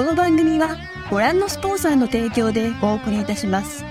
[0.00, 0.78] この番組は
[1.10, 3.84] ご覧のスポンサーの提供でお送りいたします。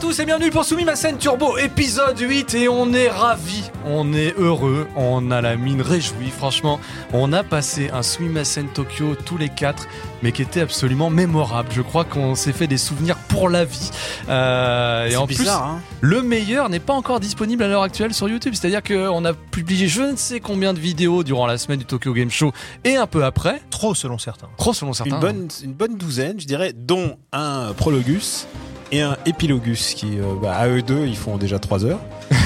[0.00, 3.70] À tous et bienvenue pour Soumis ma scène Turbo épisode 8 et on est ravis,
[3.84, 6.80] on est heureux, on a la mine réjouie franchement.
[7.12, 9.88] On a passé un Soumis ma scène Tokyo tous les quatre
[10.22, 11.68] mais qui était absolument mémorable.
[11.72, 13.90] Je crois qu'on s'est fait des souvenirs pour la vie.
[14.30, 15.82] Euh, et C'est en bizarre, plus, hein.
[16.00, 18.54] le meilleur n'est pas encore disponible à l'heure actuelle sur YouTube.
[18.54, 22.14] C'est-à-dire qu'on a publié je ne sais combien de vidéos durant la semaine du Tokyo
[22.14, 22.52] Game Show
[22.84, 23.60] et un peu après.
[23.68, 24.48] Trop selon certains.
[24.56, 25.16] Trop selon certains.
[25.16, 28.46] Une bonne, une bonne douzaine, je dirais, dont un prologus
[28.92, 32.00] et un épilogus qui, euh, bah, à eux deux, ils font déjà 3 heures.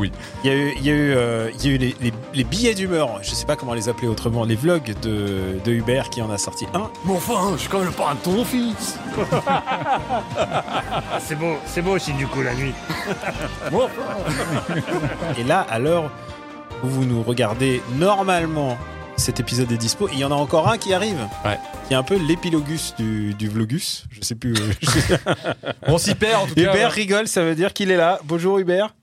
[0.00, 0.10] Oui.
[0.42, 2.12] Il y a eu, il y a eu, euh, il y a eu les, les-
[2.34, 6.10] les billets d'humeur, je sais pas comment les appeler autrement, les vlogs de, de Hubert
[6.10, 6.90] qui en a sorti un.
[7.04, 8.98] Mais enfin, je suis quand même le parrain de ton fils.
[9.46, 9.62] Ah,
[11.20, 12.74] c'est beau, c'est beau aussi du coup la nuit.
[15.38, 16.10] Et là, à l'heure
[16.82, 18.76] où vous nous regardez, normalement,
[19.16, 20.08] cet épisode est dispo.
[20.12, 21.18] Il y en a encore un qui arrive.
[21.44, 21.58] Ouais.
[21.88, 24.04] Qui est un peu l'épilogus du, du vlogus.
[24.10, 24.54] Je sais plus.
[24.54, 25.16] euh,
[25.86, 26.62] On s'y perd en tout cas.
[26.62, 28.20] Hubert rigole, ça veut dire qu'il est là.
[28.24, 28.94] Bonjour Hubert.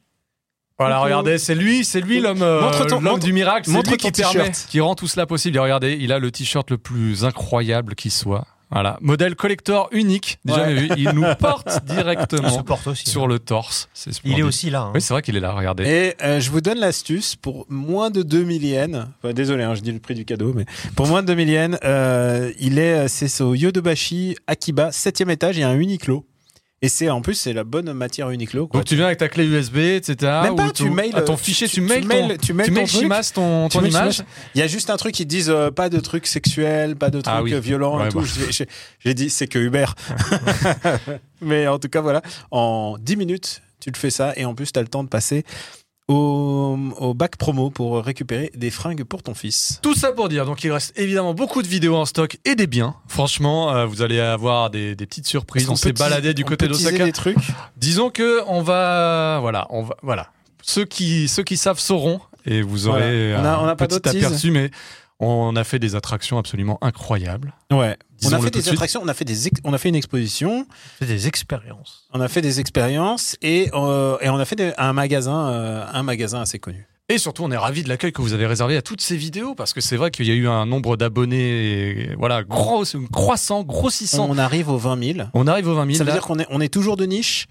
[0.79, 4.79] Voilà, regardez, c'est lui, c'est lui l'homme, euh, du miracle, c'est lui qui permet, qui
[4.79, 5.57] rend tout cela possible.
[5.57, 8.47] Et regardez, il a le t-shirt le plus incroyable qui soit.
[8.71, 10.73] Voilà, modèle collector unique, déjà Ouais.
[10.73, 10.89] vu.
[10.97, 13.09] Il nous porte Il se directement porte aussi.
[13.09, 13.89] sur le torse.
[13.93, 14.81] C'est Il est aussi là.
[14.83, 14.91] hein.
[14.95, 15.51] Oui, c'est vrai qu'il est là.
[15.51, 15.83] Regardez.
[15.85, 19.07] Et euh, je vous donne l'astuce pour moins de 2000 yens.
[19.21, 20.65] Enfin, désolé, hein, je dis le prix du cadeau, mais
[20.95, 25.61] pour moins de 2000 yens, euh, il est, c'est au Yodobashi Akiba, 7 étage, il
[25.61, 26.25] y a un Uniqlo.
[26.83, 28.65] Et c'est en plus, c'est la bonne matière Uniqlo.
[28.67, 28.79] Quoi.
[28.79, 30.15] Donc tu viens avec ta clé USB, etc.
[30.43, 32.53] Même pas, tu ton- mails, à ton tu- fichier, tu- tu, tu mails, ton, tu
[32.53, 32.85] mails tu ton.
[32.87, 34.23] Shimas ton, Tu ton image.
[34.55, 37.21] Il y a juste un truc qui disent euh, pas de trucs sexuels, pas de
[37.21, 37.53] trucs Ah oui.
[37.53, 38.21] euh, violents Ouais, et tout.
[38.21, 38.65] bah.
[38.99, 39.93] J'ai dit c'est que Hubert.
[41.41, 42.21] Mais en tout cas voilà,
[42.51, 45.09] en 10 minutes, tu te fais ça et en plus tu as le temps de
[45.09, 45.43] passer
[46.11, 49.79] au, au bac promo pour récupérer des fringues pour ton fils.
[49.81, 52.67] Tout ça pour dire, donc il reste évidemment beaucoup de vidéos en stock et des
[52.67, 52.95] biens.
[53.07, 55.65] Franchement, euh, vous allez avoir des, des petites surprises.
[55.65, 57.05] On qu'on s'est baladé du on côté d'Osaka.
[57.05, 57.37] des trucs.
[57.77, 60.27] Disons que on va, voilà, on va, voilà.
[60.61, 63.41] Ceux qui, ceux qui savent sauront et vous aurez Voilà.
[63.41, 64.71] On a- un on a pas petit aperçu, mais
[65.19, 67.53] on a fait des attractions absolument incroyables.
[67.71, 67.97] Ouais.
[68.25, 70.65] On a fait des attractions, on a fait des, on a fait une exposition,
[70.99, 72.05] C'est des expériences.
[72.13, 75.85] on a fait des expériences et, euh, et on a fait des- un magasin, euh,
[75.91, 76.87] un magasin assez connu.
[77.09, 79.53] Et surtout, on est ravis de l'accueil que vous avez réservé à toutes ces vidéos
[79.53, 84.27] parce que c'est vrai qu'il y a eu un nombre d'abonnés, voilà, gros, croissant, grossissant.
[84.29, 85.27] On arrive aux 20 000.
[85.33, 85.97] On arrive aux 20 000.
[85.97, 86.13] Ça veut là.
[86.15, 87.47] dire qu'on est, on est toujours de niche.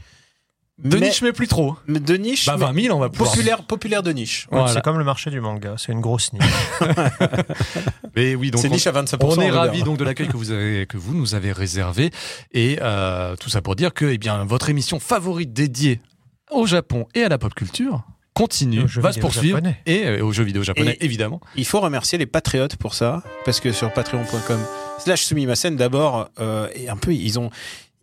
[0.84, 1.76] De mais- niche, mais plus trop.
[1.86, 3.30] mais de niche, Bah, mais 20 000, on va pouvoir.
[3.30, 4.46] populaire, populaire de niche.
[4.50, 4.68] Voilà.
[4.72, 6.42] C'est comme le marché du manga, c'est une grosse niche.
[8.16, 9.18] Mais oui, donc C'est niche à 25%.
[9.22, 12.10] On est ravis donc de l'accueil que vous avez, que vous nous avez réservé
[12.52, 16.00] et euh, tout ça pour dire que eh bien votre émission favorite dédiée
[16.50, 18.02] au Japon et à la pop culture
[18.34, 19.80] continue, va se poursuivre japonais.
[19.86, 21.40] et euh, aux jeux vidéo japonais Et- évidemment.
[21.56, 24.58] Il faut remercier les patriotes pour ça, parce que sur patreon.com
[24.98, 27.50] slash sumimasen, d'abord, euh, et un peu, ils ont,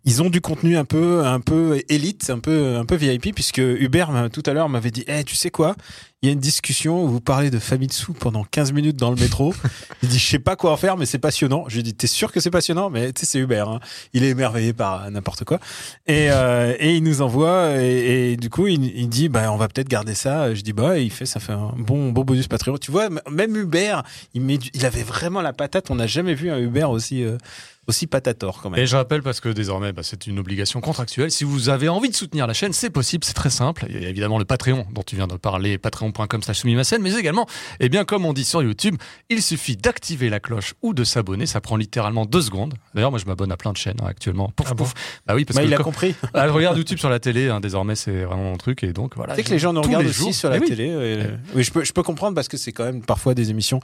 [0.08, 3.58] ils ont du contenu un peu, un peu élite, un peu, un peu VIP, puisque
[3.58, 5.76] Hubert, m'a- tout à l'heure, m'avait dit, eh, tu sais quoi?
[6.20, 9.16] Il y a une discussion où vous parlez de Famitsu pendant 15 minutes dans le
[9.16, 9.54] métro.
[10.02, 11.66] il dit, je sais pas quoi en faire, mais c'est passionnant.
[11.68, 12.90] Je lui dis, t'es sûr que c'est passionnant?
[12.90, 13.78] Mais tu sais, c'est Hubert, hein.
[14.14, 15.60] Il est émerveillé par n'importe quoi.
[16.08, 19.56] Et, euh, et il nous envoie, et, et du coup, il, il dit, bah, on
[19.56, 20.52] va peut-être garder ça.
[20.56, 22.78] Je dis, bah, et il fait, ça fait un bon, bon bonus Patreon.
[22.78, 24.02] Tu vois, même Hubert,
[24.34, 25.88] il, met du- il avait vraiment la patate.
[25.88, 27.38] On n'a jamais vu un Hubert aussi, euh,
[27.86, 28.80] aussi patator, quand même.
[28.80, 31.30] Et je rappelle parce que désormais bah, c'est une obligation contractuelle.
[31.30, 33.86] Si vous avez envie de soutenir la chaîne, c'est possible, c'est très simple.
[33.88, 35.78] Il y a évidemment le Patreon dont tu viens de parler,
[36.12, 37.46] patreon.com slash mais également,
[37.80, 38.96] eh bien comme on dit sur YouTube,
[39.28, 41.46] il suffit d'activer la cloche ou de s'abonner.
[41.46, 42.74] Ça prend littéralement deux secondes.
[42.94, 44.50] D'ailleurs, moi je m'abonne à plein de chaînes hein, actuellement.
[44.56, 44.94] Pouf, Ah bon pouf.
[45.26, 46.14] Bah oui, parce Bah, que il a compris.
[46.34, 49.16] Ah, je regarde YouTube sur la télé, hein, désormais c'est vraiment mon truc et donc
[49.16, 49.34] voilà.
[49.34, 50.34] Tu sais que les gens nous regardent aussi jours.
[50.34, 50.66] sur la Eh oui.
[50.68, 50.88] télé.
[50.90, 53.80] euh, oui, je peux, je peux comprendre parce que c'est quand même parfois des émissions.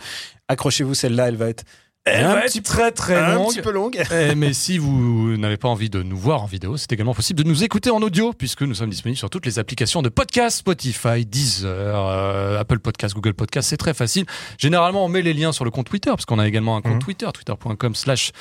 [0.48, 1.64] Accrochez-vous, celle-là, elle va être
[2.06, 3.48] Elle Un va petit être très très un longue.
[3.48, 4.02] petit peu longue.
[4.12, 7.42] Eh, mais si vous n'avez pas envie de nous voir en vidéo, c'est également possible
[7.42, 10.58] de nous écouter en audio, puisque nous sommes disponibles sur toutes les applications de podcast,
[10.58, 14.26] Spotify, Deezer, euh, Apple Podcast, Google Podcast, c'est très facile.
[14.58, 16.94] Généralement, on met les liens sur le compte Twitter, parce qu'on a également un compte
[16.94, 16.98] Mhm.
[17.02, 18.32] Twitter, twitter.com slash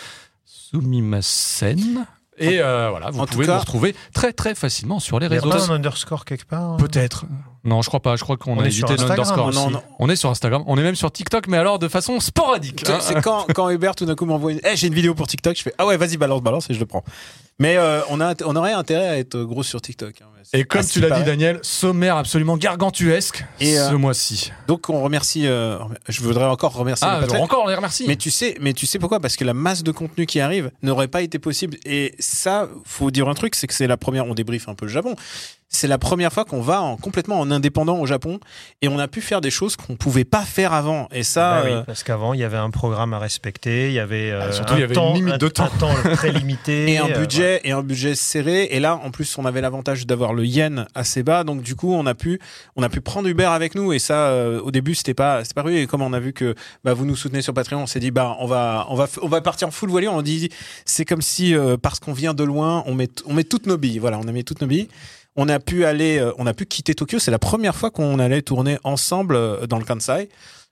[0.45, 2.06] sumimasen.
[2.38, 5.36] Et euh, voilà, vous En pouvez nous retrouver très très facilement sur les Il a
[5.36, 5.74] réseaux pas sociaux.
[5.74, 7.25] un underscore quelque part hein Peut-être.
[7.63, 8.15] Non, je crois pas.
[8.18, 9.51] Je crois qu'on On a évité l'underscore.
[9.54, 9.74] Non, aussi.
[9.74, 9.81] non.
[10.00, 10.63] On est sur Instagram.
[10.68, 12.83] On est même sur TikTok, mais alors de façon sporadique.
[12.89, 13.00] hein.
[13.01, 14.60] C'est quand, quand Hubert tout d'un coup m'envoie une.
[14.69, 15.56] Eh, j'ai une vidéo pour TikTok.
[15.57, 17.04] Je fais Ah ouais, vas-y, balance, balance et je le prends.
[17.60, 20.15] Mais euh, on, a, on aurait intérêt à être gros sur TikTok.
[20.21, 20.25] hein.
[20.51, 21.24] Et comme ce tu l'as dit.
[21.24, 24.51] Daniel, sommaire absolument gargantuesque Et, euh, ce mois-ci.
[24.68, 25.48] Donc on remercie.
[25.48, 25.77] euh,
[26.10, 28.04] je voudrais encore remercier Ah, les encore on les remercie.
[28.07, 29.19] Mais tu sais, mais tu sais pourquoi?
[29.21, 31.77] Parce que la masse de contenu qui arrive n'aurait pas été possible.
[31.86, 34.27] Et ça, faut dire un truc, c'est que c'est la première.
[34.27, 35.15] On débriefe un peu le Japon.
[35.75, 38.39] C'est la première fois qu'on va en, complètement en indépendant au Japon
[38.83, 41.07] et on a pu faire des choses qu'on pouvait pas faire avant.
[41.11, 43.93] Et ça, Bah oui, euh, parce qu'avant, il y avait un programme à respecter, il
[43.93, 45.63] y avait euh, Ah, surtout, un il y avait temps, une limite un- de temps.
[45.63, 46.91] un temps très limité.
[46.91, 48.65] et un euh, budget et un budget serré.
[48.69, 51.43] Et là, en plus, on avait l'avantage d'avoir le yen assez bas.
[51.43, 52.39] Donc du coup, on a pu,
[52.75, 53.93] on a pu prendre Uber avec nous.
[53.93, 55.77] Et ça, euh, au début, c'était pas, c'était pas rude.
[55.77, 56.53] Et comme on a vu que
[56.83, 59.27] bah, vous nous soutenez sur Patreon, on s'est dit bah on va, on va, on
[59.27, 60.13] va partir en full voilure.
[60.13, 60.49] On dit
[60.85, 63.77] c'est comme si euh, parce qu'on vient de loin, on met, on met toutes nos
[63.77, 63.97] billes.
[63.97, 64.87] Voilà, on a mis toutes nos billes.
[65.35, 67.19] On a pu aller, euh, on a pu quitter Tokyo.
[67.19, 70.30] C'est la première fois qu'on allait tourner ensemble euh, dans le Kansai.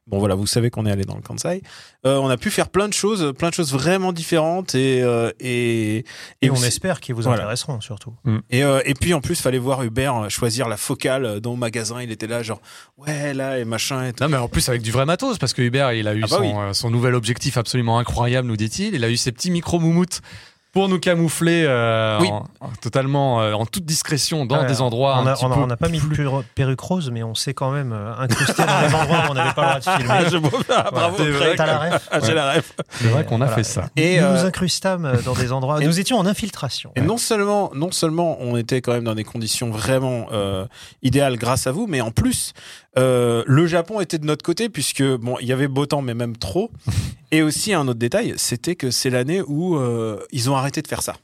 [0.08, 1.62] Bon voilà, vous savez qu'on est allé dans le Kansai.
[2.08, 5.31] Euh, on a pu faire plein de choses, plein de choses vraiment différentes et euh,
[5.40, 6.04] et
[6.42, 7.44] Et, on aussi- espère qu'ils vous Voilà.
[7.44, 8.13] intéresseront surtout.
[8.50, 12.02] et, euh, et puis en plus, fallait voir Hubert choisir la focale dans le magasin.
[12.02, 12.62] Il était là, genre
[12.98, 14.07] ouais là et machin.
[14.07, 14.24] Et tout.
[14.24, 16.28] Non, mais en plus avec du vrai matos, parce que Hubert, il a eu Ah
[16.30, 16.52] bah son, oui.
[16.56, 18.96] euh, son nouvel objectif absolument incroyable, nous dit-il.
[18.96, 20.22] Il a eu ses petits micro moumoutes
[20.71, 22.29] pour nous camoufler euh, Oui.
[22.29, 25.45] en- en- totalement euh, en toute discrétion dans Ouais, des endroits on un a- petit
[25.45, 27.53] on a- peu on n'a pas mis de plus- per- perruque rose, mais on s'est
[27.53, 30.29] quand même euh, incrusté dans les endroits où on n'avait pas le droit de filmer.
[30.29, 31.15] je ah, bravo.
[31.18, 32.73] C'est vrai T'as la ref Ah, J'ai la ref.
[32.91, 33.56] C'est vrai qu'on a Voilà.
[33.56, 33.89] fait ça.
[33.97, 35.81] Et, nous euh, nous incrustâmes dans des endroits.
[35.81, 36.91] et- nous étions en infiltration.
[36.95, 40.65] Et non seulement, non seulement on était quand même dans des conditions vraiment euh,
[41.03, 42.53] idéales grâce à vous, mais en plus
[42.98, 46.14] euh, le Japon était de notre côté puisque bon il y avait beau temps mais
[46.14, 46.72] même trop.
[47.32, 50.88] Et aussi un autre détail, c'était que c'est l'année où euh, ils ont arrêté de
[50.88, 51.16] faire ça.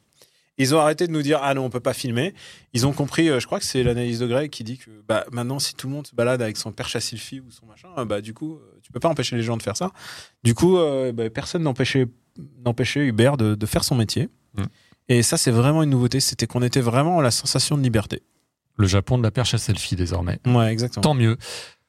[0.60, 2.34] Ils ont arrêté de nous dire ah non on peut pas filmer.
[2.74, 5.26] Ils ont compris, euh, je crois que c'est l'analyse de Greg qui dit que bah
[5.32, 7.90] maintenant si tout le monde se balade avec son perche à selfie ou son machin,
[8.06, 9.92] bah du coup tu peux pas empêcher les gens de faire ça.
[10.44, 12.08] Du coup euh, bah, personne n'empêchait
[12.64, 14.30] n'empêchait Hubert de, de faire son métier.
[14.56, 14.64] Mm.
[15.10, 18.24] Et ça c'est vraiment une nouveauté, c'était qu'on était vraiment à la sensation de liberté.
[18.78, 20.40] Le Japon de la perche à selfie désormais.
[20.46, 21.02] Ouais exactement.
[21.02, 21.38] Tant mieux.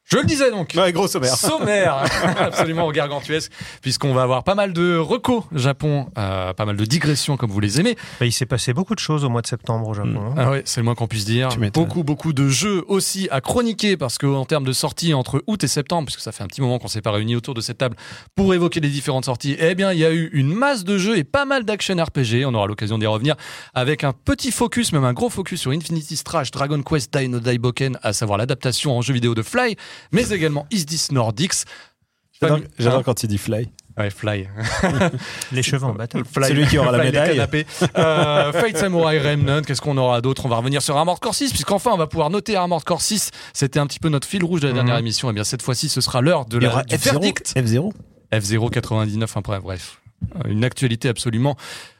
[0.08, 0.72] Je le disais donc.
[0.74, 1.34] Ouais, gros sommaire.
[1.36, 2.02] Sommaire,
[2.40, 3.52] absolument gargantuesque,
[3.82, 7.60] puisqu'on va avoir pas mal de recos Japon, euh, pas mal de digressions comme vous
[7.60, 7.94] les aimez.
[8.18, 10.18] Bah, il s'est passé beaucoup de choses au mois de septembre au Japon.
[10.30, 10.34] hein.
[10.38, 11.50] Ah ouais, c'est le moins qu'on puisse dire.
[11.74, 15.68] Beaucoup, beaucoup de jeux aussi à chroniquer parce qu'en termes de sorties entre août et
[15.68, 17.96] septembre, puisque ça fait un petit moment qu'on s'est pas réunis autour de cette table
[18.34, 21.18] pour évoquer les différentes sorties, eh bien, il y a eu une masse de jeux
[21.18, 22.46] et pas mal d'action RPG.
[22.46, 23.36] On aura l'occasion d'y revenir
[23.74, 27.98] avec un petit focus, même un gros focus sur Infinity Strash, Dragon Quest, Dino Daiboken,
[28.02, 29.76] à savoir l'adaptation en jeu vidéo de Fly,
[30.12, 31.64] mais également Is This Nordics.
[32.40, 32.60] J'adore-
[32.98, 33.68] Hein quand il dit fly.
[33.96, 34.48] Ouais, Fly.
[35.52, 36.22] Les cheveux en bataille.
[36.30, 36.46] Fly.
[36.46, 37.40] Celui qui aura la médaille.
[37.96, 40.46] Euh, Fate Samurai Remnant, qu'est-ce qu'on aura d'autre?
[40.46, 43.32] On va revenir sur Armored Core 6, puisqu'enfin on va pouvoir noter Armored Core 6.
[43.52, 45.00] C'était un petit peu notre fil rouge de la dernière Mhm.
[45.00, 45.30] émission.
[45.30, 47.10] Et bien cette fois-ci, ce sera l'heure de Il y la, aura du F0.
[47.10, 47.52] verdict.
[47.56, 47.92] F0.
[48.32, 50.00] F0 99, enfin bref,
[50.48, 51.56] Une actualité absolument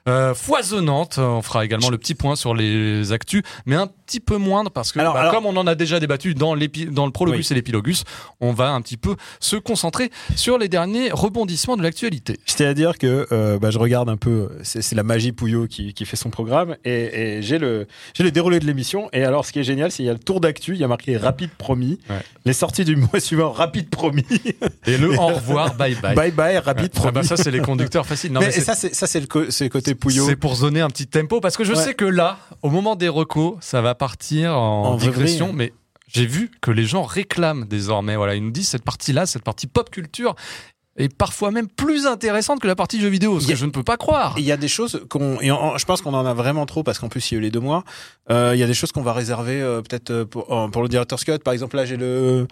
[0.08, 1.19] euh, foisonnante.
[1.19, 4.93] On fera également le petit point sur les actus, mais un petit peu moindre parce
[4.93, 7.55] que, Alors, bah, alors- comme on en a déjà débattu dans, dans le prologus et
[7.55, 8.05] l'épilogus,
[8.41, 12.38] on va un petit peu se concentrer sur les derniers rebondissements de l'actualité.
[12.46, 15.93] J'étais à dire que euh, bah, je regarde un peu, c'est la magie Pouillot qui,
[15.94, 17.86] qui fait son programme et, et j'ai le,
[18.19, 19.08] le déroulé de l'émission.
[19.12, 20.84] Et alors, ce qui est génial, c'est qu'il y a le tour d'actu, il y
[20.84, 21.98] a marqué rapide promis.
[22.08, 22.17] Ouais.
[22.46, 24.24] Les sorties du mois suivant, rapide promis.
[24.86, 26.15] Et le au revoir, bye bye.
[26.15, 27.12] bye bye, rapide Ah promis.
[27.15, 28.32] bah ça, c'est les conducteurs faciles.
[28.32, 30.26] Non, mais ça, c'est le, co- c'est le côté Pouillot.
[30.26, 31.82] C'est pour donner un petit tempo parce que je Ouais.
[31.82, 35.72] sais que là, au moment des recos, ça va partir en, En digression, mais
[36.06, 38.17] j'ai vu que les gens réclament désormais.
[38.17, 40.34] Voilà, ils nous disent cette partie-là, cette partie pop culture
[40.98, 43.82] est parfois même plus intéressante que la partie jeux vidéo, ce que je ne peux
[43.82, 44.34] pas croire.
[44.36, 46.82] Il y a des choses qu'on, et en- je pense qu'on en a vraiment trop
[46.82, 47.84] parce qu'en plus il y a eu les deux mois.
[48.31, 50.82] Euh, il y a des choses qu'on va réserver euh, peut-être euh, pour, euh, pour
[50.82, 51.38] le director's cut.
[51.38, 52.46] Par exemple, là j'ai le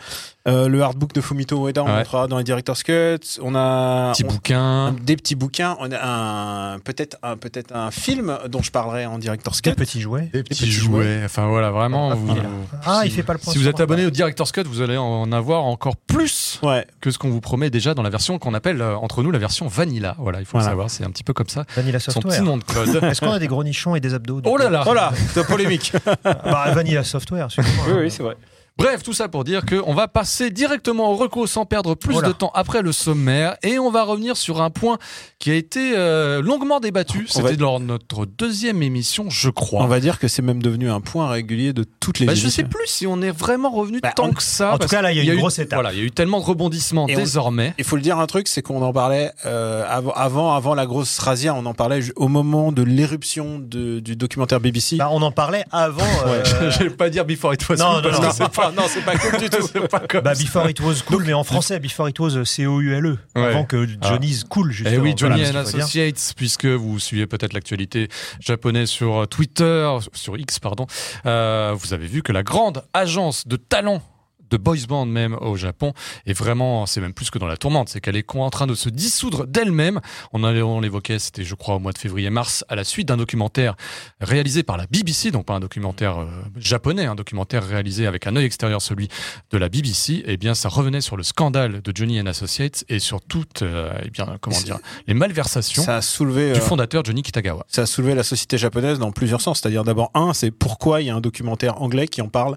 [0.49, 1.97] euh, le hardbook de Fumito Ueda, on Ouais.
[1.99, 3.19] montrera dans les director's cut.
[3.43, 4.93] On a Petit on- bouquin.
[5.03, 5.77] des petits bouquins.
[5.81, 9.77] On a un peut-être un peut-être un film dont je parlerai en director's Des cut.
[9.77, 10.31] petits jouets.
[10.33, 11.23] Des petits petits jouets.
[11.25, 12.15] Enfin voilà, vraiment.
[12.15, 12.43] vous- il a-
[12.87, 14.97] Ah, il fait pas le point si vous êtes abonné au Director's Cut, vous allez
[14.97, 16.87] en avoir encore plus Ouais.
[17.01, 19.39] que ce qu'on vous promet déjà dans la version qu'on appelle euh, entre nous la
[19.39, 20.15] version Vanilla.
[20.19, 20.67] Voilà, il faut Voilà.
[20.67, 21.65] le savoir, c'est un petit peu comme ça.
[21.77, 22.35] Vanilla Son Software.
[22.37, 22.89] petit nom de code.
[23.05, 25.93] Est-ce qu'on a des gros nichons et des abdos Oh là là Voilà, c'est polémique.
[26.25, 27.85] Bah, Vanilla Software, excusez-moi.
[27.89, 28.37] oui, oui, c'est vrai.
[28.79, 32.29] Bref, tout ça pour dire qu'on va passer directement au recours sans perdre plus Voilà.
[32.29, 34.99] de temps après le sommaire et on va revenir sur un point
[35.39, 37.21] qui a été euh, longuement débattu.
[37.21, 39.83] Va- C'était lors de notre deuxième émission, je crois.
[39.83, 42.43] On va dire que c'est même devenu un point régulier de toutes les Bah, je
[42.43, 42.65] émissions.
[42.65, 44.75] sais plus si on est vraiment revenu Bah, tant que ça.
[44.75, 45.79] en tout cas, là, il y a une eu- grosse étape.
[45.79, 47.73] Voilà, il y a eu tellement de rebondissements Et on- désormais.
[47.79, 50.85] Il faut le dire un truc, c'est qu'on en parlait euh, avant, avant, avant la
[50.85, 54.97] grosse razzia, on en parlait au moment de l'éruption du documentaire BBC.
[54.97, 56.03] Bah, on en parlait avant.
[56.27, 58.49] euh, je vais pas dire before it was Non, non, parce non.
[58.71, 59.69] Pas, non, c'est pas cool du tout.
[59.73, 60.43] C'est pas comme bah, ça.
[60.43, 63.19] Before It Was Cool, mais en français, Before It Was C-O-U-L-E.
[63.35, 63.43] Ouais.
[63.45, 64.97] Avant que Johnny's Cool, justement.
[64.97, 65.63] Eh oui, Johnny Voilà, and.
[65.63, 68.09] Associates, puisque vous suivez peut-être l'actualité
[68.41, 70.87] japonaise sur Twitter, sur X, pardon,
[71.27, 74.03] euh, vous avez vu que la grande agence de talent
[74.51, 75.93] de boys band même au Japon
[76.27, 78.75] est vraiment, c'est même plus que dans la tourmente, c'est qu'elle est en train de
[78.75, 80.01] se dissoudre d'elle-même.
[80.33, 83.77] On, on l'évoquait, c'était je crois au mois de février-mars, à la suite d'un documentaire
[84.21, 86.27] réalisé par la BBC, donc pas un documentaire euh,
[86.57, 89.09] japonais, un documentaire réalisé avec un œil extérieur, celui
[89.51, 90.23] de la BBC.
[90.27, 93.93] Eh bien, ça revenait sur le scandale de Johnny and Associates et sur toutes, euh,
[94.05, 97.65] eh bien, comment dire, les malversations Ça a soulevé, du euh, fondateur Johnny Kitagawa.
[97.69, 99.61] ça a soulevé la société japonaise dans plusieurs sens.
[99.61, 102.57] C'est-à-dire d'abord un, c'est pourquoi il y a un documentaire anglais qui en parle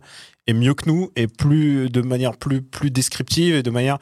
[0.49, 3.99] et mieux que nous et plus de manière plus plus descriptive et de manière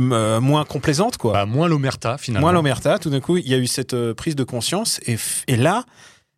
[0.00, 1.34] euh, moins complaisante quoi.
[1.34, 2.46] Bah, moins l'omerta finalement.
[2.46, 5.18] Moins l'omerta, tout d'un coup, il y a eu cette euh, prise de conscience et,
[5.46, 5.84] et là,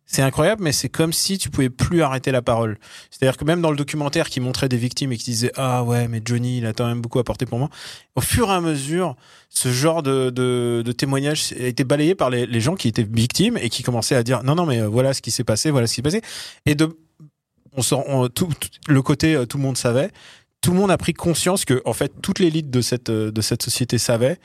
[0.05, 2.77] c'est incroyable, mais c'est comme si tu pouvais plus arrêter la parole.
[3.09, 6.09] C'est-à-dire que même dans le documentaire qui montrait des victimes et qui disait ah ouais
[6.09, 7.69] mais Johnny il a quand même beaucoup apporté pour moi.
[8.15, 9.15] Au fur et à mesure,
[9.49, 13.07] ce genre de, de, de témoignage a été balayé par les, les gens qui étaient
[13.09, 15.71] victimes et qui commençaient à dire non non mais euh, voilà ce qui s'est passé,
[15.71, 16.21] voilà ce qui s'est passé.
[16.65, 16.97] Et de
[17.75, 20.11] on sort on- tout, tout- le côté euh, tout le monde savait.
[20.61, 23.41] Tout le monde a pris conscience que en fait toute l'élite de cette euh, de
[23.41, 24.37] cette société savait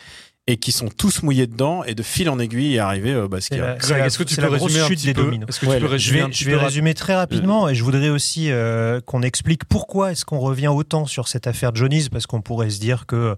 [0.51, 3.41] et qui sont tous mouillés dedans et de fil en aiguille est arrivé euh, bah,
[3.41, 5.23] ce qui C'est a- Greg, est-ce que tu peux résumer un chute petit des peu
[5.25, 5.47] dominos.
[5.49, 8.09] Est-ce que Ouais, tu peux je vais, je vais résumer très rapidement et je voudrais
[8.09, 12.41] aussi euh, qu'on explique pourquoi est-ce qu'on revient autant sur cette affaire Johnny's parce qu'on
[12.41, 13.37] pourrait se dire que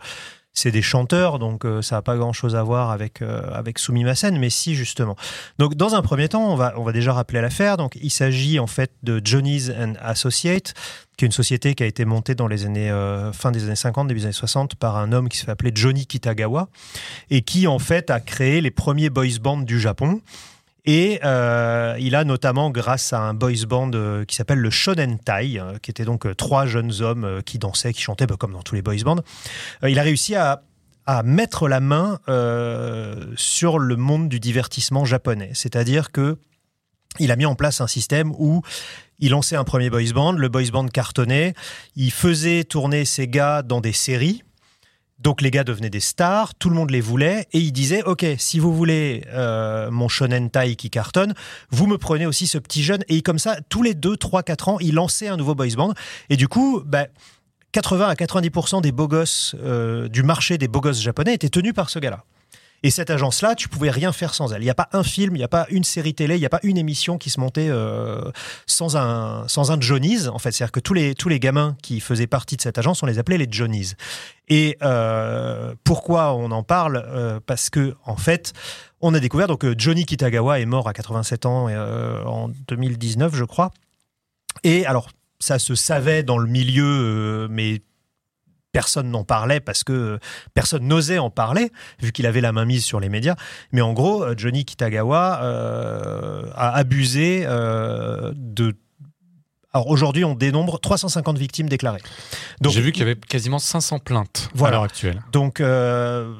[0.52, 3.78] c'est des chanteurs donc euh, ça n'a pas grand-chose à voir avec euh, avec
[4.32, 5.16] mais si justement.
[5.58, 7.76] Donc dans un premier temps, on va on va déjà rappeler l'affaire.
[7.76, 10.74] Donc il s'agit en fait de Johnny's and Associates
[11.16, 13.76] qui est une société qui a été montée dans les années euh, fin des années
[13.76, 16.68] 50 début des années 60 par un homme qui appeler Johnny Kitagawa
[17.30, 20.20] et qui en fait a créé les premiers boys bands du Japon.
[20.84, 25.18] Et euh, il a notamment, grâce à un boys band euh, qui s'appelle le Shonen
[25.18, 28.62] Tai, euh, qui était donc trois jeunes hommes qui dansaient, qui chantaient, bah, comme dans
[28.62, 29.22] tous les boys bands,
[29.86, 30.62] il a réussi à,
[31.24, 32.20] mettre la main
[33.34, 35.50] sur le monde du divertissement japonais.
[35.54, 36.38] C'est-à-dire que
[37.18, 38.62] il a mis en place un système où
[39.18, 41.54] il lançait un premier boys band, le boys band cartonnait,
[41.96, 44.44] il faisait tourner ses gars dans des séries.
[45.20, 48.24] Donc les gars devenaient des stars, tout le monde les voulait, et il disait ok,
[48.38, 51.34] si vous voulez euh, mon shonen tai qui cartonne,
[51.70, 54.68] vous me prenez aussi ce petit jeune, et comme ça, tous les 2, 3, 4
[54.70, 55.92] ans, il lançait un nouveau boys band,
[56.30, 57.06] et du coup, bah,
[57.72, 61.74] 80 à 90% des beaux gosses euh, du marché des beaux gosses japonais étaient tenus
[61.74, 62.24] par ce gars-là.
[62.82, 64.62] Et cette agence-là, tu pouvais rien faire sans elle.
[64.62, 66.46] Il n'y a pas un film, il n'y a pas une série télé, il n'y
[66.46, 68.30] a pas une émission qui se montait euh,
[68.66, 70.28] sans un sans un Johnny's.
[70.28, 73.02] En fait, c'est-à-dire que tous les tous les gamins qui faisaient partie de cette agence,
[73.02, 73.96] on les appelait les Johnny's.
[74.48, 78.52] Et euh, pourquoi on en parle Euh, Parce que en fait,
[79.00, 83.70] on a découvert donc Johnny Kitagawa est mort à 87 ans en 2019, je crois.
[84.64, 87.82] Et alors, ça se savait dans le milieu, mais
[88.72, 90.18] personne n'en parlait parce que euh,
[90.54, 93.34] personne n'osait en parler, vu qu'il avait la main mise sur les médias.
[93.72, 98.74] Mais en gros, euh, Johnny Kitagawa euh, a abusé euh, de.
[99.72, 102.00] Alors aujourd'hui, on dénombre 350 victimes déclarées.
[102.68, 104.76] J'ai vu qu'il y avait quasiment 500 plaintes à Voilà.
[104.76, 105.22] l'heure actuelle.
[105.32, 106.34] donc, euh,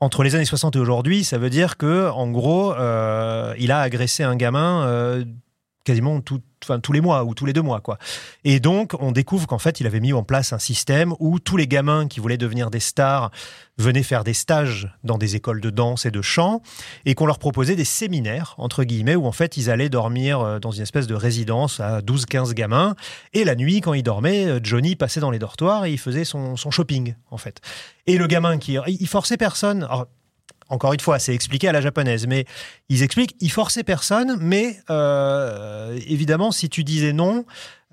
[0.00, 3.80] entre les années 60 et aujourd'hui, ça veut dire que, en gros, euh, il a
[3.80, 5.24] agressé un gamin euh,
[5.88, 7.98] quasiment tous les mois ou tous les deux mois, quoi.
[8.44, 11.56] Et donc, on découvre qu'en fait, il avait mis en place un système où tous
[11.56, 13.30] les gamins qui voulaient devenir des stars
[13.78, 16.60] venaient faire des stages dans des écoles de danse et de chant,
[17.06, 20.58] et qu'on leur proposait des séminaires, entre guillemets, où en fait, ils allaient dormir euh,
[20.58, 22.96] dans une espèce de résidence à 12-15 gamins,
[23.32, 26.24] et la nuit, quand ils dormaient, euh, Johnny passait dans les dortoirs et il faisait
[26.24, 27.62] son, son shopping, en fait.
[28.06, 28.76] Et le gamin qui.
[28.86, 29.84] Il forçait personne.
[29.84, 30.06] Alors,
[30.68, 32.44] encore une fois, c'est expliqué à la japonaise, mais
[32.88, 37.44] ils expliquent, il forçait personne, mais euh, évidemment, si tu disais non,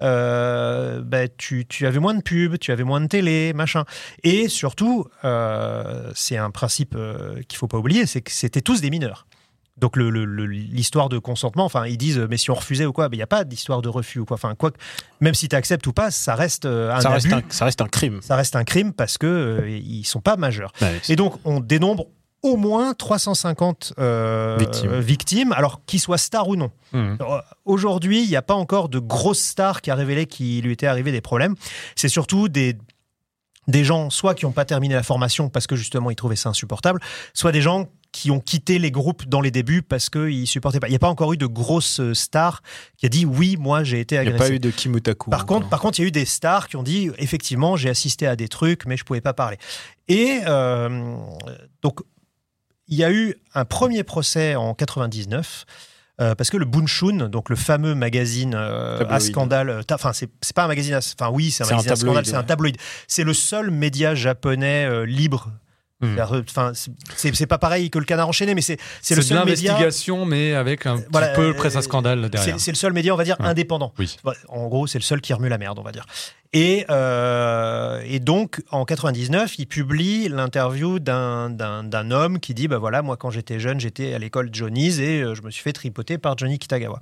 [0.01, 3.85] euh, ben, tu, tu avais moins de pubs, tu avais moins de télé, machin.
[4.23, 6.97] Et surtout, euh, c'est un principe
[7.47, 9.25] qu'il faut pas oublier, c'est que c'était tous des mineurs.
[9.77, 13.21] Donc l'histoire de consentement, enfin ils disent mais si on refusait ou quoi, il n'y
[13.21, 14.35] a pas d'histoire de refus ou quoi.
[14.35, 14.71] Enfin quoi,
[15.19, 17.81] même si tu acceptes ou pas, ça reste un ça, reste abus, un, ça reste
[17.81, 18.19] un crime.
[18.21, 20.71] ça reste un crime parce que euh, ils sont pas majeurs.
[20.81, 22.05] Ouais, Et donc, on dénombre
[22.45, 24.99] au moins 350 euh, Victimes.
[24.99, 26.71] victimes, alors qu'ils soient stars ou non.
[26.93, 27.17] Mhm.
[27.21, 30.71] Euh, Aujourd'hui, il n'y a pas encore de grosse star qui a révélé qu'il lui
[30.73, 31.55] était arrivé des problèmes.
[31.95, 32.77] C'est surtout des,
[33.67, 36.49] des gens, soit qui n'ont pas terminé la formation parce que justement ils trouvaient ça
[36.49, 37.01] insupportable,
[37.33, 40.87] soit des gens qui ont quitté les groupes dans les débuts parce qu'ils supportaient pas.
[40.87, 42.61] Il n'y a pas encore eu de grosse euh, star
[42.95, 44.49] qui a dit oui, moi j'ai été Il n'y a agressé.
[44.51, 45.29] pas eu de Kimutaku.
[45.31, 47.89] Par contre, par contre, il y a eu des stars qui ont dit effectivement, j'ai
[47.89, 49.57] assisté à des trucs, mais je pouvais pas parler.
[50.07, 51.17] Et euh,
[51.81, 51.99] donc,
[52.87, 55.65] il y a eu un premier procès en 99.
[56.21, 60.29] euh, parce que le Bunshun, donc le fameux magazine euh, à scandale, euh, enfin c'est
[60.53, 62.77] pas un magazine, à- enfin oui c'est un magazine à scandale, c'est un tabloïd.
[63.07, 65.51] C'est le seul média japonais euh, libre.
[66.01, 68.77] C'est-à-dire, euh, Enfin c'est- pas pareil que le Canard enchaîné, mais c'est
[69.15, 69.71] le seul média.
[69.73, 72.59] l'investigation, mais avec un Voilà, petit peu euh, presse à scandale derrière.
[72.59, 73.45] C'est le seul média, on va dire, Ouais.
[73.47, 73.93] indépendant.
[73.97, 74.15] Oui.
[74.49, 76.05] En gros, c'est le seul qui remue la merde, on va dire.
[76.51, 81.51] Et, euh, et donc, en 99, il publie l'interview d'un-
[82.11, 85.41] homme qui dit, bah voilà, moi quand j'étais jeune, j'étais à l'école Johnny's et je
[85.41, 87.01] me suis fait tripoter par Johnny Kitagawa.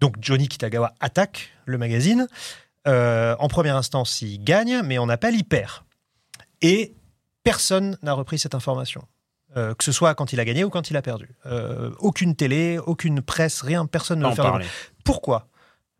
[0.00, 2.26] Donc Johnny Kitagawa attaque le magazine.
[2.88, 5.70] Euh, en première instance, il gagne, mais en appel, il perd.
[6.60, 6.94] Et
[7.44, 9.02] personne n'a repris cette information.
[9.56, 11.28] Euh, que ce soit quand il a gagné ou quand il a perdu.
[11.44, 14.42] Euh, aucune télé, aucune presse, rien, personne ne Pas le en fait.
[14.42, 14.66] parler.
[15.04, 15.48] Pourquoi?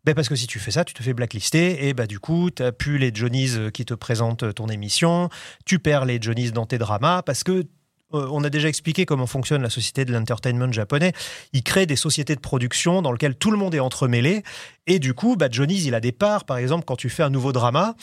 [0.05, 2.49] Ben parce que si tu fais ça, tu te fais blacklister et bah du coup,
[2.49, 5.29] tu n'as plus les Johnnies euh, qui te présentent ton émission,
[5.65, 7.65] tu perds les Johnnies dans tes dramas parce que
[8.15, 11.13] on a déjà expliqué comment fonctionne la société de l'entertainment japonais.
[11.51, 14.43] Ils créent des sociétés de production dans lesquelles tout le monde est entremêlé
[14.85, 16.45] et du coup, bah, Johnny's, il a des parts.
[16.45, 17.95] Par exemple, quand tu fais un nouveau drama,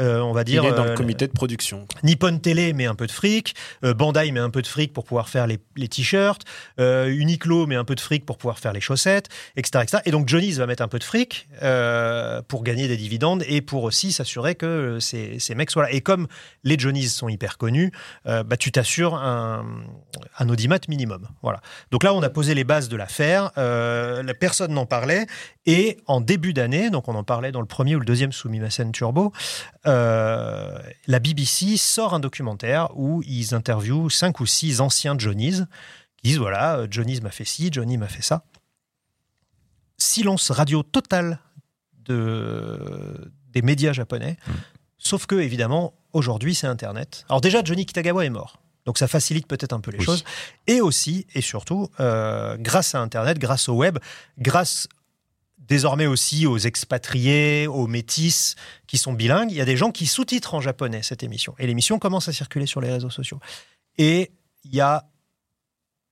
[0.00, 1.86] euh, on va Il dire est dans euh, le comité de production.
[2.02, 5.04] Nippon Télé met un peu de fric, euh, Bandai met un peu de fric pour
[5.04, 6.42] pouvoir faire les, les t-shirts,
[6.80, 9.84] euh, Uniqlo met un peu de fric pour pouvoir faire les chaussettes, etc.
[9.84, 10.02] etc.
[10.04, 13.60] Et donc Johnny's va mettre un peu de fric euh, pour gagner des dividendes et
[13.60, 15.92] pour aussi s'assurer que euh, ces, ces mecs soient là.
[15.92, 16.26] Et comme
[16.64, 17.92] les Johnny's sont hyper connus,
[18.26, 19.64] euh, bah, tu t'assures un,
[20.38, 21.28] un audimat minimum.
[21.42, 21.60] Voilà.
[21.90, 25.26] Donc là, on a posé les bases de l'affaire, euh, la personne n'en parlait,
[25.66, 28.92] et en début d'année, donc on en parlait dans le premier ou le deuxième Sumimasen
[28.92, 29.32] Turbo,
[29.86, 35.62] euh, la BBC sort un documentaire où ils interviewent cinq ou six anciens Johnnies
[36.16, 38.44] qui disent voilà, euh, Johnny's m'a fait ci, Johnny m'a fait ça.
[39.98, 41.38] Silence radio total
[42.04, 44.36] de, des médias japonais.
[44.98, 47.24] Sauf que, évidemment, aujourd'hui, c'est Internet.
[47.28, 48.60] Alors, déjà, Johnny Kitagawa est mort.
[48.84, 50.04] Donc, ça facilite peut-être un peu les Oui.
[50.04, 50.24] choses.
[50.66, 53.98] Et aussi, et surtout, euh, grâce à Internet, grâce au web,
[54.38, 54.86] grâce
[55.68, 58.54] désormais aussi aux expatriés, aux métis
[58.86, 61.54] qui sont bilingues, il y a des gens qui sous-titrent en japonais cette émission.
[61.58, 63.40] Et l'émission commence à circuler sur les réseaux sociaux.
[63.98, 64.32] Et
[64.64, 65.04] il y a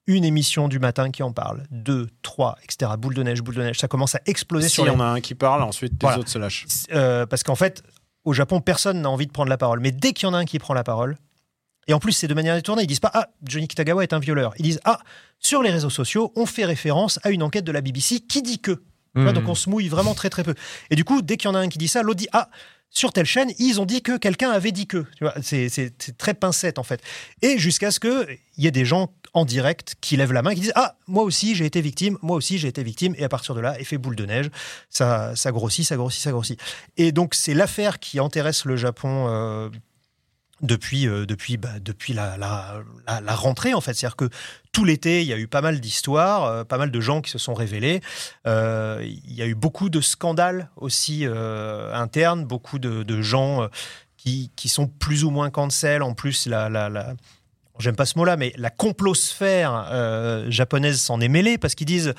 [0.06, 2.92] une émission du matin qui en parle, deux, trois, etc.
[2.98, 5.04] Boule de neige, boule de neige, ça commence à exploser Si sur les on a
[5.04, 6.18] un qui parle, ensuite les Voilà.
[6.18, 6.66] autres se lâchent.
[6.92, 7.82] euh, parce qu'en fait,
[8.24, 9.80] au Japon, personne n'a envie de prendre la parole.
[9.80, 11.16] Mais dès qu'il y en a un qui prend la parole,
[11.86, 14.18] et en plus, c'est de manière détournée, ils disent pas Ah, Johnny Kitagawa est un
[14.18, 14.52] violeur.
[14.58, 14.98] Ils disent Ah,
[15.38, 18.58] sur les réseaux sociaux, on fait référence à une enquête de la BBC qui dit
[18.58, 18.82] que.
[19.14, 20.55] Vois, donc on se mouille vraiment très très peu.
[20.90, 22.48] Et du coup, dès qu'il y en a un qui dit ça, l'autre dit Ah,
[22.90, 25.05] sur telle chaîne, ils ont dit que quelqu'un avait dit que.
[25.16, 27.00] Tu vois, c'est très pincette en fait.
[27.42, 30.61] Et jusqu'à ce qu'il y ait des gens en direct qui lèvent la main, qui
[30.61, 33.14] disent Ah, moi aussi j'ai été victime, moi aussi j'ai été victime.
[33.18, 34.50] Et à partir de là, effet boule de neige,
[34.90, 36.61] ça, ça grossit, ça grossit, ça grossit.
[36.96, 39.27] Et donc, c'est l'affaire qui intéresse le Japon.
[39.29, 39.70] euh,
[40.66, 42.74] depuis, euh, depuis, bah, depuis la, la,
[43.07, 43.94] la- la rentrée, en fait.
[43.94, 44.29] C'est-à-dire que
[44.72, 47.31] tout l'été, il y a eu pas mal d'histoires, euh, pas mal de gens qui
[47.31, 48.00] se sont révélés.
[48.46, 51.24] Euh, il y a eu beaucoup de scandales aussi
[51.92, 53.68] internes, beaucoup de, de gens
[54.16, 56.03] qui, qui sont plus ou moins cancel.
[56.03, 57.14] En plus, la,
[57.79, 62.14] j'aime pas ce mot-là, mais la complosphère euh, japonaise s'en est mêlée parce qu'ils disent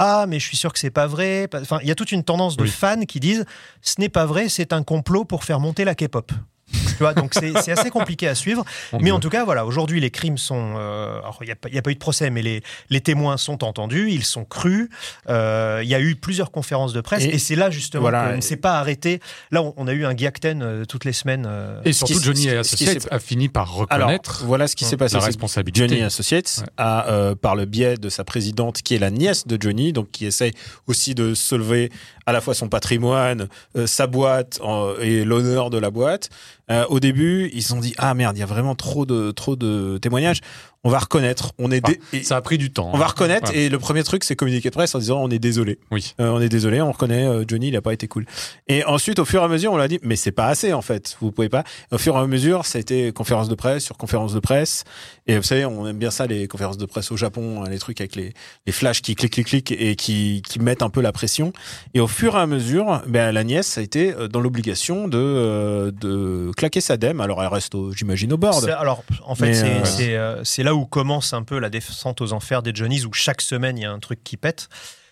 [0.00, 1.48] ah mais je suis sûr que c'est pas vrai.
[1.54, 2.68] Enfin, il y a toute une tendance de Oui.
[2.70, 3.44] fans qui disent
[3.82, 6.30] ce n'est pas vrai, c'est un complot pour faire monter la K-pop.
[6.72, 8.64] Tu vois, donc c'est assez compliqué à suivre.
[8.92, 9.12] Mon Mais Dieu.
[9.14, 10.74] en tout cas, voilà, aujourd'hui, les crimes sont.
[10.76, 13.62] euh, alors, il n'y a, pas- a eu de procès, mais les, les témoins sont
[13.64, 14.88] entendus, ils sont crus.
[15.28, 18.30] Euh, Il y a eu plusieurs conférences de presse, et, Et c'est là justement voilà,
[18.30, 19.20] qu'on ne s'est pas arrêté.
[19.50, 21.48] Là, on, on a eu un Gyakten euh, toutes les semaines.
[21.84, 25.16] Et surtout, Johnny Associates a fini par Alors, reconnaître voilà ce qui s'est passé.
[25.16, 25.88] la responsabilité.
[25.88, 26.66] Johnny Associates Ouais.
[26.78, 30.26] a, par le biais de sa présidente, qui est la nièce de Johnny, donc qui
[30.26, 30.52] essaye
[30.86, 31.90] aussi de sauver
[32.26, 33.48] à la fois son patrimoine,
[33.86, 36.28] sa boîte en- et l'honneur de la boîte.
[36.70, 39.30] Euh, au début, ils se sont dit ah merde, il y a vraiment trop de
[39.30, 40.40] trop de témoignages.
[40.84, 41.52] On va reconnaître.
[41.58, 42.90] On est dé- et- Ça a pris du temps.
[42.94, 43.50] on va reconnaître.
[43.50, 43.58] Ouais.
[43.58, 45.78] Et le premier truc, c'est communiquer de presse en disant on est désolé.
[45.90, 46.14] Oui.
[46.20, 48.26] Euh, on est désolé, on reconnaît euh, Johnny, il a pas été cool.
[48.68, 50.80] Et ensuite, au fur et à mesure, on l'a dit, mais c'est pas assez en
[50.82, 51.16] fait.
[51.20, 51.64] Vous pouvez pas.
[51.90, 54.84] Au fur et à mesure, ça a été conférence de presse sur conférence de presse.
[55.26, 57.78] Et vous savez, on aime bien ça les conférences de presse au Japon, hein, les
[57.78, 58.32] trucs avec les,
[58.66, 61.52] les flashs qui cliquent, cliquent, cliquent et qui, qui mettent un peu la pression.
[61.94, 65.18] Et au fur et à mesure, ben la nièce a été euh, dans l'obligation de
[65.18, 67.20] euh, de claquer sa dème.
[67.20, 68.64] Alors elle reste, j'imagine, au board.
[68.78, 70.14] alors, en fait, c'est
[70.44, 73.78] c'est là où commence un peu la descente aux enfers des Johnnies, où chaque semaine
[73.78, 74.68] il y a un truc qui pète.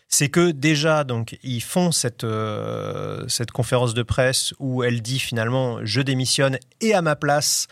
[0.07, 5.19] C'est que déjà, donc, ils font cette, euh, cette conférence de presse où elle dit
[5.19, 7.69] finalement je démissionne et à ma place,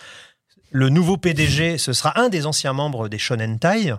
[0.70, 3.92] le nouveau PDG, ce sera un des anciens membres des Shonen Tai.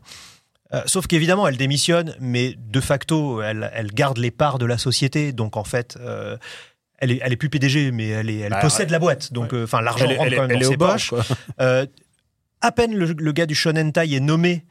[0.73, 4.79] Euh, sauf qu'évidemment, elle démissionne, mais de facto, elle, elle garde les parts de la
[4.79, 5.31] société.
[5.31, 6.37] Donc en fait, euh,
[6.97, 8.93] elle, est, elle est plus PDG, mais elle, est, elle Bah, possède ouais.
[8.93, 9.31] la boîte.
[9.31, 11.13] Donc enfin, l'argent rentre quand même dans ses poches.
[11.61, 11.85] Euh,
[12.65, 14.65] à peine le, gars du Shonen Tai est nommé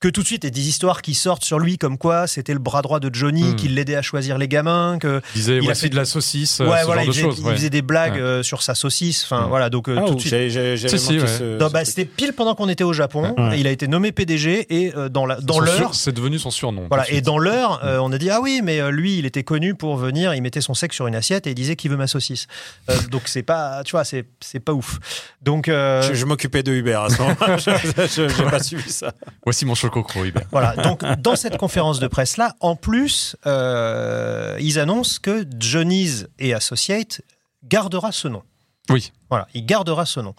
[0.00, 2.26] que tout de suite il y a des histoires qui sortent sur lui comme quoi
[2.26, 3.56] c'était le bras droit de Johnny Hmm.
[3.56, 6.04] qui l'aidait à choisir les gamins que Il disait Il a voici fait- de la
[6.04, 8.20] saucisse, ouais ce voilà genre il de faisait, il des blagues Ouais.
[8.20, 9.48] euh, sur sa saucisse enfin Hmm.
[9.48, 11.28] voilà donc euh, Ah, tout oh, de suite j'avais Si, si, manqué ouais.
[11.38, 13.56] ce- Non, ce bah, c'était pile pendant qu'on était au Japon Ouais.
[13.56, 16.38] et il a été nommé PDG et euh, dans la dans Son l'heure C'est devenu
[16.38, 16.86] son surnom.
[16.88, 19.74] voilà, et dans l'heure, euh, on a dit ah oui, mais lui, il était connu
[19.74, 22.06] pour venir, il mettait son sexe sur une assiette et il disait qu'il veut ma
[22.06, 22.46] saucisse?
[22.88, 24.98] Euh, donc c'est pas, tu vois, c'est c'est pas ouf.
[25.42, 27.56] Donc Je, je m'occupais de Uber à ce moment-là.
[27.58, 29.12] je n'ai pas suivi ça.
[29.44, 30.46] Voici mon Hubert.
[30.50, 30.76] voilà.
[30.76, 36.54] Donc dans cette conférence de presse là, en plus, euh, ils annoncent que Johnny's et
[36.54, 37.22] Associate
[37.64, 38.42] gardera ce nom.
[38.88, 39.12] Oui.
[39.28, 40.34] Voilà, il gardera ce nom.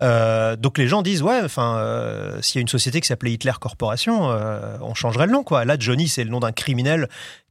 [0.00, 3.32] Euh, donc les gens disent ouais, enfin, euh, s'il y a une société qui s'appelait
[3.32, 5.64] Hitler Corporation, euh, on changerait le nom quoi.
[5.64, 7.08] Là, Johnny, c'est le nom d'un criminel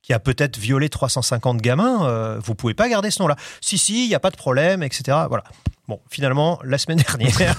[0.07, 2.07] qui a peut-être violé 350 gamins.
[2.07, 3.35] euh, vous pouvez pas garder ce nom-là.
[3.59, 5.17] Si si, il y a pas de problème, etc.
[5.27, 5.43] Voilà.
[5.89, 7.57] Bon, finalement, la semaine dernière,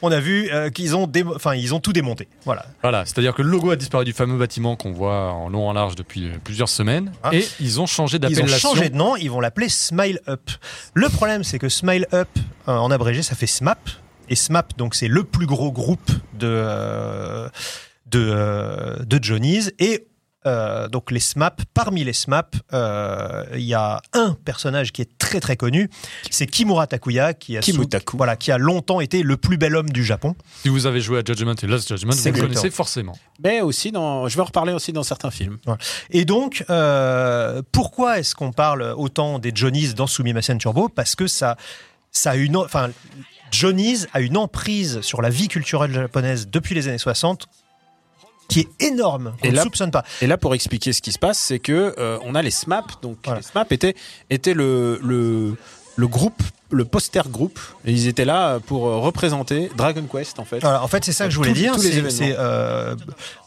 [0.00, 2.28] on a vu euh, qu'ils ont, démo- enfin, ils ont tout démonté.
[2.44, 2.64] Voilà.
[2.82, 5.72] Voilà, c'est-à-dire que le logo a disparu du fameux bâtiment qu'on voit en long en
[5.72, 7.30] large depuis euh, plusieurs semaines Ah.
[7.34, 8.68] et ils ont changé Ils ont d'appellation.
[8.74, 10.48] changé de nom, ils vont l'appeler Smile Up.
[10.94, 12.28] Le problème, c'est que Smile Up,
[12.68, 13.90] euh, en abrégé, ça fait SMAP.
[14.28, 17.48] Et SMAP, donc, c'est le plus gros groupe de, euh,
[18.06, 19.72] de, de Johnny's.
[19.80, 20.06] Et
[20.46, 25.18] euh, donc, les SMAP, parmi les SMAP, euh, il y a un personnage qui est
[25.18, 25.88] très très connu.
[26.30, 27.60] C'est Kimura Takuya, qui a,
[28.12, 30.34] voilà, qui a longtemps été le plus bel homme du Japon.
[30.62, 33.16] Si vous avez joué à Judgment et Lost Judgment, vous C'est le connaissez forcément.
[33.42, 35.58] Mais aussi dans, je vais en reparler aussi dans certains films.
[36.10, 41.26] Et donc, euh, pourquoi est-ce qu'on parle autant des Johnny's dans Sumimasen Turbo Parce que
[41.26, 41.56] ça,
[42.10, 42.90] ça a une, enfin,
[43.50, 47.48] Johnny's a une emprise sur la vie culturelle japonaise depuis les années 60
[48.48, 50.04] qui est énorme, qu'on Et ne soupçonne pas.
[50.20, 53.00] Et là, pour expliquer ce qui se passe, c'est que euh, on a les SMAP.
[53.02, 53.40] Donc Voilà.
[53.40, 53.94] les SMAP étaient,
[54.30, 55.54] étaient le, le,
[55.96, 57.58] le groupe, le poster groupe.
[57.84, 60.58] Et ils étaient là pour euh, représenter Dragon Quest en fait.
[60.60, 61.78] Voilà, en fait, c'est ça que je voulais dire.
[61.78, 62.94] c'est- euh,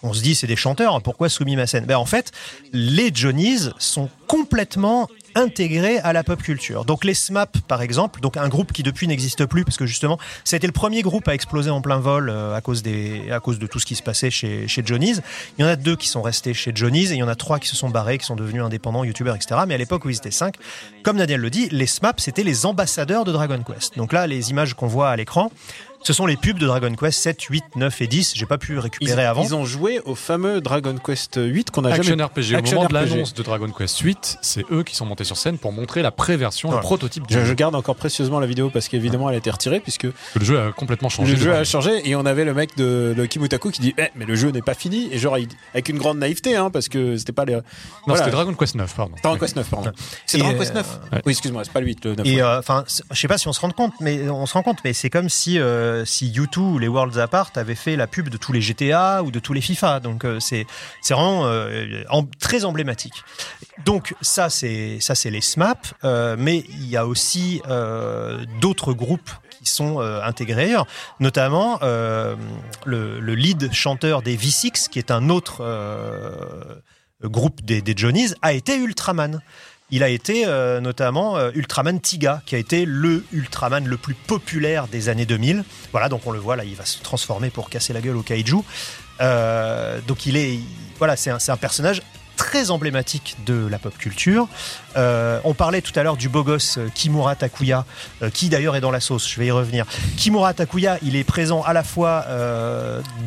[0.04, 1.02] on se dit, c'est des chanteurs.
[1.02, 2.32] Pourquoi Sumimasen ben, En fait,
[2.74, 6.84] les Johnny's sont complètement intégrés à la pop culture.
[6.84, 10.18] Donc les SMAP, par exemple, donc un groupe qui depuis n'existe plus parce que justement,
[10.44, 13.60] c'était le premier groupe à exploser en plein vol euh, à cause des, à cause
[13.60, 15.22] de tout ce qui se passait chez, chez Johnny's.
[15.58, 17.36] Il y en a deux qui sont restés chez Johnny's et il y en a
[17.36, 19.62] trois qui se sont barrés, qui sont devenus indépendants, youtubeurs, etc.
[19.68, 20.56] Mais à l'époque où ils étaient cinq,
[21.04, 23.98] comme Daniel le dit, les SMAP, c'était les ambassadeurs de Dragon Quest.
[23.98, 25.52] Donc là, les images qu'on voit à l'écran,
[26.04, 28.34] ce sont les pubs de Dragon Quest 7, 8, 9 et 10.
[28.36, 29.44] J'ai pas pu Ils, récupérer avant.
[29.44, 32.24] ils ont joué au fameux Dragon Quest 8 qu'on a Action jamais.
[32.24, 32.54] RPG.
[32.54, 33.10] Au Action moment de RPG.
[33.10, 36.12] l'annonce de Dragon Quest 8, c'est eux qui sont montés sur scène pour montrer la
[36.12, 36.82] pré-version, Voilà.
[36.82, 37.54] le prototype du Je, je jeu.
[37.56, 40.14] garde encore précieusement la vidéo parce qu'évidemment elle a été retirée puisque Le
[40.46, 41.36] jeu a complètement changé.
[41.36, 44.08] le jeu a changé et on avait le mec de, de Kimutaku qui dit eh,
[44.16, 46.88] mais le jeu n'est pas fini et genre il- avec une grande naïveté hein, parce
[46.90, 47.62] que c'était pas les Non,
[48.06, 48.20] Voilà.
[48.24, 49.16] c'était Dragon Quest 9, pardon.
[49.24, 49.92] Dragon Quest 9 pardon.
[50.26, 51.22] C'est Dragon euh, Quest 9 ouais.
[51.26, 52.26] Oui excuse-moi c'est pas le 8 le 9.
[52.28, 52.42] Et ouais.
[52.42, 54.64] euh, enfin, c'est- je sais pas si on se rend compte, mais on se rend
[54.64, 58.08] compte, mais c'est comme si euh, si U2 ou les Worlds Apart avaient fait la
[58.08, 60.00] pub de tous les GTA ou de tous les FIFA.
[60.00, 60.66] Donc euh, c'est
[61.02, 62.04] c'est vraiment euh,
[62.40, 63.24] très emblématique.
[63.86, 68.94] Donc ça c'est ça c'est les SMAP, euh, mais il y a aussi euh, d'autres
[68.94, 70.76] groupes qui sont euh, intégrés,
[71.20, 72.36] notamment euh,
[72.86, 76.76] le, le lead chanteur des V6, qui est un autre euh,
[77.24, 79.42] groupe des, des Johnnies, a été Ultraman.
[79.90, 84.16] Il a été euh, notamment euh, Ultraman Tiga, qui a été le Ultraman le plus
[84.16, 85.64] populaire des années 2000.
[85.94, 88.22] Voilà, donc on le voit là, il va se transformer pour casser la gueule au
[88.22, 88.58] kaiju.
[89.22, 90.64] Euh, donc il est, il-
[90.98, 92.02] voilà, c'est un, un personnage
[92.36, 94.48] très emblématique de la pop culture.
[94.96, 97.84] On parlait tout à l'heure du beau gosse Kimura Takuya,
[98.34, 99.86] qui d'ailleurs est dans la sauce, je vais y revenir.
[100.18, 102.26] Kimura Takuya, il est présent à la fois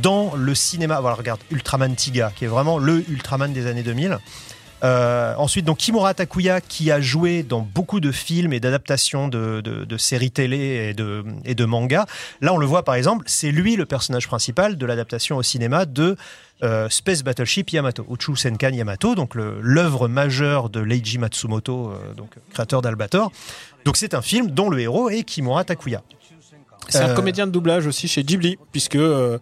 [0.00, 4.18] dans le cinéma, voilà, regarde, Ultraman Tiga, qui est vraiment le Ultraman des années 2000.
[4.82, 9.60] Euh, ensuite, donc Kimura Takuya, qui a joué dans beaucoup de films et d'adaptations de,
[9.60, 12.06] de- de séries télé et de, et de mangas.
[12.40, 15.84] Là, on le voit par exemple, c'est lui le personnage principal de l'adaptation au cinéma
[15.84, 16.16] de
[16.62, 22.30] euh, Space Battleship Yamato, Uchu Senkan Yamato, donc l'œuvre majeure de Leiji Matsumoto, euh, donc
[22.52, 23.32] créateur d'Albator.
[23.84, 26.02] Donc c'est un film dont le héros est Kimura Takuya.
[26.88, 29.38] C'est euh, un comédien de doublage aussi chez Ghibli puisque euh,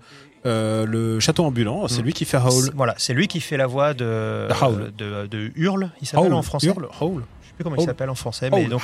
[0.47, 2.05] euh, le château ambulant c'est Mm.
[2.05, 2.71] lui qui fait Howl.
[2.75, 4.93] Voilà, c'est lui qui fait la voix de, De Howl.
[4.97, 6.67] de, de Hurle, il s'appelle en français.
[6.69, 7.25] Hurle, Howl.
[7.43, 7.83] Je sais plus comment Howl.
[7.83, 8.83] il s'appelle en français, mais Howl, donc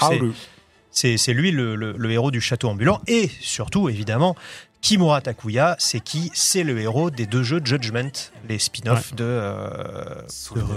[0.91, 4.37] c'est lui le, le- le héros du château ambulant et surtout, évidemment,
[4.85, 8.11] Kimura Takuya, c'est qui C'est le héros des deux jeux Judgment,
[8.51, 10.05] les spin-offs de, euh,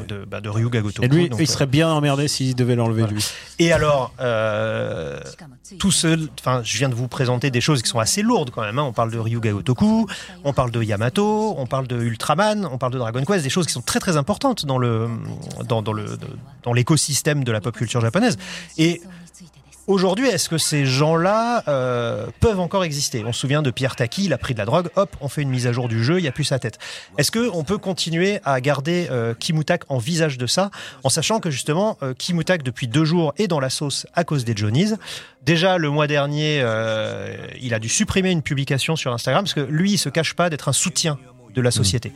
[0.08, 1.04] de, de, bah, de Ryuga Gotoku.
[1.06, 3.16] Et lui, Donc, il serait bien emmerdé s'il devait l'enlever, Voilà.
[3.16, 3.26] lui.
[3.60, 5.20] Et alors, euh,
[5.78, 8.62] tout seul, enfin, je viens de vous présenter des choses qui sont assez lourdes quand
[8.62, 8.80] même.
[8.80, 8.84] hein.
[8.84, 10.08] On parle de Ryuga Gotoku,
[10.46, 13.66] on parle de Yamato, on parle de Ultraman, on parle de Dragon Quest, des choses
[13.68, 15.10] qui sont très très importantes dans le
[15.68, 16.18] dans, dans le
[16.64, 18.38] dans l'écosystème de la pop culture japonaise.
[18.78, 19.02] Et
[19.88, 23.24] Aujourd'hui, est-ce que ces gens-là euh, peuvent encore exister?
[23.26, 25.44] On se souvient de Pierre Taki, il a pris de la drogue, hop, on fait
[25.44, 26.78] une mise à jour du jeu, il n'y a plus sa tête.
[27.18, 30.72] Est-ce qu'on peut continuer à garder euh, Kimutak en visage de ça,
[31.06, 34.44] en sachant que justement, euh, Kimutak, depuis deux jours, est dans la sauce à cause
[34.44, 34.92] des Johnnies?
[35.46, 39.62] Déjà, le mois dernier, euh, il a dû supprimer une publication sur Instagram, parce que
[39.62, 41.18] lui, il se cache pas d'être un soutien
[41.58, 42.14] de la société.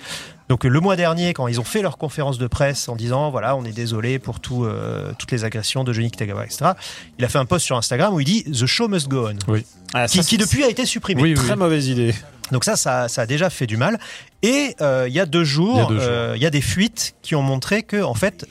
[0.49, 3.56] Donc le mois dernier, quand ils ont fait leur conférence de presse en disant voilà,
[3.56, 6.71] on est désolé pour tout, euh, toutes les agressions de Johnny Kitagawa, etc.
[7.17, 9.54] Il a fait un post sur Instagram où il dit The show must go on,
[9.93, 11.21] Ah, qui, ça, qui c'est- depuis a été supprimé.
[11.23, 11.58] Oui, oui, Très oui.
[11.60, 12.13] mauvaise idée.
[12.51, 13.97] Donc ça, ça, ça a déjà fait du mal.
[14.43, 16.08] Et euh, il y a deux jours, Il y a deux jours.
[16.10, 18.45] euh, il y a des fuites qui ont montré que en fait.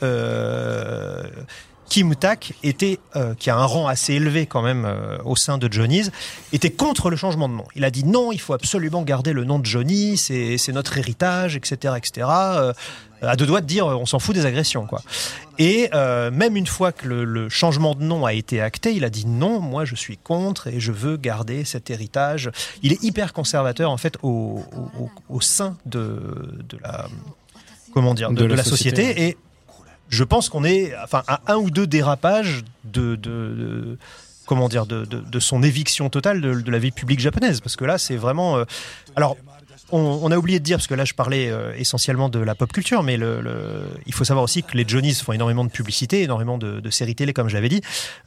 [1.90, 5.59] Kim Tak était, euh, qui a un rang assez élevé quand même euh, au sein
[5.59, 6.11] de Johnny's,
[6.55, 7.64] était contre le changement de nom.
[7.74, 11.57] Il a dit non, il faut absolument garder le nom de Johnny, c'est notre héritage,
[11.57, 12.26] etc., etc.
[12.31, 12.72] Euh,
[13.22, 15.03] à deux doigts de dire, on s'en fout des agressions, quoi.
[15.59, 19.11] Et même une fois que le, le changement de nom a été acté, il a
[19.11, 22.50] dit non, moi je suis contre et je veux garder cet héritage.
[22.83, 27.09] Il est hyper conservateur en fait au, au- au- au sein de, de la
[27.92, 29.37] comment dire de, De la de la société, société, et
[30.11, 33.96] je pense qu'on est enfin à un ou deux dérapages de,
[34.44, 38.16] comment dire de, son éviction totale de, la vie publique japonaise parce que là c'est
[38.16, 38.64] vraiment euh,
[39.16, 39.37] alors
[39.92, 42.73] on, a oublié de dire, parce que là je parlais euh, essentiellement de la pop
[42.73, 43.18] culture, mais
[44.07, 47.33] il faut savoir aussi que les Johnnies font énormément de publicité, énormément de, séries télé,
[47.33, 47.81] comme je l'avais dit.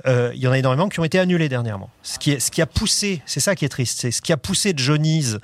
[0.05, 1.89] Euh, il y en a énormément qui ont été annulées dernièrement.
[2.01, 4.33] Ce qui, est, ce qui a poussé, c'est ça qui est triste, c'est ce qui
[4.33, 5.37] a poussé Johnnies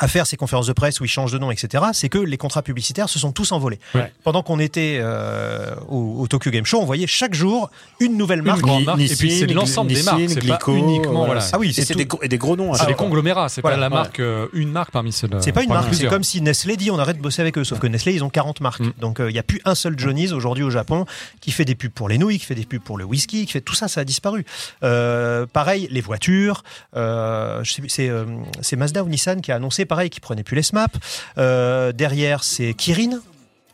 [0.00, 2.36] à faire ces conférences de presse où ils changent de nom, etc., c'est que les
[2.36, 3.78] contrats publicitaires se sont tous envolés.
[3.94, 4.12] Ouais.
[4.24, 8.42] Pendant qu'on était euh, au, au Tokyo Game Show, on voyait chaque jour une nouvelle
[8.42, 8.66] marque.
[8.66, 11.42] Une et puis c'est l'ensemble des marques, c'est pas uniquement, voilà.
[11.52, 12.74] Ah oui, c'est des, gros- et des gros noms.
[12.74, 13.76] C'est des conglomérats, c'est Voilà.
[13.76, 13.94] pas la Ouais.
[13.94, 16.90] marque, euh, une marque parmi celles C'est pas une marque, c'est comme si Nestlé dit
[16.90, 17.64] on arrête de bosser avec eux.
[17.64, 18.80] Sauf que Nestlé, ils ont 40 marques.
[18.80, 18.92] Mm.
[19.00, 21.04] Donc il n'y a plus un seul Johnny's aujourd'hui au Japon
[21.40, 23.52] qui fait des pubs pour les nouilles, qui fait des pubs pour le whisky, qui
[23.52, 24.44] fait tout ça, ça a disparu.
[24.82, 26.62] Euh, pareil, les voitures.
[26.96, 28.24] Euh, je sais euh,
[28.60, 30.96] c'est Mazda ou Nissan qui a annoncé pareil, qui prenait plus les SMAP.
[31.38, 33.18] Euh, derrière, c'est Kirin.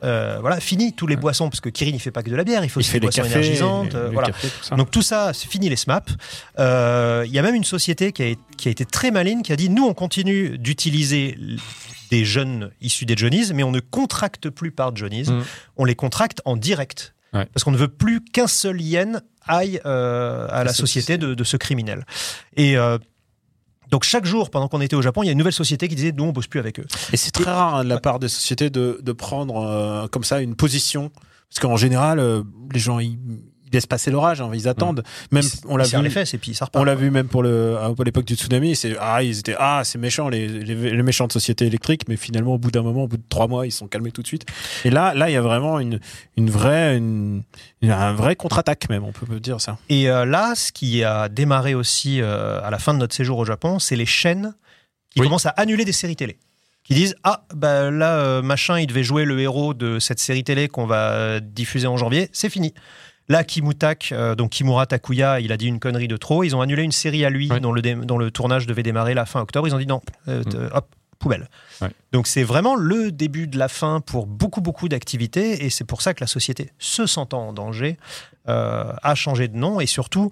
[0.03, 2.44] Euh, voilà, fini tous les boissons parce que Kirin il fait pas que de la
[2.44, 3.35] bière, il faut Il aussi fait des boissons cafés.
[3.38, 3.94] énergisantes.
[3.94, 4.29] les- euh, voilà.
[4.29, 4.77] tout.
[4.77, 6.11] Donc tout ça, c'est fini les SMAP.
[6.59, 8.27] Euh, Il y a même une société qui a,
[8.59, 11.38] qui a été très maligne, qui a dit, nous, on continue d'utiliser
[12.11, 15.42] des jeunes issus des Johnnies, mais on ne contracte plus par Johnnies, Mm.
[15.79, 17.14] on les contracte en direct.
[17.33, 17.46] Ouais.
[17.55, 21.44] Parce qu'on ne veut plus qu'un seul yen aille euh, à la société de, de
[21.44, 22.05] ce criminel.
[22.57, 22.77] Et
[23.95, 25.95] donc chaque jour, pendant qu'on était au Japon, il y a une nouvelle société qui
[25.95, 26.85] disait, nous, on bosse plus avec eux.
[27.13, 30.25] Et c'est très rare hein, de la part des sociétés de, de prendre euh, comme
[30.25, 31.13] ça une position.
[31.49, 33.17] Parce qu'en général, euh, les gens, ils,
[33.66, 35.03] ils laissent passer l'orage, hein, ils attendent.
[35.33, 36.03] Même, Ils- on l'a vu.
[36.03, 36.81] les fesses et puis ça repart.
[36.81, 39.83] On l'a vu même pour le à l'époque du tsunami, c'est ah ils étaient ah
[39.85, 43.09] c'est méchant les, les, les méchantes sociétés électriques, mais finalement au bout d'un moment, au
[43.09, 44.44] bout de trois mois, ils sont calmés tout de suite.
[44.85, 46.00] Et là là il y a vraiment une
[46.37, 47.42] une vraie une,
[47.83, 49.79] un vrai contre-attaque même, on peut dire ça.
[49.88, 53.38] Et euh, là, ce qui a démarré aussi euh, à la fin de notre séjour
[53.38, 54.55] au Japon, c'est les chaînes
[55.11, 55.27] qui Oui.
[55.27, 56.38] commencent à annuler des séries télé.
[56.83, 60.44] Qui disent Ah, bah là, euh, machin, il devait jouer le héros de cette série
[60.44, 62.74] télé qu'on va euh, diffuser en janvier, c'est fini.
[63.29, 66.45] Là, Kimutak, euh, donc Kimura Takuya, il a dit une connerie de trop.
[66.45, 67.61] Ils ont annulé une série à lui Ouais.
[67.61, 69.67] dont, le dé- dont le tournage devait démarrer la fin octobre.
[69.67, 70.87] Ils ont dit non, euh, t- hop,
[71.19, 71.49] poubelle.
[71.81, 71.89] Ouais.
[72.13, 75.65] Donc c'est vraiment le début de la fin pour beaucoup, beaucoup d'activités.
[75.65, 77.97] Et c'est pour ça que la société, se sentant en danger,
[78.49, 79.81] euh, a changé de nom.
[79.81, 80.31] Et surtout,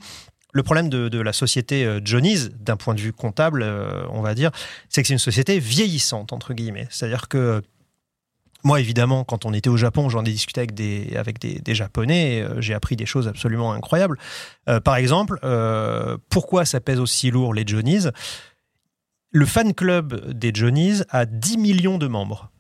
[0.53, 3.65] le problème de, de la société Johnny's, d'un point de vue comptable,
[4.11, 4.51] on va dire,
[4.91, 6.89] c'est que c'est une société vieillissante, entre guillemets.
[6.91, 7.63] C'est-à-dire que
[8.65, 12.43] moi, évidemment, quand on était au Japon, j'en ai discuté avec des, avec des, Japonais,
[12.43, 14.19] euh, j'ai appris des choses absolument incroyables.
[14.69, 18.07] Euh, par exemple, euh, pourquoi ça pèse aussi lourd les Johnnies?
[19.31, 22.51] Le fan club des Johnnies a 10 millions de membres.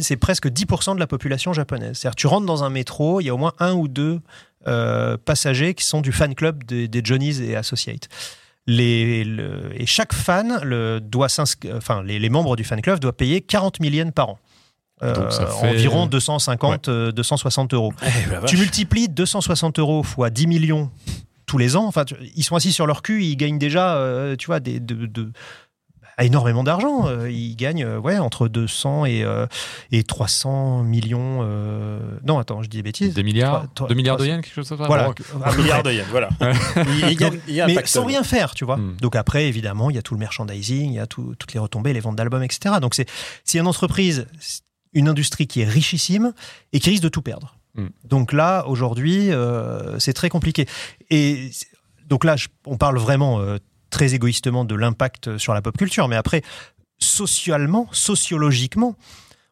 [0.00, 1.98] C'est presque 10% de la population japonaise.
[1.98, 4.20] C'est-à-dire, tu rentres dans un métro, il y a au moins un ou deux
[4.68, 8.08] euh, passagers qui sont du fan club des, Johnnies et Associates.
[8.66, 11.26] Les, le- et chaque fan le, doit
[11.74, 14.38] enfin, les, membres du fan club doivent payer 40 000 yens par an.
[15.02, 17.92] Euh, Donc ça fait- Environ 250, euh, 260 euros.
[18.02, 20.90] Eh, Tu multiplies 260 euros fois 10 millions
[21.46, 21.86] tous les ans.
[21.86, 24.80] Enfin, tu- ils sont assis sur leur cul, ils gagnent déjà, euh, tu vois, des,
[24.80, 25.32] de, de-
[26.18, 27.06] a énormément d'argent.
[27.08, 29.46] Euh, il gagne euh, ouais, entre 200 et, euh,
[29.92, 31.38] et 300 millions.
[31.42, 33.14] euh, Non, attends, je dis des bêtises.
[33.14, 35.10] Des milliards Trois- trois- 2 milliards de yens, quelque chose comme ça Voilà.
[35.44, 36.28] Un milliard de yens, voilà.
[36.76, 37.88] il, il gagne- il y a un mais pactole.
[38.02, 38.76] sans rien faire, tu vois.
[38.76, 38.96] Hmm.
[39.00, 41.60] Donc après, évidemment, il y a tout le merchandising, il y a tout- toutes les
[41.60, 42.74] retombées, les ventes d'albums, etc.
[42.82, 43.08] Donc c'est
[43.44, 44.26] c'est une entreprise,
[44.92, 46.32] une industrie qui est richissime
[46.72, 47.56] et qui risque de tout perdre.
[47.74, 47.88] Hmm.
[48.04, 50.66] Donc là, aujourd'hui, euh, c'est très compliqué.
[51.10, 51.50] Et
[52.06, 53.58] donc là, je- on parle vraiment euh,
[53.90, 56.42] très égoïstement de l'impact sur la pop culture, mais après,
[56.98, 58.96] socialement, sociologiquement,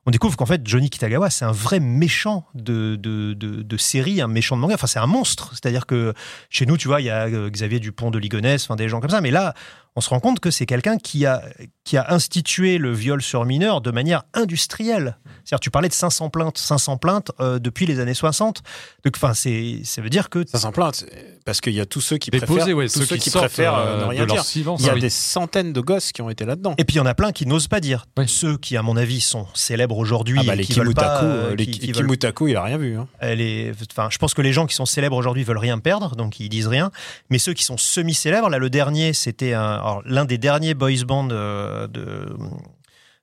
[0.07, 4.22] on découvre qu'en fait, Johnny Kitagawa, c'est un vrai méchant de, de, de, de série,
[4.22, 4.74] un méchant de manga.
[4.74, 5.50] Enfin, c'est un monstre.
[5.53, 6.14] C'est-à-dire que
[6.48, 9.00] chez nous, tu vois, il y a euh, Xavier Dupont de Ligonnès, enfin, des gens
[9.00, 9.20] comme ça.
[9.20, 9.55] Mais là,
[9.96, 11.42] on se rend compte que c'est quelqu'un qui a,
[11.85, 15.16] qui a institué le viol sur mineur de manière industrielle.
[15.44, 18.62] C'est-à-dire, tu parlais de 500 plaintes, 500 plaintes euh, depuis les années 60.
[19.05, 21.05] Donc, enfin, c'est, ça veut dire que Ça s'en plaint,
[21.44, 23.46] parce qu'il y a tous ceux qui préfèrent, ouais, tous ceux ceux qui qui sortent,
[23.46, 24.44] préfèrent euh, euh, ne de rien dire.
[24.44, 24.81] silence.
[24.81, 25.00] Il y a oui.
[25.00, 26.74] des centaines de gosses qui ont été là-dedans.
[26.79, 28.07] Et puis il y en a plein qui n'osent pas dire.
[28.16, 28.29] Oui.
[28.29, 31.24] Ceux qui, à mon avis, sont célèbres aujourd'hui Ah bah, les qui veulent pas, Kimutaku,
[31.26, 32.96] euh, les qui- qui Ki- veulent- Kimutaku, il a rien vu.
[32.96, 33.09] hein.
[33.18, 36.14] elle est- enfin, je pense que les gens qui sont célèbres aujourd'hui veulent rien perdre,
[36.14, 36.90] donc ils disent rien.
[37.31, 41.28] Mais ceux qui sont semi-célèbres, là, le dernier, c'était un- l'un des derniers boys band
[41.30, 42.28] euh, de,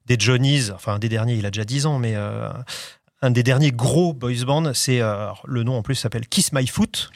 [0.06, 0.70] des Johnnies.
[0.74, 2.50] Enfin, un des derniers, il a déjà 10 ans, mais euh,
[3.22, 6.66] un des derniers gros boys band, c'est euh, le nom en plus s'appelle Kiss My
[6.68, 7.10] Foot.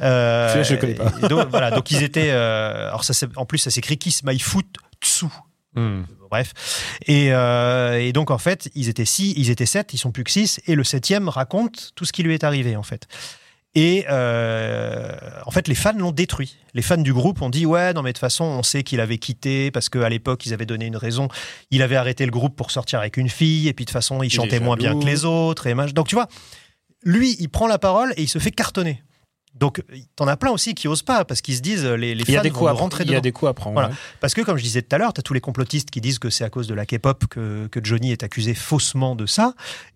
[0.00, 1.10] Euh, je connais pas.
[1.28, 2.30] donc, voilà, donc ils étaient.
[2.30, 4.66] euh, alors ça, s'app- en plus, ça s'écrit Kiss My Foot
[5.02, 5.26] Tsu.
[5.74, 6.02] Hmm.
[6.30, 6.52] Bref.
[7.06, 10.24] Et, euh, et donc, en fait, ils étaient six, ils étaient sept, ils sont plus
[10.24, 13.06] que six, et le septième raconte tout ce qui lui est arrivé, en fait.
[13.74, 15.12] Et euh,
[15.44, 16.56] en fait, les fans l'ont détruit.
[16.74, 19.00] Les fans du groupe ont dit ouais, non mais de toute façon, on sait qu'il
[19.00, 21.28] avait quitté parce qu'à l'époque ils avaient donné une raison.
[21.70, 24.22] Il avait arrêté le groupe pour sortir avec une fille et puis de toute façon
[24.22, 26.28] il chantait moins bien que les autres et Donc tu vois,
[27.02, 29.02] lui il prend la parole et il se fait cartonner.
[29.54, 29.82] Donc
[30.14, 32.34] t'en as plein aussi qui osent pas parce qu'ils se disent les, les Il y
[32.36, 33.22] a fans des vont coups à nous rentrer il y a dedans.
[33.22, 33.72] des coups à prendre.
[33.74, 33.88] Voilà.
[33.88, 33.94] ouais.
[34.20, 36.18] Parce que, comme je disais tout à l'heure, tu as tous les complotistes qui disent
[36.18, 39.54] que c'est à cause de la K-pop que, que Johnny est accusé faussement de ça.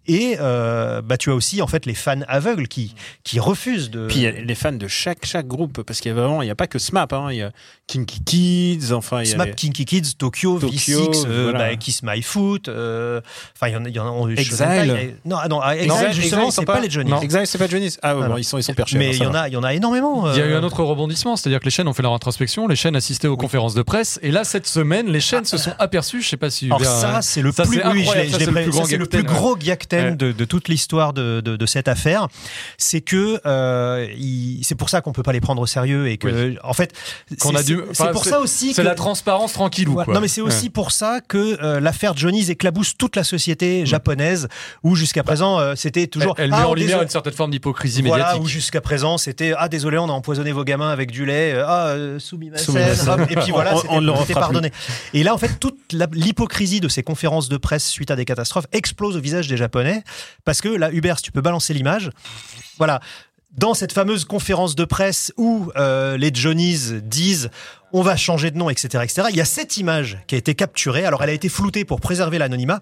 [0.09, 4.09] Et euh, bah, tu as aussi en fait les fans aveugles qui, qui refusent de.
[4.09, 6.43] Puis il y a les fans de chaque, chaque groupe, parce qu'il y a vraiment,
[6.43, 7.53] il n'y a pas que SMAP, hein, il y a
[7.87, 11.71] Kinky Kids, enfin, il y a SMAP, les- Kinky Kids, Tokyo, Tokyo, V6, euh, voilà.
[11.71, 13.21] bah, Kiss My Foot, euh,
[13.55, 14.57] enfin il y en a, il y en a Exile.
[14.57, 17.13] Shonen Tai, non, ah non, ah, Exile, justement, c'est pas, les Johnny.
[17.23, 17.95] Exile, c'est pas Johnny.
[18.03, 18.99] Ah, ouais, Ah, bon, ils sont, ils sont perchés.
[18.99, 19.42] Mais il y en va.
[19.43, 20.31] A, il y en a énormément.
[20.33, 22.13] Il y a eu euh, un autre rebondissement, c'est-à-dire que les chaînes ont fait leur
[22.15, 25.57] introspection, les chaînes assistaient aux conférences de presse, et là, cette semaine, les chaînes se
[25.59, 28.05] sont aperçues, je sais pas si Alors Hubert, ça, c'est le ça, plus, c'est oui,
[28.07, 30.17] ça, c'est le ça, c'est le gros Gakten Ouais.
[30.17, 32.29] de, de toute l'histoire de, de- de cette affaire.
[32.79, 36.17] C'est que euh, il- c'est pour ça qu'on peut pas les prendre au sérieux et
[36.19, 36.93] que, en fait,
[37.41, 39.53] Qu'on c'est a dû- c'est- enfin, c'est pour c'est- ça aussi c'est que la transparence
[39.53, 40.05] tranquillou, Voilà.
[40.07, 40.15] quoi.
[40.15, 44.49] Non, mais c'est aussi pour ça que euh, l'affaire Johnny's éclabousse toute la société japonaise,
[44.83, 46.35] où jusqu'à présent euh, c'était toujours.
[46.39, 48.45] Elle, elle Ah, met en lumière une certaine forme d'hypocrisie Voilà, médiatique.
[48.45, 51.65] où jusqu'à présent c'était ah désolé on a empoisonné vos gamins avec du lait euh,
[51.67, 54.71] ah euh, hop, et puis voilà On- c'était pardonné
[55.15, 55.79] et là en fait toute
[56.13, 60.05] l'hypocrisie de ces conférences de presse suite à des catastrophes explose au visage des japonais
[60.45, 62.11] parce que là Hubert si tu peux balancer l'image
[62.77, 63.01] voilà
[63.57, 67.51] dans cette fameuse conférence de presse où euh, les Johnnies disent
[67.95, 69.29] on va changer de nom, etc., etc.
[69.29, 71.05] Il y a cette image qui a été capturée.
[71.05, 72.81] Alors, elle a été floutée pour préserver l'anonymat,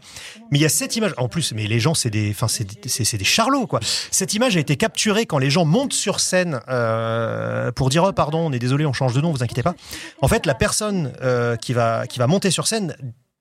[0.52, 1.14] mais il y a cette image.
[1.16, 3.80] En plus, mais les gens, c'est des, enfin, c'est, des- des charlots, quoi.
[4.12, 8.12] Cette image a été capturée quand les gens montent sur scène euh, pour dire oh
[8.12, 9.74] pardon, on est désolé, on change de nom, vous inquiétez pas.
[10.22, 12.94] En fait, la personne euh, qui va qui va monter sur scène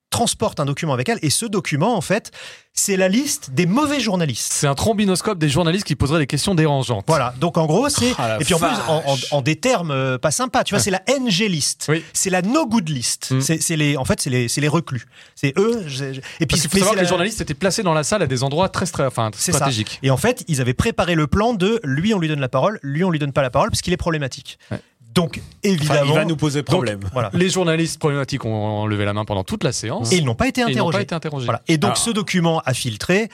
[0.10, 2.32] transporte un document avec elle et ce document en fait
[2.74, 6.56] c'est la liste des mauvais journalistes C'est un trombinoscope des journalistes qui poseraient des questions
[6.56, 7.04] dérangeantes.
[7.08, 8.14] voilà, donc en gros, c'est.
[8.18, 10.82] Ah, et puis en plus, en, en- en des termes euh, pas sympas, tu vois,
[10.82, 11.88] c'est la NG list.
[11.90, 12.06] Oui.
[12.14, 13.32] C'est la no good list.
[13.32, 13.42] Mm.
[13.42, 15.08] C'est les, en fait, c'est les, les reclus.
[15.36, 15.84] C'est eux.
[15.88, 18.04] je- je- et puis, Parce qu'il faut savoir que les journalistes étaient placés dans la
[18.04, 19.52] salle à des endroits très, stra- enfin, ça.
[19.52, 20.00] stratégiques.
[20.02, 22.80] Et en fait, ils avaient préparé le plan de lui, on lui donne la parole,
[22.82, 24.58] lui, on lui donne pas la parole, parce qu'il est problématique.
[24.72, 24.80] Ouais.
[25.16, 26.02] Donc, Enfin, évidemment.
[26.06, 27.00] il va nous poser problème.
[27.14, 27.30] Voilà.
[27.34, 30.12] Les journalistes problématiques ont levé la main pendant toute la séance.
[30.12, 30.98] Et ils n'ont pas été interrogés.
[30.98, 31.46] pas été interrogés.
[31.46, 31.62] Voilà.
[31.68, 32.00] Et donc, Ah.
[32.00, 33.30] ce document a filtré.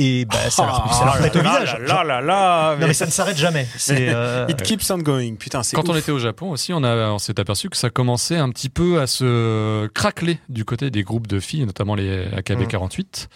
[0.00, 1.76] Et bah, ça leur, ça leur Ah, au visage.
[1.80, 3.66] là, là, là, Non, mais ça ne s'arrête jamais.
[3.90, 5.34] Euh, It keeps on going.
[5.34, 8.36] Putain, Quand on était au Japon aussi, on, a- on s'est aperçu que ça commençait
[8.36, 13.26] un petit peu à se craqueler du côté des groupes de filles, notamment les AKB48.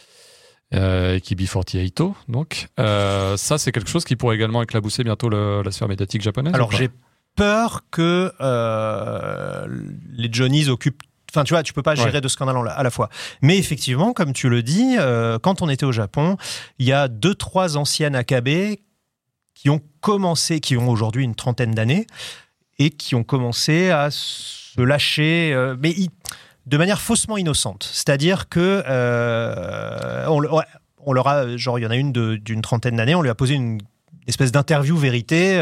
[0.74, 5.60] Euh, et KB48 donc Euh, ça c'est quelque chose qui pourrait également éclabousser bientôt le-
[5.62, 6.88] la sphère médiatique japonaise Alors j'ai
[7.36, 9.66] peur que euh,
[10.12, 11.02] les Johnnies occupent.
[11.30, 12.20] Enfin, tu vois, tu peux pas gérer Ouais.
[12.20, 13.08] deux scandales à la fois.
[13.40, 16.36] Mais effectivement, comme tu le dis, euh, quand on était au Japon,
[16.78, 18.76] il y a deux, trois anciennes AKB
[19.54, 22.06] qui ont commencé, qui ont aujourd'hui une trentaine d'années,
[22.78, 26.10] et qui ont commencé à se lâcher, euh, mais ils-
[26.66, 27.88] de manière faussement innocente.
[27.92, 32.96] C'est-à-dire que euh, on, leur a, genre, il y en a une de- d'une trentaine
[32.96, 33.80] d'années, on lui a posé une
[34.26, 35.58] espèce d'interview vérité.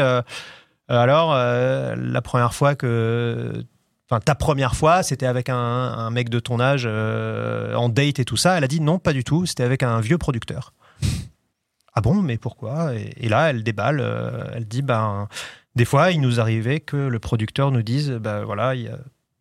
[0.91, 3.63] Euh, alors, euh, la première fois que.
[4.09, 8.25] Enfin, ta première fois, c'était avec un, mec de ton âge euh, en date et
[8.25, 8.57] tout ça.
[8.57, 9.45] Elle a dit non, pas du tout.
[9.45, 10.73] C'était avec un vieux producteur.
[11.93, 12.93] ah bon, mais pourquoi?
[12.93, 14.05] Et, là, elle déballe.
[14.53, 15.29] elle dit ben,
[15.75, 18.73] des fois, il nous arrivait que le producteur nous dise ben voilà,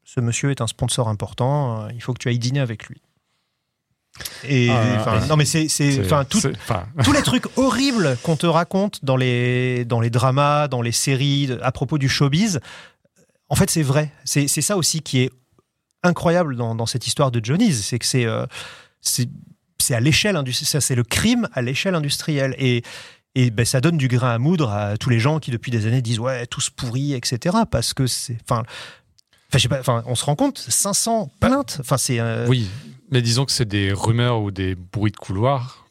[0.05, 1.89] ce monsieur est un sponsor important.
[1.89, 3.03] il faut que tu ailles dîner avec lui.
[4.45, 5.67] Et Ah, et- non, mais c'est,
[6.05, 6.41] enfin, tout,
[7.05, 11.51] tous les trucs horribles qu'on te raconte dans les, dans les dramas, dans les séries,
[11.63, 12.61] à propos du showbiz,
[13.49, 14.13] en fait, c'est vrai.
[14.25, 15.31] C'est ça aussi qui est
[16.03, 17.85] incroyable dans, dans cette histoire de Johnny's.
[17.85, 18.47] C'est que c'est euh,
[19.03, 20.81] c'est à l'échelle industrielle.
[20.83, 22.55] C'est le crime à l'échelle industrielle.
[22.59, 22.83] Et,
[23.35, 25.87] et ben, ça donne du grain à moudre à tous les gens qui, depuis des
[25.87, 27.57] années, disent Ouais, tous pourris, etc.
[27.71, 28.37] Parce que c'est.
[28.49, 28.63] Enfin.
[29.53, 31.79] Enfin, je sais pas, enfin, on se rend compte, 500 plaintes.
[31.81, 32.21] Enfin, c'est.
[32.21, 32.69] euh, oui,
[33.11, 35.87] mais disons que c'est des rumeurs ou des bruits de couloir.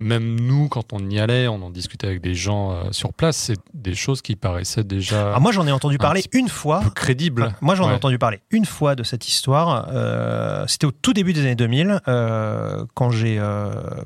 [0.00, 3.36] Même nous, quand on y allait, on en discutait avec des gens euh, sur place,
[3.36, 6.78] c'est des choses qui paraissaient déjà ah, moi, j'en ai entendu parler une fois.
[6.84, 7.42] peu crédibles.
[7.42, 7.94] Enfin, moi, j'en ai Ouais.
[7.94, 9.88] entendu parler une fois de cette histoire.
[9.92, 13.42] Euh, C'était au tout début des années 2000, euh, quand j'ai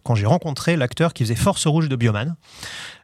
[0.02, 2.36] quand j'ai rencontré l'acteur qui faisait Force Rouge de Bioman.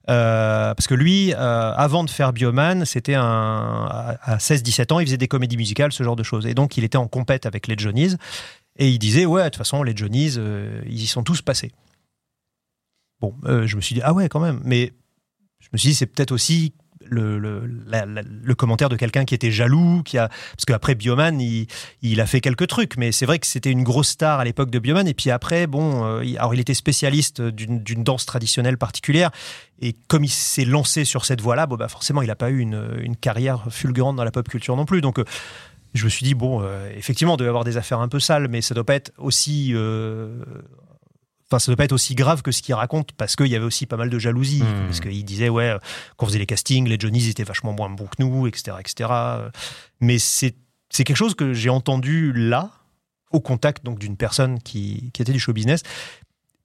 [0.08, 3.86] Euh, parce que lui, euh, avant de faire Bioman, c'était un
[4.22, 6.46] à 16-17 ans, il faisait des comédies musicales, ce genre de choses.
[6.46, 8.16] Et donc, il était en compète avec les Johnnies.
[8.78, 11.72] Et il disait, ouais, de toute façon, les Johnnies, euh, ils y sont tous passés.
[13.20, 14.60] Bon, euh, je me suis dit, ah ouais, quand même.
[14.64, 14.92] Mais
[15.60, 16.72] je me suis dit, c'est peut-être aussi
[17.04, 21.66] le, le, le commentaire de quelqu'un qui était jaloux, qui a parce qu'après Bioman, il,
[22.02, 24.70] il a fait quelques trucs, mais c'est vrai que c'était une grosse star à l'époque
[24.70, 25.08] de Bioman.
[25.08, 29.30] Et puis après, bon, euh, alors il était spécialiste d'une danse traditionnelle particulière,
[29.80, 32.58] et comme il s'est lancé sur cette voie-là, bon bah forcément, il n'a pas eu
[32.58, 35.00] une, une carrière fulgurante dans la pop culture non plus.
[35.00, 35.18] Donc
[35.98, 38.48] je me suis dit bon, euh, effectivement, doit y avoir des affaires un peu sales,
[38.48, 40.42] mais ça doit pas être aussi euh,
[41.50, 43.64] Enfin, ça doit pas être aussi grave que ce qu'il raconte parce qu'il y avait
[43.64, 44.62] aussi pas mal de jalousie.
[44.62, 44.86] Hmm.
[44.86, 45.78] Parce qu'il disait, ouais, euh,
[46.16, 48.76] quand on faisait les castings, les Johnnies étaient vachement moins bons que nous, etc.
[48.80, 49.10] etc.
[50.00, 50.56] Mais c'est
[50.90, 52.70] c'est quelque chose que j'ai entendu là,
[53.30, 55.82] au contact donc d'une personne qui, qui était du show business.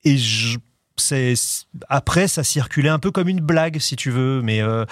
[0.04, 0.58] Et je,
[0.98, 1.34] c'est,
[1.90, 4.42] après, ça circulait un peu comme une blague, si tu veux.
[4.42, 4.86] Mais euh,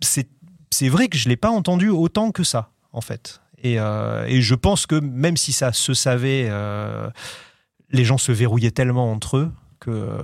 [0.00, 0.28] c'est
[0.70, 3.40] c'est vrai que je l'ai pas entendu autant que ça, en fait.
[3.62, 7.08] Et, euh, et je pense que même si ça se savait, euh,
[7.90, 9.90] les gens se verrouillaient tellement entre eux que.
[9.90, 10.18] euh,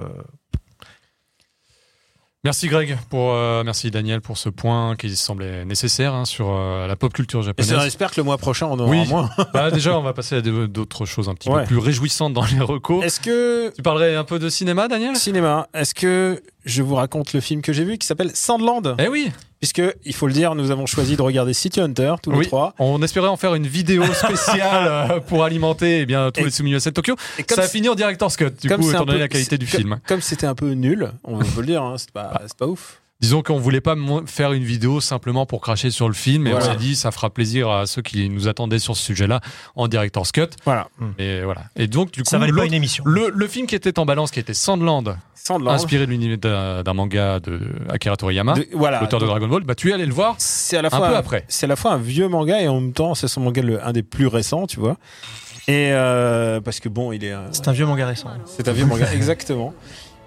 [2.45, 6.89] Merci Greg, pour, euh, merci Daniel pour ce point qui semblait nécessaire hein, sur euh,
[6.89, 7.81] la pop culture Et japonaise.
[7.85, 9.07] j'espère que le mois prochain, on en aura Oui.
[9.07, 9.31] moins.
[9.55, 11.61] Bah, déjà, on va passer à d'autres choses un petit Ouais.
[11.63, 13.05] peu plus réjouissantes dans les recos.
[13.05, 15.15] Est-ce que Tu parlerais un peu de cinéma, Daniel?
[15.15, 18.97] Cinéma, est-ce que je vous raconte le film que j'ai vu qui s'appelle Sandland?
[18.99, 19.31] Eh oui,
[19.63, 22.75] Puisque, il faut le dire, nous avons choisi de regarder City Hunter, tous les trois.
[22.81, 26.51] on espérait en faire une vidéo spéciale euh, pour alimenter eh bien, tous Et- les
[26.51, 27.15] soumis à cette Tokyo.
[27.39, 29.67] Et Ça a fini en director's cut, du coup, étant donné peu- la qualité du
[29.67, 30.01] film.
[30.09, 33.02] Comme c'était un peu nul, on peut le dire, hein, c'est pas, c'est pas ouf.
[33.23, 33.95] Disons qu'on voulait pas
[34.27, 36.67] faire une vidéo simplement pour cracher sur le film, et Voilà.
[36.67, 39.41] on s'est dit ça fera plaisir à ceux qui nous attendaient sur ce sujet-là
[39.77, 40.49] en director's cut.
[40.65, 40.89] Voilà.
[41.19, 41.63] Et voilà.
[41.77, 43.05] Et donc du coup, ça valait pas une émission.
[43.07, 45.73] le, le film qui était en balance, qui était Sandland, Sandland.
[45.75, 46.07] inspiré
[46.37, 49.01] d'un manga de Akira Toriyama, De- voilà.
[49.01, 50.35] l'auteur de Dragon Ball, bah tu es allé le voir.
[50.39, 51.45] C'est à la un fois peu après.
[51.47, 53.85] C'est à la fois un vieux manga et en même temps, c'est son manga le,
[53.87, 54.97] un des plus récents, tu vois.
[55.69, 57.33] Et euh, parce que bon, il est.
[57.33, 58.29] euh, C'est un vieux manga récent.
[58.47, 59.73] C'est un vieux manga, exactement.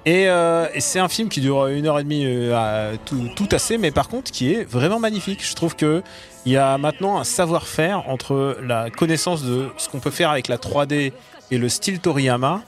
[0.05, 3.27] Et, euh, et c'est un film qui dure une heure et demie euh, à tout,
[3.35, 5.43] tout assez, mais par contre qui est vraiment magnifique.
[5.43, 6.03] Je trouve que
[6.45, 10.47] il y a maintenant un savoir-faire entre la connaissance de ce qu'on peut faire avec
[10.47, 11.11] la 3D
[11.49, 12.61] et le style Toriyama.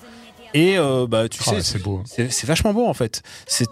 [0.56, 2.02] Et euh, bah tu Ah, sais, c'est beau.
[2.06, 3.22] c'est c'est vachement beau en fait.
[3.48, 3.68] C'est-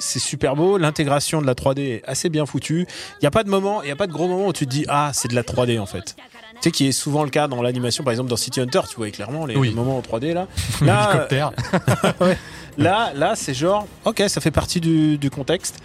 [0.00, 0.76] super beau.
[0.78, 2.86] L'intégration de la 3D est assez bien foutue.
[3.14, 4.66] Il n'y a pas de moment, il y a pas de gros moment où tu
[4.66, 6.14] te dis ah c'est de la 3D en fait.
[6.60, 8.96] Tu sais qui est souvent le cas dans l'animation, par exemple dans City Hunter, tu
[8.96, 9.68] vois clairement les, Oui.
[9.68, 10.46] les moments en 3D là.
[10.82, 11.52] Là, Hélicoptère.
[12.78, 15.80] Là, là, c'est genre, ok, ça fait partie du, du contexte.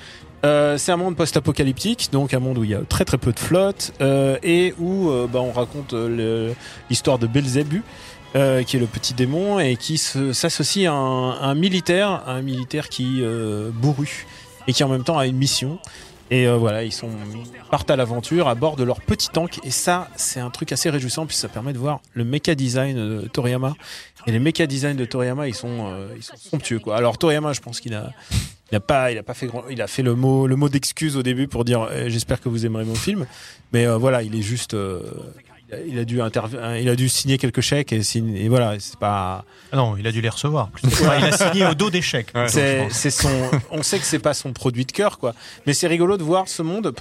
[0.45, 3.31] Euh, c'est un monde post-apocalyptique, donc un monde où il y a très très peu
[3.33, 6.53] de flotte euh, et où euh, bah, on raconte euh,
[6.89, 7.81] l'histoire de Belzébu,
[8.35, 12.41] euh, qui est le petit démon et qui s'associe à un, à un militaire, un
[12.43, 14.27] militaire qui euh, bourru
[14.67, 15.79] et qui en même temps a une mission.
[16.31, 17.09] Et euh, voilà, ils sont
[17.69, 19.59] partent à l'aventure à bord de leur petit tank.
[19.63, 22.95] Et ça, c'est un truc assez réjouissant, puis ça permet de voir le mecha design
[22.95, 23.75] de Toriyama.
[24.25, 26.81] Et les mecha design de Toriyama, ils sont, euh, ils sont somptueux.
[26.91, 28.11] Alors Toriyama, je pense qu'il a,
[28.71, 30.67] il a pas, il a pas fait grand, il a fait le mot, le mot
[30.67, 33.27] d'excuse au début pour dire, eh, j'espère que vous aimerez mon film.
[33.71, 34.75] Mais euh, voilà, il est juste,
[35.87, 38.97] il a- dû interv- il a dû signer quelques chèques et, signer- et voilà, c'est
[38.99, 40.69] pas, Ah non, il a dû les recevoir.
[40.83, 42.27] il a signé au dos d'échec.
[42.35, 42.47] Ouais.
[42.47, 43.29] c'est, c'est son,
[43.71, 45.33] on sait que c'est pas son produit de cœur, quoi.
[45.65, 46.93] Mais c'est rigolo de voir ce monde.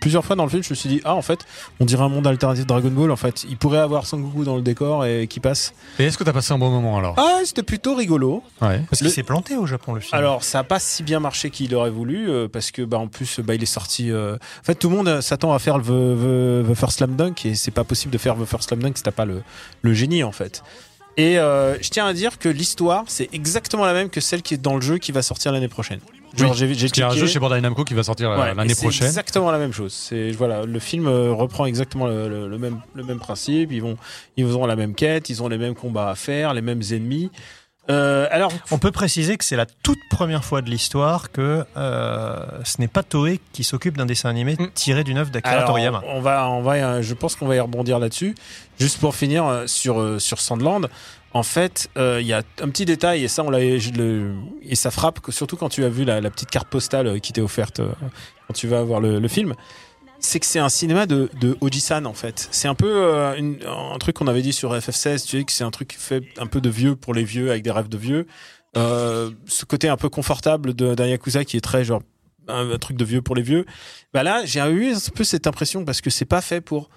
[0.00, 1.40] Plusieurs fois dans le film, je me suis dit, ah, en fait,
[1.80, 3.10] on dirait un monde alternatif de Dragon Ball.
[3.10, 5.74] En fait, il pourrait avoir Sangoku dans le décor et qui passe.
[5.98, 7.14] Et est-ce que t'as passé un bon moment alors?
[7.18, 8.42] Ah, c'était plutôt rigolo.
[8.62, 8.80] Ouais.
[8.90, 10.14] Parce Le- qu'il s'est planté au Japon, le film.
[10.18, 13.08] Alors, ça a pas si bien marché qu'il aurait voulu, euh, parce que, bah, en
[13.08, 14.10] plus, bah, il est sorti.
[14.10, 16.98] euh, En fait, tout le monde euh, s'attend à faire le The, The- The First
[16.98, 19.10] Slam Dunk et c'est pas possible impossible de faire The First Slam Dunk si t'as
[19.12, 19.42] pas le,
[19.82, 20.62] le génie en fait.
[21.18, 24.54] Et euh, je tiens à dire que l'histoire c'est exactement la même que celle qui
[24.54, 26.00] est dans le jeu qui va sortir l'année prochaine.
[26.36, 28.38] Genre j'ai j'ai Il y a un jeu chez Bandai Namco qui va sortir euh,
[28.38, 29.06] Ouais, l'année et c'est prochaine.
[29.06, 29.94] Exactement la même chose.
[29.94, 33.72] C'est voilà, le film euh, reprend exactement le, le- le même le même principe.
[33.72, 33.96] Ils vont
[34.36, 37.30] ils auront la même quête, ils ont les mêmes combats à faire, les mêmes ennemis.
[37.88, 42.36] Euh, alors On peut préciser que c'est la toute première fois de l'histoire que euh,
[42.64, 44.70] ce n'est pas Toei qui s'occupe d'un dessin animé Mm.
[44.74, 46.02] tiré d'une œuvre d'Akira Toriyama.
[46.08, 48.34] On va, on va, euh, je pense qu'on va y rebondir là-dessus.
[48.80, 50.88] Juste pour finir euh, sur euh, sur Sandland,
[51.32, 54.90] en fait, euh, il y a un petit détail et ça, on l'a, et ça
[54.90, 57.80] frappe surtout quand tu as vu la, la petite carte postale qui t'est offerte
[58.46, 59.54] quand tu vas voir le, le film.
[60.26, 62.48] C'est que c'est un cinéma de, de Oji-san en fait.
[62.50, 65.62] C'est un peu euh, un truc qu'on avait dit sur FF16, tu sais que c'est
[65.62, 68.26] un truc fait un peu de vieux pour les vieux avec des rêves de vieux.
[68.76, 72.02] Euh, ce côté un peu confortable d'un Yakuza qui est très genre
[72.48, 73.66] un, un truc de vieux pour les vieux.
[74.12, 76.90] Bah là, j'ai eu un peu cette impression parce que c'est pas fait pour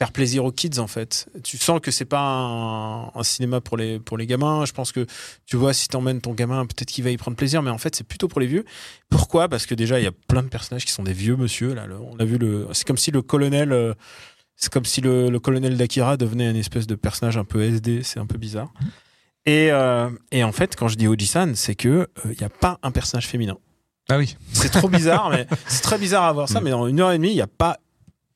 [0.00, 1.28] faire plaisir aux kids en fait.
[1.44, 4.64] Tu sens que c'est pas un, un cinéma pour les pour les gamins.
[4.64, 5.04] Je pense que
[5.44, 7.94] tu vois si t'emmènes ton gamin, peut-être qu'il va y prendre plaisir, mais en fait
[7.94, 8.64] c'est plutôt pour les vieux.
[9.10, 9.48] Pourquoi?
[9.48, 11.86] Parce que déjà il y a plein de personnages qui sont des vieux monsieur là.
[11.86, 13.92] Le- on a vu le, c'est comme si le colonel, euh,
[14.56, 18.02] c'est comme si le, le colonel d'Akira devenait une espèce de personnage un peu SD.
[18.02, 18.72] C'est un peu bizarre.
[19.46, 22.78] Et, euh, et en fait, quand je dis Oji-san, c'est que il y a pas
[22.82, 23.58] un personnage féminin.
[24.08, 24.36] Ah oui.
[24.52, 26.60] C'est trop bizarre, mais c'est très bizarre à voir ça.
[26.62, 27.78] Mais dans une heure et demie, il n'y a pas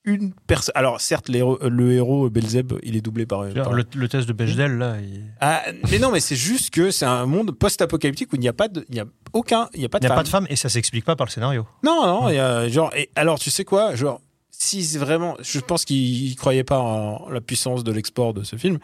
[0.05, 0.72] une personne.
[0.74, 3.48] Alors, certes, le héros Belzeb, il est doublé par.
[3.52, 6.90] par- Le, le test de Bechdel, là, il Ah, mais non, mais c'est juste que
[6.90, 9.80] c'est un monde post-apocalyptique où il n'y a pas de, il y a aucun, il
[9.80, 10.16] n'y a pas de n'y a femme.
[10.18, 11.66] pas de femme et ça s'explique pas par le scénario.
[11.82, 12.92] Non, non, il y a genre.
[12.94, 14.20] Et alors, tu sais quoi, genre.
[14.50, 18.44] Si c'est vraiment, je pense qu'il ne croyait pas en la puissance de l'export de
[18.44, 18.78] ce film,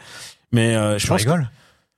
[0.53, 1.23] mais euh, je Je pense.
[1.25, 1.51] que- rigole.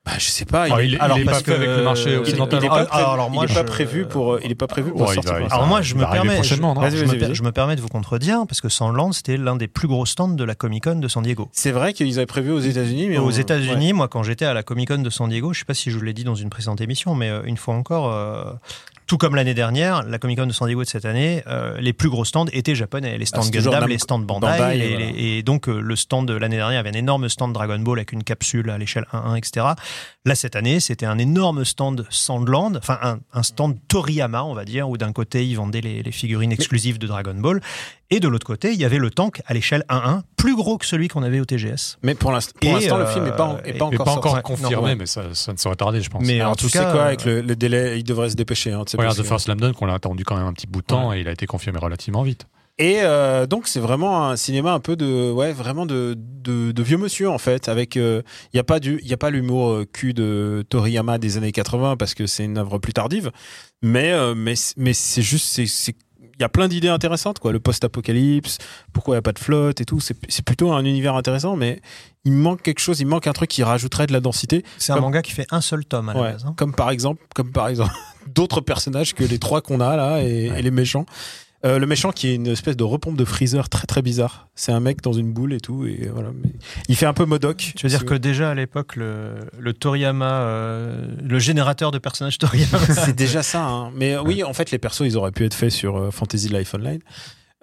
[0.05, 0.69] Bah, je sais pas.
[0.83, 2.59] Il est- Alors, il est pas avec le marché euh, il- occidental.
[2.61, 4.55] il est pas, Ah, prévu, alors moi, il est pas je- prévu pour, il est
[4.57, 5.33] pas prévu pour Ouais, il sortir.
[5.33, 5.57] va- pour il l'instant.
[5.57, 7.81] Alors moi, je il me permets, je, non je me per- je me permets de
[7.81, 10.97] vous contredire parce que Sandland, c'était l'un des plus gros stands de la Comic Con
[10.97, 11.49] de San Diego.
[11.53, 14.55] C'est vrai qu'ils avaient prévu aux États-Unis, mais aux on- États-Unis, moi, quand j'étais à
[14.55, 16.35] la Comic Con de San Diego, je sais pas si je vous l'ai dit dans
[16.35, 18.45] une précédente émission, mais euh, une fois encore, euh,
[19.13, 21.93] tout comme l'année dernière, la Comic Con de San Diego de cette année, euh, les
[21.93, 23.19] plus gros stands étaient japonais.
[23.19, 25.05] Les stands Ah, Gundam, les stands Bandai, Bandai, les- voilà.
[25.13, 27.99] les- et donc euh, le stand de l'année dernière avait un énorme stand Dragon Ball
[27.99, 29.67] avec une capsule à l'échelle 1-1, etc.
[30.25, 34.65] Là, cette année, c'était un énorme stand Sandland, enfin un, un stand Toriyama, on va
[34.65, 37.61] dire, où d'un côté, ils vendaient les, les figurines exclusives de Dragon Ball,
[38.15, 40.85] et de l'autre côté, il y avait le tank à l'échelle 1-1, plus gros que
[40.85, 41.97] celui qu'on avait au TGS.
[42.03, 44.13] Mais pour l'instant, le euh, film n'est pas, en- est pas Il n'est encore pas
[44.13, 46.23] encore confirmé, Non, mais ça, ça ne saurait tarder, je pense.
[46.25, 48.29] Mais Alors, en tu tout sais cas, quoi, euh, avec le, le délai, il devrait
[48.31, 48.73] se dépêcher.
[48.73, 50.83] Hein, sais, Regarde, The First Slam Dunk, on l'a attendu quand même un petit bout
[50.83, 52.47] de temps et il a été confirmé relativement vite.
[52.79, 56.83] Et euh, donc, c'est vraiment un cinéma un peu de, ouais, vraiment de, de, de
[56.83, 57.69] vieux monsieur en fait.
[57.69, 58.23] Avec, il
[58.55, 61.53] n'y a pas du, il y a pas l'humour euh, cul de Toriyama des années
[61.53, 63.31] 80 parce que c'est une œuvre plus tardive.
[63.83, 65.95] Mais, euh, mais, mais c'est juste, c'est,
[66.43, 67.53] y a plein d'idées intéressantes quoi.
[67.53, 68.59] Le post-apocalypse,
[68.93, 70.01] pourquoi il n'y a pas de flotte et tout.
[70.01, 70.15] C'est,
[70.45, 71.81] plutôt un univers intéressant, mais
[72.25, 73.01] il manque quelque chose.
[73.01, 74.65] Il manque un truc qui rajouterait de la densité.
[74.79, 76.45] C'est un Comme- manga qui fait un seul tome à la Ouais, base.
[76.47, 76.55] hein.
[76.57, 77.93] Comme par exemple, comme par exemple
[78.35, 81.07] d'autres personnages que les trois qu'on a là et, et les méchants.
[81.65, 84.49] Euh, le méchant qui est une espèce de repompe de freezer très très bizarre.
[84.57, 86.31] C'est un mec dans une boule et tout et voilà.
[86.35, 86.51] Mais
[86.89, 87.73] il fait un peu Modoc.
[87.77, 92.39] Tu veux dire que déjà à l'époque, le, le Toriyama, euh, le générateur de personnages
[92.39, 93.65] Toriyama, c'est déjà ça.
[93.65, 93.93] hein.
[93.95, 96.75] Mais oui, en fait, les persos, ils auraient pu être faits sur euh, Fantasy Life
[96.75, 97.01] Online.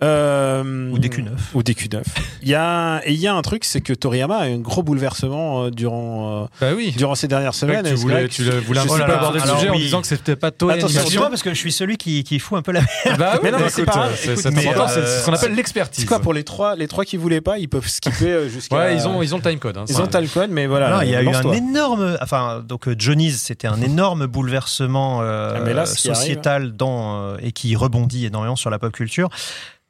[0.01, 1.27] Euh, Ou DQ9.
[1.53, 2.01] Ou DQ9.
[2.41, 4.59] Il y a, et il y a un truc, c'est que Toriyama a eu un
[4.59, 6.93] gros bouleversement euh, durant, euh, Bah oui.
[6.95, 7.85] durant ces dernières semaines.
[7.85, 11.23] tu voulais, tu le- voulais aborder le sujet en disant que c'était pas Toei Attention,
[11.29, 12.79] parce que je suis celui qui, qui fout un peu la
[13.17, 16.03] Bah oui, Mais non, c'est pas c'est- euh, c'est ce qu'on appelle l'expertise.
[16.03, 18.75] C'est quoi pour les trois, les trois qui voulaient pas, ils peuvent skipper jusqu'à.
[18.77, 19.77] Ouais, ils ont, ils ont le timecode.
[19.77, 20.89] Hein, Ils ont le code, mais voilà.
[20.91, 25.85] Non, il y a eu un énorme, enfin donc Johnny's, c'était un énorme bouleversement Ah,
[25.85, 29.29] sociétal dans euh, et qui rebondit énormément sur la pop culture.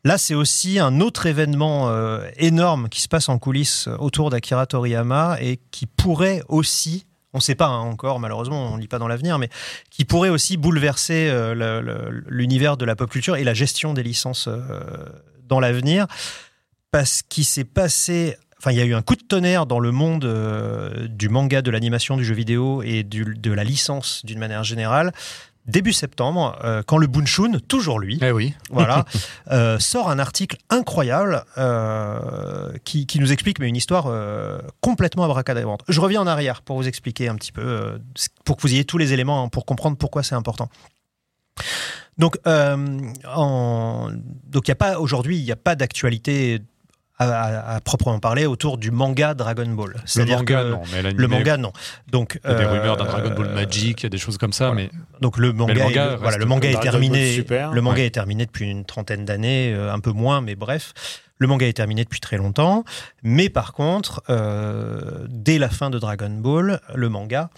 [0.05, 4.65] Là, c'est aussi un autre événement euh, énorme qui se passe en coulisses autour d'Akira
[4.65, 8.87] Toriyama et qui pourrait aussi, on ne sait pas hein, encore, malheureusement, on ne lit
[8.87, 9.49] pas dans l'avenir, mais
[9.89, 14.47] qui pourrait aussi bouleverser euh, l'univers de la pop culture et la gestion des licences
[14.47, 14.59] euh,
[15.47, 16.07] dans l'avenir,
[16.91, 19.91] parce qu'il s'est passé Enfin, il y a eu un coup de tonnerre dans le
[19.91, 24.65] monde euh, du manga, de l'animation, du jeu vidéo et de la licence d'une manière
[24.65, 25.13] générale.
[25.65, 28.55] Début septembre, euh, quand le Bunshun, toujours lui, Eh oui.
[28.71, 29.05] voilà,
[29.51, 34.07] euh, sort un article incroyable euh, qui, qui nous explique mais une histoire
[34.81, 35.81] complètement abracadabrante.
[35.87, 37.99] Je reviens en arrière pour vous expliquer un petit peu,
[38.45, 40.69] pour que vous ayez tous les éléments hein, pour comprendre pourquoi c'est important.
[42.17, 44.09] Donc, en-
[44.47, 46.61] donc il y a pas aujourd'hui, il n'y a pas d'actualité
[47.19, 49.95] à, à- à proprement parler autour du manga Dragon Ball.
[50.15, 50.81] Le manga, que non.
[50.91, 51.73] Mais le manga, non.
[52.11, 54.17] Donc, Il y a des euh, rumeurs d'un Dragon Ball Magic, il y a des
[54.17, 54.83] choses comme ça, voilà.
[54.83, 54.89] mais
[55.21, 57.33] donc le manga, le manga est, voilà, le manga est terminé.
[57.33, 57.71] Super.
[57.71, 58.05] le manga Ouais.
[58.05, 60.93] est terminé depuis une trentaine d'années, euh, un peu moins, mais bref.
[61.37, 62.83] Le manga est terminé depuis très longtemps,
[63.23, 67.49] mais par contre, euh, dès la fin de Dragon Ball, le manga,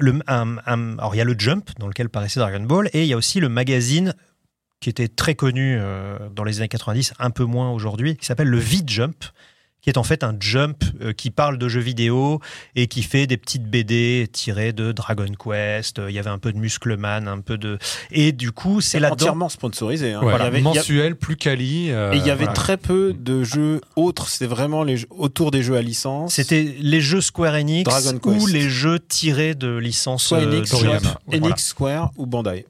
[0.00, 3.12] le, alors il y a le Jump dans lequel paraissait Dragon Ball, et il y
[3.12, 4.14] a aussi le magazine
[4.82, 8.48] qui était très connu euh, dans les années 90, un peu moins aujourd'hui, qui s'appelle
[8.48, 9.24] le V-Jump,
[9.82, 12.40] qui est en fait un jump euh, qui parle de jeux vidéo
[12.76, 15.98] et qui fait des petites BD tirées de Dragon Quest.
[15.98, 17.78] Euh, Il y avait un peu de Muscleman, un peu de...
[18.12, 19.14] Et du coup, c'est là-dedans...
[19.14, 20.12] entièrement sponsorisé.
[20.12, 20.22] hein.
[20.22, 21.90] Ouais, Il y avait- il y a- mensuel, plus quali.
[21.90, 22.52] euh, Et il y avait voilà.
[22.52, 24.28] très peu de jeux autres.
[24.28, 26.34] C'était vraiment les jeux autour des jeux à licence.
[26.34, 28.52] C'était les jeux Square Enix Dragon ou Quest.
[28.52, 31.56] les jeux tirés de licences soit euh, Enix, Voilà.
[31.56, 32.66] Square ou Bandai.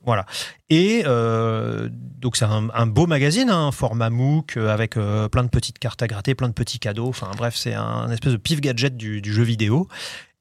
[0.70, 5.44] Et euh, donc c'est un, un beau magazine, hein, un format MOOC avec euh, plein
[5.44, 7.01] de petites cartes à gratter, plein de petits cadeaux.
[7.08, 9.88] Enfin bref, c'est un, espèce de pif gadget du, du jeu vidéo.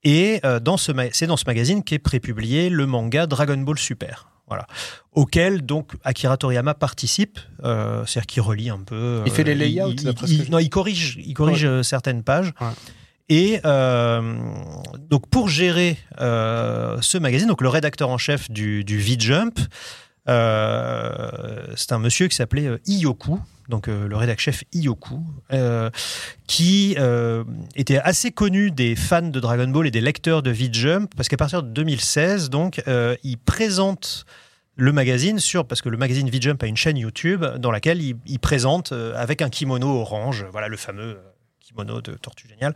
[0.04, 4.28] Et euh, dans ce c'est dans ce magazine qu'est prépublié le manga Dragon Ball Super.
[4.48, 4.66] Voilà.
[5.12, 9.22] Auquel donc Akira Toriyama participe, euh, c'est-à-dire qu'il relie un peu.
[9.24, 11.64] Il fait les layouts, il- d'après il- ce que je- Non, il corrige, il corrige
[11.64, 12.52] euh, certaines pages.
[12.60, 12.66] Ouais.
[13.28, 14.34] Et euh,
[15.08, 19.62] donc pour gérer euh, ce magazine, donc le rédacteur en chef du, du V-Jump, euh,
[20.26, 25.20] c'est un monsieur qui s'appelait euh, Iyoku, donc euh, le rédacteur chef Iyoku,
[25.52, 25.90] euh,
[26.46, 27.44] qui euh,
[27.74, 31.36] était assez connu des fans de Dragon Ball et des lecteurs de V-Jump, parce qu'à
[31.36, 34.26] partir de 2016, donc, euh, il présente
[34.76, 38.38] le magazine sur parce que le magazine V-Jump a une chaîne YouTube dans laquelle il,
[38.38, 42.74] présente euh, avec un kimono orange, voilà le fameux euh, kimono de Tortue Géniale.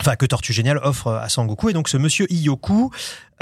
[0.00, 1.68] Enfin, que Tortue Géniale offre à Sangoku.
[1.68, 2.90] Et donc, ce monsieur Iyoku,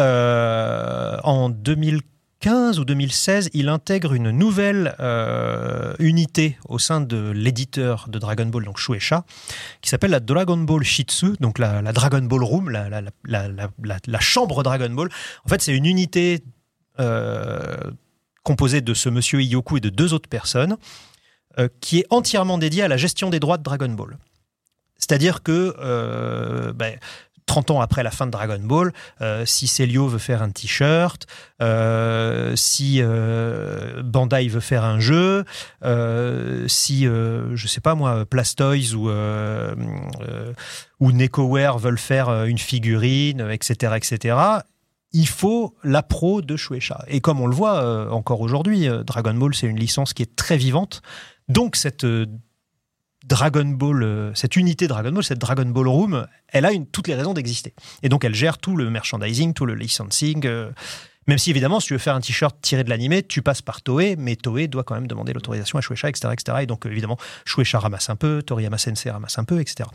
[0.00, 8.06] euh, en 2015 ou 2016, il intègre une nouvelle euh, unité au sein de l'éditeur
[8.08, 9.24] de Dragon Ball, donc Shueisha,
[9.80, 15.08] qui s'appelle la Dragon Ball Shitsu, donc la, Dragon Ball Room, la, chambre Dragon Ball.
[15.44, 16.42] En fait, c'est une unité
[17.00, 17.76] euh,
[18.44, 20.76] composée de ce monsieur Iyoku et de deux autres personnes,
[21.58, 24.16] euh, qui est entièrement dédiée à la gestion des droits de Dragon Ball.
[24.96, 26.98] C'est-à-dire que ben,
[27.48, 31.26] 30 ans après la fin de Dragon Ball, euh, si Celio veut faire un t-shirt,
[31.60, 35.44] euh, si euh, Bandai veut faire un jeu,
[36.68, 39.10] si, je sais pas moi, Plastoys ou,
[41.00, 44.36] ou NecoWare veulent faire une figurine, etc., etc.,
[45.12, 47.02] il faut la pro de Shueisha.
[47.08, 50.58] Et comme on le voit encore aujourd'hui, Dragon Ball, c'est une licence qui est très
[50.58, 51.00] vivante.
[51.48, 52.04] Donc cette
[53.28, 57.14] Dragon Ball, euh, cette unité Dragon Ball, cette Dragon Ball Room, elle a toutes les
[57.14, 57.74] raisons d'exister.
[58.02, 60.46] Et donc elle gère tout le merchandising, tout le licensing.
[60.46, 60.70] euh,
[61.26, 63.82] même si évidemment, si tu veux faire un t-shirt tiré de l'animé, tu passes par
[63.82, 66.58] Toei, mais Toei doit quand même demander l'autorisation à Shueisha, etc., etc.
[66.62, 69.90] Et donc euh, évidemment, Shueisha ramasse un peu, Toriyama Sensei ramasse un peu, etc.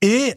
[0.00, 0.34] Et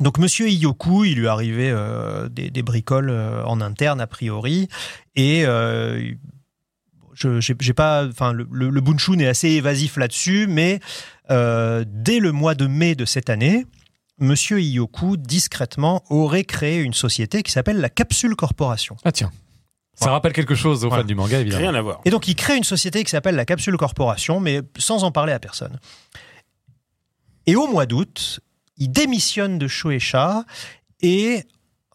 [0.00, 4.68] donc Monsieur Iyoku, il lui arrivé euh, des, bricoles en interne a priori,
[5.16, 5.46] et
[7.18, 10.80] je j'ai pas, enfin le, le, le Bunshun est assez évasif là-dessus, mais
[11.30, 13.66] euh, dès le mois de mai de cette année,
[14.20, 18.96] Monsieur Iyoku discrètement aurait créé une société qui s'appelle la Capsule Corporation.
[19.04, 19.30] Ah tiens.
[19.94, 20.12] Ça Voilà.
[20.14, 21.02] rappelle quelque chose aux Voilà.
[21.02, 21.60] fans du manga, évidemment.
[21.62, 22.00] Rien à voir.
[22.04, 25.32] Et donc il crée une société qui s'appelle la Capsule Corporation, mais sans en parler
[25.32, 25.78] à personne.
[27.46, 28.40] Et au mois d'août,
[28.76, 30.44] il démissionne de Shueisha
[31.00, 31.42] et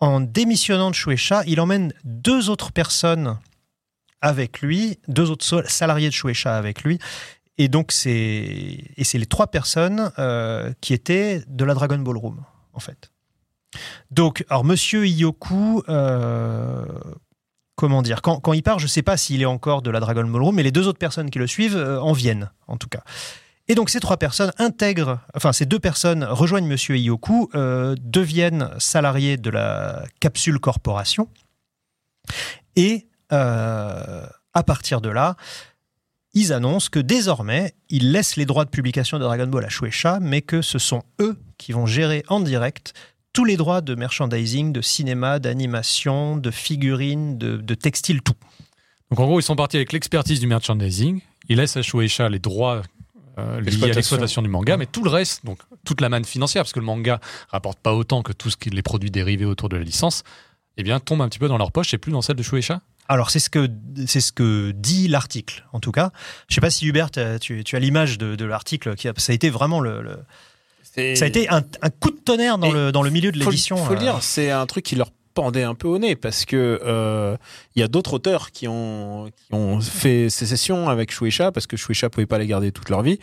[0.02, 3.38] en démissionnant de Shueisha, il emmène deux autres personnes
[4.24, 6.98] avec lui, deux autres salariés de Shueisha avec lui.
[7.58, 12.44] Et donc c'est les trois personnes euh, qui étaient de la Dragon Ball Room
[12.74, 13.12] en fait.
[14.10, 16.86] Donc alors Monsieur Iyoku, euh,
[17.76, 20.24] comment dire quand, quand il part, je sais pas s'il est encore de la Dragon
[20.24, 22.90] Ball Room, mais les deux autres personnes qui le suivent euh, en viennent en tout
[22.90, 23.04] cas.
[23.68, 29.38] Et donc ces trois personnes intègrent, enfin ces deux personnes rejoignent Monsieur Iyoku, deviennent salariés
[29.38, 31.30] de la Capsule Corporation,
[32.76, 35.36] et euh, à partir de là,
[36.34, 40.20] ils annoncent que désormais, ils laissent les droits de publication de Dragon Ball à Shueisha,
[40.20, 42.94] mais que ce sont eux qui vont gérer en direct
[43.34, 48.34] tous les droits de merchandising, de cinéma, d'animation, de figurines, de, de textiles, tout.
[49.10, 51.22] Donc en gros, ils sont partis avec l'expertise du merchandising.
[51.50, 52.82] Ils laissent à Shueisha les droits
[53.40, 54.42] euh, liés à L'exploitation.
[54.42, 57.20] du manga, mais tout le reste, donc toute la manne financière, parce que le manga
[57.50, 60.24] rapporte pas autant que tous ce qui- les produits dérivés autour de la licence,
[60.78, 62.82] eh bien tombe un petit peu dans leur poche et plus dans celle de Shueisha.
[63.10, 63.68] Alors c'est ce que
[64.08, 66.12] c'est ce que dit l'article en tout cas.
[66.50, 67.10] Je sais pas si Hubert
[67.42, 70.20] tu, tu as l'image de, de l'article qui a, ça a été vraiment le, le-
[71.16, 73.50] ça a été un, un coup de tonnerre dans le dans le milieu de faut,
[73.50, 73.78] l'édition.
[73.78, 76.46] faut le euh, dire, c'est un truc qui leur pendait un peu au nez parce
[76.46, 77.36] que euh,
[77.76, 81.76] il y a d'autres auteurs qui ont qui ont fait sécession avec Shueisha parce que
[81.78, 83.18] Shueisha pouvait pas les garder toute leur vie.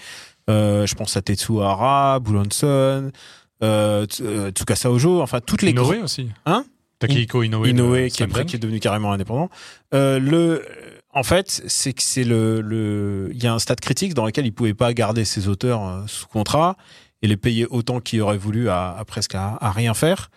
[0.50, 2.18] Euh, je pense à Tetsuhara,
[2.64, 6.28] euh, Tsu- euh, Tsukasa Ojo, enfin toutes les Inoue aussi.
[6.46, 6.64] Hein?
[7.00, 7.66] Takehiko Inoue.
[7.66, 9.50] Inoue qui est, qui devenu carrément indépendant.
[9.94, 10.64] Euh, le
[11.12, 14.46] en fait, c'est que c'est le, le, il y a un stade critique dans lequel
[14.46, 16.76] ils pouvaient pas garder ces auteurs euh, sous contrat
[17.22, 20.30] et les payer autant qu'ils auraient voulu à, à presque à, à rien faire.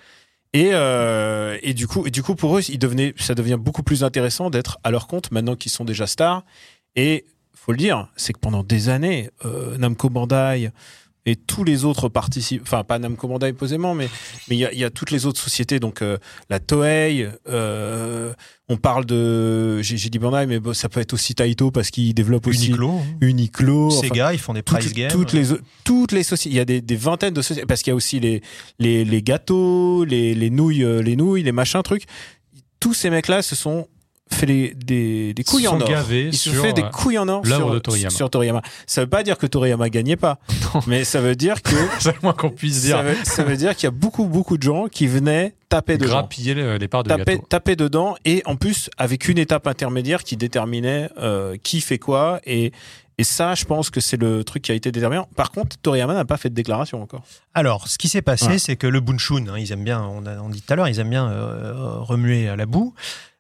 [0.54, 3.84] Et, euh, et du coup, et du coup, pour eux, ils devenaient, ça devient beaucoup
[3.84, 6.44] plus intéressant d'être à leur compte maintenant qu'ils sont déjà stars.
[6.96, 10.72] Et faut le dire, c'est que pendant des années, euh, Namco Bandai
[11.26, 14.10] et tous les autres participent, enfin pas Namco Bandai posément, mais
[14.50, 16.18] mais il y a, il y a toutes les autres sociétés, donc euh,
[16.50, 18.34] la Toei, euh,
[18.68, 22.14] on parle de, j'ai dit Bandai, mais bon, ça peut être aussi Taito parce qu'ils
[22.14, 23.04] développent aussi Uniqlo, hein.
[23.22, 25.12] Uniqlo, enfin, Sega, ils font des toutes, prize games.
[25.12, 25.46] toutes les
[25.84, 27.96] toutes les sociétés il y a des, des vingtaines de sociétés parce qu'il y a
[27.96, 28.42] aussi les
[28.80, 32.04] les, les gâteaux les, les nouilles euh, les nouilles les machins trucs
[32.82, 33.88] tous ces mecs là se sont
[34.34, 37.72] fait des, des couilles Se en or ils se fait des couilles en or sur,
[37.72, 38.10] de Toriyama.
[38.10, 40.40] sur Toriyama ça veut pas dire que Toriyama gagnait pas
[40.74, 40.82] Non.
[40.88, 41.70] mais ça veut dire que
[42.00, 42.98] C'est le moins qu'on puisse dire.
[42.98, 45.98] ça veut, ça veut dire qu'il y a beaucoup beaucoup de gens qui venaient taper
[45.98, 47.48] dedans Grappiller les, les parts de taper, gâteau.
[47.50, 52.40] taper dedans et en plus avec une étape intermédiaire qui déterminait euh, qui fait quoi
[52.46, 52.72] et
[53.20, 55.28] et ça, je pense que c'est le truc qui a été déterminant.
[55.36, 57.22] Par contre, Toriyama n'a pas fait de déclaration encore.
[57.54, 58.58] Alors, ce qui s'est passé, Ouais.
[58.58, 60.88] c'est que le Bunshun, hein, ils aiment bien, on a on dit tout à l'heure,
[60.88, 62.96] ils aiment bien euh, remuer à la boue.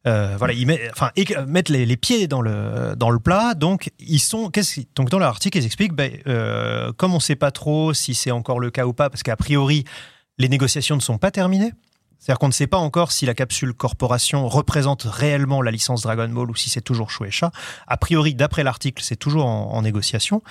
[0.06, 3.54] Euh, voilà, ils mettent, les, pieds dans le dans le plat.
[3.54, 4.51] Donc, ils sont.
[4.95, 8.14] donc, dans leur article, ils expliquent, ben, euh, comme on ne sait pas trop si
[8.14, 9.86] c'est encore le cas ou pas, parce qu'a priori,
[10.38, 11.72] les négociations ne sont pas terminées.
[12.20, 16.30] C'est-à-dire qu'on ne sait pas encore si la capsule corporation représente réellement la licence Dragon
[16.30, 17.51] Ball ou si c'est toujours Shueisha.
[17.86, 20.41] A priori, d'après l'article, c'est toujours en, négociation.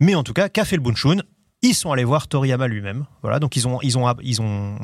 [0.00, 1.18] Mais en tout cas, qu'a fait le Bunshun
[1.62, 3.06] Ils sont allés voir Toriyama lui-même.
[3.22, 3.96] Voilà, donc ils ont, ils
[4.42, 4.76] ont.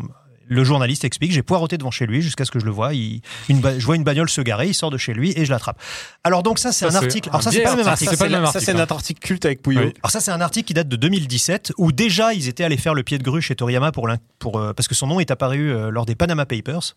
[0.48, 2.94] Le journaliste explique j'ai poireauté devant chez lui jusqu'à ce que je le vois.
[2.94, 5.44] Il, une, ba- je vois une bagnole se garer, il sort de chez lui et
[5.44, 5.78] je l'attrape.
[6.24, 7.28] Alors donc ça c'est un article.
[7.28, 8.16] un Alors ça c'est pas le même article.
[8.16, 8.74] ça, article, c'est hein.
[8.74, 9.80] notre article culte avec Pouillot.
[9.80, 9.92] Oui.
[10.02, 12.94] Alors ça, c'est un article qui date de 2017 où déjà ils étaient allés faire
[12.94, 15.90] le pied de grue chez Toriyama pour euh, parce que son nom est apparu euh,
[15.90, 16.94] lors des Panama Papers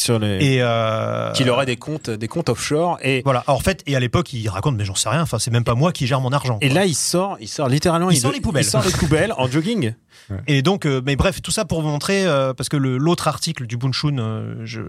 [0.00, 0.44] Sur les...
[0.44, 2.98] et euh, Qu'il aurait des comptes, des comptes offshore.
[3.02, 3.44] Et, voilà.
[3.46, 5.22] Alors, en fait, et à l'époque, il raconte mais j'en sais rien.
[5.22, 6.58] Enfin, c'est même pas moi qui gère mon argent.
[6.60, 6.74] et quoi.
[6.80, 8.10] là, il sort, il sort littéralement.
[8.10, 8.64] Il sort les poubelles.
[8.64, 9.94] Il sort les poubelles en jogging.
[10.46, 13.66] Et donc, euh, mais bref, tout ça pour vous montrer, euh, parce que l'autre article
[13.66, 14.82] du Bunshun, je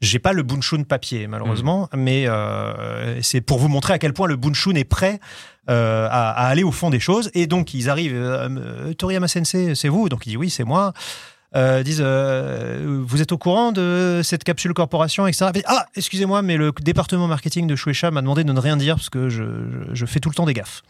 [0.00, 4.26] j'ai pas le Bunshun papier malheureusement, mais euh, c'est pour vous montrer à quel point
[4.26, 5.20] le Bunshun est prêt
[5.68, 7.30] euh, à, à aller au fond des choses.
[7.34, 10.08] Et donc, ils arrivent, euh, Toriyama Sensei, c'est vous?
[10.08, 10.92] Donc, il dit oui, c'est moi.
[11.56, 15.50] Euh, disent euh, vous êtes au courant de cette capsule corporation etc.
[15.56, 18.94] Et, ah excusez-moi mais le département marketing de Shueisha m'a demandé de ne rien dire
[18.94, 19.42] parce que je,
[19.92, 20.82] je- fais tout le temps des gaffes.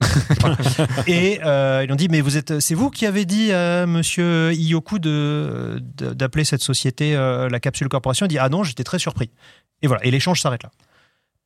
[1.06, 4.52] Et euh, ils ont dit mais vous êtes c'est vous qui avez dit à monsieur
[4.52, 8.26] Iyoku de d'appeler cette société la capsule corporation.
[8.26, 9.30] Il dit ah non j'étais très surpris.
[9.82, 10.04] Et voilà.
[10.04, 10.70] Et l'échange s'arrête là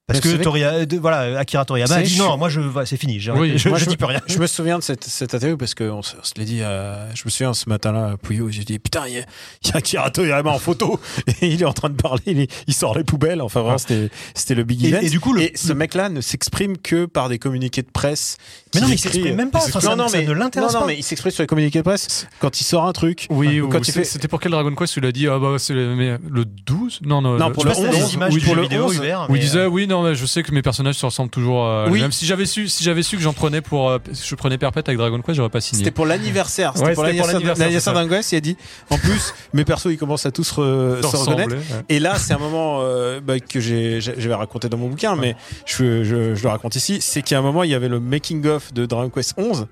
[0.06, 2.96] parce Mais que Toria, de- voilà Akira Toriyama a dit non suis- moi je c'est
[2.98, 5.34] fini Oui, je, moi, je je- dis plus rien Je me souviens de cette, cette
[5.34, 6.60] interview parce qu'on se, on se l'est dit.
[6.62, 8.50] euh, je me souviens ce matin-là à Pouillot.
[8.50, 9.24] J'ai dit putain, il y a,
[9.64, 11.00] il y a Akira Toriyama en photo
[11.40, 12.48] et il est en train de parler.
[12.66, 13.40] Il, sort les poubelles.
[13.40, 15.00] Enfin, vraiment, c'était, c'était le big Et- event.
[15.00, 18.36] et du coup, le- et ce mec-là ne s'exprime que par des communiqués de presse.
[18.74, 20.72] Mais non mais il s'exprime même pas enfin, ça, non, non, ça mais ne l'intéresse
[20.74, 23.26] non, mais il s'exprime sur les communiqués de presse quand il sort un truc.
[23.30, 25.28] Oui, Ou ou quand il fait- c'était pour quel Dragon Quest il a dit?
[25.28, 27.86] Ah bah c'est le, mais le 12 Non non, Non, le- pour le sais pas
[27.92, 29.68] si t'as 11, des images oui, pour le vidéo 11, Hubert, où il disait euh,
[29.68, 32.00] oui non mais je sais que mes personnages se ressemblent toujours euh, Oui.
[32.00, 34.88] même si j'avais su si j'avais su que j'en prenais pour euh, je prenais perpète
[34.88, 36.72] avec Dragon Quest j'aurais pas signé C'était pour l'anniversaire.
[36.74, 38.32] C'était Ouais, pour l'anniversaire d'un gosse.
[38.32, 38.56] Il a dit
[38.90, 41.56] en plus, mes persos, ils commencent à tous se reconnaître.
[41.88, 45.36] Et là, c'est un moment euh, bah, que j'ai, j'avais raconté dans mon bouquin, mais
[45.66, 46.02] je,
[46.42, 46.98] le raconte ici.
[47.00, 49.34] C'est qu'il y a un moment, il y avait le making of de Dragon Quest
[49.36, 49.66] 11.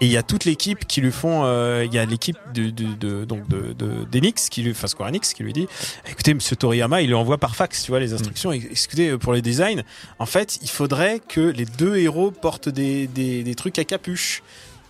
[0.00, 2.70] Et il y a toute l'équipe qui lui font, euh, il y a l'équipe de,
[2.70, 5.68] de, de- donc de, de d'Enix qui lui, enfin Square Enix qui lui dit,
[6.10, 8.50] écoutez, Monsieur Toriyama, il lui envoie par fax, tu vois, les instructions.
[8.50, 8.54] Mm.
[8.72, 9.82] Écoutez, euh, pour les designs,
[10.18, 14.42] en fait, il faudrait que les deux héros portent des, des, des trucs à capuche.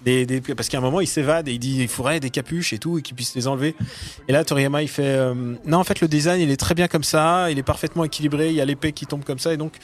[0.03, 2.73] Des, des- parce qu'à un moment il s'évade et il dit il faudrait des capuches
[2.73, 3.77] et tout et qu'ils puissent les enlever
[4.27, 6.89] et là Toriyama il fait euh, non en fait le design il est très bien
[6.89, 9.57] comme ça il est parfaitement équilibré il y a l'épée qui tombe comme ça et
[9.57, 9.75] donc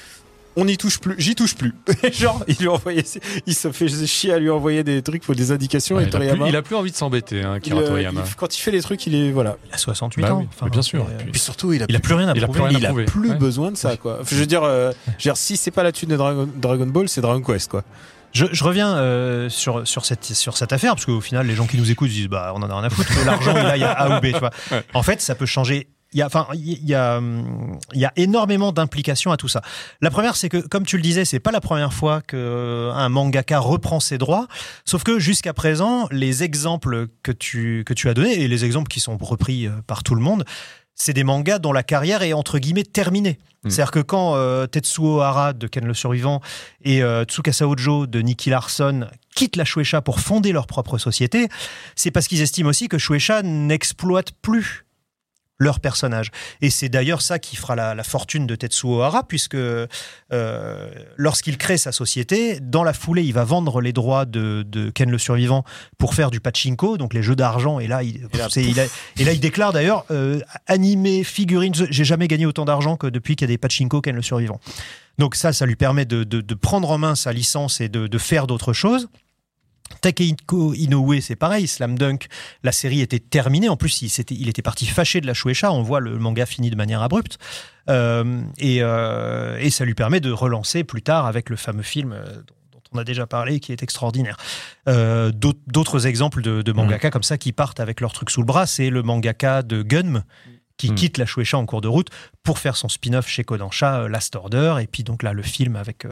[0.57, 1.73] on n'y touche plus j'y touche plus
[2.13, 3.05] genre il lui a envoyé
[3.47, 6.17] il se fait chier à lui envoyer des trucs pour des indications Ouais, et il,
[6.17, 8.61] a plus, il a plus envie de s'embêter hein, Kira euh, Toriyama il- quand il
[8.61, 10.83] fait les trucs il est voilà il a 68 Bah ans oui, enfin, mais bien
[10.83, 11.03] sûr.
[11.03, 12.69] euh, et puis surtout il a il a plus rien à il a prouver plus
[12.69, 13.05] rien il à a prouver.
[13.05, 13.37] plus Ouais.
[13.37, 15.93] besoin de ça quoi je veux dire, euh, je veux dire si c'est pas la
[15.93, 17.85] thune de Dragon, Dragon Ball c'est Dragon Quest quoi
[18.33, 21.67] Je, je reviens euh, sur, sur, cette, sur cette affaire, parce qu'au final, les gens
[21.67, 23.93] qui nous écoutent disent bah, on en a rien à foutre, l'argent il aille à
[23.93, 24.33] A ou B.
[24.35, 24.51] Tu vois.
[24.71, 24.83] Ouais.
[24.93, 25.89] En fait, ça peut changer.
[26.13, 29.49] Il y a, enfin, il y a, hum, il y a énormément d'implications à tout
[29.49, 29.61] ça.
[30.01, 33.59] La première, c'est que, comme tu le disais, c'est pas la première fois qu'un mangaka
[33.59, 34.49] reprend ses droits.
[34.87, 38.89] Sauf que jusqu'à présent, les exemples que tu, que tu as donnés, et les exemples
[38.89, 40.45] qui sont repris euh, par tout le monde,
[40.95, 43.39] c'est des mangas dont la carrière est entre guillemets terminée.
[43.63, 43.71] Mm.
[43.71, 46.41] C'est-à-dire que quand euh, Tetsuo Hara de Ken le Survivant
[46.83, 51.49] et euh, Tsukasa Ojo de Nicky Larson quittent la Shueisha pour fonder leur propre société,
[51.95, 54.85] c'est parce qu'ils estiment aussi que Shueisha n'exploite plus
[55.59, 56.31] leur personnage.
[56.63, 59.87] Et c'est d'ailleurs ça qui fera la, la fortune de Tetsuo Hara, puisque euh,
[61.17, 65.11] lorsqu'il crée sa société, dans la foulée, il va vendre les droits de, de Ken
[65.11, 65.65] le Survivant
[65.99, 67.79] pour faire du pachinko, donc les jeux d'argent.
[67.81, 68.85] Et là, il, Et là, il a-
[69.19, 73.35] et là, il déclare d'ailleurs euh, animé, figurines, j'ai jamais gagné autant d'argent que depuis
[73.37, 74.61] qu'il y a des pachinko Ken le Survivant.
[75.19, 78.07] Donc ça, ça lui permet de, de- de prendre en main sa licence et de,
[78.07, 79.09] de faire d'autres choses.
[80.01, 82.27] Takehiko Inoue, c'est pareil, Slam Dunk,
[82.63, 83.69] la série était terminée.
[83.69, 85.73] En plus, il, s'était- il était parti fâché de la Shueisha.
[85.73, 87.39] On voit le manga fini de manière abrupte.
[87.89, 92.13] Euh, et, euh, et ça lui permet de relancer plus tard avec le fameux film
[92.13, 92.25] euh,
[92.73, 94.37] dont on a déjà parlé, qui est extraordinaire.
[94.89, 98.47] Euh, D'autres exemples de, de mangaka comme ça qui partent avec leur truc sous le
[98.47, 100.23] bras, c'est le mangaka de Gunm
[100.77, 100.95] qui Mm.
[100.95, 102.09] quitte la Shueisha en cours de route
[102.45, 106.05] pour faire son spin-off chez Kodansha, Last Order, et puis donc là le film avec,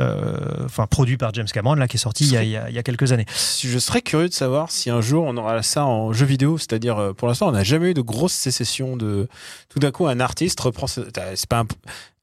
[0.00, 2.68] enfin produit par James Cameron là qui est sorti il y a, il y a-
[2.68, 3.26] il y a quelques années.
[3.62, 6.98] Je serais curieux de savoir si un jour on aura ça en jeu vidéo, c'est-à-dire
[6.98, 9.28] euh, pour l'instant on n'a jamais eu de grosse sécession de
[9.68, 11.00] tout d'un coup un artiste reprend ce-
[11.34, 11.72] c'est pas imp-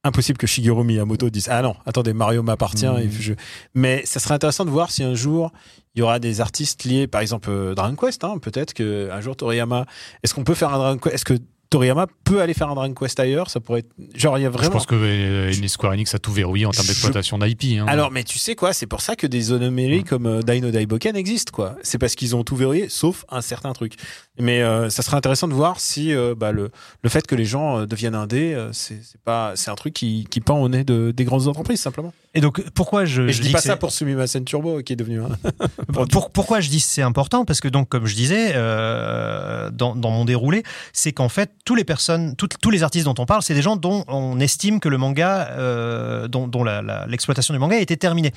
[0.04, 3.32] impossible que Shigeru Miyamoto dise ah non attendez Mario m'appartient et je...
[3.74, 5.50] mais ça serait intéressant de voir si un jour
[5.96, 9.20] il y aura des artistes liés par exemple euh, Dragon Quest hein, peut-être que un
[9.20, 9.86] jour Toriyama
[10.22, 11.34] est-ce qu'on peut faire un Dragon Quest est-ce que
[11.74, 13.90] Toriyama peut aller faire un Dragon Quest ailleurs ça pourrait être...
[14.14, 16.70] genre il y a Je vraiment pense que euh, Square Enix a tout verrouillé en
[16.70, 17.80] termes Je- d'exploitation d'IP.
[17.80, 17.86] hein.
[17.88, 20.70] alors, mais tu sais quoi, c'est pour ça que des zones numériques comme euh, Dino
[20.70, 21.76] Daiboken existent, quoi.
[21.82, 23.94] C'est parce qu'ils ont tout verrouillé, sauf un certain truc.
[24.40, 26.70] Mais euh, ça serait intéressant de voir si euh, bah, le,
[27.02, 30.40] le fait que les gens euh, deviennent indés, c'est pas, c'est un truc qui, qui
[30.40, 32.12] pend au nez de, des grandes entreprises, simplement.
[32.36, 34.96] Et donc pourquoi je, Et je, dis dis pas ça pour Sumimasen Turbo, qui est
[34.96, 35.28] devenu un.
[36.10, 37.44] Pour- pourquoi je dis que c'est important?
[37.44, 38.54] Parce que donc, comme je disais
[39.72, 43.14] dans, dans mon déroulé, c'est qu'en fait, tous les personnes, toutes- tous les artistes dont
[43.18, 45.48] on parle, c'est des gens dont on estime que le manga,
[46.28, 46.64] dont, dont
[47.06, 48.32] l'exploitation du manga a été terminée.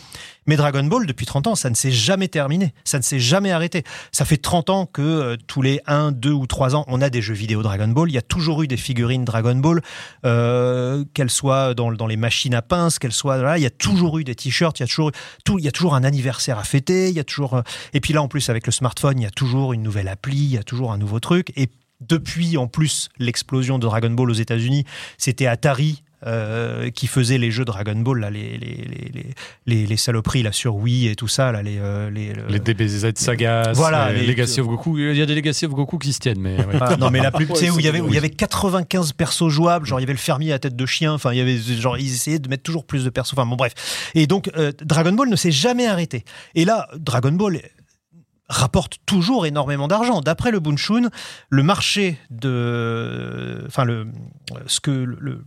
[0.46, 3.52] Mais Dragon Ball, depuis 30 ans, ça ne s'est jamais terminé, ça ne s'est jamais
[3.52, 3.84] arrêté.
[4.12, 7.22] Ça fait 30 ans que tous les 1, 2 ou 3 ans, on a des
[7.22, 8.10] jeux vidéo Dragon Ball.
[8.10, 9.82] Il y a toujours eu des figurines Dragon Ball,
[10.26, 13.72] euh, qu'elles soient dans, dans les machines à pince, qu'elles soient là, il y a
[13.72, 15.12] toujours eu des t-shirts, il y a toujours
[15.46, 17.62] tout, il y a toujours un anniversaire à fêter, il y a toujours euh,
[17.94, 20.38] et puis là en plus avec le smartphone, il y a toujours une nouvelle appli,
[20.38, 21.70] il y a toujours un nouveau truc et
[22.02, 24.86] depuis en plus l'explosion de Dragon Ball aux États-Unis,
[25.18, 29.34] c'était Atari euh, qui faisait les jeux Dragon Ball là, les les,
[29.68, 32.60] les, les, saloperies là sur Wii et tout ça là, les euh, les, le- Les
[32.60, 34.98] DBZ sagas, Voilà, les les- Legacy of Goku.
[34.98, 36.78] Il y a des Legacy of Goku qui se tiennent, mais ouais.
[36.82, 38.30] Ah, non mais la plus tu sais, où il y avait où il y avait
[38.32, 41.38] 95 persos jouables genre il y avait le fermier à tête de chien enfin il
[41.38, 44.12] y avait genre ils essayaient de mettre toujours plus de persos enfin bon bref.
[44.16, 46.26] Et donc euh, Dragon Ball ne s'est jamais arrêté.
[46.56, 47.62] Et là Dragon Ball
[48.50, 50.22] rapporte toujours énormément d'argent.
[50.22, 51.10] D'après le Bunshun
[51.50, 54.08] le marché de enfin le
[54.68, 55.44] ce que le- le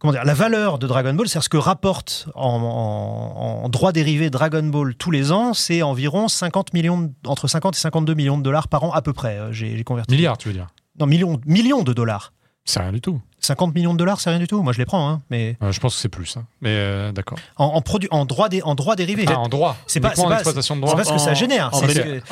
[0.00, 3.92] Comment dire, la valeur de Dragon Ball, c'est ce que rapporte en, en, en droits
[3.92, 8.14] dérivés Dragon Ball tous les ans, c'est environ 50 millions, de- entre 50 et 52
[8.14, 9.38] millions de dollars par an à peu près.
[9.38, 10.14] euh, J'ai converti.
[10.14, 10.68] Milliards, tu veux dire?
[11.00, 12.32] Non, millions, millions de dollars.
[12.64, 13.20] C'est rien du tout.
[13.40, 14.62] 50 millions de dollars, c'est rien du tout?
[14.62, 16.36] Moi, je les prends, hein, mais Euh, je pense que c'est plus.
[16.36, 16.44] hein.
[16.60, 17.38] Mais euh, d'accord.
[17.56, 19.24] en, en, produit, en droit, dé- en droit dérivé.
[19.26, 19.76] Ah, en droit.
[19.86, 20.96] C'est pas- c'est en pas- exploitation de c'est droit.
[20.96, 21.70] pas ce que ça génère.
[21.72, 21.86] En, c'est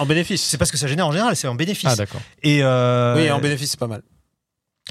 [0.07, 0.43] bénéfice.
[0.45, 1.89] C'est pas ce que ça génère en général, c'est en bénéfice.
[1.91, 2.21] Ah, d'accord.
[2.43, 4.03] et, euh, Oui, en bénéfice, c'est pas mal.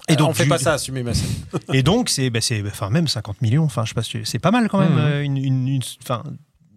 [0.07, 1.25] Et donc, on fait du- pas ça à Sumimasen.
[1.73, 4.51] Et donc, c'est, bah, c'est, enfin, même 50 millions, enfin, je sais pas, c'est pas
[4.51, 4.93] mal quand même.
[4.93, 4.99] Mhm.
[4.99, 5.81] euh, une, une-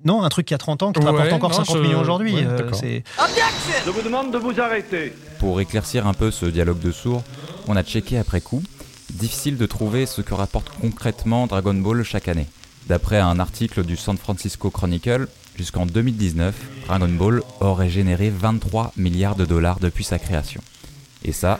[0.05, 1.83] non, un truc qui a 30 ans, qui te Ouais, rapporte encore non, 50 je-
[1.83, 2.33] millions aujourd'hui.
[2.35, 3.01] ouais, euh.
[3.85, 5.13] Je vous demande de vous arrêter.
[5.41, 7.23] Pour éclaircir un peu ce dialogue de sourds,
[7.67, 8.63] on a checké après coup.
[9.13, 12.47] Difficile de trouver ce que rapporte concrètement Dragon Ball chaque année.
[12.87, 16.55] D'après un article du San Francisco Chronicle, jusqu'en 2019,
[16.87, 20.61] Dragon Ball aurait généré 23 milliards de dollars depuis sa création.
[21.25, 21.59] Et ça,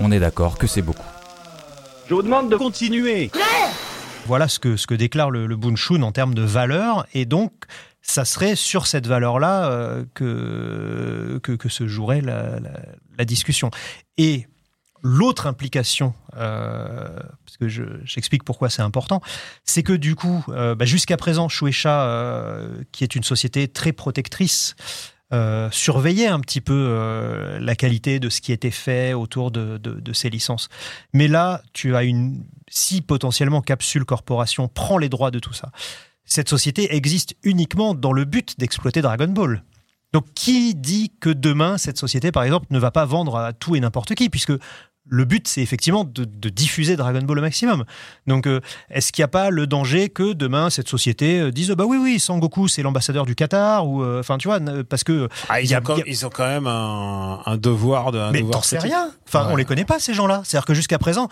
[0.00, 1.06] on est d'accord que c'est beaucoup.
[2.08, 3.30] Je vous demande de continuer.
[4.26, 7.06] Voilà ce que, ce que déclare le, le Bunshun en termes de valeur.
[7.14, 7.52] Et donc,
[8.02, 12.80] ça serait sur cette valeur-là euh, que, que, que se jouerait la, la-
[13.18, 13.70] la discussion.
[14.18, 14.46] Et
[15.02, 17.08] l'autre implication, euh,
[17.44, 19.20] parce que je- j'explique pourquoi c'est important,
[19.64, 23.92] c'est que du coup, euh, bah, jusqu'à présent, Shueisha, euh, qui est une société très
[23.92, 24.74] protectrice,
[25.34, 29.78] euh, surveillait un petit peu euh, la qualité de ce qui était fait autour de,
[29.78, 30.68] de, de ces licences.
[31.12, 32.44] Mais là, tu as une.
[32.68, 35.70] Si potentiellement Capsule Corporation prend les droits de tout ça,
[36.24, 39.64] cette société existe uniquement dans le but d'exploiter Dragon Ball.
[40.12, 43.74] Donc, qui dit que demain, cette société, par exemple, ne va pas vendre à tout
[43.74, 44.52] et n'importe qui Puisque
[45.06, 47.84] le but, c'est effectivement de, de diffuser Dragon Ball au maximum.
[48.26, 51.70] Donc, euh, est-ce qu'il n'y a pas le danger que demain, cette société euh, dise
[51.72, 55.28] Bah oui, oui, Sangoku, c'est l'ambassadeur du Qatar Ou, euh, enfin, tu vois, parce que.
[55.50, 57.40] Ah, ils, Il y a- ont quand, il y a- ils ont quand même un,
[57.44, 58.18] un devoir de.
[58.18, 59.10] Un Mais t'en sais rien.
[59.28, 59.52] Enfin, Ouais.
[59.52, 60.40] on les connaît pas ces gens-là.
[60.44, 61.28] C'est-à-dire que jusqu'à présent,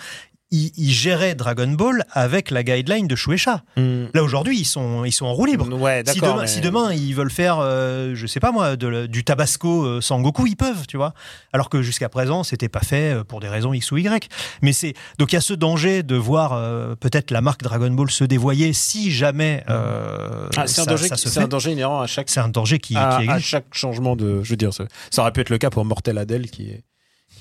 [0.53, 3.65] ils, ils géraient Dragon Ball avec la guideline de Shueisha.
[3.77, 4.05] Hmm.
[4.15, 5.69] Là aujourd'hui, ils sont, ils sont en roue libre.
[5.77, 9.07] Ouais, Si demain, mais- si demain, ils veulent faire, euh, je sais pas moi, de
[9.07, 11.15] du Tabasco euh, Sangoku, ils peuvent, tu vois.
[11.53, 14.29] Alors que jusqu'à présent, c'était pas fait euh, pour des raisons X ou Y.
[14.63, 17.91] Mais c'est donc il y a ce danger de voir euh, peut-être la marque Dragon
[17.91, 21.45] Ball se dévoyer si jamais Ah, c'est un danger, ça qui- se c'est fait.
[21.45, 23.49] un danger inhérent à chaque C'est un danger qui, à, qui à existe.
[23.49, 24.43] chaque changement de.
[24.43, 26.83] Je veux dire, ça, ça aurait pu être le cas pour Mortel Adèle qui est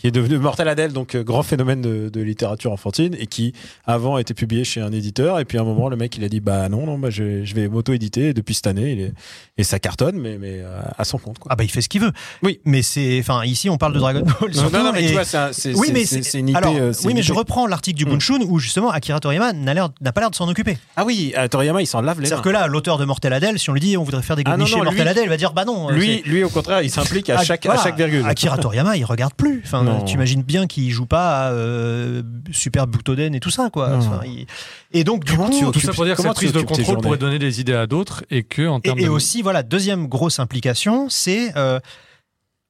[0.02, 3.54] qui est devenu Mortel Adèle, donc euh, grand phénomène de, de littérature enfantine et qui
[3.86, 6.30] avant était publié chez un éditeur et puis à un moment le mec il a
[6.30, 9.02] dit bah non non bah je, vais- je vais m'auto-éditer et depuis cette année il
[9.02, 9.14] est,
[9.60, 11.52] et ça cartonne mais mais euh, à son compte quoi.
[11.52, 12.12] Ah bah il fait ce qu'il veut.
[12.42, 12.60] Oui.
[12.66, 14.52] Mais c'est, enfin ici on parle de Dragon Ball.
[14.56, 16.50] non, non, non, mais et- tu vois c'est c'est oui, c'est- mais c'est c'est une
[16.50, 16.56] IP.
[16.58, 18.10] alors, euh, c'est oui, une mais je reprends l'article du Mm.
[18.10, 20.78] Bunshun où justement Akira Toriyama n'a l'air- n'a pas l'air de s'en occuper.
[20.96, 22.44] Ah oui, Toriyama il s'en lave les C'est-à-dire mains.
[22.44, 24.56] que là, l'auteur de Mortel Adèle, si on lui dit on voudrait faire des Ah
[24.56, 25.90] clichés non, Mortel Adèle, il va dire bah non.
[25.92, 28.26] Lui c'est- lui au contraire il s'implique à Ah, chaque à chaque virgule.
[28.26, 29.62] Akira Toriyama, il regarde plus.
[29.66, 30.06] Enfin, Non.
[30.06, 33.90] tu imagines bien qu'il joue pas à euh, Super Butoden et tout ça, quoi.
[33.90, 33.98] Non.
[33.98, 34.46] Enfin, il-
[34.92, 36.62] Et donc, du Comment coup, tu Tout ça pour dire que Comment cette prise de
[36.62, 39.42] contrôle pourrait donner des idées à d'autres et que en Et, termes et de aussi,
[39.42, 41.56] voilà, deuxième grosse implication, c'est.
[41.58, 41.80] euh,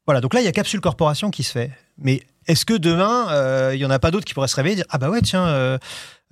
[0.05, 1.71] voilà, donc là, il y a Capsule Corporation qui se fait.
[1.97, 4.73] Mais est-ce que demain, euh, il y en a pas d'autres qui pourraient se réveiller
[4.73, 5.77] et dire Ah bah ouais, tiens, euh, euh,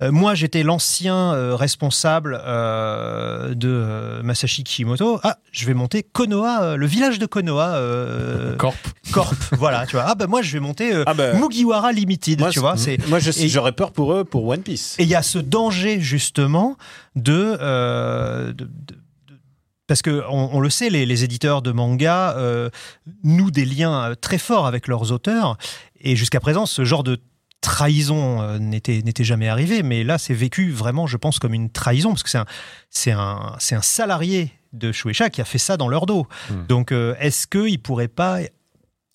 [0.02, 5.20] moi j'étais l'ancien euh, responsable euh, de euh, Masashi Kishimoto.
[5.22, 8.78] Ah, je vais monter Konoha, euh, le village de Konoha euh, Corp.
[9.12, 9.34] Corp.
[9.52, 10.06] voilà, tu vois.
[10.08, 12.76] Ah bah moi je vais monter euh, Ah bah, Mugiwara Limited, moi, tu vois.
[12.78, 14.96] C'est moi j'aurais peur pour eux pour One Piece.
[14.98, 16.76] et il y a ce danger justement
[17.16, 18.94] de, euh, de- de- de-
[19.86, 22.70] parce que on, on le sait, les, les éditeurs de manga euh,
[23.24, 25.58] nouent des liens euh, très forts avec leurs auteurs,
[26.00, 27.18] et jusqu'à présent, ce genre de
[27.60, 31.70] trahison euh, n'était n'était jamais arrivé, mais là, c'est vécu vraiment, je pense, comme une
[31.70, 32.46] trahison, parce que c'est un
[32.90, 36.26] c'est un c'est un salarié de Shueisha qui a fait ça dans leur dos.
[36.50, 36.66] Hmm.
[36.68, 38.38] Donc, euh, est-ce qu'il pourrait pas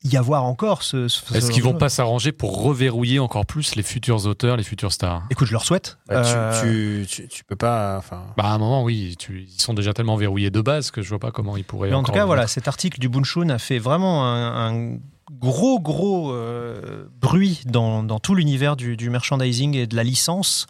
[0.04, 3.76] y avoir encore ce, ce- Est-ce ce- qu'ils vont pas s'arranger pour reverrouiller encore plus
[3.76, 5.24] les futurs auteurs, les futurs stars?
[5.32, 5.98] Écoute, je leur souhaite.
[6.08, 8.04] Bah, tu, Euh, tu, tu, tu peux pas.
[8.38, 11.10] Bah à un moment oui, tu- ils sont déjà tellement verrouillés de base que je
[11.10, 11.89] vois pas comment ils pourraient.
[11.89, 14.98] Mais en tout cas, voilà, cet article du Bunshun a fait vraiment un, un
[15.40, 20.68] gros, gros euh, bruit dans, dans tout l'univers du, merchandising et de la licence.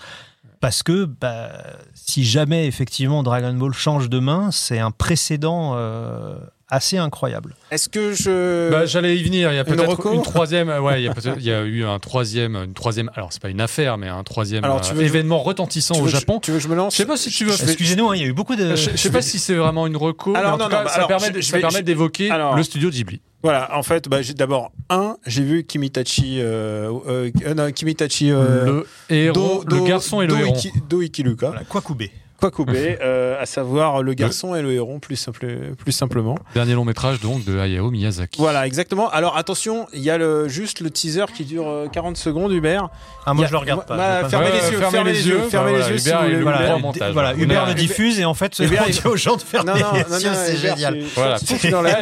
[0.61, 1.51] Parce que bah,
[1.93, 6.37] si jamais effectivement Dragon Ball change de main, c'est un précédent euh,
[6.69, 7.55] assez incroyable.
[7.71, 8.69] Est-ce que je.
[8.71, 9.51] Bah, j'allais y venir.
[9.51, 10.69] Il y a Une peut-être reco une, troisième.
[10.69, 13.09] euh, Ouais, il y a peut-être- il y a eu un troisième, une troisième.
[13.15, 16.01] Alors c'est pas une affaire, mais un troisième Alors, tu euh, veux- événement retentissant tu
[16.01, 16.39] au Japon.
[16.39, 18.21] Tu veux que je me lance Je sais pas si tu veux- Excusez-nous, hein, il
[18.21, 18.75] y a eu beaucoup de.
[18.75, 20.35] Je, je sais pas si c'est vraiment une reco.
[20.35, 21.57] Alors, mais en non, tout cas, non, bah, ça alors, permet, je- de- je ça
[21.57, 23.21] vais- permet je- d'évoquer alors- le studio Ghibli.
[23.43, 26.39] Voilà, en fait, bah, j'ai- d'abord, un, j'ai vu Kimitachi.
[26.41, 28.31] Euh, euh, euh, non, Kimitachi.
[28.31, 30.53] euh, le héros, Do- le garçon et le Do héron.
[30.55, 31.47] Iki- Do Ikiluka.
[31.49, 32.09] Voilà, Kwakubé.
[32.39, 35.45] Kwakubé, euh, à savoir le garçon et le héron, plus, simple,
[35.77, 36.37] plus simplement.
[36.53, 38.39] Dernier long métrage donc de Hayao Miyazaki.
[38.39, 39.09] Voilà, exactement.
[39.09, 42.89] Alors attention, il y a le, juste le teaser qui dure euh, 40 secondes, Hubert.
[43.25, 43.95] Ah, moi a- je le regarde pas.
[43.97, 46.37] bah, fermez les yeux, fermez les yeux, fermez les yeux si Hubert, vous il voulez.
[46.37, 47.15] le Voilà, montage.
[47.15, 49.79] On Hubert le diffuse et en fait, Hubert, il- dit aux gens de fermer Non,
[49.79, 50.99] non, les non, non, yeux, c'est génial.
[51.15, 51.37] Voilà,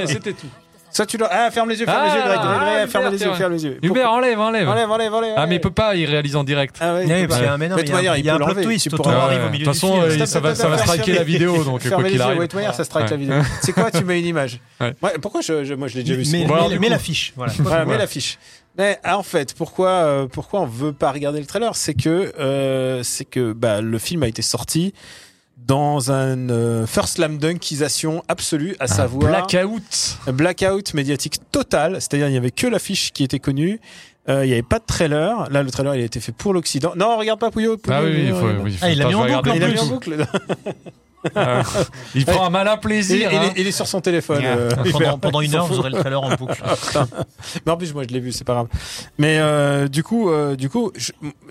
[0.08, 0.48] c'était tout.
[0.94, 1.36] Soit tu l'enlèves.
[1.38, 3.34] Ah, ferme les yeux, ferme les yeux, Greg, Greg, ah, Greg, ferme Hubert, les yeux,
[3.34, 3.80] ferme les yeux.
[3.82, 4.70] Hubert, enlève, enlève.
[4.70, 5.34] Enlève, enlève, enlève.
[5.36, 6.78] Ah mais il peut pas, il réalise en direct.
[6.80, 7.36] Ah ouais, il Oui, peut pas.
[7.36, 9.06] qu'il y a un- mais non, il y a un plot twist, de toute
[9.66, 10.22] façon, film.
[10.22, 12.74] euh, ça va, striker la vidéo, donc quoi Fermez qu'il les yeux, arrive.
[12.74, 13.36] ça strike la vidéo.
[13.62, 14.60] C'est quoi, tu mets une image
[15.22, 15.42] Pourquoi
[15.76, 16.24] moi je l'ai déjà vu
[16.88, 17.54] coup- l'affiche, voilà.
[17.60, 17.98] Voilà.
[17.98, 18.38] l'affiche.
[18.78, 22.34] Mais ah, en fait, pourquoi euh, pourquoi on veut pas regarder le trailer, c'est que
[22.40, 24.94] euh, c'est que bah, le film a été sorti
[25.66, 30.18] dans un euh, first slam dunkisation absolue, à savoir Blackout.
[30.28, 33.80] un blackout médiatique total, c'est-à-dire il n'y avait que l'affiche qui était connue.
[34.30, 35.50] Euh, il n'y avait pas de trailer.
[35.52, 36.94] Là, le trailer, il a été fait pour l'Occident.
[36.96, 37.78] Non, regarde pas Pouillot.
[37.78, 38.48] Pouillot, Ah oui, oui, il faut.
[38.82, 40.26] Ah, il mis en boucle, a mis en boucle.
[41.38, 41.64] Euh,
[42.16, 43.30] Il prend un malin plaisir.
[43.32, 43.52] il hein.
[43.56, 44.42] est, il est sur son téléphone.
[44.44, 44.70] euh,
[45.22, 46.62] Pendant, une heure, vous aurez le trailer en boucle.
[47.66, 48.68] Mais en plus, moi, je l'ai vu, c'est pas grave.
[49.18, 50.92] Mais euh, du coup, euh, du coup,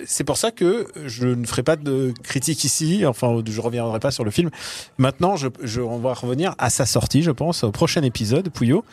[0.06, 3.04] c'est pour ça que je ne ferai pas de critique ici.
[3.06, 4.50] Enfin, je reviendrai pas sur le film.
[4.98, 8.84] Maintenant, je, je on va revenir à sa sortie, je pense, au prochain épisode, Pouillot,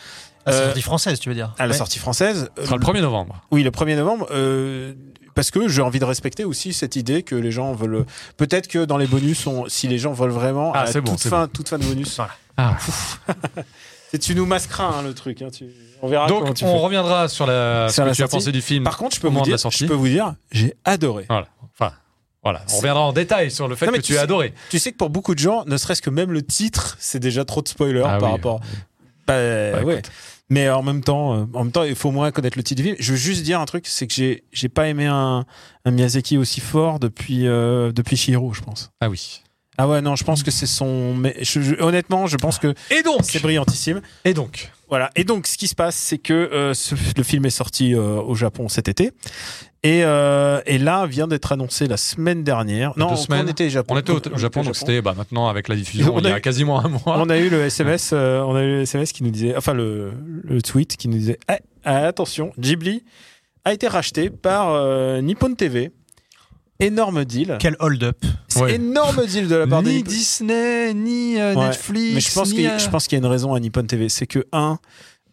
[0.51, 1.77] C'est Euh, sortie française, tu veux dire à la Ouais.
[1.77, 2.49] sortie française.
[2.57, 3.41] Ce sera le 1er novembre.
[3.51, 4.27] Oui, le 1er novembre.
[4.31, 4.93] euh,
[5.35, 8.05] parce que j'ai envie de respecter aussi cette idée que les gens veulent.
[8.37, 11.11] Peut-être que dans les bonus, on- si les gens veulent vraiment, Ah, à c'est bon,
[11.13, 12.15] toute fin, toute fin de bonus.
[12.17, 12.31] Voilà.
[12.57, 12.75] Ah.
[14.11, 15.41] C'est tu nous masqueras hein, le truc.
[15.43, 15.67] hein, tu-
[16.01, 16.27] On verra.
[16.27, 16.79] comment Donc tu on fais.
[16.83, 18.35] reviendra sur la ce Sur que la tu as sortie.
[18.45, 18.83] pensé du film.
[18.83, 21.25] Par contre, je peux vous dire, la je peux vous dire, j'ai adoré.
[21.29, 21.47] Voilà.
[21.79, 21.93] Enfin,
[22.43, 22.63] voilà.
[22.73, 24.53] On reviendra en détail sur le fait Non, que tu tu as adoré.
[24.71, 27.45] Tu sais que pour beaucoup de gens, ne serait-ce que même le titre, c'est déjà
[27.45, 28.35] trop de spoilers Ah par oui.
[28.37, 28.59] rapport.
[29.27, 29.35] Bah,
[29.73, 30.01] Bah, ouais.
[30.49, 32.83] Mais en même temps, euh, en même temps, il faut moins connaître le titre du
[32.83, 32.95] film.
[32.99, 35.45] Je veux juste dire un truc, c'est que j'ai j'ai pas aimé un,
[35.85, 38.91] un Miyazaki aussi fort depuis euh, depuis Chihiro, je pense.
[39.01, 39.41] Ah oui.
[39.77, 41.13] Ah ouais, non, je pense que c'est son.
[41.13, 44.01] Mais je- je- honnêtement, je pense que Et donc c'est brillantissime.
[44.25, 45.11] Et donc Voilà.
[45.15, 48.19] Et donc, ce qui se passe, c'est que euh, ce- le film est sorti euh,
[48.19, 49.11] au Japon cet été.
[49.83, 52.91] Et, euh, et là vient d'être annoncé la semaine dernière.
[52.97, 53.45] Non, deux semaines.
[53.45, 53.93] on était au Japon.
[53.95, 56.27] On était au, au On Japon, donc c'était bah, maintenant avec la diffusion On il
[56.27, 57.01] y a eu- quasiment un mois.
[57.05, 59.73] On a eu le SMS, euh, on a eu le SMS qui nous disait, enfin
[59.73, 60.11] le,
[60.43, 63.03] le tweet qui nous disait, Ah, ah, attention, Ghibli
[63.63, 65.91] a été racheté par euh, Nippon TV.
[66.81, 67.57] Énorme deal.
[67.59, 68.17] Quel hold-up.
[68.47, 68.75] C'est Ouais.
[68.75, 70.01] énorme deal de la part de Ni.
[70.03, 71.67] Disney, ni euh, Ouais.
[71.67, 72.13] Netflix.
[72.15, 73.83] Mais je pense ni, qu'il euh, je pense qu'il y a une raison à Nippon
[73.83, 74.77] TV, c'est que un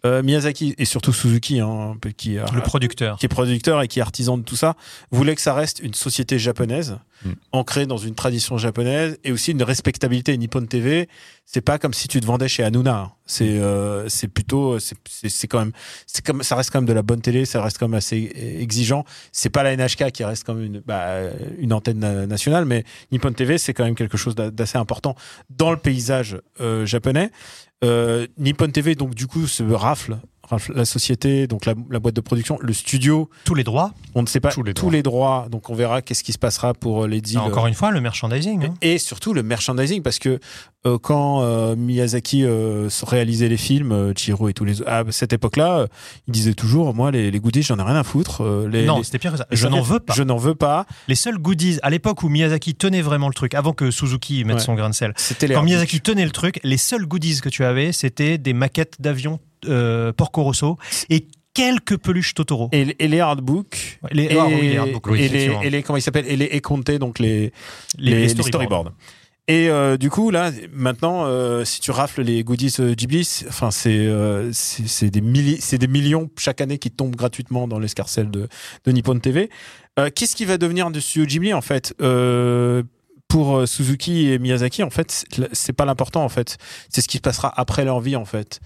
[0.06, 3.18] euh, Miyazaki et surtout Suzuki, hein, peu qui, a- Le producteur.
[3.18, 4.74] qui est producteur et qui est artisan de tout ça,
[5.10, 7.30] voulait que ça reste une société japonaise, Mm.
[7.52, 10.36] ancrée dans une tradition japonaise et aussi une respectabilité.
[10.36, 11.08] Nippon TV,
[11.46, 13.12] c'est pas comme si tu te vendais chez Hanouna.
[13.24, 15.72] C'est euh, c'est plutôt c'est quand même
[16.06, 18.30] c'est comme ça reste quand même de la bonne télé, ça reste quand même assez
[18.60, 19.04] exigeant.
[19.32, 21.20] C'est pas la NHK qui reste comme une bah,
[21.58, 25.16] une antenne na- nationale, mais Nippon TV c'est quand même quelque chose d'a- d'assez important
[25.48, 27.30] dans le paysage euh, japonais.
[27.84, 30.18] Euh, Nippon TV donc du coup se rafle,
[30.74, 33.28] la société, donc la, la boîte de production, le studio.
[33.44, 33.92] Tous les droits.
[34.14, 35.46] On ne sait pas Tous tous les les droits.
[35.50, 37.38] donc on verra qu'est-ce qui se passera pour euh, les deals.
[37.38, 38.64] Encore une fois, le merchandising.
[38.66, 38.74] hein.
[38.82, 40.38] Et surtout le merchandising, parce que
[40.86, 45.86] euh, quand euh, Miyazaki euh, réalisait les films, Chihiro et tous les à cette époque-là,
[46.28, 48.42] il disait toujours, moi les, les goodies, j'en ai rien à foutre.
[48.68, 49.46] les, non, les- c'était pire que ça.
[49.50, 50.14] Je n'en veux pas.
[50.14, 50.86] Je n'en veux pas.
[51.08, 54.56] Les seuls goodies, à l'époque où Miyazaki tenait vraiment le truc, avant que Suzuki mette
[54.56, 54.62] Ouais.
[54.62, 55.62] son grain de sel, quand.
[55.62, 60.12] Miyazaki tenait le truc, les seuls goodies que tu avais, c'était des maquettes d'avions euh,
[60.12, 60.78] Porco Rosso
[61.10, 62.68] et quelques peluches Totoro.
[62.72, 63.22] et, et les.
[64.02, 65.62] Ouais, les, Et, ah oui, les artbooks, oui, et les, effectivement.
[65.62, 66.48] et les- comment ils s'appellent et les
[66.98, 67.52] donc les,
[68.28, 68.46] storyboards.
[68.48, 68.92] storyboards.
[69.48, 73.70] Et euh, du coup là, maintenant, euh, si tu rafles les goodies Ghibli, c'est- enfin
[73.70, 78.48] c'est euh, c'est des c'est des millions chaque année qui tombent gratuitement dans l'escarcelle de,
[78.84, 79.48] de Nippon TV.
[80.14, 81.94] Qu'est-ce qui va devenir de studio Ghibli en fait?
[83.28, 86.58] Pour Suzuki et Miyazaki en fait c'est pas l'important en fait.
[86.90, 88.60] C'est ce qui se passera après leur vie en fait.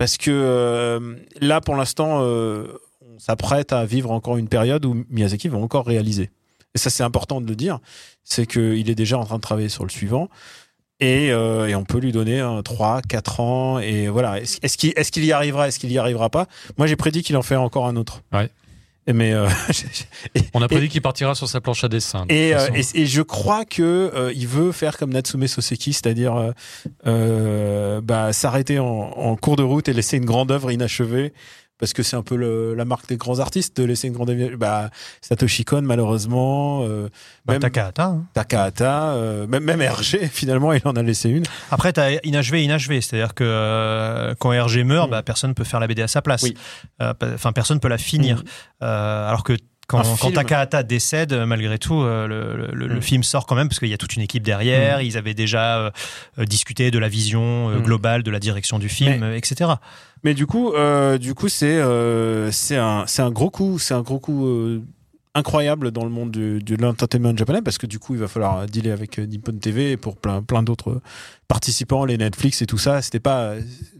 [0.00, 2.64] Parce que euh, là pour l'instant euh,
[3.02, 6.30] on s'apprête à vivre encore une période où Miyazaki va encore réaliser.
[6.74, 7.80] Et ça, c'est important de le dire.
[8.24, 10.30] C'est qu'il est déjà en train de travailler sur le suivant.
[11.00, 13.78] Et, euh, on peut lui donner un 3, 4 ans.
[13.78, 14.40] Et voilà.
[14.40, 16.46] Est-ce qu'il y arrivera Est-ce qu'il y arrivera pas?
[16.78, 18.22] Moi, j'ai prédit qu'il en fait encore un autre.
[19.12, 19.48] Mais euh,
[20.54, 22.24] On a prédit qu'il partira sur sa planche à dessin.
[22.28, 26.52] et, euh, et, et je crois que euh, il veut faire comme Natsume Soseki, c'est-à-dire
[27.04, 31.32] bah, s'arrêter en, en cours de route et laisser une grande œuvre inachevée.
[31.80, 34.30] Parce que c'est un peu le- la marque des grands artistes de laisser une grande.
[34.58, 34.90] Bah,
[35.22, 37.08] Satoshi Kon, malheureusement, euh,
[37.46, 38.04] Bah, même Takahata.
[38.04, 38.24] hein.
[38.34, 41.44] Takahata, euh, même, même RG, finalement, il en a laissé une.
[41.70, 43.00] Après, tu as inachevé, inachevé.
[43.00, 45.10] C'est-à-dire que euh, quand RG meurt, Mm.
[45.10, 46.42] bah, personne peut faire la BD à sa place.
[46.42, 46.54] Oui.
[47.02, 48.42] Euh, Enfin, personne peut la finir.
[48.80, 48.84] Mm.
[48.84, 49.54] Alors que
[49.90, 50.30] quand, quand.
[50.32, 53.02] Takahata décède, euh, malgré tout, euh, le, le- le Mm.
[53.02, 55.02] film sort quand même parce qu'il y a toute une équipe derrière.
[55.02, 55.90] Ils avaient déjà euh,
[56.46, 57.82] discuté de la vision Mm.
[57.82, 59.70] globale, de la direction du film, etc.
[60.24, 60.72] Mais du coup,
[61.20, 61.80] du coup, c'est
[62.52, 64.46] c'est un gros coup, c'est un gros coup
[65.34, 68.66] incroyable dans le monde du, de l'entertainment japonais parce que du coup, il va falloir
[68.66, 71.00] dealer avec Nippon TV pour plein plein d'autres
[71.48, 73.00] participants, les Netflix et tout ça.
[73.00, 73.54] C'était pas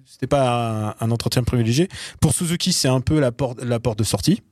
[0.06, 1.88] c'était pas un, un entretien privilégié.
[2.20, 4.42] Pour Suzuki, c'est un peu la porte la porte de sortie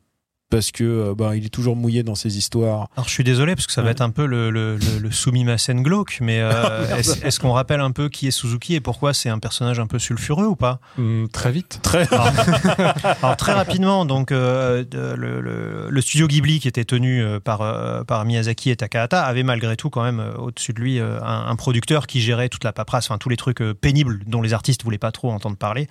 [0.51, 2.89] parce que bah, il est toujours mouillé dans ses histoires.
[2.97, 5.11] Alors je suis désolé parce que ça va être un peu le, le, le, le
[5.11, 9.13] Sumimasen glauque, mais euh, est-ce est-ce qu'on rappelle un peu qui est Suzuki et pourquoi
[9.15, 10.81] c'est un personnage un peu sulfureux ou pas?
[10.99, 11.81] Hum, très vite.
[11.83, 12.29] Très Alors,
[13.23, 17.61] alors, très rapidement, donc euh, le, le- le studio Ghibli qui était tenu euh, par,
[17.63, 21.21] euh, par Miyazaki et Takahata avait malgré tout quand même euh, au-dessus de lui euh,
[21.23, 24.43] un, un producteur qui gérait toute la paperasse, enfin tous les trucs euh, pénibles dont
[24.43, 25.89] les artistes voulaient pas trop entendre parler.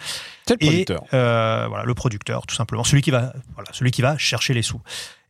[0.47, 1.03] c'est le producteur?
[1.13, 4.61] euh, voilà, le producteur, tout simplement, celui qui va, voilà, celui qui va chercher les
[4.61, 4.81] sous.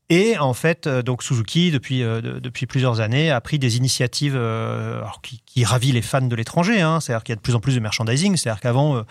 [0.10, 3.76] Et en fait, euh, donc Suzuki, depuis, euh, de- depuis plusieurs années, a pris des
[3.76, 6.80] initiatives euh, qui, qui ravit les fans de l'étranger.
[6.80, 8.38] Hein, c'est-à-dire qu'il y a de plus en plus de merchandising.
[8.38, 9.04] C'est-à-dire qu'avant,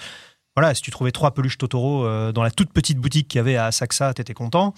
[0.56, 3.40] voilà, si tu trouvais trois peluches Totoro euh, dans la toute petite boutique qu'il y
[3.40, 4.72] avait à Asakusa, t'étais content.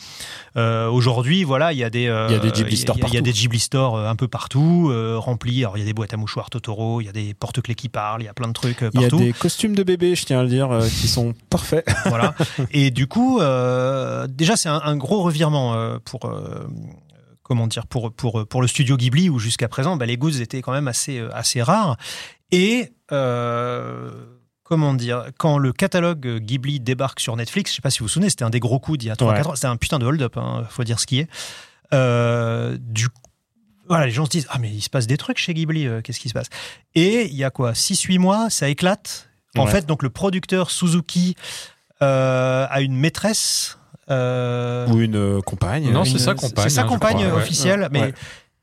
[0.57, 3.01] Euh, Aujourd'hui, voilà, il y a des, euh, Il y a des Ghibli stores il
[3.01, 3.25] y a- il y a partout.
[3.25, 5.61] des Ghibli stores euh, un peu partout, remplis.
[5.65, 7.89] Alors, il y a des boîtes à mouchoirs Totoro, il y a des porte-clés qui
[7.89, 9.25] parlent, il y a plein de trucs euh, Il y a partout.
[9.25, 10.69] des costumes de bébé, je tiens à le dire,
[11.01, 11.87] qui sont parfaits.
[12.07, 12.35] voilà.
[12.73, 16.25] Et du coup, euh, déjà, c'est un, un gros revirement euh, pour.
[16.27, 16.67] euh,
[17.45, 20.61] Comment dire pour, pour, pour le studio Ghibli où jusqu'à présent bah, les goods étaient
[20.61, 21.97] quand même assez, assez rares
[22.53, 24.11] et euh,
[24.69, 28.09] comment dire quand le catalogue Ghibli débarque sur Netflix je sais pas si vous vous
[28.11, 29.47] souvenez c'était un des gros coups d'il y a 3-4 Ouais.
[29.47, 31.29] ans c'était un putain de hold-up hein, faut dire ce qui est
[31.95, 33.15] Euh, du coup
[33.89, 36.03] voilà, les gens se disent Ah, mais il se passe des trucs chez Ghibli, euh,
[36.03, 36.49] qu'est-ce qui se passe?
[36.95, 37.73] Et il y a quoi?
[37.73, 39.31] 6-8 mois, ça éclate.
[39.57, 39.71] En Ouais.
[39.73, 41.35] fait, donc le producteur Suzuki
[42.03, 43.79] euh, a une maîtresse.
[44.11, 45.91] euh, Ou une euh, compagne.
[45.91, 47.89] Non, c'est sa compagne, C'est sa hein, compagne crois, officielle, Ouais.
[47.91, 48.15] mais, Ouais.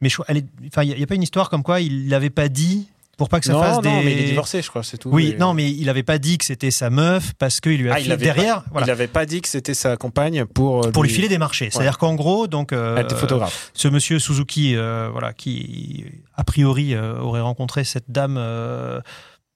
[0.02, 2.07] mais je crois- elle est- enfin, il n'y a, pas une histoire comme quoi il
[2.10, 2.88] l'avait pas dit
[3.18, 3.90] pour pas que ça non, fasse non, des.
[4.04, 5.10] mais il est divorcé, je crois, c'est tout.
[5.10, 7.90] Oui, Et- non, mais il avait pas dit que c'était sa meuf parce qu'il lui
[7.90, 8.64] a Ah, il filé avait derrière.
[8.64, 8.88] pas- voilà.
[8.88, 11.70] Il avait pas dit que c'était sa compagne pour euh, Pour lui filer des marchés.
[11.72, 13.72] C'est-à-dire qu'en gros, donc, euh, être photographe.
[13.74, 16.06] ce monsieur Suzuki, euh, voilà, qui
[16.36, 19.00] a priori euh, aurait rencontré cette dame euh,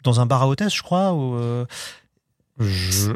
[0.04, 1.14] dans un bar à hôtesse, je crois.
[1.14, 1.66] Ou, euh,
[2.60, 3.12] Je-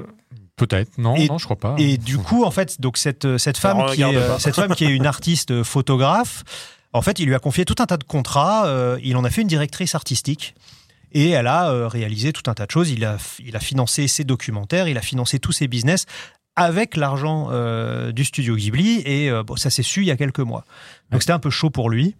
[0.56, 1.76] Peut-être, non, Et- non, je crois pas.
[1.80, 4.86] et du coup, en fait, donc cette cette femme qui est euh, cette femme qui
[4.86, 6.44] est une artiste photographe,
[6.94, 8.66] en fait, il lui a confié tout un tas de contrats.
[8.68, 10.56] euh, il en a fait une directrice artistique.
[11.12, 12.90] Et elle a euh, réalisé tout un tas de choses.
[12.90, 16.06] Il a, il a financé ses documentaires, il a financé tous ses business
[16.56, 19.02] avec l'argent euh, du studio Ghibli.
[19.06, 20.66] Et bon, ça s'est su il y a quelques mois.
[21.12, 22.16] Donc c'était un peu chaud pour lui.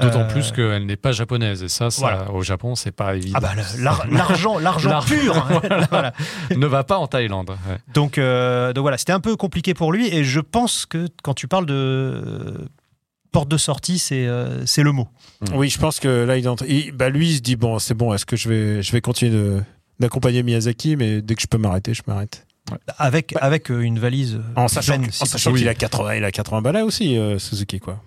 [0.00, 1.62] D'autant plus qu'elle n'est pas japonaise.
[1.62, 2.30] Et ça, ça Voilà.
[2.30, 3.38] au Japon, c'est pas évident.
[3.42, 3.62] Ah bah
[4.08, 5.36] l'argent, l'argent L'ar- pur.
[5.36, 5.60] hein.
[5.90, 6.14] Voilà.
[6.56, 7.50] ne va pas en Thaïlande.
[7.50, 7.76] ouais.
[7.92, 10.06] Donc, euh, donc voilà, c'était un peu compliqué pour lui.
[10.14, 12.66] Et je pense que quand tu parles de
[13.32, 15.08] porte de sortie, c'est euh, c'est le mot.
[15.54, 17.56] Oui, je pense que là, il, est en train- il- bah, lui, il se dit
[17.56, 19.62] bon, c'est bon, est-ce que je vais, je vais continuer de-
[19.98, 22.46] d'accompagner Miyazaki, mais dès que je peux m'arrêter, je m'arrête.
[22.98, 26.30] Avec, avec euh, une valise euh, En sachant, si sachant qu'il a 80, il a
[26.30, 28.02] 80 balais aussi, euh, Suzuki, quoi.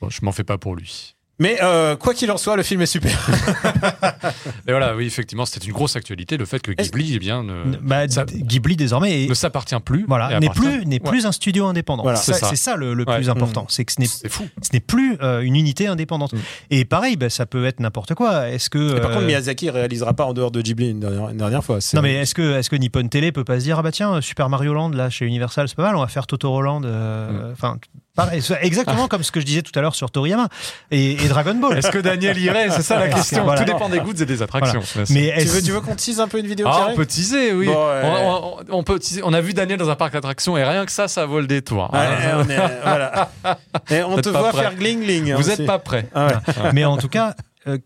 [0.00, 1.13] Bon, je m'en fais pas pour lui.
[1.40, 3.10] Mais euh, quoi qu'il en soit, le film est super.
[4.68, 7.76] Et voilà, oui, effectivement, c'était une grosse actualité, le fait que Ghibli, eh bien, ne,
[7.82, 10.04] Bah, ça- Ghibli désormais est- ne s'appartient plus.
[10.06, 11.10] voilà, n'est plus, n'est Ouais.
[11.10, 12.04] plus un studio indépendant.
[12.04, 12.18] Voilà.
[12.18, 12.46] Ça, C'est ça.
[12.50, 13.16] c'est ça le, le Ouais.
[13.16, 13.66] plus important.
[13.68, 14.46] C'est que ce n'est C'est fou.
[14.62, 16.32] ce n'est plus euh, une unité indépendante.
[16.34, 16.38] Mm.
[16.70, 18.48] Et pareil, bah, ça peut être n'importe quoi.
[18.48, 21.30] Est-ce que par euh, contre, Miyazaki, il réalisera pas en dehors de Ghibli une dernière,
[21.30, 21.80] une dernière fois.
[21.80, 23.90] C'est- non mais est-ce que est-ce que Nippon Télé peut pas se dire ah bah
[23.92, 26.80] tiens Super Mario Land là chez Universal c'est pas mal on va faire Totoro Land
[26.80, 26.84] Mm.
[26.86, 27.78] euh, enfin
[28.14, 30.48] pareil, exactement comme ce que je disais tout à l'heure sur Toriyama
[30.90, 33.44] et, et Dragon Ball Est-ce que Daniel irait C'est ça la question.
[33.44, 33.60] voilà.
[33.64, 34.80] Tout dépend des goûts et des attractions.
[35.10, 37.52] mais tu veux, tu veux qu'on tease un peu une vidéo Ah, on peut teaser,
[37.52, 37.66] oui.
[37.66, 38.00] Bon, ouais.
[38.04, 39.22] on, on- on peut teaser.
[39.24, 41.46] On a vu Daniel dans un parc d'attractions et rien que ça, ça vaut le
[41.46, 41.90] détour.
[41.92, 43.30] Ouais, Ah, on est- voilà.
[43.90, 44.62] Et on te voit prêt.
[44.62, 45.32] faire gling-gling.
[45.32, 45.62] hein, Vous aussi.
[45.62, 46.08] êtes pas prêts.
[46.14, 46.70] Ah ouais.
[46.72, 47.34] mais en tout cas
[47.66, 47.78] euh,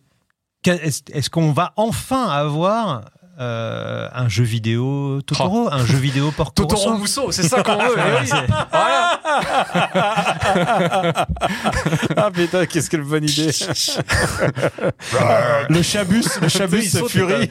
[0.67, 3.03] est-ce qu'on va enfin avoir
[3.41, 7.77] euh, un jeu vidéo Totoro un jeu vidéo Porco Totoro Rosso Musso, c'est ça qu'on
[7.77, 7.95] veut.
[7.97, 8.31] eh oui.
[8.73, 9.21] Voilà.
[12.17, 13.51] Ah putain, qu'est-ce quelle bonne idée.
[15.69, 17.51] le chabus, le chabus, furie.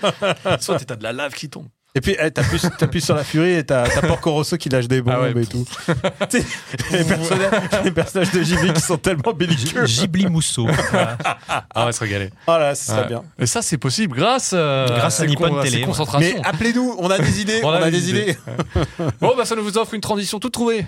[0.60, 1.68] Soit t'as de la lave qui tombe.
[1.98, 4.88] Et puis, eh, t'appuies t'appuies sur la furie et t'as t'as Porco Rosso qui lâche
[4.88, 5.42] des bombes Ah ouais.
[5.42, 5.66] et tout.
[6.30, 6.46] Tu sais,
[6.92, 7.52] les, personnages,
[7.86, 9.84] les personnages de JV qui sont tellement belliqueux.
[9.86, 11.18] Ghibli Musso Voilà.
[11.50, 12.30] Ah, on va se régaler.
[12.46, 13.08] Oh là, ce serait Ouais.
[13.08, 13.24] bien.
[13.40, 15.86] Et ça, c'est possible grâce, euh, Grâce à ces Nippon con- Télé, ces ouais.
[15.86, 16.38] concentrations.
[16.38, 18.38] Mais appelez-nous, on a des idées, on, a, des idées.
[19.20, 20.86] Bon, bah, ça nous offre une transition toute trouvée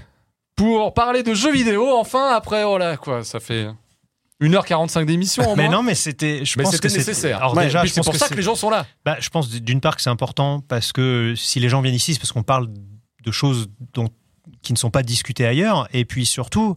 [0.56, 1.88] pour parler de jeux vidéo.
[1.98, 3.68] Enfin, après, voilà, quoi, ça fait
[4.42, 5.78] 1h45 d'émission en mais moins.
[5.78, 7.38] non mais c'était je Mais pense c'était que nécessaire.
[7.38, 8.86] alors Ouais, déjà c'est pense pour que ça que les gens sont là.
[9.04, 12.14] Bah, je pense d'une part que c'est important parce que si les gens viennent ici,
[12.14, 12.70] c'est parce qu'on parle
[13.24, 14.08] de choses dont,
[14.62, 15.88] qui ne sont pas discutées ailleurs.
[15.94, 16.76] Et puis surtout,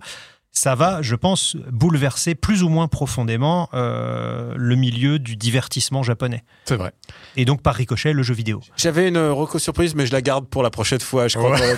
[0.54, 6.44] ça va, je pense, bouleverser plus ou moins profondément euh, le milieu du divertissement japonais.
[6.66, 6.92] C'est vrai.
[7.36, 8.60] Et donc, par ricochet, le jeu vidéo.
[8.76, 11.52] J'avais une reco surprise, mais je la garde pour la prochaine fois, je crois.
[11.58, 11.76] Ouais.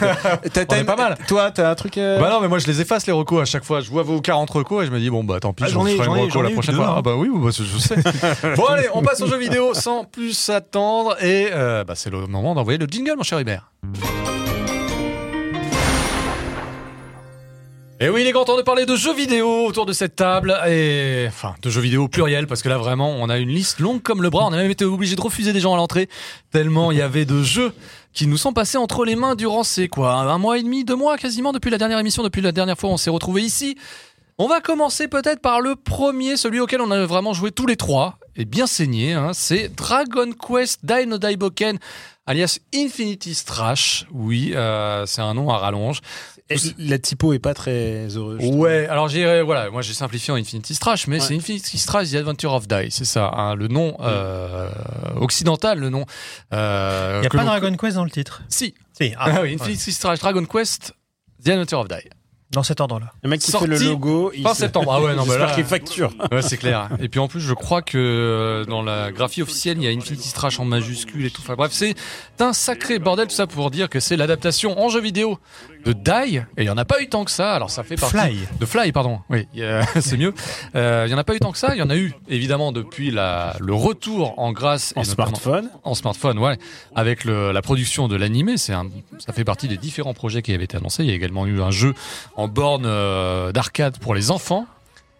[0.52, 1.16] T'as- une- pas mal.
[1.28, 1.98] Toi, t'as un truc.
[1.98, 3.80] euh, Bah non, mais moi je les efface les recos à chaque fois.
[3.80, 5.74] Je vois vos 40 recos et je me dis, bon bah tant pis, Ah, je
[5.74, 6.88] j'en ferai j'en une reco la prochaine fois.
[6.88, 6.94] hein.
[6.98, 7.96] Ah bah oui, bah, je je sais.
[8.56, 11.16] bon allez, on passe aux jeux vidéo sans plus s'attendre.
[11.22, 13.70] Et euh, bah, c'est le moment d'envoyer le jingle, mon cher Hubert.
[18.00, 20.58] Et oui, il est grand temps de parler de jeux vidéo autour de cette table.
[20.66, 24.02] Et enfin, de jeux vidéo pluriel, parce que là vraiment, on a une liste longue
[24.02, 24.46] comme le bras.
[24.46, 26.08] On a même été obligé de refuser des gens à l'entrée,
[26.50, 27.72] tellement il y avait de jeux
[28.12, 30.96] qui nous sont passés entre les mains durant ces quoi un mois et demi, deux
[30.96, 33.76] mois quasiment depuis la dernière émission, depuis la dernière fois où on s'est retrouvés ici.
[34.38, 37.76] On va commencer peut-être par le premier, celui auquel on a vraiment joué tous les
[37.76, 39.12] trois et bien saigné.
[39.12, 41.78] Hein, c'est Dragon Quest Dai no Daiboken,
[42.26, 44.06] alias Infinity Strash.
[44.10, 46.00] Oui, euh, c'est un nom à rallonge.
[46.78, 48.38] La typo est pas très heureuse.
[48.42, 51.20] Ouais, alors j'ai voilà, moi j'ai simplifié en Infinity Strash, mais Ouais.
[51.26, 54.68] c'est Infinity Strash The Adventure of Dai, c'est ça, hein, le nom euh,
[55.16, 56.04] occidental, le nom.
[56.52, 59.54] Euh, Il n'y a pas Dragon Quest dans le titre Si, Si, ah, ah, oui,
[59.54, 60.92] Infinity Strash Dragon Quest
[61.42, 62.10] The Adventure of Dai.
[62.50, 63.12] dans cet ordre-là.
[63.22, 64.30] Le mec qui Sorti fait le logo.
[64.34, 64.92] il Fin se- septembre.
[64.92, 66.12] Ah ouais, non, bah J'espère là- qu'il facture.
[66.30, 66.88] Ouais, c'est clair.
[67.00, 69.90] Et puis en plus, je crois que euh, dans la graphie officielle, il y a
[69.90, 71.40] Infinity Strash en majuscule et tout.
[71.42, 71.94] Enfin bref, c'est
[72.38, 75.38] un sacré bordel tout ça pour dire que c'est l'adaptation en jeu vidéo
[75.84, 76.38] de Die.
[76.56, 77.52] Et il y en a pas eu tant que ça.
[77.54, 78.38] Alors ça fait partie Fly.
[78.60, 79.20] de Fly, pardon.
[79.30, 80.32] Oui, a- c'est mieux.
[80.74, 81.74] Euh, Il y en a pas eu tant que ça.
[81.74, 85.68] Il y en a eu évidemment depuis la, le retour en grâce et En smartphone.
[85.82, 86.58] en smartphone, ouais,
[86.94, 88.72] avec le- la production de l'animé, c'est
[89.18, 91.04] ça fait partie des différents projets qui avaient été annoncés.
[91.04, 91.94] Il y a également eu un jeu
[92.36, 94.66] en borne euh, d'arcade pour les enfants.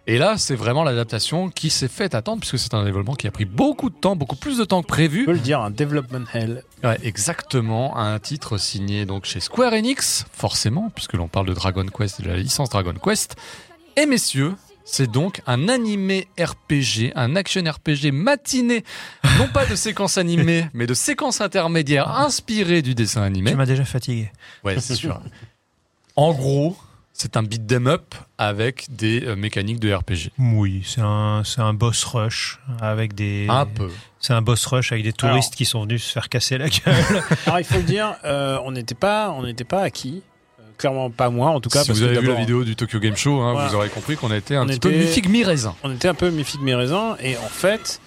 [0.07, 3.31] Et là, c'est vraiment l'adaptation qui s'est fait attendre puisque c'est un développement qui a
[3.31, 5.23] pris beaucoup de temps, beaucoup plus de temps que prévu.
[5.23, 6.63] On peut le dire, un development hell.
[6.83, 11.87] Ouais, exactement, un titre signé donc chez Square Enix, forcément, puisque l'on parle de Dragon
[11.87, 13.37] Quest et de la licence Dragon Quest.
[13.97, 14.55] Et messieurs,
[14.87, 18.85] C'est donc un animé RPG, un action RPG matiné,
[19.39, 23.53] non pas de séquences animées, mais de séquences intermédiaires inspirées du dessin animé.
[23.53, 24.31] Tu m'as déjà fatigué.
[24.63, 25.21] Ouais, c'est sûr.
[26.17, 26.77] En gros,
[27.17, 30.31] c'est un beat 'em up avec des euh, mécaniques de RPG.
[30.39, 33.47] Oui, c'est un, c'est un boss rush avec des.
[33.49, 33.89] Un peu.
[34.19, 36.69] C'est un boss rush avec des touristes Alors- qui sont venus se faire casser la
[36.69, 36.95] gueule.
[37.47, 40.23] Alors il faut le dire, euh, on n'était pas, on n'était pas acquis.
[40.59, 41.83] Euh, clairement pas moi en tout cas.
[41.83, 43.69] si parce vous que avez vu la vidéo du Tokyo Game Show, hein, Voilà.
[43.69, 45.77] vous aurez compris qu'on était un On petit peu mi-figue mi-raisin.
[45.85, 48.01] On était un peu mi-figue mi-raisin et en fait,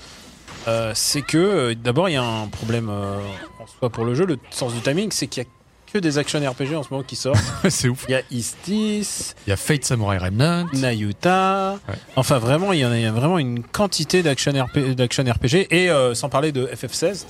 [0.67, 3.19] euh, c'est que d'abord il y a un problème euh,
[3.59, 4.25] en soi pour le jeu.
[4.25, 5.49] Le sens du timing, c'est qu'il y a
[5.91, 7.39] que des action RPG en ce moment qui sortent.
[7.69, 8.05] c'est ouf.
[8.07, 10.67] Il y a Istis, Il y a Fate Samurai Remnant.
[10.73, 11.77] Nayuta.
[11.87, 11.95] Ouais.
[12.15, 15.23] Enfin, vraiment, il y en a, il y a vraiment une quantité d'action RP d'action
[15.23, 15.67] RPG.
[15.71, 17.25] Et euh, sans parler de FF16,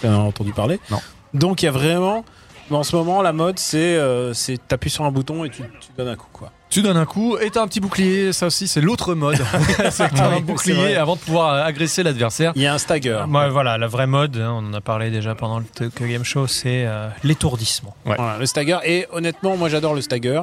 [0.00, 0.78] tu as entendu parler.
[0.90, 1.00] Non.
[1.34, 2.24] Donc, il y a vraiment.
[2.70, 5.88] En ce moment, la mode, c'est euh, c'est t'appuies sur un bouton et tu, tu
[5.96, 6.52] donnes un coup, quoi.
[6.70, 8.32] Tu donnes un coup et t'as un petit bouclier.
[8.32, 9.36] Ça aussi, c'est l'autre mode.
[9.90, 12.52] c'est que t'as Ah un bouclier avant de pouvoir euh, agresser l'adversaire.
[12.54, 13.24] Il y a un stagger.
[13.26, 16.22] Moi, voilà, la vraie mode, hein, on en a parlé déjà pendant le Tokyo Game
[16.24, 17.94] Show, c'est euh, l'étourdissement.
[18.04, 18.78] Voilà, le stagger.
[18.84, 20.42] Et honnêtement, moi, j'adore le stagger.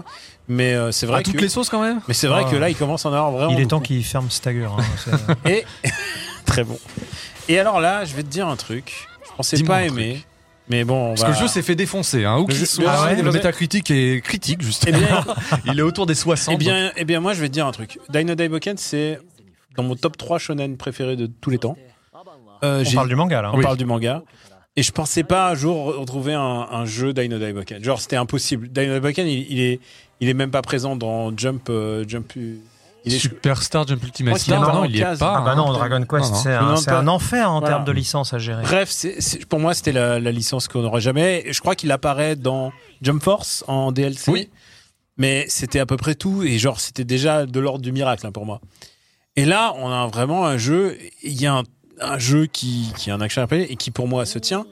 [0.49, 1.41] Mais euh, c'est vrai À toutes que.
[1.41, 2.01] les sauces quand même?
[2.09, 2.51] Mais c'est vrai Ah.
[2.51, 3.51] que là, il commence à en avoir vraiment.
[3.53, 4.67] Il est temps qu'il ferme Stagger.
[4.77, 5.17] hein,
[5.49, 5.65] Et
[6.45, 6.77] très bon.
[7.49, 9.07] Et alors là, je vais te dire un truc.
[9.25, 10.21] Je pensais Dis-moi pas aimer.
[10.69, 12.25] Mais bon, on Parce va- que le jeu s'est fait défoncer.
[12.25, 12.37] Hein.
[12.39, 14.97] Où Le qu'il jeu- soit, le jeu s'est le métacritique est critique, Eh justement.
[14.97, 15.25] bien,
[15.65, 16.55] Il est autour des 60.
[16.55, 17.99] Eh bien, eh bien, moi, je vais te dire un truc.
[18.09, 19.19] Dino Daiboken, c'est
[19.75, 21.77] dans mon top 3 shonen préférés de tous les temps.
[22.63, 23.49] Euh, On parle du manga là.
[23.49, 23.51] hein.
[23.53, 24.23] on parle du manga.
[24.75, 27.83] Et je pensais pas un jour retrouver un, un jeu Dino Daiboken.
[27.83, 28.67] Genre, c'était impossible.
[28.69, 29.79] Dino Daiboken, il, il est,
[30.21, 31.67] il est même pas présent dans Jump.
[31.69, 32.33] euh, Jump
[33.05, 35.37] il est, Superstar Jump Ultimate non, il y est pas.
[35.37, 35.55] Ah bah hein.
[35.55, 37.75] non, Dragon Quest, c'est un, c'est enfer en Voilà.
[37.75, 38.63] termes de licence à gérer.
[38.63, 41.45] Bref, c'est- c'est- pour moi, c'était la, la licence qu'on n'aura jamais.
[41.49, 42.71] Je crois qu'il apparaît dans
[43.01, 44.31] Jump Force en DLC.
[44.31, 44.49] Oui.
[45.17, 46.43] Mais c'était à peu près tout.
[46.43, 48.59] Et genre, c'était déjà de l'ordre du miracle hein, pour moi.
[49.35, 50.97] Et là, on a vraiment un jeu.
[51.23, 51.63] Il y a un,
[52.01, 54.65] un jeu qui, qui est un action RPG et qui, pour moi, se tient.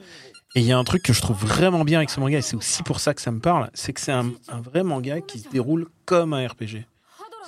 [0.54, 2.42] Et il y a un truc que je trouve vraiment bien avec ce manga, et
[2.42, 5.20] c'est aussi pour ça que ça me parle, c'est que c'est un, un vrai manga
[5.20, 6.86] qui se déroule comme un RPG.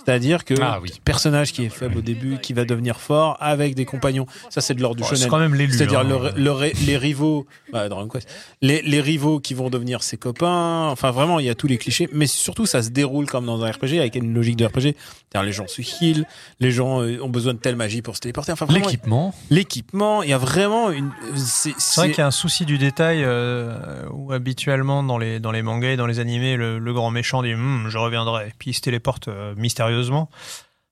[0.04, 0.90] C'est-à-dire que Ah oui.
[1.04, 4.26] personnage qui est faible au début, qui va devenir fort avec des compagnons.
[4.50, 5.72] Ça, c'est de l'ordre du Oh, c'est quand même l'élu.
[5.72, 6.30] C'est-à-dire hein.
[6.34, 8.28] le- le ré- les rivaux, bah, Dragon Quest,
[8.62, 10.88] les, les rivaux qui vont devenir ses copains.
[10.88, 12.08] Enfin, vraiment, il y a tous les clichés.
[12.12, 14.94] Mais surtout, ça se déroule comme dans un RPG avec une logique de RPG.
[15.30, 16.24] C'est-à-dire, les gens se heal,
[16.60, 18.52] les gens euh, ont besoin de telle magie pour se téléporter.
[18.52, 19.34] Enfin, L'équipement.
[19.50, 21.10] l'équipement, il y a vraiment une.
[21.36, 23.76] C'est vrai qu'il y a un souci du détail euh,
[24.12, 27.42] où habituellement dans les, dans les mangas et dans les animés, le, le grand méchant
[27.42, 29.87] dit Hum, je reviendrai, puis il se téléporte euh, mystérieusement.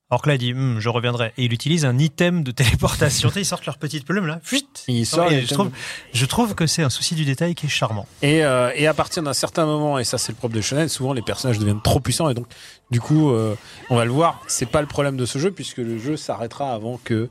[0.09, 1.33] Alors que là, il dit Hum, je reviendrai.
[1.37, 3.29] Et il utilise un item de téléportation.
[3.35, 4.39] Ils sortent leur petite plume là.
[4.41, 5.71] Fuit il sort, Et il je, trouve,
[6.13, 8.07] je trouve que c'est un souci du détail qui est charmant.
[8.21, 10.87] Et, euh, et à partir d'un certain moment, et ça c'est le problème de Shonen,
[10.87, 12.47] souvent les personnages deviennent trop puissants et donc
[12.89, 13.55] du coup, euh,
[13.89, 16.73] on va le voir, c'est pas le problème de ce jeu puisque le jeu s'arrêtera
[16.73, 17.29] avant que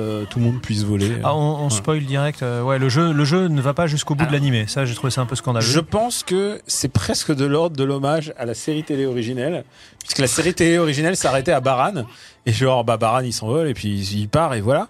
[0.00, 1.16] euh, tout le monde puisse voler.
[1.24, 1.70] Ah, on, on Ouais.
[1.70, 2.42] spoil direct.
[2.42, 4.64] euh, ouais, le jeu, le jeu ne va pas jusqu'au bout de Alors, l'animé.
[4.68, 5.66] Ça, j'ai trouvé ça un peu scandaleux.
[5.66, 9.64] Je pense que c'est presque de l'ordre de l'hommage à la série télé originelle,
[10.00, 12.04] puisque la série télé originelle s'arrêtait à Baran,
[12.46, 14.88] et genre bah Baran il s'envole et puis il part et voilà.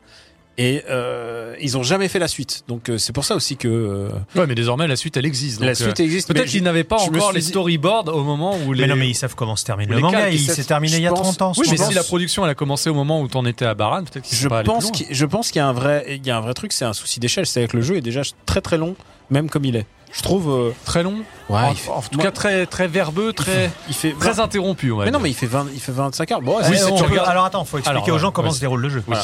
[0.60, 3.68] Et euh, ils ont jamais fait la suite, donc euh, c'est pour ça aussi que
[3.68, 5.60] euh, Ouais, mais désormais, la suite, elle existe.
[5.60, 6.26] la suite euh, existe.
[6.26, 8.82] Peut-être mais qu'ils n'avaient pas encore les dit- storyboards au moment où les.
[8.82, 10.30] Mais non, mais ils savent comment se termine Ou le manga.
[10.30, 11.52] Il s'est terminé il y a je pense- 30 ans.
[11.56, 11.88] Oui, mais pense.
[11.88, 14.36] si la production elle a commencé au moment où t'en étais à Baran, peut-être qu'ils
[14.36, 16.72] Je pense, je pense qu'il y a un vrai, il y a un vrai truc,
[16.72, 17.46] c'est un souci d'échelle.
[17.46, 18.96] C'est-à-dire que le jeu est déjà très très long,
[19.30, 19.86] même comme il est.
[20.12, 20.48] Je trouve.
[20.50, 21.22] euh, Très long.
[21.48, 24.12] ouais, en, il fait- en tout moi, cas, très, très verbeux, très, il fait.
[24.18, 24.92] très interrompu.
[24.92, 26.40] mais non, mais il fait 20, il fait 25 heures.
[26.40, 28.88] Bon, Oui, on Alors attends, faut expliquer Alors, aux gens ouais, comment se déroule le
[28.88, 29.02] jeu.
[29.06, 29.22] Voilà.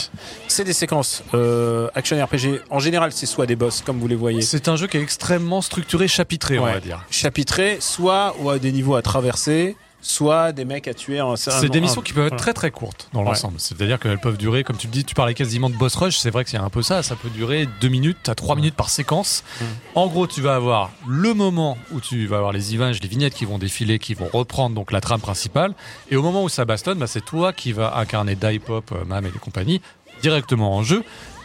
[0.48, 2.60] C'est des séquences euh, action RPG.
[2.70, 5.02] En général, c'est soit des boss, comme vous les voyez, C'est un jeu qui est
[5.02, 7.04] extrêmement structuré, chapitré, on va dire.
[7.10, 11.20] chapitrés, soit ou à des niveaux à traverser, soit des mecs à tuer.
[11.20, 13.26] En, C'est des missions qui peuvent être très très courtes dans Ouais.
[13.26, 13.58] l'ensemble.
[13.58, 16.30] C'est-à-dire qu'elles peuvent durer, comme tu le dis, tu parlais quasiment de boss rush, c'est
[16.30, 18.90] vrai que c'est un peu ça, ça peut durer 2 minutes à 3 minutes par
[18.90, 19.42] séquence.
[19.60, 19.64] Mm.
[19.94, 23.34] En gros, tu vas avoir le moment où tu vas avoir les images, les vignettes
[23.34, 25.72] qui vont défiler, qui vont reprendre donc la trame principale.
[26.10, 29.24] Et au moment où ça bastonne, bah, c'est toi qui vas incarner Dye-Pop, euh, Mam
[29.26, 29.80] et les compagnies
[30.22, 31.02] directement en jeu.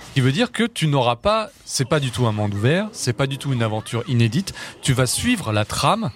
[0.10, 2.90] Ce qui veut dire que tu n'auras pas, c'est pas du tout un monde ouvert,
[2.92, 4.54] c'est pas du tout une aventure inédite.
[4.82, 6.10] Tu vas suivre la trame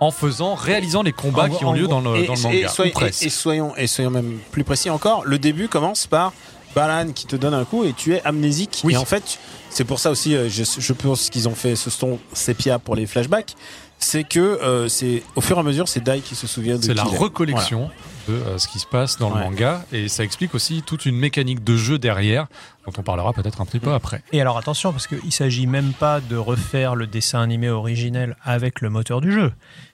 [0.00, 2.38] en faisant, réalisant les combats En- qui ont lieu gros- dans le, et, dans le
[2.38, 2.56] et- manga.
[2.56, 3.22] et soyons, ou presque.
[3.22, 5.24] et- et soyons, et soyons même plus précis encore.
[5.24, 6.32] Le début commence par
[6.74, 8.80] Balan qui te donne un coup et tu es amnésique.
[8.84, 8.94] Oui.
[8.94, 9.38] Et en fait,
[9.70, 12.94] c'est pour ça aussi, euh, je, je pense qu'ils ont fait ce ton sépia pour
[12.94, 13.54] les flashbacks.
[13.98, 16.82] C'est que euh, c'est au fur et à mesure, c'est Dai qui se souvient de
[16.84, 17.90] C'est la recollection
[18.28, 19.38] de euh, ce qui se passe dans Ouais.
[19.38, 22.46] le manga et ça explique aussi toute une mécanique de jeu derrière
[22.86, 23.80] dont on parlera peut-être un petit Mm.
[23.80, 24.22] peu après.
[24.32, 28.80] Et alors attention, parce qu'il s'agit même pas de refaire le dessin animé originel avec
[28.80, 29.52] le moteur du jeu.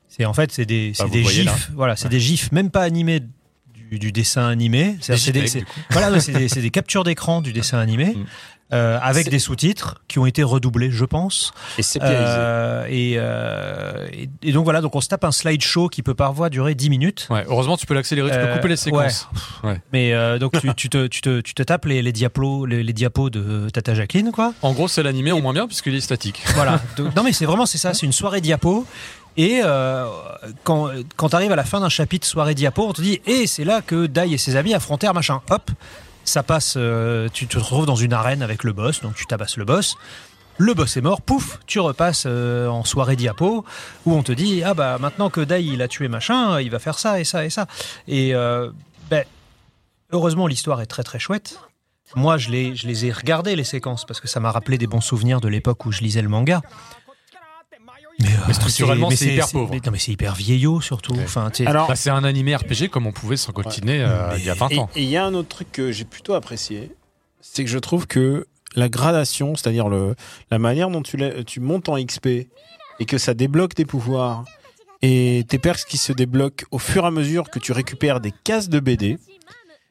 [0.08, 3.20] C'est en fait c'est des, Bah, des gifs, voilà, c'est des gifs, même pas animés
[3.90, 4.96] du, dessin animé.
[5.00, 8.16] C'est des- voilà, des, c'est des captures d'écran du dessin animé.
[8.72, 11.52] Euh, avec des sous-titres qui ont été redoublés, je pense.
[11.78, 12.00] Et c'est.
[12.02, 16.14] Euh, et, euh, et, et donc voilà, donc on se tape un slideshow qui peut
[16.14, 17.28] parfois durer 10 minutes.
[17.30, 19.28] Ouais, heureusement, tu peux l'accélérer, tu peux Euh, couper les séquences.
[19.92, 22.82] Mais euh, donc tu, tu, te, tu, te, tu te tapes les, les, diapos, les,
[22.82, 24.52] les diapos de Tata Jacqueline, quoi.
[24.62, 26.42] En gros, c'est l'animé en moins bien puisqu'il est statique.
[26.56, 26.80] Voilà.
[26.96, 28.84] Donc, non mais c'est vraiment c'est ça, c'est une soirée diapo.
[29.36, 30.06] Et euh,
[30.64, 33.46] quand, quand tu arrives à la fin d'un chapitre soirée diapo, on te dit et
[33.46, 35.40] c'est là que Dai et ses amis affrontèrent machin.
[35.50, 35.70] Hop,
[36.26, 36.74] ça passe.
[36.76, 39.96] euh, tu te retrouves dans une arène avec le boss, donc tu tabasses le boss.
[40.58, 43.64] Le boss est mort, pouf, tu repasses euh, en soirée diapo
[44.06, 46.78] où on te dit ah bah maintenant que Dai il a tué machin, il va
[46.78, 47.66] faire ça et ça et ça.
[48.08, 48.70] Et euh,
[49.10, 49.24] ben,
[50.12, 51.60] heureusement l'histoire est très très chouette.
[52.14, 54.86] Moi je les je les ai regardées les séquences parce que ça m'a rappelé des
[54.86, 56.62] bons souvenirs de l'époque où je lisais le manga.
[58.18, 59.70] Mais, euh, Mais structurellement, c'est hyper pauvre.
[59.72, 61.12] mais non, mais c'est hyper vieillot surtout.
[61.14, 61.24] Ouais.
[61.24, 64.44] Enfin, Alors, Bah, c'est un animé RPG comme on pouvait s'en coltiner euh, Mais- il
[64.44, 64.88] y a 20 et ans.
[64.96, 66.92] et il y a un autre truc que j'ai plutôt apprécié,
[67.40, 69.88] c'est que je trouve que la gradation, c'est-à-dire
[70.50, 72.26] la manière dont tu, montes en XP
[72.98, 74.44] et que ça débloque tes pouvoirs
[75.02, 78.32] et tes perks qui se débloquent au fur et à mesure que tu récupères des
[78.44, 79.18] cases de BD,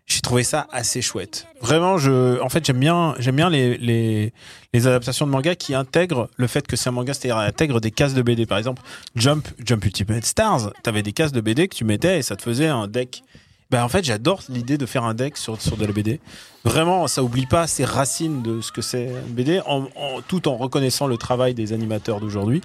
[0.07, 1.47] j'ai trouvé ça assez chouette.
[1.61, 4.33] Vraiment, je, en fait, j'aime bien, j'aime bien les, les,
[4.73, 7.89] les adaptations de manga qui intègrent le fait que c'est un manga, c'est-à-dire intègrent des
[7.91, 8.45] cases de BD.
[8.45, 8.81] Par exemple,
[9.15, 12.43] Jump, Jump Ultimate Stars, t'avais des cases de BD que tu mettais et ça te
[12.43, 13.23] faisait un deck.
[13.71, 16.19] Ben, en fait, j'adore l'idée de faire un deck sur, sur de la BD.
[16.63, 20.47] Vraiment, ça oublie pas ces racines de ce que c'est une BD, en, en- tout
[20.47, 22.61] en reconnaissant le travail des animateurs d'aujourd'hui.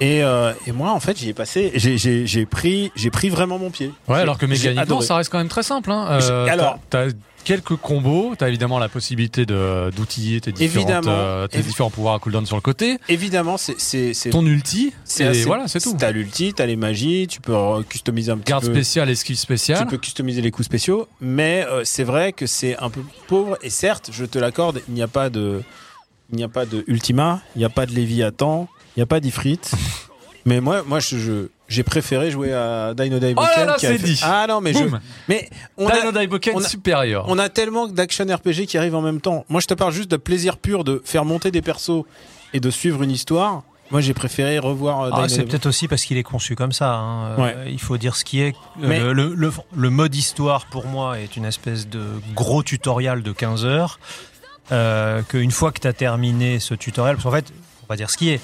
[0.00, 3.70] Et, euh, et moi, en fait, j'y ai passé, j'ai- pris, j'ai pris vraiment mon
[3.70, 3.92] pied.
[4.08, 5.06] Ouais, alors que j'ai mécaniquement, adoré.
[5.06, 5.90] ça reste quand même très simple.
[5.92, 6.18] Hein.
[6.22, 7.12] Euh, alors- t'as t'as
[7.44, 12.46] quelques combos, t'as évidemment la possibilité d'outiller tes, différentes, euh, tes différents pouvoirs à cooldown
[12.46, 12.98] sur le côté.
[13.08, 13.76] Évidemment, c'est
[14.30, 15.94] Ton ulti, c'est voilà, c'est tout.
[15.98, 18.72] T'as l'ulti, t'as les magies, tu peux euh, customiser un petit Garde peu.
[18.72, 19.86] spéciale, esquive Tu spéciale.
[19.88, 23.56] peux customiser les coups spéciaux, mais c'est vrai que c'est un peu pauvre.
[23.62, 25.62] Et certes, je te l'accorde, il n'y a pas de,
[26.32, 29.06] il n'y a pas de Ultima, il n'y a pas de Léviathan, il n'y a
[29.06, 29.58] pas d'Ifrit.
[30.44, 33.50] mais moi, moi, je, je- j'ai préféré jouer à Dino Daiboken.
[33.54, 34.20] Oh là là, a c'est fait- dit.
[34.22, 34.84] Ah non, mais je,
[35.28, 35.48] mais
[35.78, 37.24] on a, Dino Daiboken on a- supérieur.
[37.28, 39.44] on a tellement d'action RPG qui arrivent en même temps.
[39.48, 42.04] Moi, je te parle juste de plaisir pur de faire monter des persos
[42.52, 43.62] et de suivre une histoire.
[43.90, 46.72] Moi, j'ai préféré revoir euh, Ah, Dino c'est peut-être aussi parce qu'il est conçu comme
[46.72, 46.94] ça.
[46.94, 47.26] hein.
[47.30, 47.56] Euh, Ouais.
[47.70, 48.54] il faut dire ce qui est.
[48.82, 52.02] Euh, Mais- le, le- le- le mode histoire, pour moi, est une espèce de
[52.34, 53.98] gros tutoriel de 15 heures.
[54.72, 57.52] Euh, Qu'une fois que tu as terminé ce tutoriel, parce qu'en fait,
[57.96, 58.40] dire ce qui est.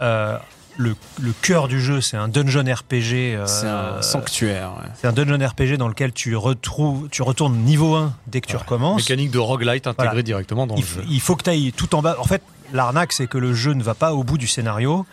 [0.00, 0.36] Euh,
[0.78, 3.34] le, le cœur du jeu, c'est un dungeon RPG.
[3.36, 4.70] euh, C'est un sanctuaire.
[4.78, 4.88] ouais.
[5.00, 8.56] c'est un dungeon RPG dans lequel tu retrouves, tu retournes niveau 1 dès que tu
[8.56, 8.96] recommences.
[9.02, 10.22] Mécanique de roguelite intégrée Voilà.
[10.22, 11.04] directement dans il, le jeu.
[11.10, 12.16] il faut que tu ailles tout en bas.
[12.18, 12.42] En fait,
[12.72, 15.04] l'arnaque, c'est que le jeu ne va pas au bout du scénario.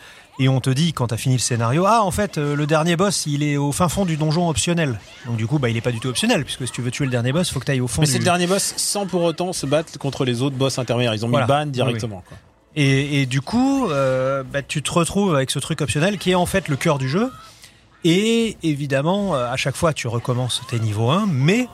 [0.42, 2.66] Et on te dit, quand tu as fini le scénario, ah, en fait, euh, le
[2.66, 4.98] dernier boss, il est au fin fond du donjon optionnel.
[5.26, 7.04] Donc, du coup, bah, il est pas du tout optionnel, puisque si tu veux tuer
[7.04, 8.14] le dernier boss, il faut que tu ailles au fond Mais du.
[8.14, 11.14] c'est le dernier boss sans pour autant se battre contre les autres boss intermédiaires.
[11.14, 11.48] Ils ont mis Voilà.
[11.48, 12.24] ban directement.
[12.26, 12.38] quoi.
[12.76, 16.36] Et, et du coup, euh, bah, tu te retrouves avec ce truc optionnel qui est
[16.36, 17.32] en fait le cœur du jeu.
[18.04, 21.68] Et évidemment, euh, à chaque fois, tu recommences tes niveaux 1, mais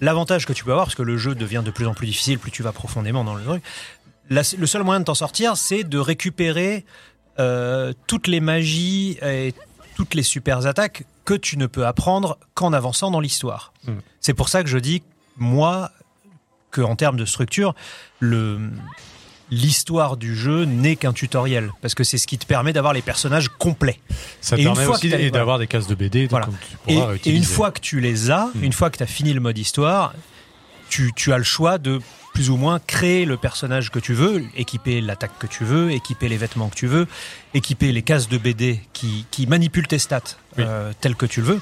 [0.00, 2.38] l'avantage que tu peux avoir, parce que le jeu devient de plus en plus difficile,
[2.38, 3.62] plus tu vas profondément dans le truc,
[4.30, 6.84] la- le seul moyen de t'en sortir, c'est de récupérer
[7.40, 9.54] euh, toutes les magies et
[9.96, 13.72] toutes les super attaques que tu ne peux apprendre qu'en avançant dans l'histoire.
[13.84, 13.92] Mm.
[14.20, 15.02] C'est pour ça que je dis,
[15.36, 15.90] moi,
[16.70, 17.74] que en termes de structure,
[18.20, 18.60] le
[19.50, 23.02] l'histoire du jeu n'est qu'un tutoriel parce que c'est ce qui te permet d'avoir les
[23.02, 23.98] personnages complets.
[24.40, 26.48] Ça et permet aussi d'avoir des cases de BD Voilà.
[26.86, 28.64] tu Et, et une fois que tu les as, Mm.
[28.64, 30.12] une fois que tu as fini le mode histoire,
[30.90, 32.00] tu, tu as le choix de
[32.34, 36.28] plus ou moins créer le personnage que tu veux, équiper l'attaque que tu veux, équiper
[36.28, 37.06] les vêtements que tu veux,
[37.52, 40.20] équiper les cases de BD qui, qui manipulent tes stats
[40.56, 40.64] Oui.
[40.66, 41.60] euh, telles que tu le veux,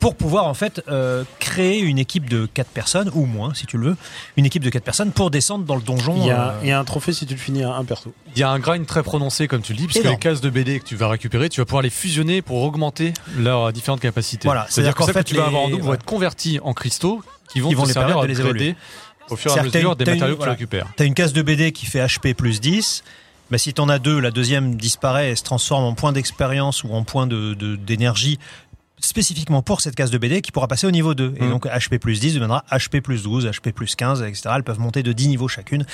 [0.00, 3.76] pour pouvoir en fait euh, créer une équipe de 4 personnes, ou moins si tu
[3.78, 3.96] le veux,
[4.36, 6.16] une équipe de 4 personnes pour descendre dans le donjon.
[6.16, 7.84] Il y, a, euh, il y a un trophée si tu le finis à un
[7.84, 8.12] perso.
[8.34, 10.16] Il y a un grind très prononcé, comme tu le dis, puisque Énorme.
[10.16, 13.12] les cases de BD que tu vas récupérer, tu vas pouvoir les fusionner pour augmenter
[13.38, 14.48] leurs différentes capacités.
[14.48, 15.94] Voilà, c'est-à-dire c'est-à-dire que qu'en celles que fait, tu vas avoir en double vont ouais.
[15.96, 17.22] être convertis en cristaux
[17.52, 18.76] qui vont Qui te vont les servir permettre à de les évoluer.
[19.28, 20.52] au fur et à que mesure t'as des une- t'as une- matériaux que voilà.
[20.54, 20.86] tu récupères.
[20.96, 23.04] T'as une case de BD qui fait HP plus 10.
[23.50, 26.92] Bah, si t'en as deux, la deuxième disparaît et se transforme en point d'expérience ou
[26.94, 28.38] en point de- de- d'énergie
[29.04, 31.34] spécifiquement pour cette case de BD qui pourra passer au niveau 2.
[31.36, 31.50] Et Mm.
[31.50, 34.50] donc HP plus 10 deviendra HP plus 12, HP plus 15, etc.
[34.56, 35.84] Elles peuvent monter de 10 niveaux chacune.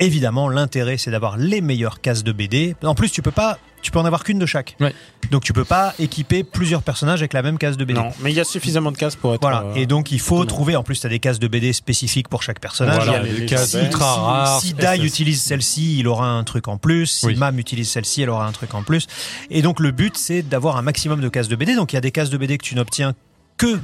[0.00, 2.74] Évidemment, l'intérêt, c'est d'avoir les meilleures cases de BD.
[2.82, 4.76] En plus, tu peux pas, tu peux en avoir qu'une de chaque.
[4.80, 4.92] Ouais.
[5.30, 8.00] Donc tu peux pas équiper plusieurs personnages avec la même case de BD.
[8.00, 9.40] Non, mais il y a suffisamment de cases pour être.
[9.42, 9.62] Voilà.
[9.66, 10.46] euh, Et donc il faut non.
[10.46, 13.04] trouver, en plus tu as des cases de BD spécifiques pour chaque personnage.
[13.04, 13.90] Voilà, il y a des les cases légendaires.
[13.92, 14.60] ultra rares.
[14.60, 17.06] Si Dai utilise celle-ci, il aura un truc en plus.
[17.06, 17.36] Si Oui.
[17.36, 19.06] Mam utilise celle-ci, elle aura un truc en plus.
[19.50, 21.76] Et donc le but, c'est d'avoir un maximum de cases de BD.
[21.76, 23.14] Donc il y a des cases de BD que tu n'obtiens
[23.56, 23.78] que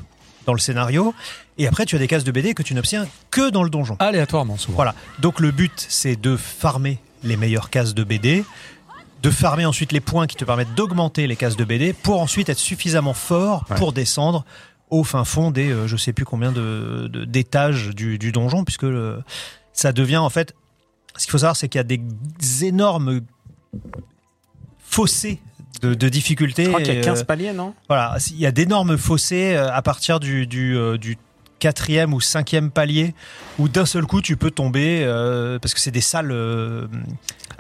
[0.46, 1.14] dans le scénario.
[1.58, 3.96] Et après, tu as des cases de BD que tu n'obtiens que dans le donjon.
[3.98, 4.76] Aléatoirement, souvent.
[4.76, 4.94] Voilà.
[5.18, 8.44] Donc le but, c'est de farmer les meilleures cases de BD,
[9.22, 12.48] de farmer ensuite les points qui te permettent d'augmenter les cases de BD pour ensuite
[12.48, 13.76] être suffisamment fort Ouais.
[13.76, 14.44] pour descendre
[14.88, 18.64] au fin fond des euh, je sais plus combien de de- d'étages du, du donjon
[18.64, 19.22] puisque le-
[19.72, 20.54] ça devient en fait
[21.16, 22.00] ce qu'il faut savoir c'est qu'il y a des
[22.64, 23.20] énormes
[24.78, 25.40] fossés
[25.82, 27.74] de, de difficulté Je crois qu'il y a et, 15 euh, paliers, non?
[27.88, 31.16] voilà, il y a d'énormes fossés euh, à partir du, du, euh, du
[31.58, 33.14] quatrième ou cinquième palier
[33.58, 36.86] où d'un seul coup tu peux tomber euh, parce que c'est des salles euh,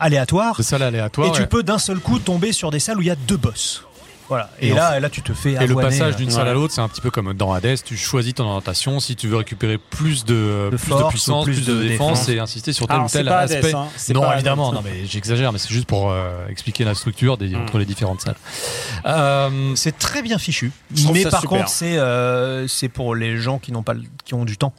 [0.00, 1.28] aléatoires C'est ça l'aléatoire.
[1.28, 3.36] et tu peux d'un seul coup tomber sur des salles où il y a deux
[3.36, 3.84] boss.
[4.28, 4.48] Voilà.
[4.60, 6.72] Et, Et là, là, tu te fais Et le passage euh, d'une salle à l'autre,
[6.72, 7.82] c'est un petit peu comme dans Hades.
[7.84, 9.00] Tu choisis ton orientation.
[9.00, 11.82] Si tu veux récupérer plus de, De plus force de puissance, plus plus, de, de
[11.88, 12.28] défense, défense.
[12.28, 13.56] et insister sur tel Alors, ou tel pas aspect.
[13.70, 13.88] Hades, hein.
[13.96, 14.76] C'est Non, pas évidemment, Hades.
[14.76, 17.62] non, mais j'exagère, mais c'est juste pour euh, expliquer la structure des, Mm.
[17.62, 18.36] entre les différentes salles.
[19.06, 20.70] Euh, C'est très bien fichu.
[21.12, 21.58] Mais par super.
[21.58, 23.94] contre, c'est euh, c'est pour les gens qui n'ont pas
[24.24, 24.72] qui ont du temps.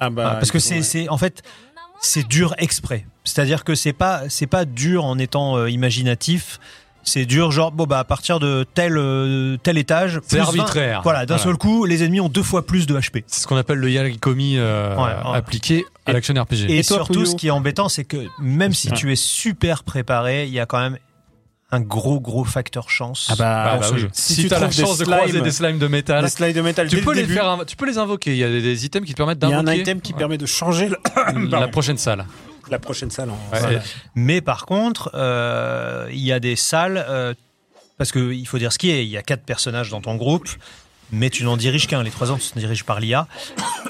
[0.00, 1.42] Ah bah, parce que c'est en fait
[2.06, 3.06] c'est dur exprès.
[3.24, 6.58] C'est-à-dire que c'est pas c'est pas dur en étant euh, imaginatif.
[7.08, 10.20] C'est dur genre bon bah à partir de tel euh, tel étage.
[10.24, 10.42] C'est plus 20.
[10.60, 11.00] arbitraire.
[11.04, 11.44] Voilà, d'un Voilà.
[11.50, 13.22] seul coup, les ennemis ont deux fois plus de HP.
[13.26, 15.36] c'est ce qu'on appelle le Yarikomi euh, Ouais, ouais.
[15.36, 16.66] appliqué à l'action RPG.
[16.68, 18.96] Et, Et toi, surtout, Pouillot ce qui est embêtant, c'est que même si Ouais.
[18.96, 20.98] tu es super préparé, il y a quand même
[21.72, 23.26] un gros gros facteur chance.
[23.30, 24.06] Ah bah, Ah bah oui.
[24.12, 26.60] Si, tu as la chance de croiser slimes- des slimes de métal, des slides de
[26.60, 28.30] métal tu peux, le les début, faire, tu peux les invoquer.
[28.32, 30.00] Il y a des, des items qui te permettent Il y a un d'invoquer item
[30.00, 32.24] qui permet de changer le- la prochaine salle.
[32.70, 33.78] la prochaine salle en Ouais,
[34.14, 37.34] Mais par contre, euh, il y a des salles, euh,
[37.98, 40.48] parce qu'il faut dire ce qui est, il y a quatre personnages dans ton groupe,
[41.10, 42.02] mais tu n'en diriges qu'un.
[42.04, 43.26] Les trois autres se dirigent par l'IA.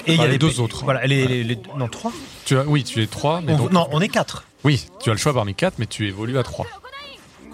[0.07, 0.83] Et il y Bah, a les les deux autres.
[0.83, 2.11] Voilà, les, les- les- non, trois.
[2.45, 4.45] Tu as, oui, tu es trois, mais On- donc- non, on est quatre.
[4.63, 6.65] oui, tu as le choix parmi quatre, mais tu évolues à trois.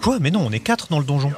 [0.04, 0.18] Quoi?
[0.20, 1.32] Mais non, on est quatre dans le donjon.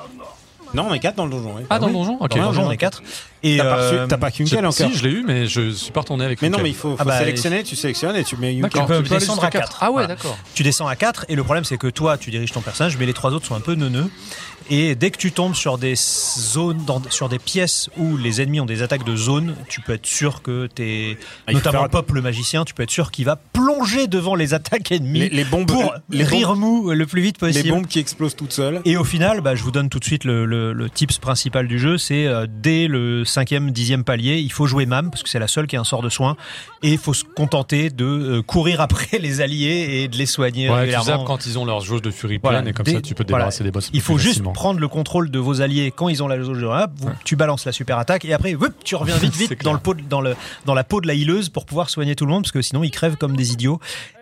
[0.75, 1.55] Non, on est 4 dans le donjon.
[1.57, 1.63] oui.
[1.71, 1.93] Ah, dans oui.
[1.93, 2.31] le donjon Ok.
[2.31, 3.03] Dans le donjon, on est quatre.
[3.45, 6.01] Et T'as pas, euh, pas quelle encore Si, je l'ai eu, mais je suis pas
[6.01, 8.37] retourné avec Mais non, mais il faut, faut Ah bah, sélectionner, tu sélectionnes et tu
[8.37, 9.69] mets une D'accord, tu peux aller descendre à quatre.
[9.69, 9.79] quatre.
[9.81, 10.09] Ah ouais, Voilà.
[10.09, 10.37] d'accord.
[10.55, 13.07] tu descends à 4 et le problème c'est que toi tu diriges ton personnage mais
[13.07, 14.11] les trois autres sont un peu neuneux
[14.71, 18.61] et dès que tu tombes sur des zones dans- sur des pièces où les ennemis
[18.61, 22.11] ont des attaques de zone tu peux être sûr que t'es Ah, notamment faire- Pop
[22.13, 25.45] le magicien tu peux être sûr qu'il va plonger devant les attaques ennemies les, les
[25.45, 28.53] bombes, pour les rire bombes, mou le plus vite les possible bombes qui explosent toutes
[28.53, 28.81] seules.
[28.85, 31.69] et au final, bah, je vous donne tout de suite le, le, le tips principal
[31.69, 35.29] du jeu, c'est euh, dès le cinquième, dixième palier, il faut jouer MAM, parce que
[35.29, 36.37] c'est la seule qui a un sort de soin,
[36.83, 40.71] et il faut se contenter de euh, courir après les alliés et de les soigner
[40.71, 43.01] Ouais, tu quand ils ont leur jauge de Fury Voilà, pleine et comme dès- ça
[43.01, 43.45] tu peux te voilà.
[43.45, 43.91] débarrasser des boss.
[43.93, 44.43] Il faut juste.
[44.57, 47.37] Prendre le contrôle de vos alliés quand ils ont la jauge de hop, vous- tu
[47.37, 50.01] balances la super attaque et après whoop, tu reviens vite vite dans le pot de-
[50.01, 50.35] dans le
[50.65, 52.83] dans la peau de la hileuse pour pouvoir soigner tout le monde parce que sinon
[52.83, 53.79] ils crèvent comme des idiots.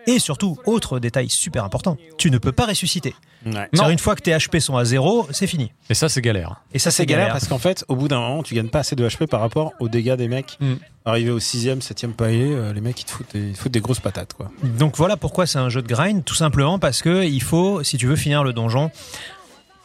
[0.07, 3.15] Et surtout, autre détail super important, tu ne peux pas ressusciter.
[3.43, 3.67] Ouais.
[3.91, 5.71] Une fois que tes HP sont à zéro, c'est fini.
[5.89, 6.61] Et ça, c'est galère.
[6.73, 8.95] Et ça c'est galère parce qu'en fait, au bout d'un moment, tu gagnes pas assez
[8.95, 10.57] de HP par rapport aux dégâts des mecs.
[10.59, 10.73] Mm.
[11.05, 13.71] Arrivé au sixième, septième palier, euh, les mecs ils te foutent des, ils te foutent
[13.71, 14.49] des grosses patates quoi.
[14.63, 17.97] Donc voilà pourquoi c'est un jeu de grind, tout simplement parce que il faut, si
[17.97, 18.89] tu veux finir le donjon,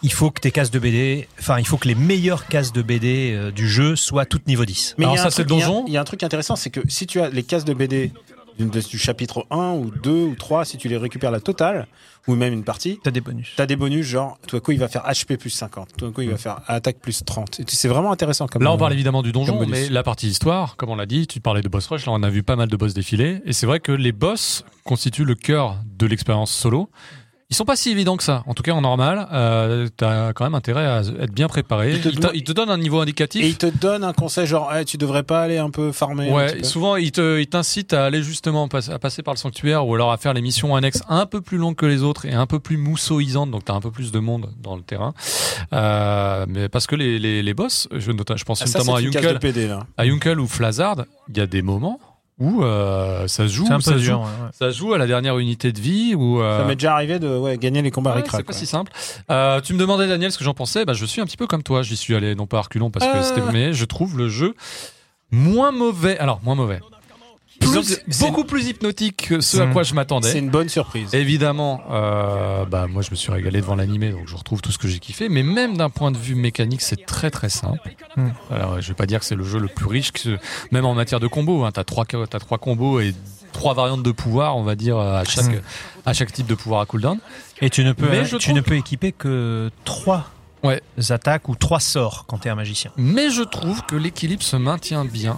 [0.02, 2.82] il faut que tes cases de BD, enfin il faut que les meilleures cases de
[2.82, 4.94] BD euh, du jeu soient toutes niveau 10.
[4.98, 6.04] Mais Alors il y a ça, un c'est truc- le donjon Il y, a un
[6.04, 8.12] truc intéressant, c'est que si tu as les cases de BD
[8.58, 11.86] du, du chapitre 1 ou 2 ou 3, si tu les récupères la totale,
[12.28, 13.54] ou même une partie, T'as des bonus.
[13.56, 16.10] t'as des bonus genre, tout à coup il va faire HP plus 50, tout à
[16.10, 17.60] coup il va faire attaque plus 30.
[17.60, 20.28] Et C'est vraiment intéressant comme Là, on euh, parle évidemment du donjon, mais la partie
[20.28, 22.56] histoire, comme on l'a dit, tu parlais de boss rush, là on a vu pas
[22.56, 26.50] mal de boss défiler, et c'est vrai que les boss constituent le cœur de l'expérience
[26.52, 26.90] solo.
[27.50, 28.44] Ils sont pas si évidents que ça.
[28.46, 31.94] En tout cas, en normal, euh, t'as quand même intérêt à être bien préparé.
[31.94, 33.42] Il te Ils te, ils te donnent un niveau indicatif.
[33.44, 36.30] Et il te donne un conseil genre, Eh, tu devrais pas aller un peu farmer.
[36.30, 39.38] un Ouais, peu souvent ils te- ils t'incitent à aller justement à passer par le
[39.38, 42.24] sanctuaire ou alors à faire les missions annexes un peu plus longues que les autres
[42.24, 45.12] et un peu plus mousseauisantes, donc t'as un peu plus de monde dans le terrain.
[45.72, 49.00] Euh, mais parce que les, les, les boss, je, je pense Ah, ça, notamment à
[49.00, 49.86] là.
[49.96, 51.98] à Yunkel ou Flazard, il y a des moments
[52.40, 54.16] où euh, ça se joue, C'est un ça peu se dur.
[54.16, 54.50] joue, ouais, ouais.
[54.52, 57.18] ça se joue à la dernière unité de vie ou euh, Ça m'est déjà arrivé
[57.18, 58.90] de ouais, gagner les combats Ouais, ric-rac, c'est pas si simple.
[59.30, 60.84] Euh, tu me demandais Daniel ce que j'en pensais.
[60.84, 61.82] Bah, je suis un petit peu comme toi.
[61.82, 63.22] J'y suis allé non pas à reculons parce que Euh.
[63.22, 64.54] c'était mais je trouve le jeu
[65.30, 66.18] moins mauvais.
[66.18, 66.80] Alors moins mauvais.
[67.60, 69.72] Plus- c'est- beaucoup plus hypnotique que ce à Mm.
[69.72, 70.38] quoi je C'est m'attendais.
[70.38, 71.14] une bonne surprise.
[71.14, 74.78] Évidemment, euh, bah moi je me suis régalé devant l'animé, donc je retrouve tout ce
[74.78, 75.28] que j'ai kiffé.
[75.28, 77.94] Mais même d'un point de vue mécanique, c'est très très simple.
[78.16, 78.28] Mm.
[78.50, 80.38] Alors je vais pas dire que c'est le jeu le plus riche, que
[80.72, 81.64] même en matière de combos.
[81.64, 83.14] Hein, t'as trois t'as trois combos et
[83.52, 85.60] trois variantes de pouvoir, on va dire à chaque Mm.
[86.06, 87.18] à chaque type de pouvoir à cooldown.
[87.60, 90.30] Et tu ne peux, Mais tu trouve ne peux équiper que trois
[90.62, 90.82] Ouais.
[91.10, 92.90] attaques ou trois sorts quand t'es un magicien.
[92.96, 95.36] Mais je trouve que l'équilibre se maintient bien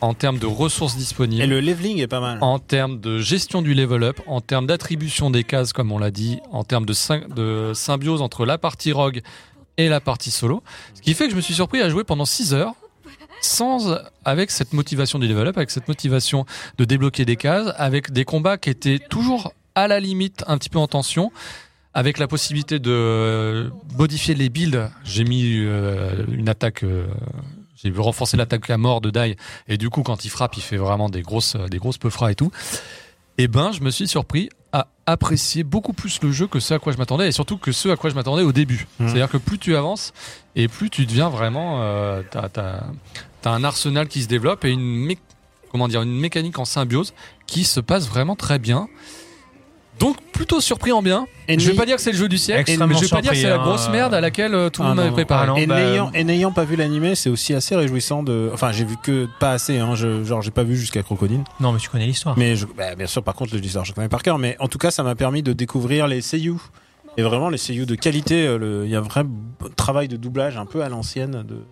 [0.00, 2.38] en termes de ressources disponibles, Et le leveling est pas mal.
[2.40, 6.10] en termes de gestion du level up, en termes d'attribution des cases, comme on l'a
[6.10, 9.20] dit, en termes de, sym- de symbiose entre la partie rogue
[9.76, 10.62] et la partie solo.
[10.94, 12.74] Ce qui fait que je me suis surpris à jouer pendant 6 heures
[13.42, 16.44] sans avec cette motivation du level up, avec cette motivation
[16.78, 20.68] de débloquer des cases, avec des combats qui étaient toujours à la limite, un petit
[20.68, 21.32] peu en tension,
[21.94, 24.90] avec la possibilité de euh, modifier les builds.
[25.04, 26.82] J'ai mis euh, une attaque.
[26.84, 27.06] euh,
[27.82, 29.36] j'ai renforcé l'attaque à mort de Dai
[29.68, 32.34] et du coup quand il frappe il fait vraiment des grosses des grosses peufras et
[32.34, 32.50] tout.
[33.38, 36.78] Et ben je me suis surpris à apprécier beaucoup plus le jeu que ce à
[36.78, 38.86] quoi je m'attendais et surtout que ce à quoi je m'attendais au début.
[38.98, 39.08] Mhm.
[39.08, 40.12] C'est-à-dire que plus tu avances
[40.56, 42.84] et plus tu deviens vraiment euh, t'as, t'as-
[43.42, 45.18] t'as un arsenal qui se développe et une mé-
[45.72, 47.14] comment dire une mécanique en symbiose
[47.46, 48.88] qui se passe vraiment très bien.
[50.00, 51.26] Donc plutôt surpris en bien.
[51.46, 53.20] Et je vais pas dire que c'est le jeu du siècle, mais je vais pas
[53.20, 53.92] dire que c'est la grosse hein.
[53.92, 55.42] merde à laquelle euh, tout le Ah monde m'avait préparé.
[55.44, 55.56] Ah non.
[55.56, 58.50] Et bah, n'ayant et n'ayant pas vu l'animé, c'est aussi assez réjouissant de.
[58.54, 59.78] Enfin, j'ai vu que pas assez.
[59.78, 61.42] Hein, je, genre, j'ai pas vu jusqu'à Crocodile.
[61.60, 62.36] Non, mais tu connais l'histoire.
[62.38, 64.38] Mais je, bah, bien sûr, par contre, l'histoire, je connais par cœur.
[64.38, 66.56] Mais en tout cas, ça m'a permis de découvrir les seiyuu.
[67.16, 68.46] Et vraiment, les seiyuu de qualité.
[68.46, 69.24] euh, le- Il y a un vrai
[69.76, 71.64] travail de doublage un peu à l'ancienne de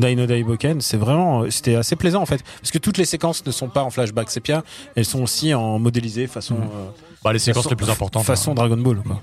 [0.00, 0.80] Daino Daiboken.
[0.80, 3.82] C'est vraiment, c'était assez plaisant en fait, parce que toutes les séquences ne sont pas
[3.82, 4.62] en flashback sépia,
[4.96, 6.54] elles sont aussi en modélisé façon.
[6.56, 6.62] Mhm.
[6.62, 6.90] euh,
[7.22, 8.24] Bah, les séquences façon- les plus importantes.
[8.24, 8.54] Façon hein.
[8.54, 8.98] Dragon Ball.
[9.02, 9.20] Quoi.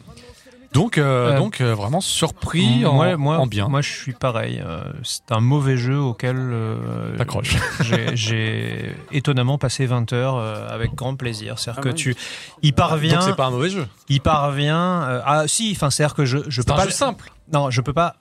[0.74, 3.68] Donc, euh, Euh, donc euh, vraiment surpris en, moi, moi, en bien.
[3.68, 4.64] Moi, je suis pareil.
[4.66, 7.58] Euh, C'est un mauvais jeu auquel euh, T'accroches.
[8.14, 11.60] j'ai- étonnamment passé 20 heures euh, avec grand plaisir.
[11.60, 11.96] C'est-à-dire Ah que oui.
[11.96, 12.16] tu,
[12.62, 13.86] il parvient, Donc c'est pas un mauvais jeu.
[14.08, 15.04] il parvient.
[15.04, 16.82] euh, ah si, enfin, c'est-à-dire que je, je C'est peux un pas.
[16.84, 17.32] jeu le- simple.
[17.52, 18.16] Non, je peux pas.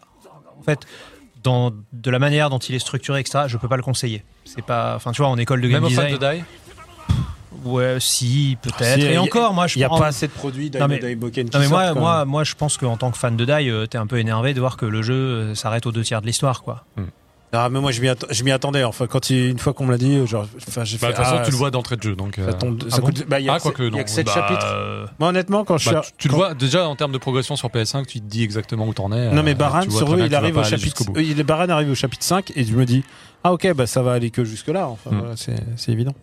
[0.59, 0.81] En fait,
[1.43, 3.45] dans de la manière dont il est structuré, etc.
[3.47, 4.23] Je peux pas le conseiller.
[4.45, 4.95] C'est pas.
[4.97, 6.17] Enfin, tu vois, en école de game Même design.
[6.19, 6.43] de Die.
[7.65, 9.01] Ouais, si, peut-être.
[9.01, 10.99] Si, Et a- encore, moi, je Il n'y a pas assez de produits Daino mais-
[11.53, 13.99] Non mais moi, moi, moi, je pense qu'en tant que fan de Die, euh, t'es
[13.99, 16.63] un peu énervé de voir que le jeu euh, s'arrête aux deux tiers de l'histoire,
[16.63, 16.85] quoi.
[17.53, 18.85] Ah, mais moi, je m'y atta- attendais.
[18.85, 21.13] Enfin, quand il- une fois qu'on me l'a dit, genre, enfin, j'ai Bah, fait.
[21.13, 22.15] de toute façon, ah, tu le vois d'entrée de jeu.
[22.15, 23.89] Donc, Ça tombe, Ah ça bon coûte- bah, il y a Ah, que quoique, sept-
[23.89, 24.05] il y a non.
[24.05, 24.67] que 7 Bah, chapitres.
[24.73, 27.57] euh, Moi, honnêtement, quand je bah, tu, tu le vois déjà en termes de progression
[27.57, 29.33] sur PS5, tu te dis exactement où t'en es.
[29.33, 31.03] Non, mais euh, Baran, sur eux, il arrive au chapitre.
[31.17, 33.03] euh, Baran arrive au chapitre 5 et je me dis,
[33.43, 34.87] ah, ok, bah, ça va aller que jusque-là.
[34.87, 35.19] Enfin, Hmm.
[35.19, 36.15] voilà, c'est c'est évident.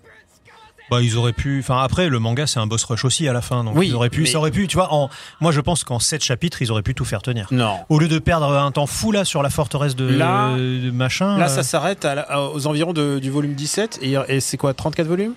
[0.89, 1.59] Bah, ils auraient pu.
[1.59, 3.63] Enfin, après, le manga, c'est un boss rush aussi à la fin.
[3.63, 4.21] Donc, Oui, ils auraient pu.
[4.21, 4.67] mais- Ça aurait pu.
[4.67, 5.09] Tu vois, en,
[5.41, 7.47] moi, je pense qu'en 7 chapitres, ils auraient pu tout faire tenir.
[7.51, 7.77] Non.
[7.89, 11.37] Au lieu de perdre un temps fou là sur la forteresse de, Là- de machin.
[11.37, 13.99] Là, euh, ça s'arrête la- aux environs de- du volume 17.
[14.01, 15.33] Et, et c'est quoi 34 volumes?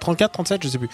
[0.00, 0.88] 34, 37, je sais plus.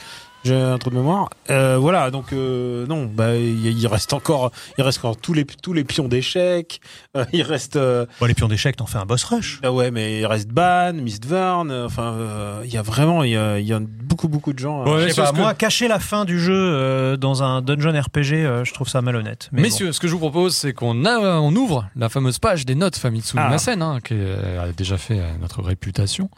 [0.45, 1.29] J'ai un trou de mémoire.
[1.51, 5.73] Euh, voilà, donc euh, non, bah il reste encore, il reste encore tous les tous
[5.73, 6.81] les pions d'échecs.
[7.17, 9.59] Euh, il reste, euh, bon, les pions d'échecs, t'en fais un boss rush.
[9.65, 11.71] ah ouais, mais il reste Ban, Mistborn.
[11.71, 14.53] euh, Enfin, euh, il y a vraiment, il y a, il y a beaucoup beaucoup
[14.53, 14.85] de gens.
[14.87, 17.61] Ouais, Je sais sauf pas, que- moi, cacher la fin du jeu euh, dans un
[17.61, 19.49] dungeon RPG, euh, je trouve ça malhonnête.
[19.53, 22.65] Mais Messieurs, ce que je vous propose, c'est qu'on a- on ouvre la fameuse page
[22.65, 23.49] des notes Famitsu Ah.
[23.51, 26.31] Masen, hein, qui a déjà fait notre réputation.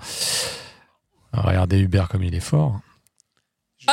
[1.32, 2.80] Regardez Hubert comme il est fort.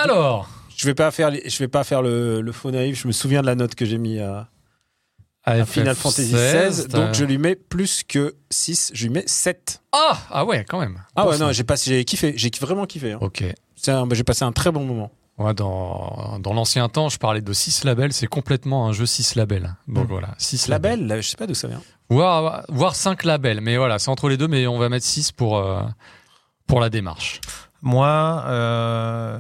[0.04, 3.02] Alors, Je vais pas faire, je vais pas faire le, le faux naïf.
[3.02, 4.48] Je me souviens de la note que j'ai mis à,
[5.44, 6.88] à Final Fantasy XVI.
[6.88, 8.92] Donc je lui mets plus que 6.
[8.94, 9.82] Je lui mets 7.
[9.92, 11.02] Ah, ah ouais, quand même.
[11.16, 12.34] Ah Bon, ouais, non, j'ai kiffé.
[12.36, 13.14] J'ai vraiment kiffé.
[13.14, 13.20] hein.
[13.22, 13.44] Ok.
[13.88, 15.12] Bah, j'ai passé un très bon moment.
[15.56, 18.12] Dans, dans l'ancien temps, je parlais de 6 labels.
[18.12, 19.76] C'est complètement un jeu 6 labels.
[19.88, 20.10] Donc Hmm.
[20.10, 20.92] voilà, 6 labels.
[20.92, 21.82] Label, là, je sais pas d'où ça vient.
[22.10, 23.62] Voire, voire 5 labels.
[23.62, 25.82] Mais voilà, c'est entre les deux, mais on va mettre 6 pour, euh,
[26.66, 27.40] pour la démarche.
[27.84, 29.40] Moi, euh,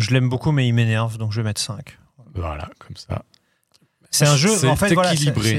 [0.00, 1.98] je l'aime beaucoup, mais il m'énerve, donc je vais mettre 5.
[2.34, 3.22] Voilà, comme ça.
[4.10, 5.12] C'est un jeu, en fait, voilà,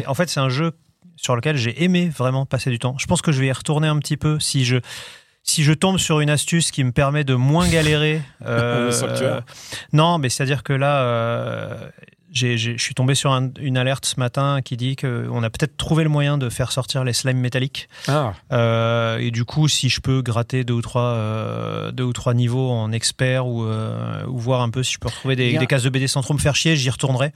[0.07, 0.74] en fait, c'est un jeu
[1.16, 2.98] sur lequel j'ai aimé vraiment passer du temps.
[2.98, 4.80] Je pense que je vais y retourner un petit peu si je
[5.44, 8.22] si je tombe sur une astuce qui me permet de moins galérer.
[8.45, 9.41] euh, euh,
[9.94, 11.90] non, mais c'est à dire que là, euh,
[12.31, 16.03] je suis tombé sur un- une alerte ce matin qui dit qu'on a peut-être trouvé
[16.03, 17.89] le moyen de faire sortir les slimes métalliques.
[18.07, 22.14] Ah, Euh, et du coup, si je peux gratter deux ou trois, euh, deux ou
[22.14, 25.57] trois niveaux en expert ou, euh, ou voir un peu si je peux retrouver des,
[25.57, 27.34] a- cases de BD sans trop me faire chier, j'y retournerai.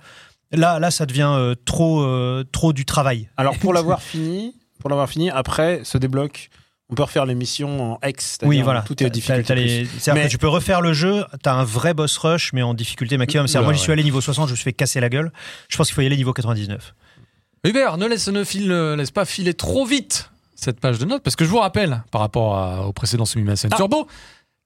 [0.51, 3.29] Là, là, ça devient euh, trop, euh, trop du travail.
[3.37, 6.49] Alors pour l'avoir fini, pour l'avoir fini, après se débloque.
[6.93, 8.23] On peut refaire les missions en X.
[8.39, 8.83] c'est-à-dire Oui, voilà.
[8.83, 9.55] Tout est difficulté.
[9.55, 12.75] les- Mais- que tu peux refaire le jeu, t'as un vrai boss rush, mais en
[12.75, 13.47] difficulté maximum.
[13.47, 15.31] C'est-à-dire, moi, j'y suis allé niveau 60, je me suis fait casser la gueule.
[15.69, 16.93] Je pense qu'il faut y aller niveau 99.
[17.63, 21.23] Hubert, ne laisse, ne file, ne laisse pas filer trop vite cette page de notes,
[21.23, 23.77] parce que je vous rappelle, par rapport à- au précédent Sumimasen Ah.
[23.77, 24.07] Turbo,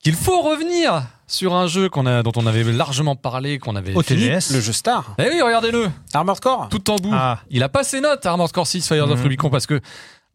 [0.03, 3.93] qu'il faut revenir sur un jeu qu'on a, dont on avait largement parlé, qu'on avait
[3.95, 4.21] Au fini.
[4.23, 4.51] TGS.
[4.53, 5.15] Le jeu Star.
[5.17, 6.67] Eh oui, regardez-le, Armored Core.
[6.69, 7.11] tout en bout.
[7.13, 7.39] Ah.
[7.49, 9.23] Il a pas ses notes, Armored Core 6, Fires of Mhm.
[9.23, 9.79] Rubicon, parce que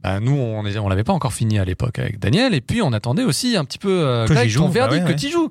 [0.03, 2.93] bah, nous, on on l'avait pas encore fini à l'époque avec Daniel, et puis on
[2.93, 5.31] attendait aussi un petit peu euh, Que Greg, joue, ton bah verdict, ouais, que tu
[5.31, 5.51] joues.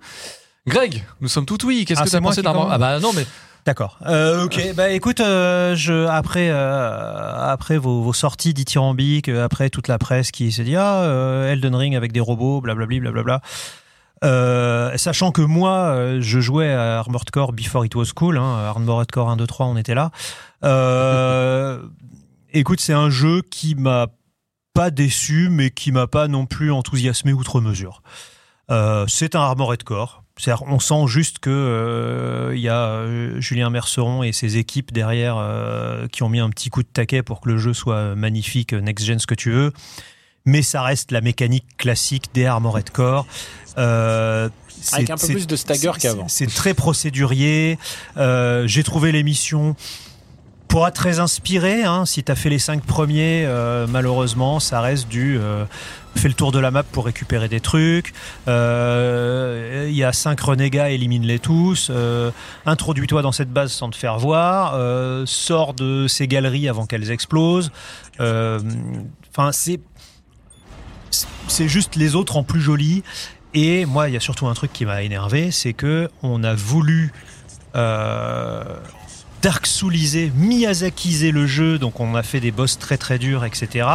[0.67, 1.85] Greg, nous sommes tout oui.
[1.85, 3.25] Qu'est-ce Ah, que tu as pensé commence Ah bah non, mais
[3.65, 3.99] D'accord.
[4.07, 4.73] Euh, ok.
[4.75, 10.31] Bah écoute, euh, je après euh, après vos, vos sorties dithyrambiques, après toute la presse
[10.31, 13.41] qui se dit ah Elden Ring avec des robots, blablabli, blablabla.
[14.23, 19.09] Euh, sachant que moi, je jouais à Armored Core before it was cool, hein, Armored
[19.11, 20.11] Core 1, 2, 3, on était là.
[22.53, 24.07] Écoute, c'est un jeu qui m'a
[24.73, 28.01] pas déçu, mais qui m'a pas non plus enthousiasmé outre mesure.
[28.69, 30.23] Euh, c'est un Armored Core.
[30.37, 34.91] C'est-à-dire, on sent juste que euh, il y a euh, Julien Merceron et ses équipes
[34.91, 38.15] derrière euh, qui ont mis un petit coup de taquet pour que le jeu soit
[38.15, 39.71] magnifique, next gen, ce que tu veux.
[40.45, 43.27] Mais ça reste la mécanique classique des Armored Core.
[43.77, 44.49] Euh,
[44.93, 46.27] Avec un peu plus de stagger qu'avant.
[46.27, 47.77] C'est très procédurier.
[48.17, 50.10] Euh, J'ai trouvé l'émission pour
[50.79, 51.83] être très inspiré.
[51.83, 55.37] Hein, si tu as fait les cinq premiers, euh, malheureusement, ça reste du.
[55.37, 55.65] Euh,
[56.15, 58.13] fais le tour de la map pour récupérer des trucs.
[58.47, 61.89] Euh, Il y a cinq renégats, élimine-les tous.
[61.89, 62.31] Euh,
[62.65, 64.73] Introduis-toi dans cette base sans te faire voir.
[64.75, 67.71] Euh, sors de ces galeries avant qu'elles explosent.
[68.19, 68.59] Euh,
[69.33, 69.79] Enfin, c'est
[71.47, 73.03] c'est juste les autres en plus joli.
[73.53, 76.53] Et moi, il y a surtout un truc qui m'a énervé, c'est que on a
[76.53, 77.11] voulu
[77.75, 78.63] euh,
[79.41, 83.87] Dark Souliser, Miyazakiser le jeu, donc on a fait des boss très très durs, etc.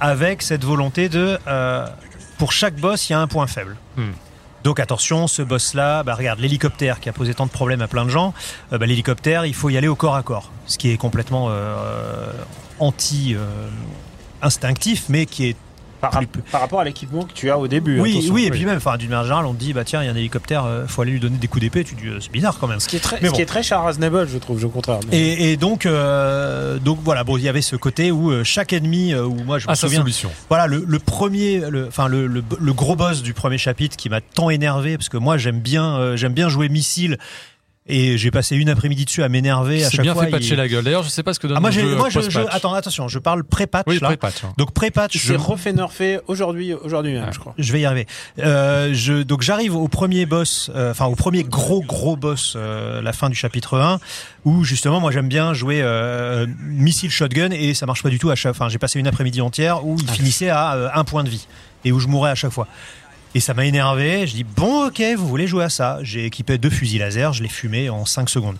[0.00, 1.86] Avec cette volonté de, euh,
[2.38, 3.76] pour chaque boss, il y a un point faible.
[3.96, 4.12] Hmm.
[4.64, 8.04] Donc attention, ce boss-là, bah regarde l'hélicoptère qui a posé tant de problèmes à plein
[8.04, 8.34] de gens.
[8.72, 11.46] euh, bah, l'hélicoptère, il faut y aller au corps à corps, ce qui est complètement
[11.50, 12.32] euh,
[12.80, 13.68] anti euh,
[14.42, 15.56] instinctif, mais qui est
[16.10, 16.22] Par,
[16.52, 18.00] par rapport à l'équipement que tu as au début.
[18.00, 18.34] oui, attention.
[18.34, 20.08] oui, et puis même, enfin, d'une manière générale, on te dit, bah tiens, il y
[20.08, 21.84] a un hélicoptère, euh, faut aller lui donner des coups d'épée.
[21.84, 22.80] Tu dis, euh, c'est bizarre quand même.
[22.80, 23.42] Ce qui est très, Mais ce qui bon.
[23.42, 24.98] est très Charles je trouve, au contraire.
[25.10, 28.44] Mais- Et, et donc, euh, donc voilà, bon, il y avait ce côté où euh,
[28.44, 30.30] chaque ennemi, euh, où moi je me Ah, souviens, solution.
[30.48, 34.08] voilà, le, le premier, le, enfin le, le, le gros boss du premier chapitre qui
[34.08, 37.18] m'a tant énervé parce que moi j'aime bien, euh, j'aime bien jouer missile
[37.88, 40.24] et j'ai passé une après-midi dessus à m'énerver à C'est chaque bien fois.
[40.24, 40.82] fait patcher il- la gueule.
[40.84, 42.24] D'ailleurs, je sais pas ce que donne Ah, moi, le j'ai, jeu moi je, je-
[42.26, 42.54] post-patch.
[42.54, 44.08] attends, attention, je parle pré-patch Oui, là.
[44.08, 44.44] pré-patch.
[44.44, 44.52] hein.
[44.58, 47.32] Donc pré-patch, je, refait nerfé aujourd'hui, aujourd'hui même, Ouais.
[47.32, 47.54] je crois.
[47.58, 48.06] Je vais y arriver.
[48.40, 53.00] Euh, je, donc j'arrive au premier boss, euh, enfin au premier gros gros boss, euh,
[53.02, 53.98] la fin du chapitre 1,
[54.44, 58.30] où justement moi j'aime bien jouer euh, missile shotgun et ça marche pas du tout
[58.30, 58.50] à chaque.
[58.52, 61.46] Enfin j'ai passé une après-midi entière où il finissait à euh, un point de vie
[61.84, 62.66] et où je mourais à chaque fois.
[63.36, 64.26] Et ça m'a énervé.
[64.26, 65.98] Je dis bon ok vous voulez jouer à ça.
[66.00, 68.56] J'ai équipé deux fusils laser, je les fumé en 5 secondes.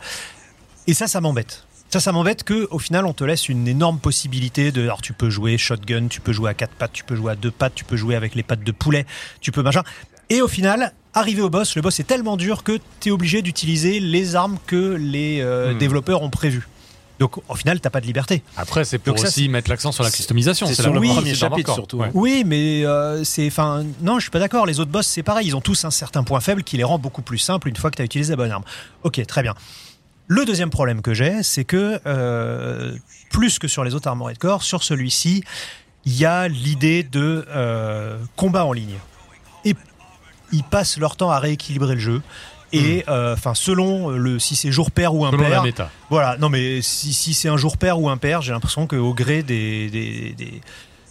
[0.86, 1.64] Et ça ça m'embête.
[1.88, 4.82] Ça, ça m'embête que au final on te laisse une énorme possibilité de.
[4.82, 7.36] Alors tu peux jouer shotgun, tu peux jouer à quatre pattes, tu peux jouer à
[7.36, 9.06] deux pattes, tu peux jouer avec les pattes de poulet,
[9.40, 9.82] tu peux machin.
[10.28, 13.40] Et au final, arrivé au boss, le boss est tellement dur que tu es obligé
[13.40, 15.78] d'utiliser les armes que les euh, Hmm.
[15.78, 16.68] développeurs ont prévues.
[17.18, 18.42] Donc au final, t'as pas de liberté.
[18.56, 20.66] Après, c'est pour Donc ça, aussi mettre l'accent sur la customisation.
[20.66, 21.98] C'est sur le première premier chapitre, surtout.
[21.98, 22.10] Ouais.
[22.14, 23.46] Oui, mais euh, c'est.
[23.46, 24.66] Enfin, non, je suis pas d'accord.
[24.66, 25.46] Les autres boss, c'est pareil.
[25.46, 27.90] Ils ont tous un certain point faible qui les rend beaucoup plus simples une fois
[27.90, 28.64] que tu as utilisé la bonne arme.
[29.02, 29.54] Ok, très bien.
[30.28, 32.96] Le deuxième problème que j'ai, c'est que euh,
[33.30, 35.44] plus que sur les autres Armored Core, sur celui-ci,
[36.04, 38.96] il y a l'idée de euh, combat en ligne.
[39.64, 39.74] Et
[40.52, 42.22] ils passent leur temps à rééquilibrer le jeu.
[42.76, 45.90] Et euh, enfin, selon le si c'est jour pair ou impair, méta.
[46.10, 49.42] voilà, non mais si, si c'est un jour pair ou impair, j'ai l'impression qu'au gré
[49.42, 50.60] des, des, des,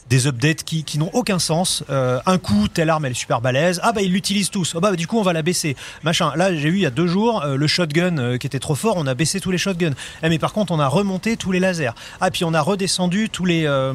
[0.10, 3.42] des updates qui, qui n'ont aucun sens, euh, un coup, telle arme elle est super
[3.42, 6.32] balèze, ah bah ils l'utilisent tous, ah bah du coup on va la baisser, machin.
[6.36, 8.76] Là j'ai vu il y a deux jours euh, le shotgun euh, qui était trop
[8.76, 9.94] fort, on a baissé tous les shotguns.
[10.24, 11.92] Eh, mais par contre on a remonté tous les lasers.
[12.22, 13.94] Ah puis on a redescendu tous les, euh,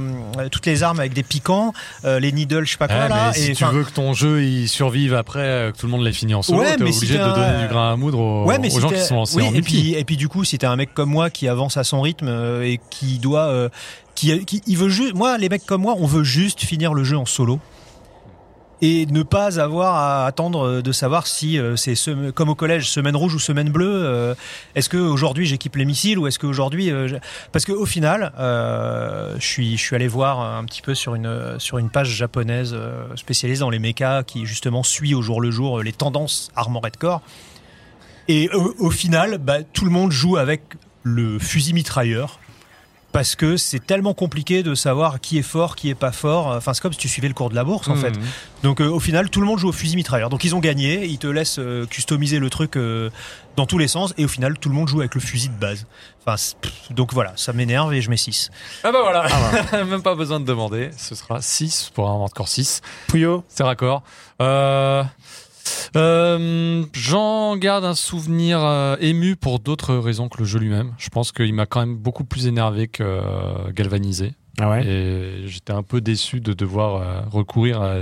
[0.50, 1.72] toutes les armes avec des piquants,
[2.04, 3.30] euh, les needles, je sais pas quoi Eh, là.
[3.32, 5.92] mais si et, tu veux que ton jeu il survive après euh, que tout le
[5.92, 7.96] monde l'ait fini en solo, Ouais, t'es si obligé t'as de donner du grain à
[7.96, 10.04] moudre aux, Ouais, mais aux si gens qui sont lancés oui, en et puis, et
[10.04, 12.62] puis du coup, si t'es un mec comme moi qui avance à son rythme euh,
[12.62, 13.68] et qui doit, euh,
[14.14, 17.16] qui, il veut juste, moi, les mecs comme moi, on veut juste finir le jeu
[17.16, 17.60] en solo
[18.82, 21.94] et ne pas avoir à attendre de savoir si euh, c'est
[22.32, 24.04] comme au collège semaine rouge ou semaine bleue.
[24.04, 24.34] euh,
[24.74, 27.18] est-ce que aujourd'hui j'équipe les missiles ou est-ce que aujourd'hui euh,
[27.52, 31.58] parce qu'au final, euh, je suis je suis allé voir un petit peu sur une
[31.58, 32.76] sur une page japonaise
[33.16, 37.20] spécialisée dans les mechas qui justement suit au jour le jour les tendances Armored Core.
[38.28, 40.62] Et au, au final, bah, tout le monde joue avec
[41.02, 42.38] le fusil mitrailleur.
[43.12, 46.46] Parce que c'est tellement compliqué de savoir qui est fort, qui est pas fort.
[46.46, 48.00] Enfin, c'est comme si tu suivais le cours de la bourse, en Mhm.
[48.00, 48.12] fait.
[48.62, 50.30] Donc, euh, au final, tout le monde joue au fusil mitrailleur.
[50.30, 51.06] Donc, ils ont gagné.
[51.06, 53.10] Ils te laissent euh, customiser le truc euh,
[53.56, 54.14] dans tous les sens.
[54.16, 55.86] Et au final, tout le monde joue avec le fusil de base.
[56.24, 58.50] Enfin, pff, donc voilà, ça m'énerve et je mets 6.
[58.84, 59.26] Ah bah voilà,
[59.84, 60.90] même pas besoin de demander.
[60.96, 62.80] Ce sera 6 pour un encore 6.
[63.08, 64.02] Pouillot C'est raccord.
[64.40, 65.02] Euh,
[65.96, 70.92] euh, J'en garde un souvenir euh, ému pour d'autres raisons que le jeu lui-même.
[70.98, 74.32] Je pense qu'il m'a quand même beaucoup plus énervé que euh, galvanisé.
[74.60, 74.86] Ah ouais?
[74.86, 77.94] Et j'étais un peu déçu de devoir euh, recourir à,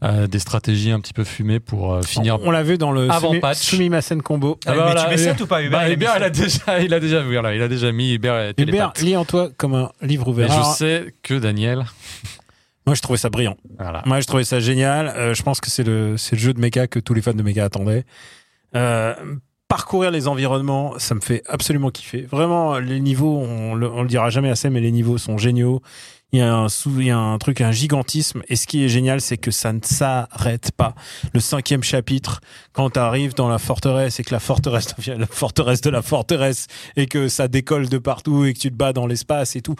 [0.00, 2.38] à des stratégies un petit peu fumées pour euh, finir.
[2.42, 3.58] On l'a vu dans le Avant Sumi- patch.
[3.58, 4.58] Sumimasen combo.
[4.66, 6.30] Ah bah mais voilà, tu mets 7 ou pas, Hubert Bah, il Hubert, il a
[6.30, 9.48] déjà, il a déjà, voilà, il a déjà mis Hubert et Hubert, lis en toi
[9.56, 10.52] comme un livre Mais ouvert.
[10.64, 11.84] je sais que Daniel,
[12.86, 13.56] Moi, je trouvais ça brillant.
[13.78, 14.02] voilà.
[14.06, 15.08] Moi, je trouvais ça génial.
[15.08, 17.32] Euh, je pense que c'est le, c'est le jeu de mecha que tous les fans
[17.34, 18.04] de mecha attendaient.
[18.74, 19.14] Euh,
[19.68, 22.22] parcourir les environnements, ça me fait absolument kiffer.
[22.22, 25.80] Vraiment, les niveaux, on le, on le dira jamais assez, mais les niveaux sont géniaux.
[26.32, 28.42] Il y a un sous, il y a un truc, un gigantisme.
[28.48, 30.94] Et ce qui est génial, c'est que ça ne s'arrête pas.
[31.34, 32.40] Le cinquième chapitre,
[32.72, 36.00] quand tu arrives dans la forteresse et que la forteresse devient la forteresse de la
[36.00, 39.60] forteresse et que ça décolle de partout et que tu te bats dans l'espace et
[39.60, 39.74] tout.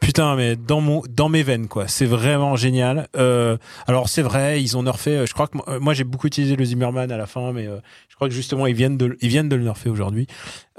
[0.00, 1.86] Putain, mais dans mon, dans mes veines, quoi.
[1.86, 3.08] C'est vraiment génial.
[3.16, 5.10] Euh, alors c'est vrai, ils ont nerfé.
[5.18, 7.52] euh, Je crois que moi, euh, moi, j'ai beaucoup utilisé le Zimmerman à la fin,
[7.52, 7.78] mais euh,
[8.08, 10.26] je crois que justement ils viennent de, ils viennent de le nerfer aujourd'hui.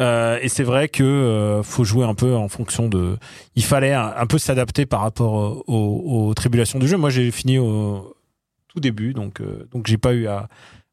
[0.01, 3.17] Euh, et c'est vrai que euh, faut jouer un peu en fonction de.
[3.55, 6.97] Il fallait un, un peu s'adapter par rapport euh, aux, aux tribulations du jeu.
[6.97, 8.15] Moi, j'ai fini au
[8.67, 10.47] tout début, donc euh, donc j'ai pas eu à,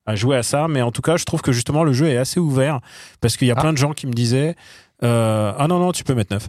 [0.04, 0.68] à jouer à ça.
[0.68, 2.80] Mais en tout cas, je trouve que justement le jeu est assez ouvert
[3.20, 3.60] parce qu'il y a Ah.
[3.60, 4.54] plein de gens qui me disaient
[5.00, 6.48] ah non non tu peux mettre neuf.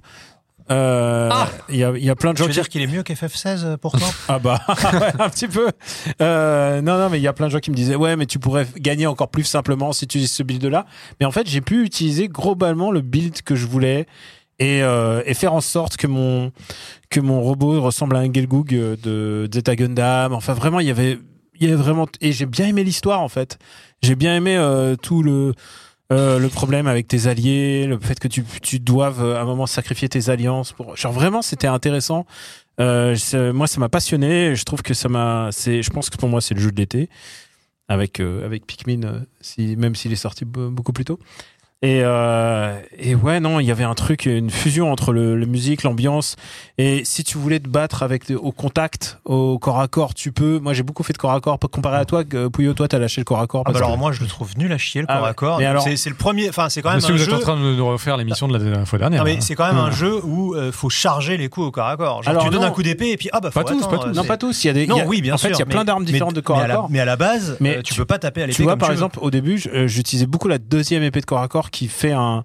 [0.72, 1.48] Euh, Ah.
[1.70, 2.88] Il y, a, il y a plein de Tu gens veux qui dire qu'il est
[2.88, 5.68] mieux qu'FF16 pour toi ah bah ouais, un petit peu.
[6.22, 8.26] Euh, non non mais il y a plein de gens qui me disaient ouais mais
[8.26, 10.86] tu pourrais gagner encore plus simplement si tu utilises ce build là.
[11.20, 14.06] Mais en fait j'ai pu utiliser globalement le build que je voulais
[14.60, 16.52] et, euh, et faire en sorte que mon
[17.10, 20.34] que mon robot ressemble à un Gelgoog euh, de Zeta Gundam.
[20.34, 21.18] Enfin vraiment il y avait
[21.60, 23.58] il y avait vraiment et j'ai bien aimé l'histoire en fait.
[24.02, 25.54] J'ai bien aimé euh, tout le
[26.12, 29.46] euh, le problème avec tes alliés, le fait que tu, tu doives euh, à un
[29.46, 32.26] moment sacrifier tes alliances pour genre vraiment c'était intéressant.
[32.80, 33.16] Euh,
[33.54, 36.54] moi ça m'a passionné, je trouve que ça m'a je pense que pour moi c'est
[36.56, 37.10] le jeu de l'été
[37.88, 39.26] avec avec Pikmin
[39.58, 41.20] même s'il est sorti be- beaucoup plus tôt.
[41.82, 45.46] Et, euh, et ouais, non, il y avait un truc, une fusion entre le, le
[45.46, 46.36] musique, l'ambiance.
[46.78, 50.60] Et si tu voulais te battre avec au contact, au corps à corps, tu peux.
[50.60, 51.58] Moi, j'ai beaucoup fait de corps à corps.
[51.58, 53.64] Comparé à toi, que- Pouillot, toi, t'as lâché le corps à corps.
[53.66, 55.30] Ah bah alors que- moi je le trouve nul à chier le Ah corps ouais.
[55.30, 55.60] à corps.
[55.60, 57.56] Mais alors- C'est le premier, enfin c'est quand même Monsieur, un vous êtes en train
[57.56, 59.22] de nous refaire l'émission de la, de la fois dernière.
[59.24, 59.42] Non mais hein.
[59.42, 62.24] c'est quand même un jeu où euh, faut charger les coups au corps à corps.
[62.24, 62.68] Genre Alors tu donnes non.
[62.68, 64.10] un coup d'épée et puis ah bah faut Pas tous, attendre, pas tous.
[64.10, 64.66] euh, non, pas tous.
[64.66, 64.86] Il y a des.
[64.86, 65.48] Non, il y a- oui, bien en sûr.
[65.48, 66.90] fait, il y a plein d'armes différentes de corps à la- corps.
[66.90, 68.56] Mais à la base, Mais euh, tu peux pas taper à l'épée.
[68.58, 71.42] Tu vois, par exemple, au début, je- euh, j'utilisais beaucoup la deuxième épée de corps
[71.42, 72.44] à corps qui fait un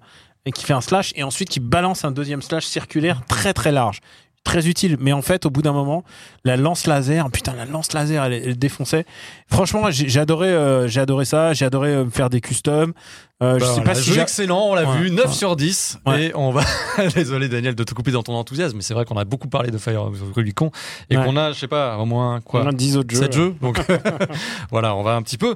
[0.53, 3.99] qui fait un slash et ensuite qui balance un deuxième slash circulaire très très large.
[4.43, 6.03] Très utile, mais en fait, au bout d'un moment,
[6.43, 9.03] la lance laser, putain, la lance laser, elle, elle défonçait.
[9.47, 11.53] Franchement, j'ai adoré, euh, j'ai adoré ça.
[11.53, 12.93] J'ai adoré euh, me faire des customs.
[13.41, 14.97] Euh, je Bah sais pas si jeu excellent, on l'a Ouais.
[14.99, 15.31] vu, 9 Ouais.
[15.33, 15.97] sur 10.
[16.05, 16.25] Ouais.
[16.25, 16.61] Et on va.
[17.15, 19.71] Désolé Daniel de te couper dans ton enthousiasme, mais c'est vrai qu'on a beaucoup parlé
[19.71, 20.69] de Fire Rubicon
[21.09, 23.21] et qu'on a, je sais pas, au moins quoi, On a 10 autres jeux.
[23.21, 23.55] 7 jeux.
[23.63, 23.79] Donc
[24.69, 25.55] voilà, on va un petit peu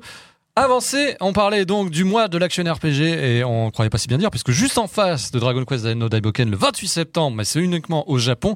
[0.62, 1.16] avancer.
[1.22, 4.30] On parlait donc du mois de l'action RPG et on croyait pas si bien dire,
[4.30, 8.10] puisque juste en face de Dragon Quest no Daiboken, le 28 septembre, mais c'est uniquement
[8.10, 8.56] au Japon,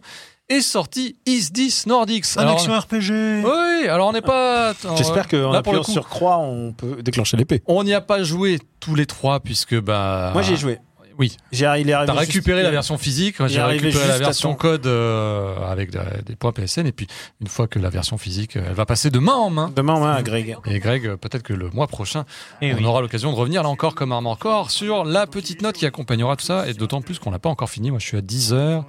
[0.50, 2.26] est sorti Is This Nordics.
[2.38, 3.46] Un Alors, action RPG.
[3.46, 4.74] oui, alors on n'est pas.
[4.98, 7.62] J'espère qu'en appuyant sur croix, on peut déclencher l'épée.
[7.68, 10.32] on n'y a pas joué tous les trois, puisque bah.
[10.34, 10.80] Moi, j'ai joué.
[11.20, 11.38] Oui.
[11.52, 14.86] J'ai il est arrivé T'as récupéré juste- la version physique, j'ai récupéré la version code
[14.88, 17.08] euh, avec des, des points PSN, et puis
[17.42, 19.72] une fois que la version physique, euh, elle va passer de main en main.
[19.76, 20.58] Demain, ouais, à Greg.
[20.66, 22.26] Et Greg, euh, peut-être que le mois prochain,
[22.62, 22.86] Eh on oui.
[22.86, 26.36] aura l'occasion de revenir là encore comme Armor Core sur la petite note qui accompagnera
[26.36, 27.90] tout ça, et d'autant plus qu'on n'a pas encore fini.
[27.92, 28.86] Moi, je suis à 10 heures.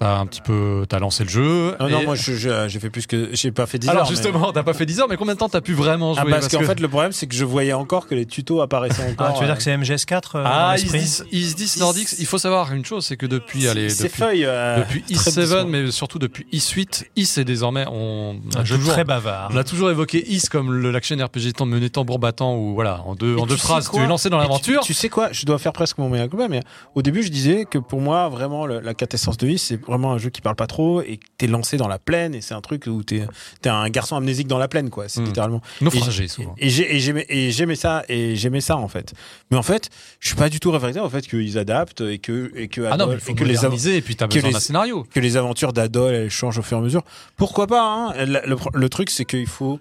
[0.00, 1.76] T'as un petit peu, t'as lancé le jeu.
[1.78, 3.28] Non, non, et- moi, je- je- j'ai fait plus que.
[3.34, 5.34] J'ai pas fait 10 Alors heures, mais- justement, t'as pas fait 10 heures, mais combien
[5.34, 6.24] de temps t'as pu vraiment jouer?
[6.26, 8.62] Ah, parce, qu'en que- fait, le problème, c'est que je voyais encore que les tutos
[8.62, 9.26] apparaissaient encore.
[9.28, 11.76] Ah, tu veux dire euh, que c'est MGS4 euh, Ah, Is l'esprit This, Is This
[11.80, 14.44] Nordics, il faut savoir une chose, c'est que depuis, allez, depuis, feuilles.
[14.46, 15.64] euh, depuis très Is7, doucement.
[15.66, 19.50] mais surtout depuis Is8, Is est désormais, on a Un jeu toujours, très bavard.
[19.52, 23.02] on a toujours évoqué Is comme le- l'action RPG temps mené tambour battant où voilà,
[23.04, 24.80] en deux, Et en deux phrases, tu es lancé dans tu- l'aventure.
[24.80, 25.28] Tu, sais quoi?
[25.30, 26.60] Je dois faire presque mon mea culpa, mais
[26.94, 30.18] au début, je disais que pour moi, vraiment, la quintessence de Is, c'est vraiment un
[30.18, 32.62] jeu qui parle pas trop et que t'es lancé dans la plaine et c'est un
[32.62, 33.26] truc où t'es
[33.64, 35.08] es un garçon amnésique dans la plaine, quoi.
[35.08, 35.24] C'est Hmm.
[35.26, 35.60] littéralement.
[35.82, 36.54] Naufragé Et- souvent.
[36.58, 39.12] Et j'ai- et j'aimais ça et j'aimais ça en fait.
[39.50, 39.90] Mais en fait,
[40.20, 42.96] je suis pas du tout réfractaire au fait qu'ils adaptent et que et que Ah
[42.96, 45.04] non, mais et que les et puis t'as besoin d'un scénario.
[45.12, 47.02] que les aventures d'Adol elles changent au fur et à mesure.
[47.36, 48.24] Pourquoi pas hein?
[48.24, 49.78] Le, le truc c'est qu'il faut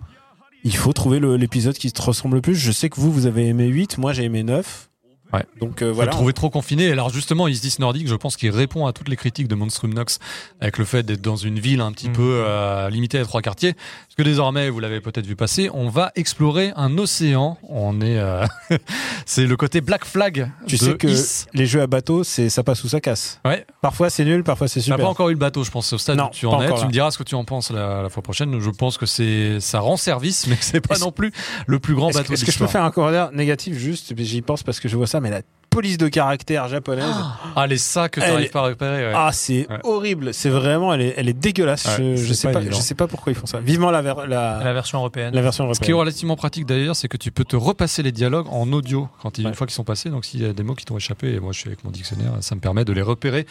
[0.65, 2.56] il faut trouver l'épisode qui te ressemble le plus.
[2.56, 4.89] Je sais que vous vous avez aimé 8, moi j'ai aimé 9.
[5.34, 5.45] Ouais.
[5.60, 6.11] Donc euh, Voilà.
[6.11, 6.91] trouver trop confiné.
[6.91, 9.93] Alors justement, Is This Nordic, je pense qu'il répond à toutes les critiques de Monstrum
[9.93, 10.19] Nox
[10.60, 12.14] avec le fait d'être dans une ville un petit Mm.
[12.14, 13.73] peu euh, limitée à trois quartiers.
[13.73, 17.57] Parce que désormais, vous l'avez peut-être vu passer, on va explorer un océan.
[17.69, 18.45] On est, euh,
[19.26, 21.45] c'est le côté Black Flag Tu de sais que Is.
[21.53, 23.39] les jeux à bateau, c'est ça passe ou ça casse.
[23.45, 23.65] Ouais.
[23.81, 24.97] Parfois c'est nul, parfois c'est T'as super.
[24.97, 26.73] pas encore eu le bateau, je pense, au stade Non, où tu en es.
[26.80, 28.60] Tu me diras ce que tu en penses la, la fois prochaine.
[28.60, 31.31] Je pense que c'est ça rend service, mais c'est pas non plus
[31.68, 34.14] le plus grand bateau est-ce que je peux faire un corridor négatif juste?
[34.18, 37.13] J'y pense parce que je vois ça, mais la police de caractère japonaise.
[37.55, 39.11] Ah, les sacs que t'arrives pas à ouais.
[39.15, 39.77] Ah, c'est Ouais.
[39.83, 40.33] horrible.
[40.33, 41.85] C'est vraiment, elle est, elle est dégueulasse.
[41.85, 43.59] Ouais, je, je sais pas je sais pas pourquoi ils font ça.
[43.59, 45.33] Vivement la, ver- la, La version européenne.
[45.35, 45.99] la version Ce qui est européenne.
[45.99, 49.45] relativement pratique d'ailleurs, c'est que tu peux te repasser les dialogues en audio quand ils,
[49.45, 50.09] une fois qu'ils sont passés.
[50.09, 51.91] Donc s'il y a des mots qui t'ont échappé, et moi je suis avec mon
[51.91, 53.45] dictionnaire, ça me permet de les repérer.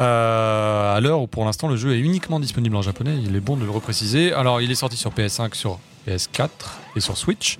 [0.00, 3.40] Euh, à l'heure où pour l'instant le jeu est uniquement disponible en japonais, il est
[3.40, 4.32] bon de le repréciser.
[4.32, 6.48] Alors il est sorti sur PS5, sur PS4
[6.96, 7.58] et sur Switch.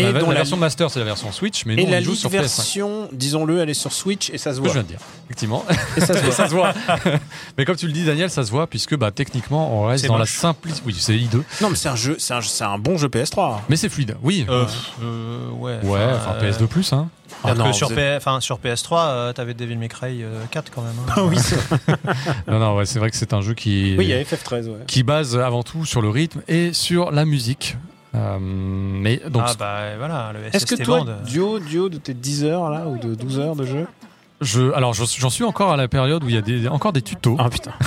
[0.00, 2.00] Et la, dont la la- version Master, c'est la version Switch, mais nous, la on
[2.00, 2.32] y joue sur PS5.
[2.40, 4.72] version, disons-le, elle est sur Switch et ça se Ce que je voit.
[4.74, 5.64] viens de dire, effectivement.
[5.96, 6.32] Et ça se voit.
[6.32, 6.72] ça se voit.
[7.58, 10.18] mais comme tu le dis, Daniel, ça se voit puisque bah, techniquement, on reste dans
[10.18, 10.82] la simplicité.
[10.86, 12.34] Oui, c'est I2, Non, mais c'est un jeu, c'est
[12.64, 13.60] un, bon jeu PS3.
[13.68, 14.16] mais c'est fluide.
[14.22, 14.46] Oui.
[14.48, 14.64] Euh,
[15.02, 15.78] euh, ouais.
[15.82, 17.08] ouais, enfin euh, PS2 plus, hein.
[17.44, 20.72] Ah que sur, vous P- enfin, sur PS3, euh, t'avais Devil May Cry euh, 4
[20.74, 20.94] quand même.
[21.08, 21.12] hein.
[21.16, 21.36] Ah oui,
[22.48, 24.64] Non, non, ouais, c'est vrai que c'est un jeu qui, oui, il y a FF13,
[24.66, 24.78] ouais.
[24.86, 27.76] qui base avant tout sur le rythme et sur la musique.
[28.14, 31.98] Euh, mais donc, ah bah voilà, le Est-ce que toi, Band, euh, duo, duo de
[31.98, 33.86] tes 10 heures là, ou de 12 heures de jeu?
[34.40, 36.92] Je, alors j'en j'en suis encore à la période où il y a des, encore
[36.92, 37.36] des tutos.
[37.38, 37.72] Ah putain.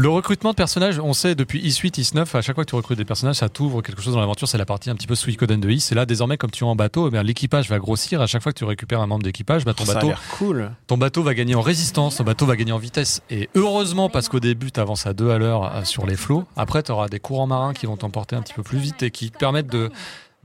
[0.00, 2.98] Le recrutement de personnages, on sait depuis Is8, Is9, à chaque fois que tu recrutes
[2.98, 4.46] des personnages, ça t'ouvre quelque chose dans l'aventure.
[4.46, 5.88] C'est la partie un petit peu Suikoden de Is.
[5.90, 8.20] Et là, désormais, comme tu es en bateau, eh l'équipage va grossir.
[8.20, 10.70] À chaque fois que tu récupères un membre d'équipage, bah, ton, ça bateau, l'air cool.
[10.86, 13.22] ton bateau va gagner en résistance, ton bateau va gagner en vitesse.
[13.28, 16.44] Et heureusement, parce qu'au début, tu avances à deux à l'heure euh, sur les flots.
[16.56, 19.10] Après, tu auras des courants marins qui vont t'emporter un petit peu plus vite et
[19.10, 19.90] qui te permettent de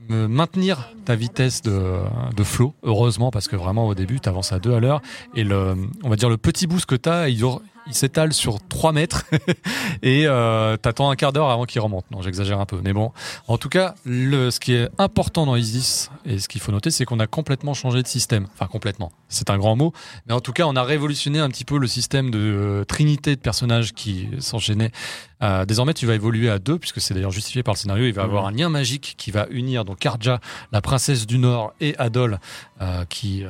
[0.08, 2.00] me maintenir ta vitesse de,
[2.36, 5.00] de flot, heureusement, parce que vraiment au début, tu avances à deux à l'heure.
[5.36, 7.44] Et le, on va dire le petit boost que tu as, il,
[7.86, 9.24] il s'étale sur 3 mètres
[10.02, 12.10] et euh, t'attends un quart d'heure avant qu'il remonte.
[12.10, 12.80] Non, j'exagère un peu.
[12.82, 13.12] Mais bon,
[13.48, 16.90] en tout cas, le, ce qui est important dans Isis et ce qu'il faut noter,
[16.90, 18.46] c'est qu'on a complètement changé de système.
[18.54, 19.12] Enfin, complètement.
[19.28, 19.92] C'est un grand mot.
[20.26, 23.36] Mais en tout cas, on a révolutionné un petit peu le système de euh, trinité
[23.36, 24.92] de personnages qui s'enchaînaient.
[25.42, 28.06] Euh, désormais, tu vas évoluer à deux, puisque c'est d'ailleurs justifié par le scénario.
[28.06, 30.40] Il va y avoir un lien magique qui va unir donc Karja,
[30.72, 32.38] la princesse du Nord, et Adol,
[32.80, 33.44] euh, qui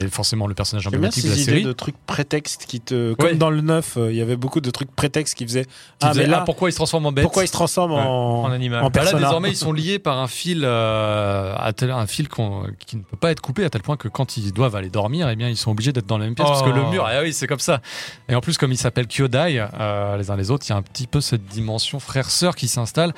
[0.00, 1.64] est forcément le personnage emblématique de la série.
[1.64, 3.14] de trucs prétextes qui te.
[3.14, 3.34] Comme Ouais.
[3.34, 5.64] dans le 9, euh, il y avait beaucoup de trucs prétextes qui faisaient.
[5.64, 5.70] Qui
[6.02, 8.42] Ah, mais là, ah, pourquoi il se transforme en bête pourquoi ils se transforment en,
[8.44, 8.82] En animal.
[8.84, 12.28] en Bah là, désormais, ils sont liés par un fil, euh, à tel, un fil
[12.28, 15.28] qui ne peut pas être coupé à tel point que quand ils doivent aller dormir,
[15.28, 16.74] eh bien, ils sont obligés d'être dans la même pièce parce que Oh.
[16.74, 17.80] le mur, ah oui, c'est comme ça.
[18.28, 20.76] Et en plus, comme ils s'appellent Kyodai, euh, les uns les autres, il y a
[20.76, 23.12] un petit peu cette dimension frère-sœur qui s'installe.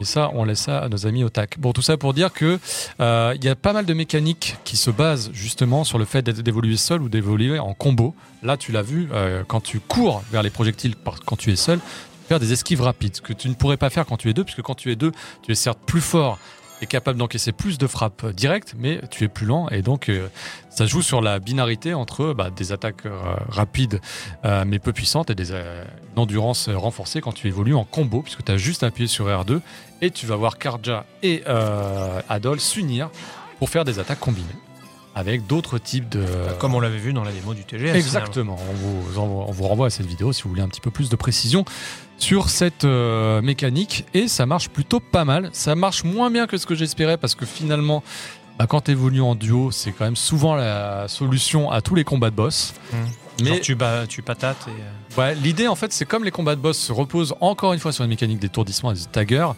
[0.00, 1.58] Et ça, on laisse ça à nos amis au tac.
[1.58, 2.58] Bon, tout ça pour dire que
[3.00, 6.22] euh, il y a pas mal de mécaniques qui se basent justement sur le fait
[6.22, 8.14] d'évoluer seul ou d'évoluer en combo.
[8.42, 10.94] Là, tu l'as vu, euh, quand tu cours vers les projectiles
[11.26, 11.80] quand tu es seul,
[12.28, 14.44] faire des esquives rapides, ce que tu ne pourrais pas faire quand tu es deux,
[14.44, 15.12] puisque quand tu es deux,
[15.42, 16.38] tu es certes plus fort
[16.80, 20.28] et capable d'encaisser plus de frappes directes, mais tu es plus lent et donc euh,
[20.80, 24.00] ça joue sur la binarité entre bah, des attaques euh, rapides
[24.46, 25.84] euh, mais peu puissantes et des une
[26.16, 29.60] endurance euh, renforcée quand tu évolues en combo, puisque tu as juste appuyé sur R2
[30.00, 31.44] et tu vas voir Karja et
[32.30, 33.10] Adol s'unir
[33.58, 34.46] pour faire des attaques combinées
[35.14, 36.24] avec d'autres types de...
[36.58, 37.94] Comme on l'avait vu dans la démo du TGS.
[37.94, 38.56] Exactement.
[38.70, 41.10] On vous, on vous renvoie à cette vidéo si vous voulez un petit peu plus
[41.10, 41.64] de précision
[42.20, 45.50] sur cette euh, mécanique et ça marche plutôt pas mal.
[45.52, 48.02] Ça marche moins bien que ce que j'espérais parce que finalement,
[48.60, 52.04] bah, quand tu évolues en duo, c'est quand même souvent la solution à tous les
[52.04, 52.74] combats de boss.
[53.42, 54.70] Mais Mais tu, bats, tu patates et.
[54.70, 57.78] euh, ouais, l'idée en fait, c'est comme les combats de boss se reposent encore une
[57.78, 59.48] fois sur une mécanique d'étourdissement et de stagger.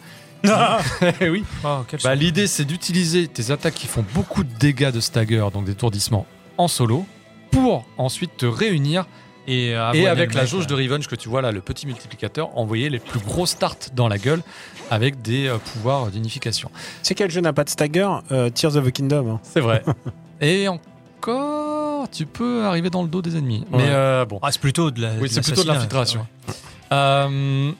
[1.19, 1.43] Eh oui.
[1.65, 2.15] Oh, Bah.
[2.15, 6.25] L'idée, c'est d'utiliser tes attaques qui font beaucoup de dégâts de stagger, donc d'étourdissement,
[6.57, 7.05] en solo,
[7.51, 9.05] pour ensuite te réunir
[9.47, 10.67] Et, et avoiner avec la mec, jauge ouais.
[10.67, 14.07] de Revenge que tu vois là, le petit multiplicateur, envoyer les plus gros starts dans
[14.07, 14.41] la gueule
[14.89, 16.69] avec des euh, pouvoirs d'unification.
[17.01, 19.29] C'est quel jeu n'a pas de stagger Euh, Tears of the Kingdom.
[19.35, 19.39] hein.
[19.43, 19.83] C'est vrai.
[20.41, 23.65] et encore, tu peux arriver dans le dos des ennemis.
[23.71, 23.79] Ouais.
[23.79, 25.13] Mais euh, bon, Ah, c'est plutôt de la.
[25.19, 26.25] oui, c'est plutôt de l'assassinat, l'infiltration.
[26.47, 26.53] ouais.
[26.91, 27.71] Euh,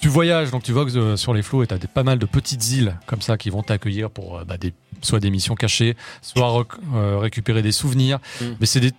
[0.00, 2.18] tu voyages, donc tu vogues euh, sur les flots et tu as des, pas mal
[2.18, 5.54] de petites îles comme ça qui vont t'accueillir pour euh, bah, des, soit des missions
[5.54, 8.18] cachées, soit rec- euh, récupérer des souvenirs.
[8.40, 8.44] Mm.
[8.60, 8.92] Mais c'est des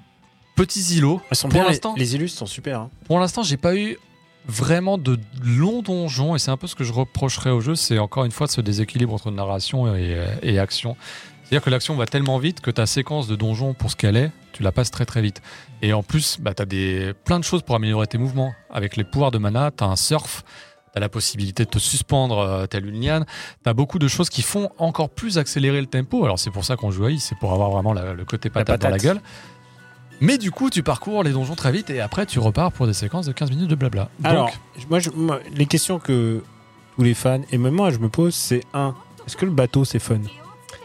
[0.55, 1.21] petits îlots.
[1.31, 2.79] Ils sont Pour bien, les, l'instant- les illustres sont super.
[2.81, 2.89] hein.
[3.07, 3.97] Pour l'instant, j'ai pas eu
[4.45, 7.97] vraiment de longs donjons et c'est un peu ce que je reprocherais au jeu, c'est
[7.99, 10.97] encore une fois ce déséquilibre entre narration et, euh, et action.
[11.43, 14.31] C'est-à-dire que l'action va tellement vite que ta séquence de donjon pour ce qu'elle est,
[14.53, 15.41] tu la passes très très vite.
[15.81, 18.53] Et en plus, bah, tu as des, plein de choses pour améliorer tes mouvements.
[18.71, 20.43] Avec les pouvoirs de mana, tu as un surf,
[20.91, 23.25] tu as la possibilité de te suspendre euh, telle une liane,
[23.63, 26.23] tu as beaucoup de choses qui font encore plus accélérer le tempo.
[26.25, 28.49] Alors c'est pour ça qu'on joue à I, c'est pour avoir vraiment la- le côté
[28.49, 29.05] patate, dans la patate.
[29.15, 29.21] gueule.
[30.23, 32.93] Mais du coup, tu parcours les donjons très vite et après tu repars pour des
[32.93, 34.09] séquences de 15 minutes de blabla.
[34.23, 36.41] Alors, Donc, moi, je- moi, les questions que
[36.95, 38.95] tous les fans et même moi je me pose, c'est un,
[39.27, 40.19] est-ce que le bateau c'est fun?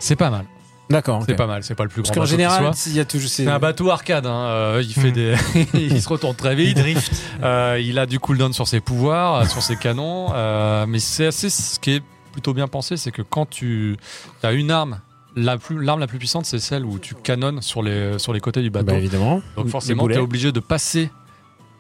[0.01, 0.45] C'est pas mal.
[0.91, 1.23] D'accord.
[1.27, 3.01] C'est pas mal, c'est pas le plus Parce grand qu'en bateau qui général, s'il y
[3.01, 3.29] a toujours.
[3.29, 5.13] C'est un bateau arcade, hein, euh, il fait Hmm.
[5.13, 5.35] des,
[5.75, 6.79] il se retourne très Il vite.
[6.79, 7.13] drift.
[7.43, 11.27] Euh, il a du cooldown sur ses pouvoirs, euh, sur ses canons, euh, mais c'est
[11.27, 12.03] assez ce qui est
[12.33, 13.99] plutôt bien pensé, c'est que quand tu
[14.43, 15.01] as une arme,
[15.37, 18.41] la plus l'arme la plus puissante, c'est celle où tu canonnes sur les sur les
[18.41, 18.87] côtés du bateau.
[18.87, 19.43] Bah évidemment.
[19.57, 21.11] Donc forcément, tu es obligé de passer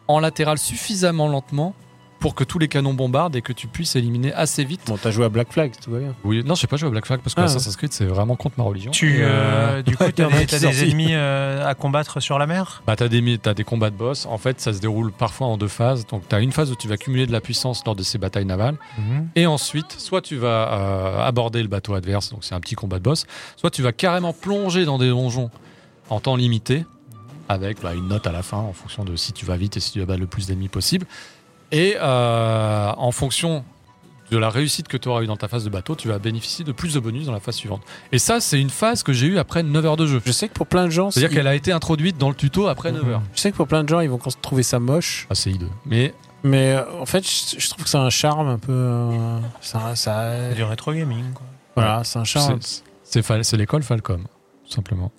[0.07, 1.75] en latéral suffisamment lentement
[2.19, 4.81] pour que tous les canons bombardent et que tu puisses éliminer assez vite.
[4.86, 6.15] Bon, t'as joué à Black Flag, tout va bien.
[6.24, 8.07] Oui, non, je sais pas jouer à Black Flag parce que Ah, Assassin's Creed c'est
[8.07, 8.90] vraiment contre ma religion.
[8.90, 12.82] Tu, Et, euh, du coup, t'as des, t'as ennemis euh, à combattre sur la mer?
[12.86, 14.27] Bah, t'as des, t'as des combats de boss.
[14.27, 16.07] En fait, ça se déroule parfois en deux phases.
[16.07, 18.47] Donc, t'as une phase où tu vas cumuler de la puissance lors de ces batailles
[18.47, 18.77] navales.
[19.36, 22.99] Et ensuite, soit tu vas euh, aborder le bateau adverse, donc c'est un petit combat
[22.99, 23.27] de boss,
[23.57, 25.51] soit tu vas carrément plonger dans des donjons
[26.11, 26.85] en temps limité,
[27.49, 29.81] avec bah, une note à la fin en fonction de si tu vas vite et
[29.81, 31.07] si tu battre le plus d'ennemis possible.
[31.73, 33.65] Et euh, en fonction
[34.31, 36.65] de la réussite que tu auras eu dans ta phase de bateau, tu vas bénéficier
[36.65, 37.81] de plus de bonus dans la phase suivante.
[38.12, 40.20] Et ça, c'est une phase que j'ai eue après 9 heures de jeu.
[40.24, 42.69] Je sais que pour plein de gens, C'est-à-dire qu'elle a été introduite dans le tuto
[42.69, 43.23] après 9 heures.
[43.35, 45.27] je sais que pour plein de gens, ils vont trouver ça moche.
[45.31, 45.70] Ah, c'est hideux.
[45.86, 46.12] Mais
[46.45, 48.70] Mais euh, en fait, je, je trouve que c'est un charme un peu.
[48.73, 51.32] euh, ça, ça- C'est du rétro gaming.
[51.32, 51.47] Quoi.
[51.77, 52.59] voilà, c'est un charme.
[53.03, 54.23] c'est l'école Falcom,
[54.66, 55.11] tout simplement.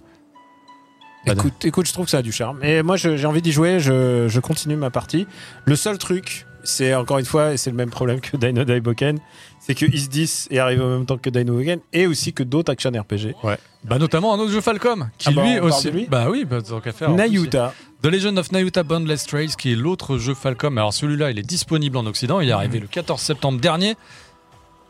[1.34, 2.64] Écoute, écoute, je trouve que ça a du charme.
[2.64, 3.80] Et moi, j'ai envie d'y jouer.
[3.80, 5.28] Je, je continue ma partie.
[5.66, 9.20] Le seul truc, c'est encore une fois, et c'est le même problème que Dino Daiboken,
[9.60, 12.44] c'est que Is 10 est arrivé en même temps que Dino Daiboken et aussi que
[12.44, 13.36] d'autres action RPG.
[13.86, 15.90] Bah notamment un autre jeu Falcom qui Ah bah, lui aussi.
[15.90, 17.12] lui bah oui, bah, tant qu'à faire.
[17.12, 17.74] Nayuta.
[18.02, 20.78] The Legend of Nayuta Boundless Trails qui est l'autre jeu Falcom.
[20.78, 22.40] Alors celui-là, il est disponible en Occident.
[22.42, 23.96] Il est arrivé le 14 septembre dernier.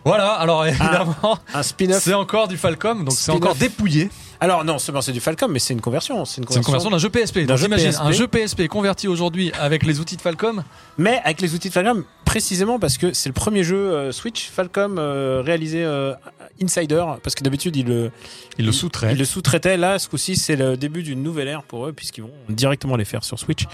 [0.05, 0.33] Voilà.
[0.33, 2.01] Alors évidemment, Un spin-off.
[2.01, 4.09] c'est encore du Falcom, donc c'est encore dépouillé.
[4.41, 6.23] Alors, non, seulement c'est du Falcom, mais c'est une conversion.
[6.25, 7.39] C'est une conversion d'un jeu PSP.
[7.39, 8.01] D'un Donc jeu imagine PSP.
[8.01, 10.63] un jeu PSP converti aujourd'hui avec les outils de Falcom.
[10.97, 14.49] Mais avec les outils de Falcom, précisément parce que c'est le premier jeu euh, Switch
[14.49, 16.13] Falcom euh, réalisé euh,
[16.61, 17.03] Insider.
[17.21, 18.11] Parce que d'habitude, il le,
[18.57, 19.11] Il le sous-trait.
[19.11, 19.77] Ils le sous-traitaient.
[19.77, 23.05] Là, ce coup-ci, c'est le début d'une nouvelle ère pour eux, puisqu'ils vont directement les
[23.05, 23.65] faire sur Switch.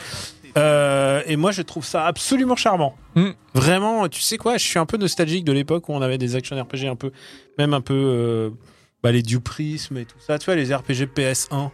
[0.58, 2.96] Euh, et moi, je trouve ça absolument charmant.
[3.16, 3.32] Mm.
[3.54, 6.36] Vraiment, tu sais quoi, je suis un peu nostalgique de l'époque où on avait des
[6.36, 7.12] action RPG un peu,
[7.58, 8.50] même un peu, euh,
[9.06, 11.70] bah, les Prism et tout ça, tu vois, les RPG PS1.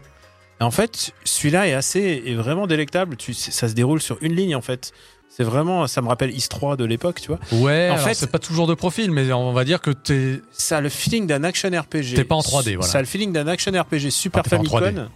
[0.60, 3.16] Et en fait, celui-là est assez, est vraiment délectable.
[3.16, 4.92] Tu, ça se déroule sur une ligne, en fait.
[5.30, 7.40] C'est vraiment, ça me rappelle Is 3 de l'époque, tu vois.
[7.54, 7.90] Ouais.
[7.90, 10.42] En fait- c'est pas toujours de profil, mais on va dire que t'es.
[10.52, 12.16] Ça a le feeling d'un action RPG.
[12.16, 12.92] T'es pas en 3D, voilà.
[12.92, 14.84] Ça a le feeling d'un action RPG Super Ah, t'es pas en 3D.
[14.84, 15.10] Famicom.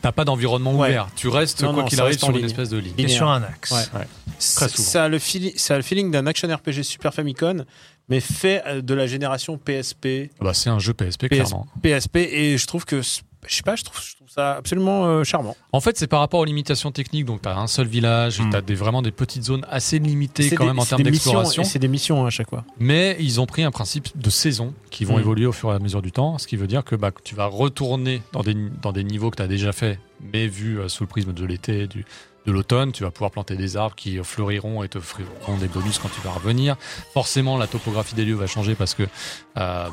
[0.00, 0.88] T'as pas d'environnement Ouais.
[0.88, 1.08] ouvert.
[1.14, 2.46] Tu restes Non, quoi qu'il arrive sur une ligne.
[2.46, 2.94] espèce de ligne.
[2.98, 3.70] Et sur un axe.
[3.70, 3.84] Ouais.
[3.92, 4.06] Très
[4.38, 4.88] Ça, souvent.
[4.88, 7.64] ça a le feeling, ça a le feeling d'un action RPG Super Famicom,
[8.12, 11.66] mais fait euh, de la génération PSP, Bah, c'est un jeu PSP, PS- clairement.
[11.82, 15.24] PSP, et je trouve que, je sais pas, je trouve, je trouve ça absolument euh,
[15.24, 15.56] charmant.
[15.72, 17.24] En fait, c'est par rapport aux limitations techniques.
[17.24, 18.50] Donc, tu as un seul village, Mm.
[18.50, 21.64] tu as des, vraiment des petites zones assez limitées quand des- même en termes d'exploration.
[21.64, 22.64] C'est des missions hein, à chaque fois.
[22.78, 25.20] Mais ils ont pris un principe de saison qui vont Mm.
[25.20, 26.38] évoluer au fur et à mesure du temps.
[26.38, 29.36] Ce qui veut dire que bah, tu vas retourner dans des, dans des niveaux que
[29.36, 29.98] tu as déjà fait,
[30.32, 32.04] mais vu euh, sous le prisme de l'été, du,
[32.46, 32.92] de l'automne.
[32.92, 36.20] Tu vas pouvoir planter des arbres qui fleuriront et te offriront des bonus quand tu
[36.22, 36.76] vas revenir.
[37.12, 39.08] Forcément, la topographie des lieux va changer parce que euh,
[39.56, 39.90] bah,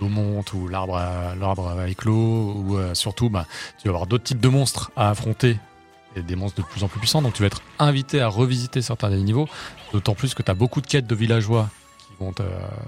[0.00, 1.00] l'eau monte ou l'arbre
[1.38, 3.46] l'arbre éclos ou euh, surtout bah,
[3.78, 5.58] tu vas avoir d'autres types de monstres à affronter
[6.16, 7.22] et des monstres de plus en plus puissants.
[7.22, 9.48] Donc tu vas être invité à revisiter certains des niveaux,
[9.92, 11.68] d'autant plus que tu as beaucoup de quêtes de villageois
[11.98, 12.42] qui vont te,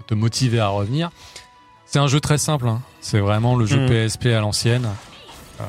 [0.06, 1.10] te motiver à revenir.
[1.84, 2.82] C'est un jeu très simple, hein.
[3.00, 3.86] c'est vraiment le jeu.
[3.86, 4.86] PSP à l'ancienne.
[5.60, 5.64] Euh,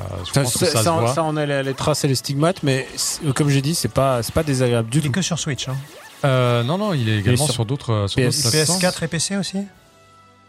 [0.45, 2.87] Ça, ça, on a les, les traces et les stigmates, mais
[3.25, 5.13] euh, comme j'ai dit, c'est pas, c'est pas désagréable du Il est tout.
[5.13, 5.67] que sur Switch.
[5.67, 5.75] Hein.
[6.25, 8.79] Euh, non, non, il est également sur sur d'autres euh, sur PS- d'autres plateformes.
[8.79, 9.57] PS4 et PC aussi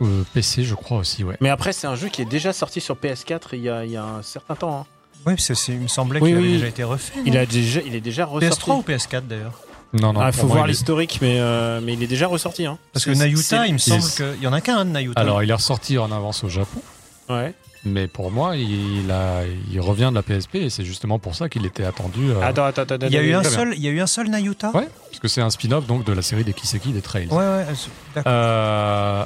[0.02, 1.36] Euh, PC, je crois aussi, ouais.
[1.40, 3.90] Mais après, c'est un jeu qui est déjà sorti sur PS4 il y a, il
[3.92, 4.80] y a un certain temps.
[4.80, 4.86] hein.
[5.26, 6.52] Oui, c'est- il me semblait Oui, qu'il avait oui.
[6.54, 7.12] déjà été refait.
[7.26, 8.58] Il, a déjà, il est déjà ressorti.
[8.70, 9.60] PS3 ou PS4 d'ailleurs
[9.92, 10.20] Non, non.
[10.20, 12.64] Ah, il faut voir il est- l'historique, mais, euh, mais il est déjà ressorti.
[12.66, 12.78] Hein.
[12.92, 15.20] Parce que Nayuta, il me il semble est- qu'il y en a qu'un de Nayuta.
[15.20, 16.80] Alors, il est ressorti en avance au Japon,
[17.28, 17.54] Ouais.
[17.84, 19.42] Mais pour moi, il, a,
[19.72, 22.30] il revient de la PSP et c'est justement pour ça qu'il était attendu.
[22.30, 23.06] euh, Attends, attends, attends.
[23.06, 23.50] il y a eu un bien.
[23.50, 24.70] seul, il y a eu un seul Nayuta?
[24.74, 27.28] Ouais, parce que c'est un spin-off donc de la série des Kiseki des Trails.
[27.28, 28.32] ouais, ouais, c'est- d'accord.
[28.34, 29.24] Euh,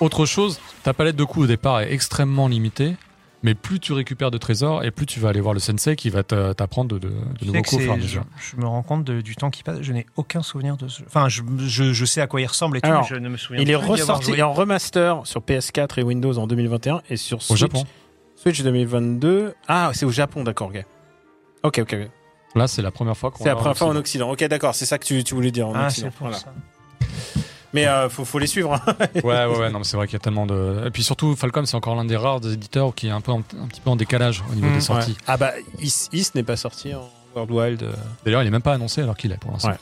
[0.00, 2.96] autre chose, ta palette de coups au départ est extrêmement limitée,
[3.42, 6.10] mais plus tu récupères de trésors et plus tu vas aller voir le sensei qui
[6.10, 8.24] va t'apprendre de, de, de nouveaux au mesure.
[8.38, 9.78] je, je me rends compte de- du temps qui passe.
[9.82, 11.02] Je n'ai aucun souvenir de ce.
[11.06, 13.28] Enfin, je, je, je sais à quoi il ressemble et tout, Alors, mais je ne
[13.28, 17.38] me souviens Il est ressorti en remaster sur PS4 et Windows en 2021 et sur
[17.38, 17.84] Au Switch, Japon.
[18.34, 19.54] Switch 2022.
[19.68, 20.84] Ah, c'est au Japon, d'accord, ok.
[21.62, 22.10] Ok, ok, ok.
[22.54, 24.30] Là, c'est la première fois qu'on C'est la première fois en Occident.
[24.30, 26.08] Ok, d'accord, c'est ça que tu, tu voulais dire en Ah, Occident.
[26.10, 26.38] c'est pour Voilà.
[26.42, 26.54] ça.
[27.76, 28.72] Mais euh, faut, faut les suivre.
[28.72, 28.80] hein.
[29.16, 30.84] Ouais, ouais, ouais, non, mais c'est vrai qu'il y a tellement de.
[30.86, 33.32] Et puis surtout, Falcom, c'est encore l'un des rares des éditeurs qui est un peu
[33.32, 34.80] en- un petit peu en décalage au niveau Mm, des Ouais.
[34.80, 35.16] sorties.
[35.26, 37.82] Ah bah, Is, Is n'est pas sorti en World Wild.
[37.82, 37.92] euh.
[38.24, 39.68] D'ailleurs, il est même pas annoncé alors qu'il est pour l'instant.
[39.68, 39.76] Ouais.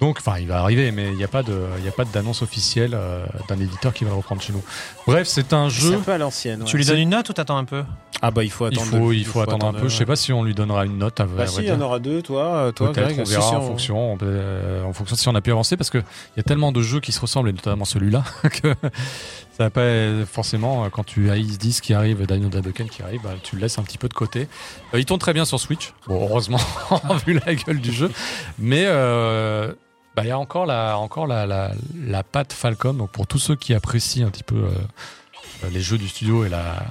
[0.00, 2.04] Donc, enfin, il va arriver, mais il n'y a pas de, il y a pas
[2.04, 4.62] d'annonce officielle euh, d'un éditeur qui va le reprendre chez nous.
[5.06, 5.94] Bref, c'est un C'est jeu.
[5.94, 6.60] un peu à l'ancienne.
[6.60, 6.66] ouais.
[6.66, 7.84] Tu lui donnes une note ou t'attends un peu
[8.20, 8.90] Ah bah, il faut Il attendre.
[8.98, 9.88] faut, de- il faut attendre un peu.
[9.88, 11.20] Je sais pas si on lui donnera une note.
[11.20, 13.20] À, Bah à si, il y en aura deux, toi, euh, toi, Peut-être, Greg.
[13.20, 15.76] on verra si, en on- fonction, euh, en fonction de si on a pu avancer,
[15.76, 18.24] parce que il y a tellement de jeux qui se ressemblent, et notamment celui-là,
[18.62, 18.74] que
[19.56, 23.20] ça va pas forcément quand tu as Is 10 qui arrive, Dino Dadoken qui arrive,
[23.22, 24.48] bah, tu le laisses un petit peu de côté.
[24.92, 26.58] Euh, il tourne très bien sur Switch, bon heureusement
[27.26, 28.10] vu la gueule du jeu,
[28.58, 29.72] mais euh,
[30.16, 32.94] Bah, il y a encore la, encore la, la, la patte Falcon.
[32.94, 36.48] Donc, pour tous ceux qui apprécient un petit peu euh, les jeux du studio et
[36.48, 36.84] la,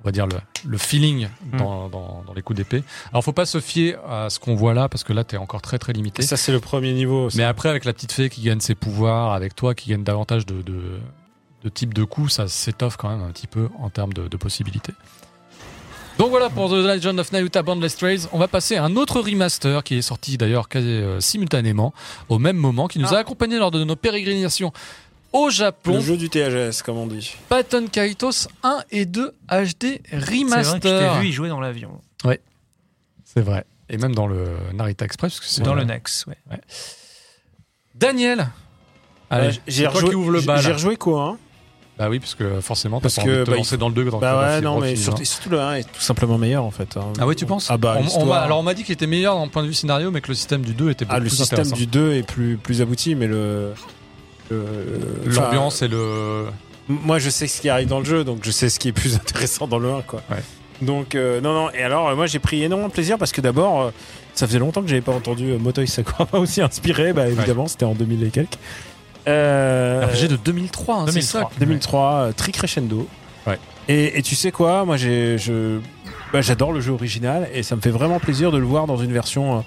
[0.00, 2.84] on va dire le, le feeling dans, dans, dans les coups d'épée.
[3.12, 5.60] Alors, faut pas se fier à ce qu'on voit là, parce que là, t'es encore
[5.60, 6.22] très très limité.
[6.22, 7.30] Ça, c'est le premier niveau.
[7.30, 7.38] ça.
[7.38, 10.46] Mais après, avec la petite fée qui gagne ses pouvoirs, avec toi qui gagne davantage
[10.46, 11.00] de, de,
[11.64, 14.36] de types de coups, ça s'étoffe quand même un petit peu en termes de, de
[14.36, 14.92] possibilités.
[16.18, 18.22] Donc voilà pour The Legend of Naruto Boundless Trails.
[18.32, 21.94] On va passer à un autre remaster qui est sorti d'ailleurs quasi euh, simultanément,
[22.28, 24.72] au même moment, qui nous a accompagnés lors de nos pérégrinations
[25.32, 25.94] au Japon.
[25.94, 27.36] Le jeu du THS, comme on dit.
[27.48, 30.80] Baton Kaitos 1 et 2 HD C'est vrai que je Remaster.
[30.80, 32.00] t'ai vu y jouer dans l'avion.
[33.24, 33.64] C'est vrai.
[33.90, 35.34] Et même dans le Narita Express.
[35.34, 35.82] Parce que c'est Dans vrai.
[35.82, 36.36] le Nex, ouais.
[37.94, 38.48] Daniel
[39.30, 40.62] Allez, Ouais, le bal.
[40.62, 41.38] J'ai rejoué quoi, hein
[41.98, 44.32] Bah oui, parce que forcément, t'as Parce que, bah, lancer dans le 2 dans Bah
[44.32, 45.24] le ouais, non, mais surtout, hein.
[45.24, 46.96] surtout le 1 est tout simplement meilleur en fait.
[46.96, 47.12] hein.
[47.20, 47.66] Ah ouais, tu penses?
[47.70, 49.74] Ah bah, On- on, Alors on m'a dit qu'il était meilleur d'un point de vue
[49.74, 51.76] scénario, mais que le système du 2 était beaucoup Ah, le plus système intéressant.
[51.76, 53.72] du 2 est plus, plus abouti, mais le.
[54.50, 54.64] le-
[55.26, 56.46] L'ambiance et le.
[56.88, 58.92] Moi, je sais ce qui arrive dans le jeu, donc je sais ce qui est
[58.92, 60.22] plus intéressant dans le 1, quoi.
[60.30, 60.42] Ouais.
[60.80, 61.70] Donc, euh, non, non.
[61.72, 63.90] Et alors, euh, moi, j'ai pris énormément de plaisir parce que d'abord, euh,
[64.34, 67.12] ça faisait longtemps que j'avais pas entendu euh, Motoi Sakuraba aussi inspiré.
[67.12, 68.54] Bah, évidemment, c'était en 2000 et quelques.
[69.28, 71.40] Euh, RPG de 2003, hein, c'est 2003.
[71.40, 73.06] ça 2003, euh, Tri Crescendo.
[73.46, 73.58] Ouais.
[73.88, 75.78] Et, et tu sais quoi, moi j'ai, je,
[76.32, 78.96] bah, j'adore le jeu original et ça me fait vraiment plaisir de le voir dans
[78.96, 79.60] une version euh,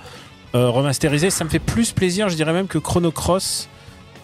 [0.54, 1.30] euh, remasterisée.
[1.30, 3.70] Ça me fait plus plaisir, je dirais même que Chrono Cross,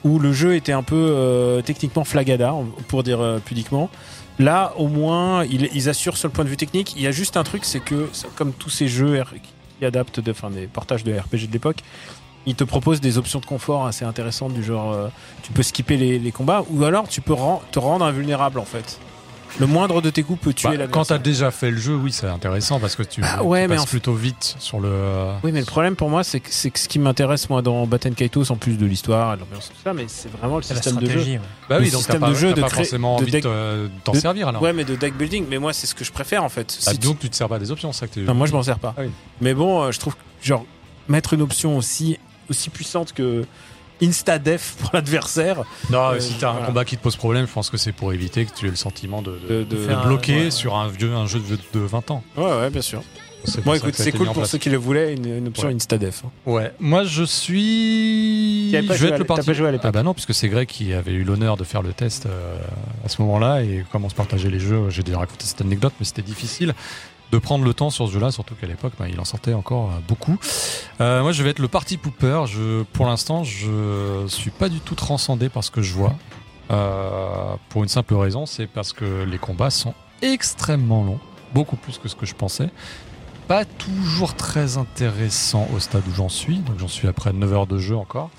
[0.04, 2.54] où le jeu était un peu euh, techniquement flagada,
[2.90, 3.90] pour dire euh, pudiquement.
[4.38, 6.94] Là, au moins, ils, ils assurent sur le point de vue technique.
[6.98, 9.24] Il y a juste un truc, c'est que, comme tous ces jeux
[9.80, 11.78] qui adaptent, de, enfin, des portages de RPG de l'époque,
[12.48, 15.08] ils te proposent des options de confort assez intéressantes du genre, euh,
[15.44, 18.66] tu peux skipper les, les combats, ou alors tu peux ren- te rendre invulnérable en
[18.66, 19.00] fait.
[19.60, 21.96] Le moindre de tes coups peut tuer Bah, la quand t'as déjà fait le jeu,
[21.96, 24.90] oui, c'est intéressant parce que tu, Bah tu mais passes en- plutôt vite sur le.
[25.44, 28.52] Oui, mais le problème pour moi, c'est que, ce qui m'intéresse moi dans Batten Kaitos,
[28.52, 31.10] en plus de l'histoire, et de l'ambiance, tout ça, mais c'est vraiment le système de
[31.10, 31.20] jeu.
[31.22, 31.40] ouais.
[31.70, 33.90] Bah le oui, donc t'as système pas, de jeu de pas forcément de envie de
[34.04, 34.62] t'en de- servir alors.
[34.62, 36.78] Ouais, mais de deck building, mais moi, c'est ce que je préfère en fait.
[36.86, 38.20] Bah, Si tu- donc tu te sers pas des options, c'est ça que tu.
[38.24, 38.94] Non, moi, je m'en sers pas.
[38.98, 39.12] Ah oui.
[39.42, 40.66] Mais bon, euh, je trouve genre,
[41.08, 42.20] mettre une option aussi,
[42.50, 43.46] aussi puissante que
[44.02, 46.68] insta-def pour l'adversaire, Non, Euh, si t'as un voilà.
[46.68, 48.76] combat qui te pose problème, je pense que c'est pour éviter que tu aies le
[48.76, 50.52] sentiment de, de, de, de- faire un- bloquer ouais.
[50.52, 52.24] sur un vieux un jeu de, de 20 ans.
[52.38, 53.02] Ouais, ouais, bien sûr.
[53.46, 55.74] Ça écoute, c'est cool pour ceux qui le voulaient, une, une option Ouais.
[55.74, 56.24] insta-def.
[56.26, 56.32] hein.
[56.46, 58.70] Ouais, moi je suis.
[58.88, 59.46] Pas je vais être le parti.
[59.46, 61.82] pas joué à Ah bah non, puisque c'est Greg qui avait eu l'honneur de faire
[61.82, 62.58] le test euh,
[63.06, 65.94] à ce moment-là et comme on se partageait les jeux, j'ai déjà raconté cette anecdote,
[66.00, 66.74] mais c'était difficile
[67.32, 69.92] de prendre le temps sur ce jeu-là, surtout qu'à l'époque, bah, il en sortait encore
[69.92, 70.38] euh, beaucoup.
[71.02, 72.44] Euh, moi, je vais être le party pooper.
[72.48, 76.16] Je, pour l'instant, je suis pas du tout transcendé par ce que je vois.
[76.72, 81.20] Euh, pour une simple raison, c'est parce que les combats sont extrêmement longs,
[81.54, 82.70] beaucoup plus que ce que je pensais.
[83.48, 87.68] Pas toujours très intéressant au stade où j'en suis, donc j'en suis après 9 heures
[87.68, 88.30] de jeu encore.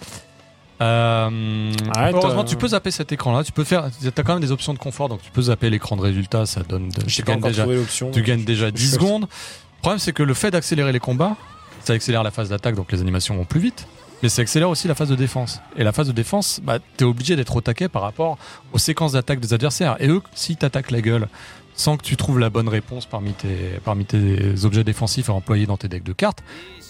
[0.81, 2.45] Euh, Arrête, heureusement, euh.
[2.45, 3.45] tu peux zapper cet écran-là.
[3.45, 3.89] Tu peux faire.
[4.15, 6.47] T'as quand même des options de confort, donc tu peux zapper l'écran de résultat.
[6.47, 6.89] Ça donne.
[6.91, 7.67] De, tu gagnes déjà,
[8.13, 9.23] tu gagnes déjà je 10 fais- secondes.
[9.23, 11.37] Le problème, c'est que le fait d'accélérer les combats,
[11.85, 13.87] ça accélère la phase d'attaque, donc les animations vont plus vite.
[14.23, 15.61] Mais ça accélère aussi la phase de défense.
[15.77, 18.37] Et la phase de défense, bah, t'es obligé d'être au taquet par rapport
[18.73, 19.97] aux séquences d'attaque des adversaires.
[20.01, 21.29] Et eux, s'ils t'attaquent la gueule
[21.79, 25.65] sans que tu trouves la bonne réponse parmi tes, parmi tes objets défensifs à employer
[25.65, 26.43] dans tes decks de cartes,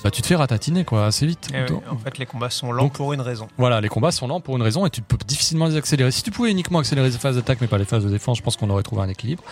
[0.02, 1.48] bah, tu te fais ratatiner quoi, assez vite.
[1.52, 3.48] Oui, Donc, en fait, les combats sont lents Donc- pour une raison.
[3.58, 6.10] voilà, les combats sont lents pour une raison et tu peux difficilement les accélérer.
[6.10, 8.42] Si tu pouvais uniquement accélérer les phases d'attaque mais pas les phases de défense, je
[8.42, 9.44] pense qu'on aurait trouvé un équilibre.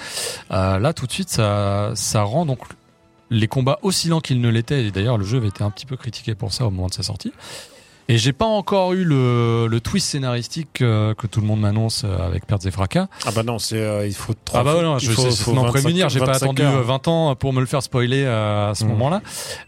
[0.52, 2.60] Euh, là, tout de suite, ça, ça rend donc
[3.28, 4.86] les combats aussi lents qu'ils ne l'étaient.
[4.86, 6.94] Et d'ailleurs, le jeu avait été un petit peu critiqué pour ça au moment de
[6.94, 7.32] sa sortie.
[8.08, 12.02] Et j'ai pas encore eu le, le twist scénaristique euh, que tout le monde m'annonce
[12.04, 13.08] euh, avec Pertes et Fracas.
[13.26, 14.58] Ah bah non, c'est euh, il faut trop.
[14.58, 16.62] Ah bah non, je il faut- sais faut m'en 25 prémunir, j'ai pas 25 attendu
[16.62, 16.74] heures.
[16.76, 18.90] euh, 20 ans pour me le faire spoiler à ce Mhm.
[18.90, 19.22] moment-là.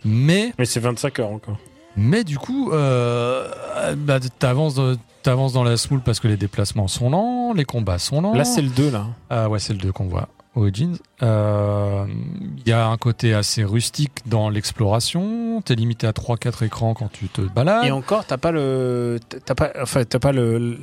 [0.05, 1.57] Mais Mais c'est 25 heures encore.
[1.97, 7.11] mais du coup, bah, t'avances, dans- t'avances dans la smoule parce que les déplacements sont
[7.11, 8.35] lents, les combats sont lents.
[8.35, 9.07] Là, c'est le 2 là.
[9.31, 10.29] Ah ouais, c'est le 2 qu'on voit.
[10.59, 10.97] Origins.
[11.23, 12.05] Euh,
[12.59, 15.63] Il y a un côté assez rustique dans l'exploration.
[15.63, 17.85] T'es limité à 3-4 écrans quand tu te balades.
[17.85, 20.79] Et encore, t'as pas le, t'as pas, enfin, t'as pas le,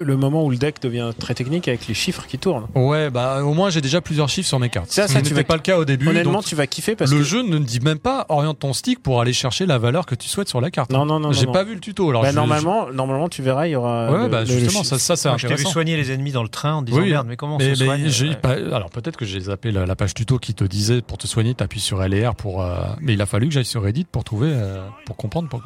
[0.00, 2.66] le, le moment où le deck devient très technique avec les chiffres qui tournent.
[2.74, 4.90] Ouais, bah au moins j'ai déjà plusieurs chiffres sur mes cartes.
[4.90, 6.08] Ça, ça, qui tu n'était vas- pas le cas au début.
[6.08, 8.72] Honnêtement, donc tu vas kiffer parce le que jeu ne dit même pas oriente ton
[8.72, 10.90] stick pour aller chercher la valeur que tu souhaites sur la carte.
[10.92, 11.68] non, non, non, J'ai non, pas non.
[11.70, 12.08] vu le tuto.
[12.10, 14.10] Alors Bah, je- normalement, normalement, tu verras, il y aura.
[14.10, 14.96] Ouais, le- bah le- le justement, chiffre.
[14.96, 15.70] ça, ça c'est je t'ai vu intéressant.
[15.72, 17.10] soigner les ennemis dans le train en disant Oui.
[17.10, 18.36] merde, mais comment on Mais, se mais soigne j'ai Ouais.
[18.36, 21.26] pas- alors peut-être que j'ai zappé la, la page tuto qui te disait pour te
[21.26, 22.62] soigner, t'appuies sur L et R pour.
[22.62, 25.48] euh, mais il a fallu que j'aille sur Reddit pour trouver, euh, pour comprendre.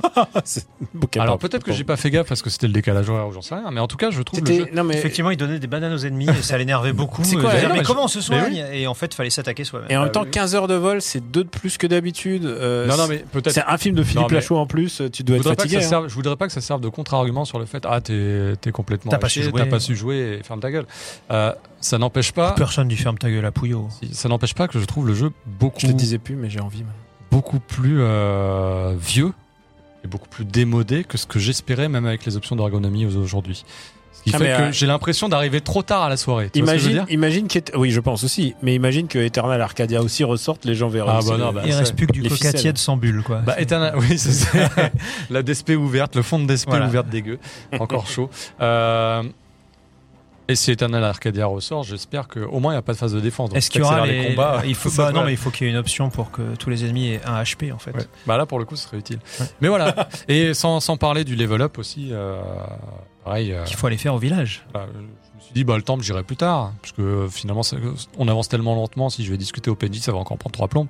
[0.95, 3.33] Bon, alors peut-être que j'ai pas fait gaffe parce que c'était le décalage horaire ou
[3.33, 3.71] j'en sais rien.
[3.71, 4.41] Mais en tout cas, je trouve.
[4.41, 4.67] le jeu.
[4.75, 7.25] Non mais Effectivement, il donnait des bananes aux ennemis et ça l'énervait beaucoup.
[7.25, 9.91] C'est quoi, mais mais comment on se soigne Et en fait, fallait s'attaquer soi-même.
[9.91, 10.31] et en même Ah, temps oui.
[10.31, 12.45] 15 heures de vol, c'est deux de plus que d'habitude.
[12.45, 13.53] euh, Non, non, mais peut-être.
[13.55, 15.69] c'est un film de Philippe Lachaud en plus, tu dois Je être voudrais, pas que
[15.69, 15.81] fatigué.
[15.81, 15.89] ça hein.
[15.89, 18.73] serve, je voudrais pas que ça serve de contre-argument sur le fait ah t'es t'es
[18.73, 19.53] complètement T'as pas su jouer.
[19.57, 20.87] t'as pas su jouer et ferme ta gueule.
[21.31, 23.89] Euh, ça n'empêche pas Personne lui ferme ta gueule à Pouillot.
[24.13, 26.61] ça n'empêche pas que je trouve le jeu beaucoup Je le disais plus, mais j'ai
[26.61, 26.83] envie.
[27.31, 29.33] beaucoup plus euh, vieux
[30.05, 33.65] et beaucoup plus démodé que ce que j'espérais même avec les options d'ergonomie aujourd'hui.
[34.19, 36.51] Ce qui Ah, fait mais, que euh, j'ai l'impression d'arriver trop tard à la soirée.
[36.53, 38.75] Tu vois ce que je veux Imagine, dire imagine qu'Et- oui, je pense aussi, mais
[38.75, 41.11] imagine que Eternal Arcadia aussi ressorte, les gens verront.
[41.11, 42.61] Ah, bah non, bah, Il reste plus que du les coca ficelles.
[42.61, 43.39] tiède sans bulle, quoi.
[43.39, 44.49] Bah, Eternal- oui, c'est
[45.31, 46.87] la DSP ouverte, le fond de DSP Voilà.
[46.87, 47.39] ouverte dégueu,
[47.79, 48.29] encore chaud.
[48.61, 49.23] Euh,
[50.51, 53.21] et si Eternal Arcadia ressort, j'espère qu'au moins il n'y a pas de phase de
[53.21, 53.51] défense.
[53.55, 55.71] Est-ce qu'il y aura les, combats il faut, bah, non, mais il faut qu'il y
[55.71, 57.91] ait une option pour que tous les ennemis aient un HP en fait.
[57.93, 58.05] Ouais.
[58.27, 59.19] Bah là, pour le coup, ce serait utile.
[59.39, 59.47] Ouais.
[59.61, 60.09] Mais voilà.
[60.27, 62.41] Et sans, sans parler du level up aussi, euh,
[63.29, 63.53] pareil.
[63.53, 64.65] euh, Qu'il faut aller faire au village.
[64.73, 66.73] voilà, je me suis dit, bah, le temple, j'irai plus tard.
[66.83, 67.77] Parce que euh, finalement, ça-
[68.19, 69.09] on avance tellement lentement.
[69.11, 70.89] Si je vais discuter au PNJ, ça va encore prendre trois plombes.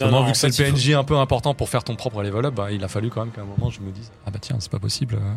[0.00, 2.22] Non, vu que c'est le il faut- PNJ un peu important pour faire ton propre
[2.22, 4.30] level up, bah, il a fallu quand même qu'à un moment, je me dise, ah
[4.30, 5.14] bah tiens, c'est pas possible.
[5.16, 5.34] euh,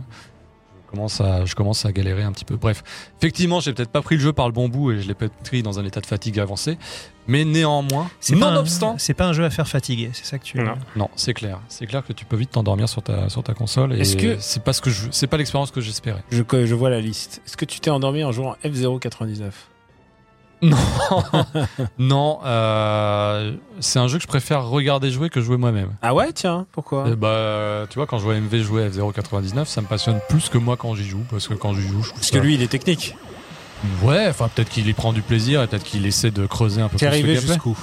[0.86, 2.56] Je commence, à, je commence à galérer un petit peu.
[2.56, 2.84] Bref,
[3.20, 5.36] effectivement, j'ai peut-être pas pris le jeu par le bon bout et je l'ai peut-être
[5.44, 6.80] pris dans un état de fatigue avancé.
[7.30, 10.40] Mais néanmoins, C'est pas, un, nonobstant, c'est pas un jeu à faire fatiguer, c'est ça
[10.40, 10.58] que tu.
[10.60, 10.74] Non.
[10.96, 11.60] non, c'est clair.
[11.70, 13.94] C'est clair que tu peux vite t'endormir sur ta, sur ta console.
[13.94, 16.24] Et Est-ce que- c'est pas ce que je, c'est pas l'expérience que j'espérais.
[16.32, 17.42] Je, je vois la liste.
[17.46, 19.52] Est-ce que tu t'es endormi en jouant F099
[20.62, 20.76] Non,
[22.00, 22.40] non.
[22.44, 25.92] euh, c'est un jeu que je préfère regarder jouer que jouer moi-même.
[26.02, 27.06] Ah ouais, tiens, pourquoi?
[27.10, 30.58] Eh bah, tu vois, quand je vois MV jouer F099, ça me passionne plus que
[30.58, 32.56] moi quand j'y joue, parce que quand j'y joue, je trouve Parce ça- que lui,
[32.56, 33.16] il est technique.
[34.04, 36.90] Ouais, enfin peut-être qu'il y prend du plaisir et peut-être qu'il essaie de creuser un
[36.90, 37.54] peu T'es plus le arrivé gameplay.
[37.54, 37.78] jusqu'où?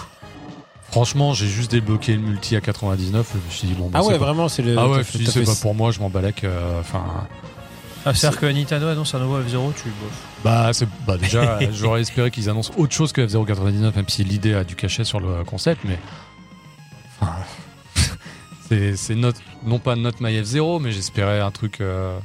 [0.90, 3.26] Franchement, j'ai juste débloqué le multi à 99.
[3.32, 3.88] Je me suis dit bon.
[3.88, 4.78] bah, Ah c'est ouais, pas- vraiment, c'est le.
[4.78, 6.44] Ah ouais, je me suis dit, t'as c'est fait- pas pour moi, je m'en balèque.
[6.44, 7.04] euh, Enfin,
[8.04, 10.10] Ah, C'est-à-dire que Nintendo annonce un nouveau F0, tu bof.
[10.44, 14.54] bah, c'est, bah déjà, j'aurais espéré qu'ils annoncent autre chose que F099, même si l'idée
[14.54, 15.98] a du cachet sur le concept, mais.
[17.20, 17.32] Enfin,
[18.68, 19.32] c'est, c'est not-
[19.64, 22.16] non pas Not My F0, mais j'espérais un truc euh,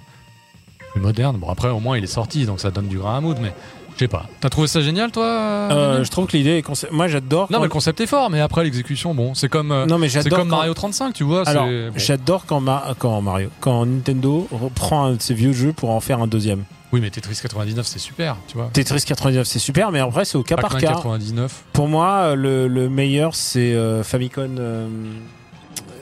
[0.91, 1.37] plus moderne.
[1.37, 3.53] Bon, après, au moins, il est sorti, donc ça donne du grain à moudre, mais
[3.95, 4.25] je sais pas.
[4.39, 6.91] T'as trouvé ça génial, toi Euh, je trouve que l'idée est.
[6.91, 7.43] Moi, j'adore.
[7.43, 9.71] Non, quand- mais le concept est fort, mais après, l'exécution, bon, c'est comme.
[9.71, 10.39] euh, Non, mais c'est j'adore.
[10.39, 11.47] comme quand- Mario 35, tu vois.
[11.47, 11.93] Alors, c'est- bon.
[11.97, 15.99] j'adore quand, Ma- quand Mario, quand Nintendo reprend un de ses vieux jeux pour en
[15.99, 16.63] faire un deuxième.
[16.93, 18.69] Oui, mais Tetris 99, c'est super, tu vois.
[18.73, 20.95] Tetris 99, c'est super, mais après, c'est au cas par Pac-Man cas.
[20.97, 21.63] 99.
[21.71, 24.57] Pour moi, le, le meilleur, c'est euh, Famicom.
[24.59, 24.87] euh,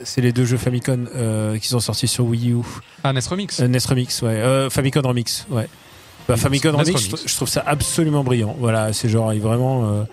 [0.04, 2.56] c'est les deux jeux Famicom euh, qui sont sortis sur Wii U.
[3.04, 3.60] Ah, NES Remix.
[3.60, 4.28] Euh, NES Remix, ouais.
[4.30, 5.68] Euh, Famicom Remix, ouais.
[6.28, 7.02] Bah, Oui, Famicom Remix, Remix.
[7.04, 8.54] je trou- je trouve ça absolument brillant.
[8.58, 9.90] Voilà, c'est genre, ils vraiment.
[9.90, 10.04] euh,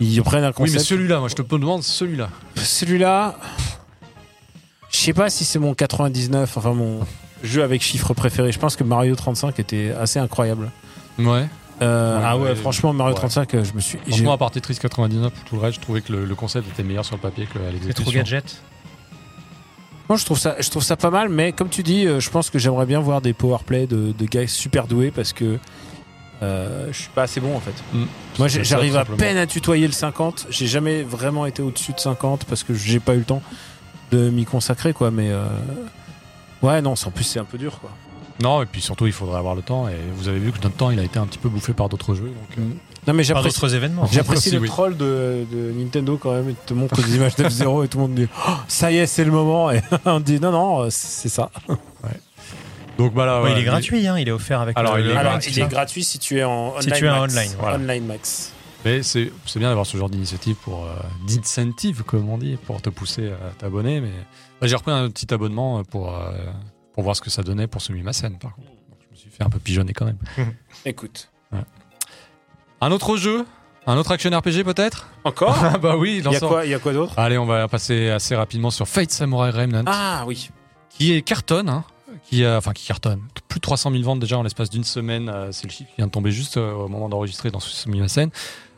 [0.00, 0.74] ils prennent un oui, concept.
[0.78, 2.28] mais celui-là, moi, je te demande celui-là.
[2.56, 3.36] Celui-là,
[4.90, 7.00] je sais pas si c'est mon 99, enfin mon
[7.42, 8.52] jeu avec chiffre préféré.
[8.52, 10.70] Je pense que Mario 35 était assez incroyable.
[11.18, 11.46] Ouais.
[11.80, 13.18] Euh, Ouais, ah ouais, ouais, franchement, Mario ouais.
[13.20, 13.98] 35, euh, je me suis.
[14.08, 16.68] Franchement, à part Tetris 99, pour tout le reste, je trouvais que le, le concept
[16.68, 17.60] était meilleur sur le papier qu'à C'est
[17.94, 18.12] trop l'exécution.
[18.18, 18.62] gadget.
[20.08, 22.30] Moi, je trouve ça, je trouve ça pas mal, mais comme tu dis, euh, je
[22.30, 25.58] pense que j'aimerais bien voir des powerplay de, de gars super doués parce que
[26.42, 27.74] euh, je suis pas assez bon en fait.
[27.92, 28.04] Mm.
[28.38, 30.46] Moi, j'arrive à peine à tutoyer le 50.
[30.50, 33.42] J'ai jamais vraiment été au-dessus de 50 parce que j'ai pas eu le temps
[34.12, 35.10] de m'y consacrer, quoi.
[35.10, 35.44] Mais euh,
[36.62, 37.90] ouais, non, en plus, c'est un peu dur, quoi.
[38.40, 39.88] Non, et puis surtout, il faudrait avoir le temps.
[39.88, 41.88] Et vous avez vu que notre temps, il a été un petit peu bouffé par
[41.88, 42.28] d'autres jeux.
[42.28, 42.62] Donc, euh,
[43.08, 43.58] Non, mais Par j'apprécie.
[43.60, 44.06] d'autres événements.
[44.06, 44.68] J'apprécie le oui.
[44.68, 46.50] troll de, de Nintendo quand même.
[46.50, 49.06] Il te montre des images d'F0 et tout le monde dit Oh, ça y est,
[49.06, 49.70] c'est le moment.
[49.70, 51.50] Et on dit non, non, c'est ça.
[52.98, 55.38] donc ouais, il est gratuit, hein, il est offert avec Alors, le, il est Alors,
[55.42, 56.82] il est gratuit si tu es en online.
[56.82, 57.34] Si tu es en max.
[57.34, 57.76] online, voilà.
[57.78, 58.52] Online max.
[58.84, 60.94] Mais c'est c'est bien d'avoir ce genre d'initiative pour euh,
[61.26, 64.02] d'incentive, comme on dit, pour te pousser à t'abonner.
[64.02, 64.12] Mais
[64.60, 66.30] bah, j'ai repris un petit abonnement pour euh,
[66.92, 68.36] pour voir ce que ça donnait pour celui ma scène.
[68.38, 70.18] Par contre, Donc, je me suis fait un peu pigeonner quand même.
[70.84, 71.30] Écoute.
[72.80, 73.44] Un autre jeu,
[73.86, 75.08] un autre action RPG peut-être?
[75.24, 75.56] Encore?
[75.62, 77.18] Ah bah oui, il y a quoi, il y a quoi d'autre?
[77.18, 79.84] Allez, on va passer assez rapidement sur Fate Samurai Remnant.
[79.86, 80.50] Ah oui.
[80.90, 81.84] qui est cartonne, hein,
[82.24, 85.28] qui a, enfin qui cartonne, plus de 300 000 ventes déjà en l'espace d'une semaine,
[85.28, 87.70] euh, c'est le chiffre qui vient de tomber juste euh, au moment d'enregistrer dans ce
[88.08, 88.30] scène.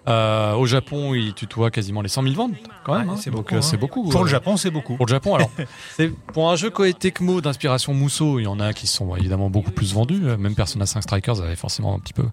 [0.09, 2.53] Euh, au Japon, il tutoie quasiment les 100 000 ventes
[2.85, 3.09] quand même.
[3.09, 3.19] Ouais, hein.
[3.21, 3.63] c'est beaucoup, euh, hein.
[3.63, 4.09] c'est beaucoup.
[4.09, 4.97] Pour euh, le Japon, c'est beaucoup.
[4.97, 5.51] Pour le Japon, alors
[6.33, 9.73] pour un jeu Koei Tecmo d'inspiration Musso, il y en a qui sont évidemment beaucoup
[9.73, 10.21] plus vendus.
[10.25, 12.25] euh, Même Persona 5 Strikers avait forcément un petit peu.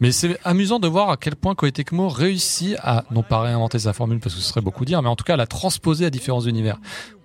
[0.00, 3.78] Mais c'est amusant de voir à quel point Koei Tecmo réussit à non pas réinventer
[3.78, 6.06] sa formule parce que ce serait beaucoup dire, mais en tout cas à la transposer
[6.06, 6.78] à différents univers.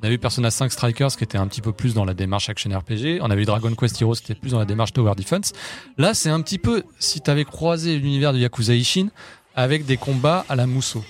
[0.03, 2.49] On a vu Persona 5 Strikers qui était un petit peu plus dans la démarche
[2.49, 3.19] action RPG.
[3.22, 5.53] On avait eu Dragon Quest Heroes qui était plus dans la démarche Tower Defense.
[5.97, 9.07] Là, c'est un petit peu si t'avais croisé l'univers de Yakuza Ishin
[9.56, 11.03] avec des combats à la Musso.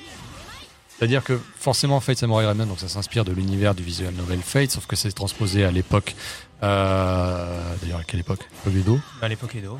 [0.97, 4.71] C'est-à-dire que forcément Fate Samurai Remnant, donc ça s'inspire de l'univers du visual novel Fate,
[4.71, 6.15] sauf que c'est transposé à l'époque.
[6.63, 8.39] Euh, D'ailleurs, à quelle époque?
[8.65, 8.99] L'époque Edo?
[9.21, 9.77] À l'époque Edo.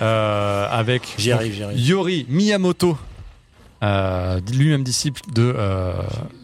[0.00, 1.78] euh, avec J'y donc, arrive, j'y arrive.
[1.78, 2.98] Yori Miyamoto,
[3.82, 5.92] euh, lui-même disciple de euh,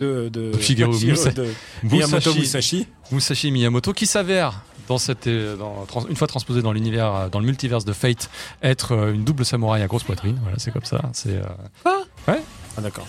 [0.00, 1.48] De, de, Shigeru Musa- de
[1.82, 2.86] Miyamoto Musashi, Musashi.
[3.10, 7.28] Musashi Miyamoto, qui s'avère dans cette, euh, dans- trans- une fois transposé dans l'univers, euh,
[7.28, 8.30] dans le multiverse de Fate,
[8.62, 10.38] être euh, une double samouraï à grosse poitrine.
[10.42, 11.00] Voilà, c'est comme ça.
[11.12, 11.42] C'est euh,
[11.86, 13.06] Ah, d'accord.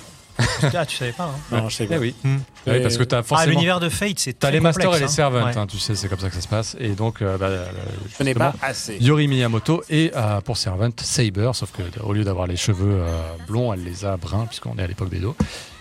[0.76, 1.32] Ah, tu savais pas.
[1.52, 1.56] Hein.
[1.64, 1.98] Non, je sais eh pas.
[1.98, 2.14] oui.
[2.24, 2.38] Hmm.
[2.68, 3.52] Oui, parce que t'as Ah, forcément.
[3.54, 5.08] l'univers de Fate, c'est T'as les masters et les hein.
[5.08, 5.58] servants, Ouais.
[5.58, 6.78] hein, tu sais, c'est comme ça que ça se passe.
[6.80, 8.98] Et donc, euh, bah, Je connais justement, pas assez.
[9.00, 13.22] Yori Miyamoto et euh, pour Servant Saber, sauf que au lieu d'avoir les cheveux euh,
[13.48, 15.36] blonds, elle les a bruns puisqu'on est à l'époque Bédo.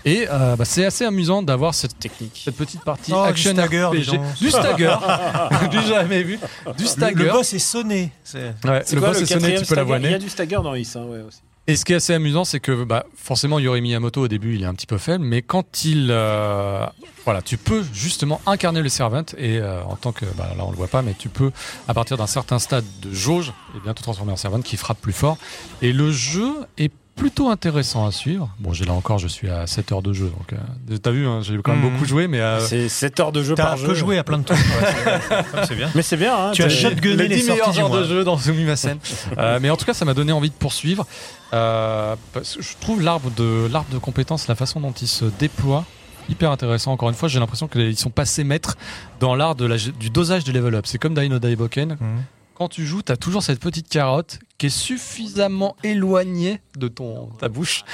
[0.06, 2.40] Et euh, bah, c'est assez amusant d'avoir cette, Technique.
[2.44, 4.20] cette petite partie Oh, du action stagger, dis RPG.
[4.40, 4.96] Du stagger,
[5.70, 6.38] du jamais vu,
[6.76, 7.24] du Le, stagger.
[7.24, 8.12] le boss est sonné.
[8.24, 9.70] C'est- Ouais, le quoi boss le est sonné, tu peux stagger?
[9.70, 10.14] Il y l'avoiner.
[10.14, 11.40] a du stagger dans Is, hein, ouais, aussi.
[11.68, 14.62] Et ce qui est assez amusant, c'est que bah, forcément Yori Miyamoto au début il
[14.62, 16.86] est un petit peu faible, mais quand il, euh,
[17.24, 20.70] voilà, tu peux justement incarner le servant et euh, en tant que, bah, là on
[20.70, 21.50] le voit pas, mais tu peux
[21.88, 25.00] à partir d'un certain stade de jauge, et bien te transformer en servant qui frappe
[25.00, 25.38] plus fort.
[25.82, 28.50] Et le jeu est plutôt intéressant à suivre.
[28.60, 31.26] Bon, j'ai là encore, je suis à 7 heures de jeu, donc euh, t'as vu,
[31.26, 31.92] hein, j'ai quand même Mhm.
[31.92, 33.86] beaucoup joué, mais euh, C'est 7 heures de jeu T'as par jeu.
[33.88, 34.58] peu joué à plein de trucs.
[34.58, 35.90] ouais, c'est- c'est bien.
[35.94, 36.36] Mais c'est bien.
[36.36, 38.36] Hein, Tu as t'as- shotgunné les les 10 meilleurs sorties du heures de jeu dans
[38.38, 38.98] Sumimasen.
[39.38, 41.06] euh, mais en tout cas, ça m'a donné envie de poursuivre.
[41.54, 45.24] Euh, parce que je trouve l'arbre de, l'arbre de compétences, la façon dont il se
[45.38, 45.84] déploie,
[46.28, 46.92] hyper intéressant.
[46.92, 48.76] Encore une fois, j'ai l'impression qu'ils sont passés maîtres
[49.20, 50.84] dans l'art de la- du dosage de level up.
[50.86, 51.96] C'est comme Dino Daiboken.
[52.00, 52.22] Mhm.
[52.56, 57.26] Quand tu joues, tu as toujours cette petite carotte qui est suffisamment éloignée de ton,
[57.38, 57.84] ta bouche,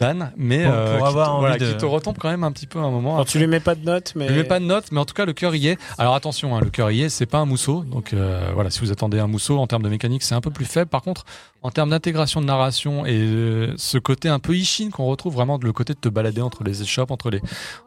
[0.00, 2.28] Dan, mais Pour- euh, pour qui, avoir te, envie voilà, de- qui te retombe quand
[2.28, 3.14] même un petit peu à un moment.
[3.14, 4.28] Alors, tu lui mets pas de notes, mais.
[4.28, 5.78] Je mets pas de notes, mais en tout cas le cœur y est.
[5.98, 7.82] Alors attention, hein, le cœur y est, c'est pas un mousseau.
[7.82, 10.50] Donc euh, voilà, si vous attendez un mousseau en termes de mécanique, c'est un peu
[10.52, 10.88] plus faible.
[10.88, 11.24] Par contre,
[11.62, 15.58] en termes d'intégration de narration et euh, ce côté un peu Ishin qu'on retrouve vraiment
[15.58, 17.40] de le côté de te balader entre les échoppes, entre les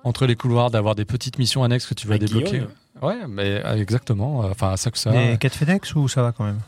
[0.04, 2.52] entre les couloirs, d'avoir des petites missions annexes que tu vas débloquer.
[2.52, 2.68] Guillaume.
[3.02, 4.44] Ouais, mais euh, exactement.
[4.44, 5.12] euh, Enfin, ça que ça.
[5.12, 6.60] Les quêtes FedEx ou ça va quand même?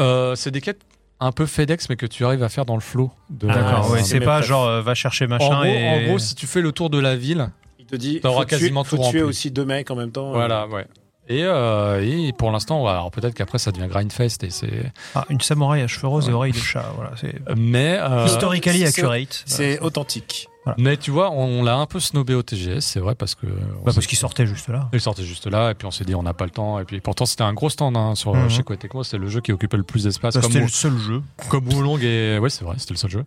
[0.00, 0.80] Euh, c'est des quêtes
[1.20, 3.10] un peu FedEx, mais que tu arrives à faire dans le flow.
[3.30, 3.46] De...
[3.46, 6.18] D'accord, ouais, ouais, c'est pas genre euh, va chercher machin En gros, et en gros,
[6.18, 7.48] si tu fais le tour de la ville,
[7.78, 8.20] Il te dit.
[8.20, 9.22] T'auras faut tuer- quasiment faut tout tuer rempli.
[9.22, 10.32] aussi deux mecs en même temps.
[10.32, 10.86] voilà, ouais.
[11.28, 14.92] Et, euh, et pour l'instant, alors peut-être qu'après ça devient grindfest et c'est.
[15.14, 18.84] Ah, une samouraï à cheveux roses et oreilles de chat, voilà, c'est Mais euh, historically
[18.84, 19.42] accurate.
[19.46, 20.48] C'est authentique.
[20.78, 23.46] Mais tu vois, on, on l'a un peu snobé au TGS, c'est vrai, parce que.
[23.46, 24.88] Bah, parce qu'il sortait juste là.
[24.92, 26.78] il sortait juste là, et puis on s'est dit, on n'a pas le temps.
[26.80, 28.48] Et puis pourtant, c'était un gros stand hein, sur, Mhm.
[28.50, 30.96] chez Koei Tecmo, c'était le jeu qui occupait le plus d'espace, Bah, C'était le seul
[30.98, 31.22] jeu.
[31.48, 32.38] comme Wulong et.
[32.38, 33.24] Ouais, c'est vrai, c'était le seul jeu.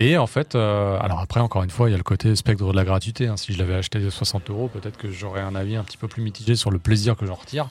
[0.00, 2.66] Et en fait, euh, alors après, encore une fois, il y a le côté spectre
[2.66, 3.28] de la gratuité.
[3.28, 3.36] hein.
[3.36, 6.20] Si je l'avais acheté 60 euros, peut-être que j'aurais un avis un petit peu plus
[6.20, 7.68] mitigé sur le plaisir que j'en retire.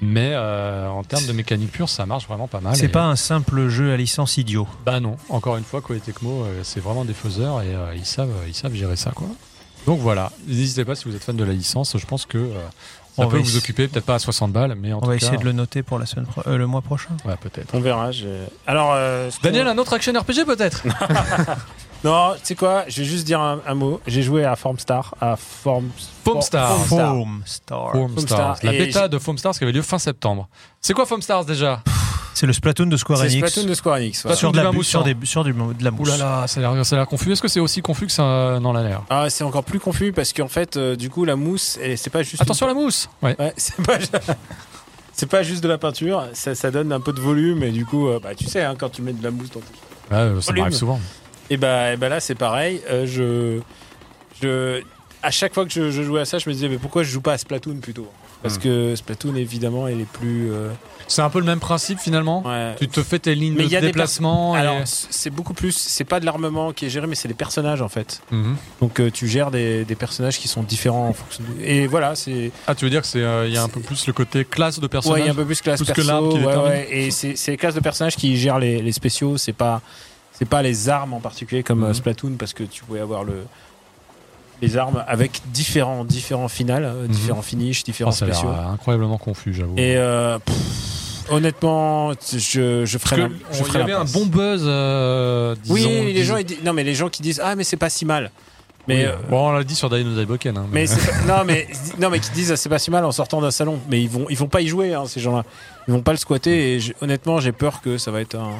[0.00, 2.76] Mais euh, en termes de mécanique pure, ça marche vraiment pas mal.
[2.76, 4.66] C'est Et- pas un simple jeu à licence idiot.
[4.86, 8.06] Bah non, encore une fois, Koei Tecmo, euh, c'est vraiment des faiseurs et euh, ils,
[8.06, 9.26] savent, ils savent gérer ça, quoi.
[9.86, 12.52] Donc voilà, n'hésitez pas si vous êtes fan de la licence, je pense que euh,
[13.16, 15.06] ça On peut va vous occuper, peut-être pas à 60 balles, mais en On tout
[15.08, 15.24] va cas...
[15.26, 17.10] essayer de le noter pour la semaine pro- euh, le mois prochain.
[17.24, 17.74] Ouais, peut-être.
[17.74, 18.12] On verra.
[18.12, 18.26] je-
[18.66, 18.92] Alors.
[18.94, 20.82] euh, Daniel, un autre action RPG peut-être?
[22.04, 24.00] Non, tu sais quoi Je vais juste dire un, un mot.
[24.06, 25.14] J'ai joué à Formstar.
[25.20, 25.90] À Form...
[26.24, 26.76] Foam Stars.
[26.86, 27.10] Foam Star.
[27.14, 27.92] Foam Star.
[27.92, 28.56] Foam Foam Stars.
[28.58, 28.72] Star.
[28.72, 30.48] La bêta de Foam Stars qui avait lieu fin septembre.
[30.80, 31.82] C'est quoi Foam Stars déjà?
[32.34, 33.48] C'est le Splatoon de Square C'est Enix.
[33.50, 34.22] Splatoon de Square Enix.
[34.22, 34.36] voilà.
[34.36, 35.04] Sur, de la, bu- sur, sang.
[35.04, 36.08] des, sur du, de la Ouh mousse.
[36.10, 37.32] là là, ça a l'air confus.
[37.32, 40.12] Est-ce que c'est aussi confus que ça n'en a l'air Ah, c'est encore plus confus
[40.12, 42.40] parce qu'en fait, euh, du coup, la mousse, c'est pas juste.
[42.40, 43.34] Attention à la mousse Ouais.
[43.40, 43.98] Ouais, c'est pas.
[45.20, 47.84] C'est pas juste de la peinture, ça, ça donne un peu de volume et du
[47.84, 50.14] coup, euh, bah, tu sais, hein, quand tu mets de la mousse dans ton...
[50.36, 51.00] Ouais, ça m'arrive souvent.
[51.50, 52.80] Et bah, et bah là, c'est pareil.
[52.90, 53.60] euh, je,
[54.42, 54.82] je,
[55.22, 57.10] à chaque fois que je, je jouais à ça, je me disais, mais pourquoi je
[57.10, 58.08] joue pas à Splatoon plutôt?
[58.42, 58.60] Parce Hmm.
[58.60, 60.52] que Splatoon, évidemment, elle est plus.
[60.52, 60.70] euh,
[61.08, 62.44] C'est un peu le même principe finalement?
[62.46, 62.76] Ouais.
[62.78, 64.60] Tu te fais tes lignes Mais de y a des déplacement et...
[64.60, 65.72] Alors, c'est beaucoup plus.
[65.76, 68.20] C'est pas de l'armement qui est géré, mais c'est les personnages en fait.
[68.30, 68.54] Mhm.
[68.80, 71.42] Donc, euh, tu gères des, des personnages qui sont différents en fonction.
[71.58, 72.52] de- Et voilà, c'est.
[72.68, 74.78] Ah, tu veux dire que c'est il y a un peu plus le côté classe
[74.78, 76.28] de Ouais, personnage il y a un peu plus classe Plus que perso.
[76.28, 79.36] qui ouais, ouais, et c'est c'est les classes de personnages qui gèrent les, les spéciaux.
[79.36, 79.82] C'est pas
[80.38, 81.94] c'est pas les armes en particulier comme euh, Mhm.
[81.94, 83.44] Splatoon parce que tu pouvais avoir le
[84.60, 87.08] les armes avec différents différents finales, euh, Mhm.
[87.08, 88.48] différents finishes, différents Oh, ça spéciaux.
[88.48, 89.74] incroyablement confus, j'avoue.
[89.76, 96.24] Et euh, pff, honnêtement, je je la- y avait un bon buzz, euh, Oui, les
[96.24, 98.30] gens ils non mais les gens qui disent ah mais c'est pas si mal.
[98.88, 100.56] Mais Oui, euh, bon, on l'a dit sur Dino Daiboken.
[100.56, 100.94] Hein, mais pas-
[101.38, 101.68] non mais
[102.00, 103.78] non mais qui disent ah, c'est pas si mal en sortant d'un salon.
[103.88, 105.44] Mais ils vont ils vont pas y jouer hein, ces gens-là.
[105.86, 108.54] Ils vont pas le squatter et honnêtement j'ai peur que ça va être un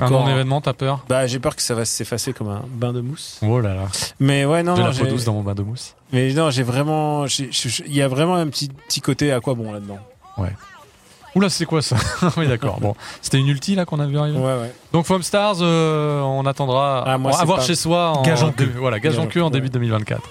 [0.00, 1.04] un non événement, t'as peur?
[1.08, 3.38] Bah, j'ai peur que ça va s'effacer comme un bain de mousse.
[3.42, 3.82] Oh là là,
[4.20, 5.94] Mais ouais, non, j'ai la peau douce dans mon bain de mousse.
[6.12, 9.72] mais non, j'ai vraiment, il y a vraiment un petit petit côté à quoi bon
[9.72, 9.98] là-dedans.
[11.36, 11.96] Oula, c'est quoi ça
[12.36, 12.78] Oui, d'accord.
[12.80, 14.38] Bon, c'était une ulti là qu'on a vu arriver?
[14.38, 14.72] Ouais, ouais.
[14.92, 18.10] Donc Foam Stars, euh, on attendera Ah, moi, à c'est voir pas- chez soi.
[18.18, 18.70] En Gage en queue.
[18.76, 20.22] Voilà, gage en queue en début 2024.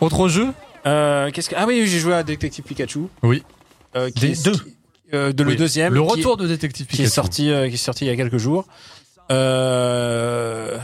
[0.00, 0.48] Autre jeu?
[0.86, 3.00] Euh, qu'est-ce que Ah oui, j'ai joué à Detective Pikachu.
[3.22, 3.42] Oui.
[3.94, 4.52] Euh, Des deux.
[4.52, 4.75] qui-
[5.14, 7.14] euh, de le deuxième, Le qui- retour de Détective qui, est Pikachu.
[7.14, 8.66] sorti, euh, qui est sorti il y a quelques jours.
[9.30, 10.78] Euh,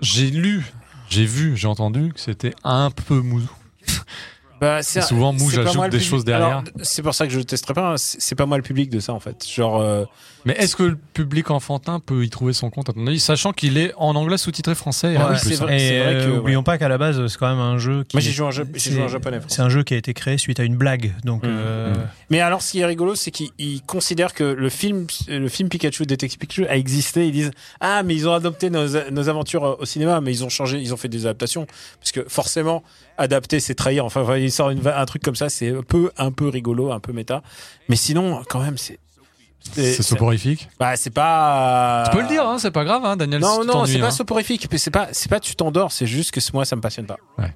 [0.00, 0.64] J'ai lu,
[1.08, 3.42] j'ai vu, j'ai entendu que c'était un peu mou.
[4.60, 6.10] bah, c'est Souvent, Mouge c'est pas ajoute moi le des public.
[6.10, 6.62] choses derrière.
[6.82, 7.92] C'est pour ça que je testerai pas.
[7.92, 7.96] hein.
[7.98, 9.44] C'est pas moi le public de ça en fait.
[9.48, 9.80] Genre,
[10.48, 13.52] Mais est-ce que le public enfantin peut y trouver son compte à ton avis, sachant
[13.52, 15.64] qu'il est en anglais sous-titré français et Ouais, c'est plus, hein.
[15.66, 15.76] vrai.
[15.76, 16.38] Et c'est euh, que, ouais.
[16.38, 18.16] oublions pas qu'à la base, c'est quand même un jeu qui.
[18.16, 19.40] moi j'ai joué en, c'est- joué japonais.
[19.48, 21.12] C'est un jeu qui a été créé suite à une blague.
[21.24, 21.50] Donc, Mhm.
[21.52, 22.00] euh, Mhm.
[22.30, 25.68] Mais alors, ce qui est rigolo, c'est qu'ils ils considèrent que le film, le film
[25.68, 27.26] Pikachu, Detective Pikachu, a existé.
[27.26, 27.50] Ils disent
[27.80, 30.78] ah, mais ils ont adopté nos, nos aventures euh, au cinéma, mais ils ont changé,
[30.80, 31.66] ils ont fait des adaptations
[32.00, 32.82] parce que forcément,
[33.18, 34.04] adapter, c'est trahir.
[34.04, 36.48] Enfin, enfin, ils sortent une va- un truc comme ça, c'est un peu, un peu
[36.48, 37.42] rigolo, un peu méta.
[37.88, 38.98] Mais sinon, quand même, c'est
[39.60, 40.68] c'est soporifique.
[40.78, 42.04] Bah, c'est pas.
[42.10, 43.40] Tu peux le dire, hein, c'est pas grave, hein, Daniel.
[43.40, 44.10] Non, non, c'est pas hein.
[44.10, 44.68] soporifique.
[44.70, 47.16] mais C'est pas, c'est pas tu t'endors, c'est juste que moi ça me passionne pas.
[47.38, 47.52] Ouais.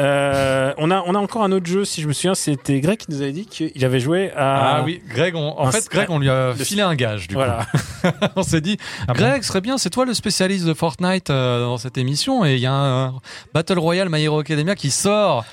[0.00, 2.98] Euh, on a, on a encore un autre jeu, si je me souviens, c'était Greg
[2.98, 4.76] qui nous avait dit qu'il avait joué à.
[4.76, 7.26] Ah oui, Greg, on- en un- fait, Greg, on lui a le- filé un gage,
[7.26, 7.66] du Voilà.
[7.72, 8.08] coup.
[8.36, 8.76] on s'est dit,
[9.08, 12.54] Greg, ce serait bien, c'est toi le spécialiste de Fortnite euh, dans cette émission, et
[12.54, 13.14] il y a un,
[13.54, 15.44] Battle Royale My Hero Academia qui sort.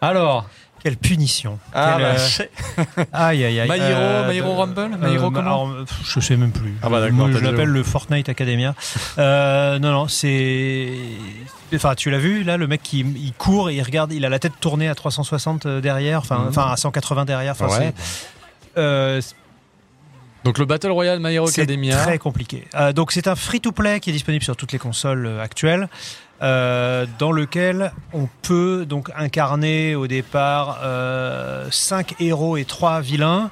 [0.00, 0.46] Alors,
[0.82, 1.58] quelle punition.
[1.74, 2.06] ah, Quelle,
[2.86, 3.68] bah, euh, Aïe, aïe, aïe.
[3.68, 6.20] My Hero- Euh, My Hero de- Rumble My Hero euh, comment alors, euh, pff, Je
[6.20, 6.74] sais même plus.
[6.82, 8.74] Ah bah d'accord, je l'appelle le Fortnite Academia.
[9.18, 10.92] Euh, non, non, c'est.
[11.74, 14.28] Enfin, tu l'as vu, là, le mec qui il court et il regarde, il a
[14.28, 17.52] la tête tournée à 360 derrière, enfin, enfin à 180 derrière.
[17.52, 17.92] Enfin, Ouais.
[17.98, 18.26] c'est-
[18.78, 19.20] euh,
[20.44, 21.96] Donc le Battle Royale My Hero c'est Academia.
[21.98, 22.64] très compliqué.
[22.74, 25.88] Euh, donc c'est un free-to-play qui est disponible sur toutes les consoles euh, actuelles,
[26.42, 30.78] euh, dans lequel on peut donc incarner au départ
[31.70, 33.50] 5 héros et 3 vilains.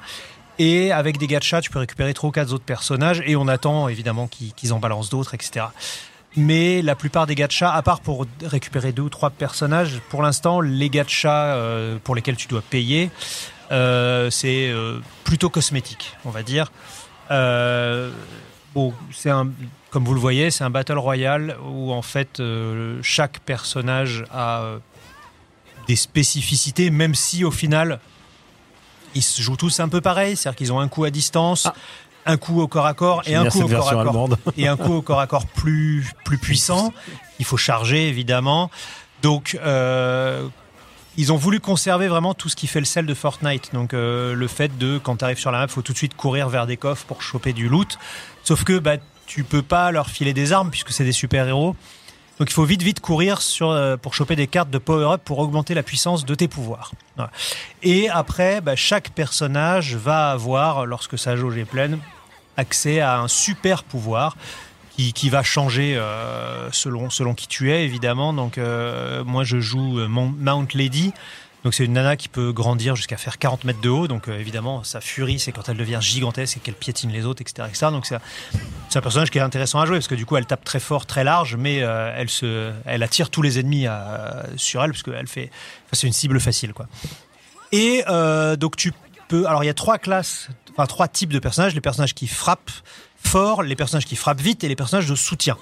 [0.59, 3.21] Et avec des gachas, tu peux récupérer 3 ou 4 autres personnages.
[3.25, 5.67] Et on attend évidemment qu'ils en balancent d'autres, etc.
[6.35, 10.61] Mais la plupart des gachas, à part pour récupérer deux ou trois personnages, pour l'instant,
[10.61, 13.09] les gachas euh, pour lesquels tu dois payer,
[13.71, 16.71] euh, c'est euh, plutôt cosmétique, on va dire.
[17.31, 18.11] Euh,
[18.77, 19.49] bon, c'est un,
[19.89, 24.61] comme vous le voyez, c'est un battle royale où en fait euh, chaque personnage a
[24.61, 24.77] euh,
[25.87, 27.99] des spécificités, même si au final
[29.15, 31.73] ils se jouent tous un peu pareil, c'est-à-dire qu'ils ont un coup à distance, Ah.
[32.27, 33.99] un coup au corps à corps et J'aime un bien coup cette au corps version
[33.99, 34.37] à corps allemande.
[34.57, 36.93] et un coup au corps à corps plus, plus puissant.
[37.39, 38.69] Il faut charger, évidemment.
[39.23, 40.47] Donc, euh,
[41.17, 43.71] ils ont voulu conserver vraiment tout ce qui fait le sel de Fortnite.
[43.73, 46.15] Donc, euh, le fait de, quand tu arrives sur la map, faut tout de suite
[46.15, 47.97] courir vers des coffres pour choper du loot.
[48.43, 51.75] Sauf que bah, tu peux pas leur filer des armes puisque c'est des super-héros.
[52.37, 55.73] Donc, il faut vite, vite courir euh, pour choper des cartes de power-up pour augmenter
[55.73, 56.91] la puissance de tes pouvoirs.
[57.81, 61.97] Et après, bah, chaque personnage va avoir, lorsque sa jauge est pleine,
[62.57, 64.37] accès à un super pouvoir
[64.97, 68.33] qui, va changer euh, selon, selon qui tu es, évidemment.
[68.33, 71.13] Donc, euh, moi, je joue euh, Mount Lady.
[71.63, 74.07] Donc, c'est une nana qui peut grandir jusqu'à faire 40 mètres de haut.
[74.07, 77.67] Donc, évidemment, sa furie, c'est quand elle devient gigantesque et qu'elle piétine les autres, etc.
[77.67, 77.87] etc.
[77.91, 80.63] Donc, c'est un- personnage qui est intéressant à jouer parce que du coup, elle tape
[80.63, 83.85] très fort, très large, mais elle, se, elle attire tous les ennemis
[84.55, 85.51] sur elle parce qu'elle fait.
[85.91, 86.87] C'est une cible facile, quoi.
[87.71, 88.03] Et
[88.57, 88.93] donc, tu
[89.27, 89.45] peux.
[89.45, 92.71] Alors, il y a trois classes, enfin, trois types de personnages les personnages qui frappent
[93.27, 95.57] fort, les personnages qui frappent vite et les personnages de soutien.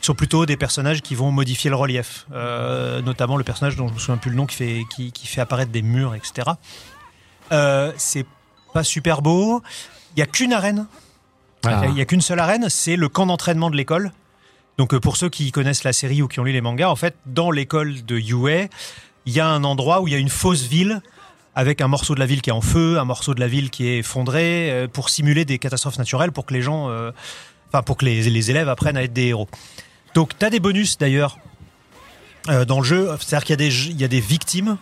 [0.00, 2.26] Qui sont plutôt des personnages qui vont modifier le relief.
[2.32, 5.26] Euh, notamment le personnage dont je me souviens plus le nom qui fait, qui, qui
[5.26, 6.52] fait apparaître des murs, etc.
[7.52, 8.26] Euh, c'est
[8.72, 9.62] pas super beau.
[10.16, 10.86] Il y a qu'une arène.
[11.66, 11.82] Ah.
[11.88, 14.12] Il y a qu'une seule arène, c'est le camp d'entraînement de l'école.
[14.78, 16.96] Donc euh, pour ceux qui connaissent la série ou qui ont lu les mangas, en
[16.96, 18.68] fait, dans l'école de UA,
[19.26, 21.02] il y a un endroit où il y a une fausse ville
[21.54, 23.70] avec un morceau de la ville qui est en feu, un morceau de la ville
[23.70, 27.10] qui est effondré, euh, pour simuler des catastrophes naturelles, pour que les gens, euh,
[27.84, 29.48] pour que les, élèves apprennent à être des héros.
[30.14, 31.38] Donc tu as des bonus d'ailleurs
[32.48, 34.76] euh, dans le jeu, c'est-à-dire qu'il y, a des victimes,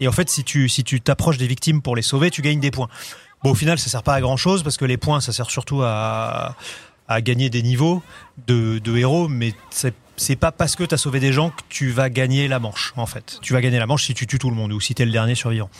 [0.00, 2.60] et en fait si tu si tu t'approches des victimes pour les sauver, tu gagnes
[2.60, 2.88] des points.
[3.42, 5.50] Bon au final ça sert pas à grand chose parce que les points ça sert
[5.50, 6.56] surtout à,
[7.08, 8.02] à gagner des niveaux
[8.46, 11.62] de, de héros, mais c'est c'est pas parce que tu as sauvé des gens que
[11.68, 13.38] tu vas gagner la manche, en fait.
[13.42, 15.04] Tu vas gagner la manche si tu tues tout le monde ou si tu es
[15.04, 15.70] le dernier survivant.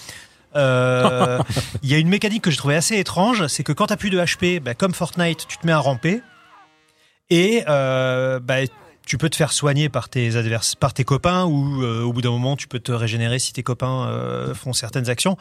[0.56, 1.38] Euh,
[1.82, 4.10] Il y a une mécanique que j'ai trouvé assez étrange, c'est que quand tu plus
[4.10, 6.22] de HP, bah, comme Fortnite, tu te mets à ramper
[7.30, 8.58] et euh, bah,
[9.04, 12.22] tu peux te faire soigner par tes adversaires, par tes copains ou euh, au bout
[12.22, 15.36] d'un moment tu peux te régénérer si tes copains font certaines actions.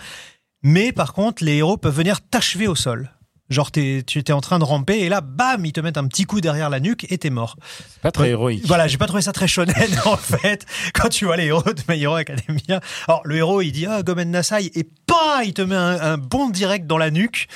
[0.63, 3.11] Mais par contre, les héros peuvent venir t'achever au sol.
[3.49, 6.07] Genre, t'es- tu étais en train de ramper et là, bam, ils te mettent un
[6.07, 7.57] petit coup derrière la nuque et t'es mort.
[8.01, 8.63] Pas très héroïque.
[8.65, 10.65] Voilà, j'ai pas trouvé ça très shonen en fait.
[10.95, 14.01] Quand tu vois les héros de My Hero Academia, alors le héros il dit ah
[14.01, 17.47] Gomen Nasai et pas il te met un, un bond direct dans la nuque.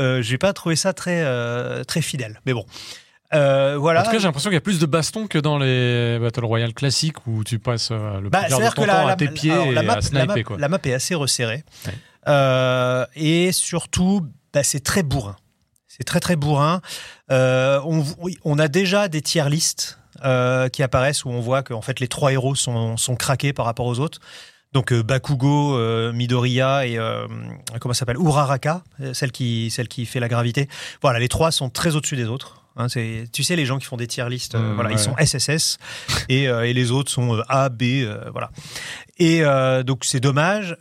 [0.00, 2.66] Euh, j'ai pas trouvé ça très euh, très fidèle, mais bon.
[3.34, 4.00] Euh, voilà.
[4.00, 6.44] En tout cas, j'ai l'impression qu'il y a plus de bastons que dans les Battle
[6.46, 9.52] Royale classiques où tu passes euh, le Bah, de que la, à la- tes pieds
[9.52, 10.26] alors, la et map, à la sniper.
[10.36, 10.56] map- quoi.
[10.58, 11.62] la map est assez resserrée.
[11.86, 11.92] Ouais.
[12.26, 15.36] Euh, et surtout, bah, c'est très bourrin.
[15.86, 16.80] C'est très très bourrin.
[17.30, 17.80] Euh,
[18.44, 21.98] on, a déjà des tiers listes euh, qui apparaissent où on voit que en fait
[21.98, 24.20] les trois héros sont, sont craqués par rapport aux autres.
[24.72, 27.26] Donc euh, Bakugo, euh, Midoriya et euh,
[27.80, 28.16] comment s'appelle?
[28.16, 30.68] Uraraka, celle qui celle qui fait la gravité.
[31.00, 32.62] Voilà, les trois sont très au-dessus des autres.
[32.76, 34.94] Hein, tu sais, les gens qui font des tiers listes, Mmh, voilà, ouais.
[34.94, 35.78] ils sont SSS
[36.28, 38.50] et, et les autres sont A, B, voilà.
[39.18, 39.42] Et
[39.84, 40.76] donc c'est dommage,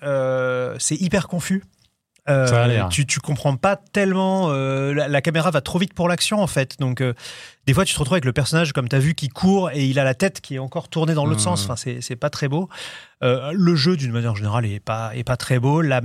[0.78, 1.64] c'est hyper confus.
[2.30, 2.90] Euh, Ça a l'air.
[2.90, 4.50] tu, tu comprends pas tellement.
[4.52, 6.78] euh, la, la caméra va trop vite pour l'action en fait.
[6.80, 7.14] Donc euh,
[7.66, 9.86] des fois tu te retrouves avec le personnage comme tu as vu qui court et
[9.86, 11.44] il a la tête qui est encore tournée dans l'autre Mmh.
[11.44, 11.64] sens.
[11.64, 12.68] Enfin c'est, c'est pas très beau.
[13.24, 15.82] Euh, le jeu d'une manière générale est pas est pas très beau.
[15.82, 16.00] La,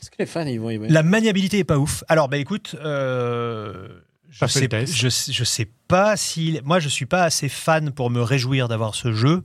[0.00, 2.04] Est-ce que les fans ils vont y la maniabilité est pas ouf.
[2.08, 3.88] Alors bah écoute, euh,
[4.30, 8.22] je sais, je, je sais pas si moi je suis pas assez fan pour me
[8.22, 9.42] réjouir d'avoir ce jeu.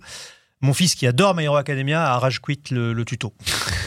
[0.61, 3.33] Mon fils qui adore My Hero Academia a rage quit le, le tuto.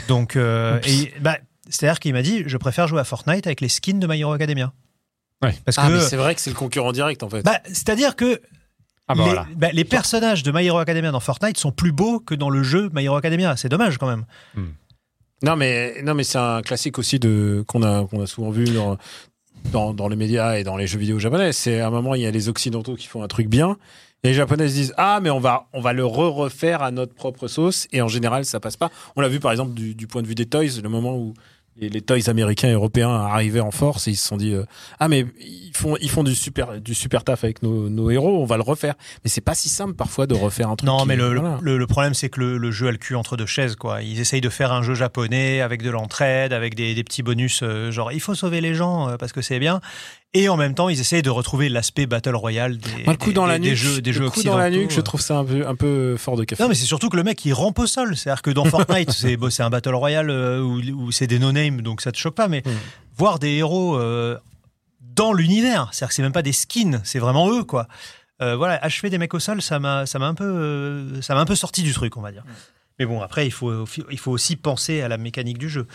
[0.07, 1.39] Donc euh, et, bah,
[1.69, 4.33] c'est-à-dire qu'il m'a dit je préfère jouer à Fortnite avec les skins de My Hero
[4.33, 4.73] Academia.
[5.43, 5.55] Ouais.
[5.65, 7.43] Parce que Ah, mais c'est vrai que c'est le concurrent direct en fait.
[7.43, 8.41] bah, c'est-à-dire que
[9.07, 9.47] Ah bah les, voilà.
[9.57, 12.63] bah, les personnages de My Hero Academia dans Fortnite sont plus beaux que dans le
[12.63, 13.57] jeu My Hero Academia.
[13.57, 14.25] C'est dommage quand même.
[15.43, 18.65] Non, mais, non, mais c'est un classique aussi de, qu'on, a, qu'on a souvent vu
[18.65, 18.99] dans,
[19.71, 21.53] dans, dans les médias et dans les jeux vidéo japonais.
[21.53, 23.77] C'est à un moment, il y a les Occidentaux qui font un truc bien.
[24.25, 27.15] Et les Japonais se disent Ah, mais on va, on va le re-refaire à notre
[27.15, 27.87] propre sauce.
[27.93, 28.91] Et en général, ça passe pas.
[29.15, 31.35] On l'a vu par exemple du, du point de vue des toys, le moment où
[31.81, 34.65] les, les toys américains et européens arrivaient en force et ils se sont dit euh,
[34.99, 38.43] Ah, mais ils font, ils font du, super, du super taf avec nos, nos héros,
[38.43, 38.95] on va le refaire.
[39.25, 40.87] Mais c'est pas si simple parfois de refaire un truc.
[40.87, 41.59] Non, qui- mais le, voilà.
[41.63, 43.77] le, le problème, c'est que le, le jeu a le cul entre deux chaises.
[43.77, 44.03] Quoi.
[44.03, 47.61] Ils essayent de faire un jeu japonais avec de l'entraide, avec des, des petits bonus,
[47.63, 49.81] euh, genre il faut sauver les gens euh, parce que c'est bien.
[50.35, 53.29] Et en même temps, ils essayent de retrouver l'aspect Battle Royale des, Moi, le coup
[53.29, 55.03] des- dans la des nuque, jeux, des le jeux coup dans la nuque, je occidentaux.
[55.07, 56.63] trouve ça un peu, un peu fort de café.
[56.63, 58.15] Non, mais c'est surtout que le mec, il rampe au sol.
[58.17, 61.39] C'est-à-dire que dans Fortnite, c'est bon, c'est un Battle Royale euh, où, où c'est des
[61.39, 62.47] no-name, donc ça te choque pas.
[62.49, 62.71] Mais Mm.
[63.17, 64.37] voir des héros euh,
[65.01, 67.89] dans l'univers, c'est-à-dire que c'est même pas des skins, c'est vraiment eux, quoi.
[68.43, 71.35] Euh, voilà, achever des mecs au sol, ça m'a, ça m'a un peu, euh, ça
[71.35, 72.45] m'a un peu sorti du truc, on va dire.
[72.99, 75.87] Mais bon, après, il faut, il faut aussi penser à la mécanique du jeu.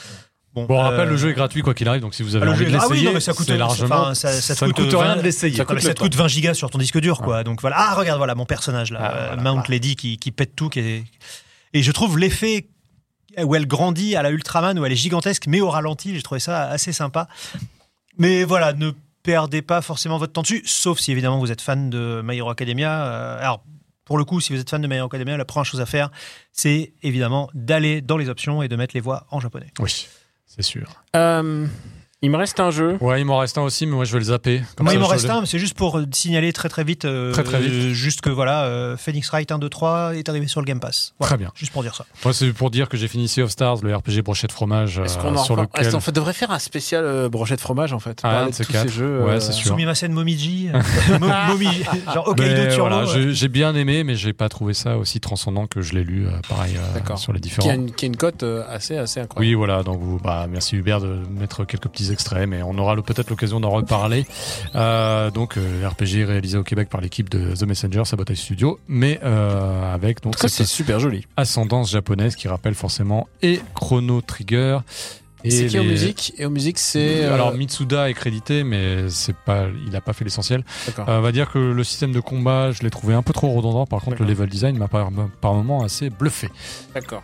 [0.53, 2.35] Bon, Bon, on euh, rappelle, le jeu est gratuit quoi qu'il arrive, donc si vous
[2.35, 4.75] avez ah, envie de ah oui, l'essayer, mais ça coûte- c'est largement, enfin, ça- coûte
[4.75, 5.55] coûte rien 20, de l'essayer.
[5.57, 7.43] Ça, ça te coûte 20 gigas sur ton disque dur, quoi.
[7.43, 7.77] Donc voilà.
[7.79, 9.41] Ah, regarde, voilà mon personnage là, Ah, euh, voilà.
[9.41, 11.03] Mount Lady qui, qui pète tout, qui est...
[11.73, 12.67] et je trouve l'effet
[13.43, 16.39] où elle grandit à la Ultraman, où elle est gigantesque, mais au ralenti, j'ai trouvé
[16.39, 17.27] ça assez sympa.
[18.19, 18.91] Mais voilà, ne
[19.23, 22.49] perdez pas forcément votre temps dessus, sauf si évidemment vous êtes fan de My Hero
[22.49, 23.05] Academia.
[23.05, 23.63] Euh, alors.
[24.05, 25.85] Pour le coup, si vous êtes fan de My Hero Academia, la première chose à
[25.85, 26.11] faire,
[26.51, 29.71] c'est évidemment d'aller dans les options et de mettre les voix en japonais.
[29.79, 30.07] Oui,
[30.55, 31.03] c'est sûr.
[31.15, 31.65] Euh,
[32.23, 32.97] il me reste un jeu.
[33.01, 34.61] Ouais, il m'en reste un aussi, mais moi je vais le zapper.
[34.75, 36.83] Comme Moi, ça, il m'en reste un, mais c'est juste pour euh, signaler très très
[36.83, 37.05] vite.
[37.05, 37.71] euh, Très, très vite.
[37.71, 40.79] euh, juste que voilà, euh, Phoenix Wright 1, 2, 3 est arrivé sur le Game
[40.79, 41.13] Pass.
[41.19, 41.51] Voilà, Très bien.
[41.53, 42.05] Juste pour dire ça.
[42.23, 45.17] Moi, c'est pour dire que j'ai fini Sea of Stars, le RPG brochette fromage, Est-ce
[45.19, 45.85] euh, qu'on en sur lequel.
[45.85, 48.63] Est-ce qu'on fait- devrait faire un spécial euh, brochette fromage en fait Ah, de ces
[48.65, 48.87] tous quatre.
[48.89, 49.23] ces jeux.
[49.23, 49.67] Ouais, euh, c'est sûr.
[49.71, 50.69] Sumimasen Momiji.
[52.13, 55.93] genre Hokkaido voilà, j'ai- bien aimé, mais j'ai pas trouvé ça aussi transcendant que je
[55.93, 57.73] l'ai lu, euh, pareil, euh, sur les Qui a différents.
[57.73, 59.47] une, qui a une cote euh, assez, assez incroyable.
[59.47, 62.95] Oui, voilà, donc vous, bah, merci Hubert de mettre quelques petits extraits, mais on aura
[63.01, 64.25] peut-être l'occasion d'en reparler.
[64.75, 69.19] Euh, donc, euh, RPG réalisé au Québec par l'équipe de The Messenger, Sabotage Studio, mais
[69.23, 71.25] euh, avec donc En cas, c'est cette super joli.
[71.35, 74.79] ascendance japonaise qui rappelle forcément et Chrono Trigger.
[75.45, 77.25] Et c'est qui aux les- musiques Et aux musiques, c'est.
[77.25, 80.63] euh, Alors Mitsuda est crédité, mais c'est pas, il a pas fait l'essentiel.
[80.99, 83.51] Euh, on va dire que le système de combat, je l'ai trouvé un peu trop
[83.51, 83.85] redondant.
[83.85, 85.09] Par contre, le level design m'a par,
[85.41, 86.49] par moment assez bluffé.
[86.93, 87.23] D'accord.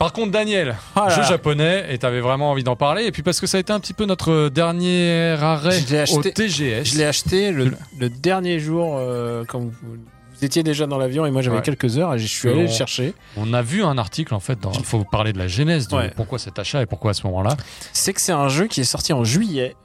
[0.00, 3.04] Par contre, Daniel, là jeu japonais, et t'avais vraiment envie d'en parler.
[3.04, 6.00] Et puis parce que ça a été un petit peu notre dernier arrêt Je l'ai
[6.00, 6.84] au acheté- TGS.
[6.86, 11.26] Je l'ai acheté le, le dernier jour euh, quand vous, vous étiez déjà dans l'avion
[11.26, 11.62] et moi j'avais Ouais.
[11.62, 13.12] quelques heures et je suis allé le chercher.
[13.36, 14.58] On a vu un article en fait.
[14.78, 16.10] Il faut parler de la genèse de Ouais.
[16.16, 17.56] pourquoi cet achat et pourquoi à ce moment-là.
[17.92, 19.76] C'est que c'est un jeu qui est sorti en juillet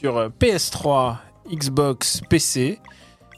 [0.00, 1.18] sur euh, PS3,
[1.52, 2.80] Xbox, PC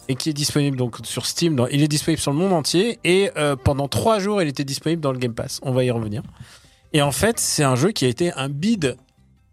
[0.09, 1.57] et qui est disponible donc sur Steam.
[1.57, 4.65] dans- il est disponible sur le monde entier et euh, pendant trois jours il était
[4.65, 5.61] disponible dans le Game Pass.
[5.63, 6.23] On va y revenir.
[6.93, 8.97] Et en fait, c'est un jeu qui a été un bid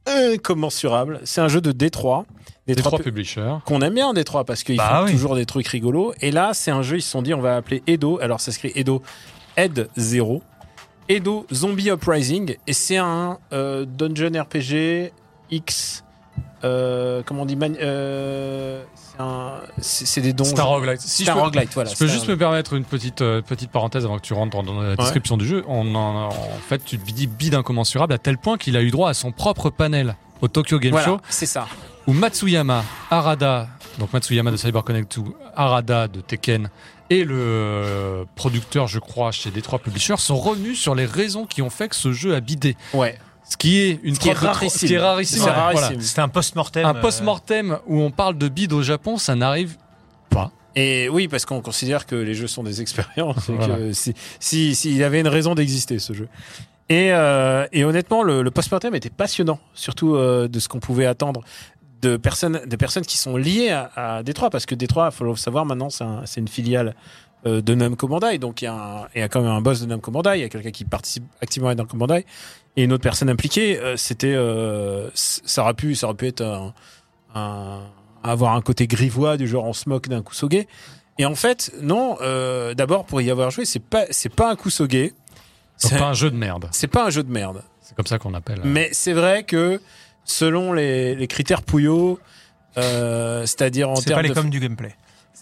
[0.05, 1.21] incommensurable.
[1.23, 2.25] C'est un jeu de D3.
[2.67, 3.55] Les D3 trois pu- publishers.
[3.65, 5.11] qu'on aime bien en Détroit parce qu'ils Bah font oui.
[5.11, 6.13] toujours des trucs rigolos.
[6.21, 8.19] Et là, c'est un jeu, ils se sont dit, on va appeler Edo.
[8.21, 9.01] Alors, ça s'écrit Edo
[9.55, 10.41] Ed 0.
[11.07, 12.55] Edo Zombie Uprising.
[12.67, 15.11] Et c'est un euh, dungeon RPG
[15.51, 16.03] X.
[16.63, 18.83] euh, comment on dit euh,
[19.81, 20.55] c'est des donjons.
[20.55, 21.01] C'est un roguelite.
[21.01, 21.89] Si je un peux- roguelite, voilà.
[21.89, 24.81] je peux juste me permettre une petite, euh, petite parenthèse avant que tu rentres dans
[24.81, 25.63] la description du jeu.
[25.67, 26.31] On en, en
[26.67, 29.31] fait, tu te dis bide incommensurable à tel point qu'il a eu droit à son
[29.31, 31.67] propre panel au Tokyo Game Voilà, Show c'est ça.
[32.07, 36.69] où Matsuyama, Arada, donc Matsuyama de CyberConnect 2, Arada de Tekken
[37.09, 41.69] et le producteur, je crois, chez Detroit Publishers sont revenus sur les raisons qui ont
[41.71, 42.77] fait que ce jeu a bidé.
[42.93, 43.17] Ouais.
[43.49, 44.79] Ce qui est une Ce qui est preuve de tro- rarissime.
[44.79, 45.39] ce qui est rarissime.
[45.39, 45.85] C'est ouais, rarissime.
[45.87, 46.01] voilà.
[46.03, 46.85] C'est un post-mortem.
[46.85, 49.75] Un euh, post-mortem où on parle de bide au Japon, ça n'arrive
[50.29, 50.51] pas.
[50.75, 53.75] Et oui, parce qu'on considère que les jeux sont des expériences et Voilà.
[53.77, 56.29] que si, si, s'il y avait une raison d'exister, ce jeu.
[56.89, 61.05] Et, euh, et honnêtement, le, le post-mortem était passionnant, surtout euh, de ce qu'on pouvait
[61.07, 61.41] attendre
[62.01, 65.25] de personnes, des personnes qui sont liées à, à Détroit, parce que Détroit, il faut
[65.25, 66.95] le savoir maintenant, c'est un- c'est une filiale
[67.45, 69.61] euh, de Namco Bandai, donc il y, a un- il y a quand même un
[69.61, 72.25] boss de Namco Bandai, il y a quelqu'un qui participe activement à Namco Bandai,
[72.79, 73.79] et une autre personne impliquée.
[73.79, 76.73] euh, C'était, euh, ça aurait pu, ça aurait pu être un,
[77.35, 77.81] un-
[78.23, 80.65] avoir un côté grivois du genre on se moque d'un Kusoge.
[81.17, 82.17] Et en fait, non.
[82.21, 85.11] euh, D'abord, pour y avoir joué, c'est pas, c'est pas un Kusoge.
[85.77, 86.67] C'est pas un jeu de merde.
[86.71, 87.63] c'est pas un jeu de merde.
[87.81, 88.59] C'est comme ça qu'on appelle.
[88.59, 89.81] euh, Mais c'est vrai que
[90.25, 92.19] selon les, les critères Pouillot,
[92.77, 94.93] euh, c'est-à-dire en C'est pas termes les de coms du gameplay.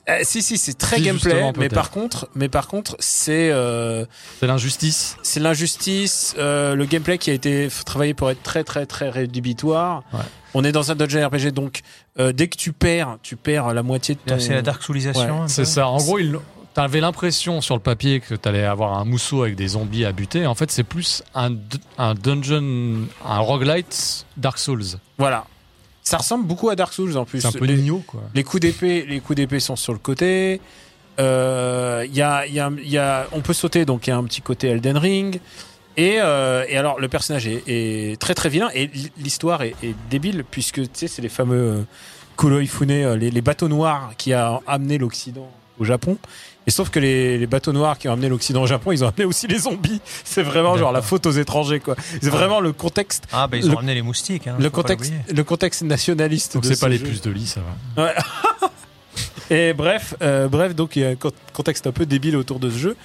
[0.09, 4.05] Euh, si si c'est très Si, gameplay, mais par contre, mais par contre c'est euh,
[4.39, 5.17] C'est l'injustice.
[5.21, 10.03] c'est l'injustice, euh, le gameplay qui a été travaillé pour être très très très rédhibitoire.
[10.13, 10.19] Ouais.
[10.53, 11.81] On est dans un dungeon RPG, donc
[12.19, 14.39] euh, dès que tu perds, tu perds la moitié de ton.
[14.39, 15.41] C'est la dark soulisation.
[15.41, 15.87] Ouais, C'est ça.
[15.87, 16.39] En gros, il...
[16.73, 20.47] t'avais l'impression sur le papier que t'allais avoir un mousseau avec des zombies à buter.
[20.47, 21.51] En fait, c'est plus un,
[21.97, 24.85] un dungeon, un roguelite Dark Souls.
[25.17, 25.45] Voilà.
[26.07, 27.41] Ça ressemble beaucoup à Dark Souls en plus.
[27.41, 28.21] C'est un peu Les- quoi.
[28.33, 30.61] Les coups d'épée, les coups d'épée sont sur le côté.
[31.19, 34.17] Euh, y a, y a, il y a, on peut sauter, donc il y a
[34.17, 35.39] un petit côté Elden Ring.
[35.97, 39.95] Et, euh, et alors le personnage est, est très très vilain et l'histoire est, est
[40.11, 41.81] débile puisque tu sais c'est les fameux euh,
[42.37, 46.17] Kuroifune, euh, les, les bateaux noirs qui a amené l'Occident au Japon.
[46.67, 49.07] Et sauf que les, les bateaux noirs qui ont amené l'Occident au Japon, ils ont
[49.07, 50.01] amené aussi les zombies.
[50.25, 51.95] C'est vraiment genre la faute aux étrangers quoi.
[52.21, 54.47] C'est vraiment le contexte, Ah, bah ils ont Le- ramené les moustiques.
[54.47, 56.55] Hein, le contexte, le contexte nationaliste.
[56.55, 57.05] Donc c'est ce pas les jeu.
[57.05, 57.61] puces de lit, ça
[57.95, 58.13] va.
[59.49, 62.59] Et bref, euh, bref, donc il y a un con- contexte un peu débile autour
[62.59, 62.97] de ce jeu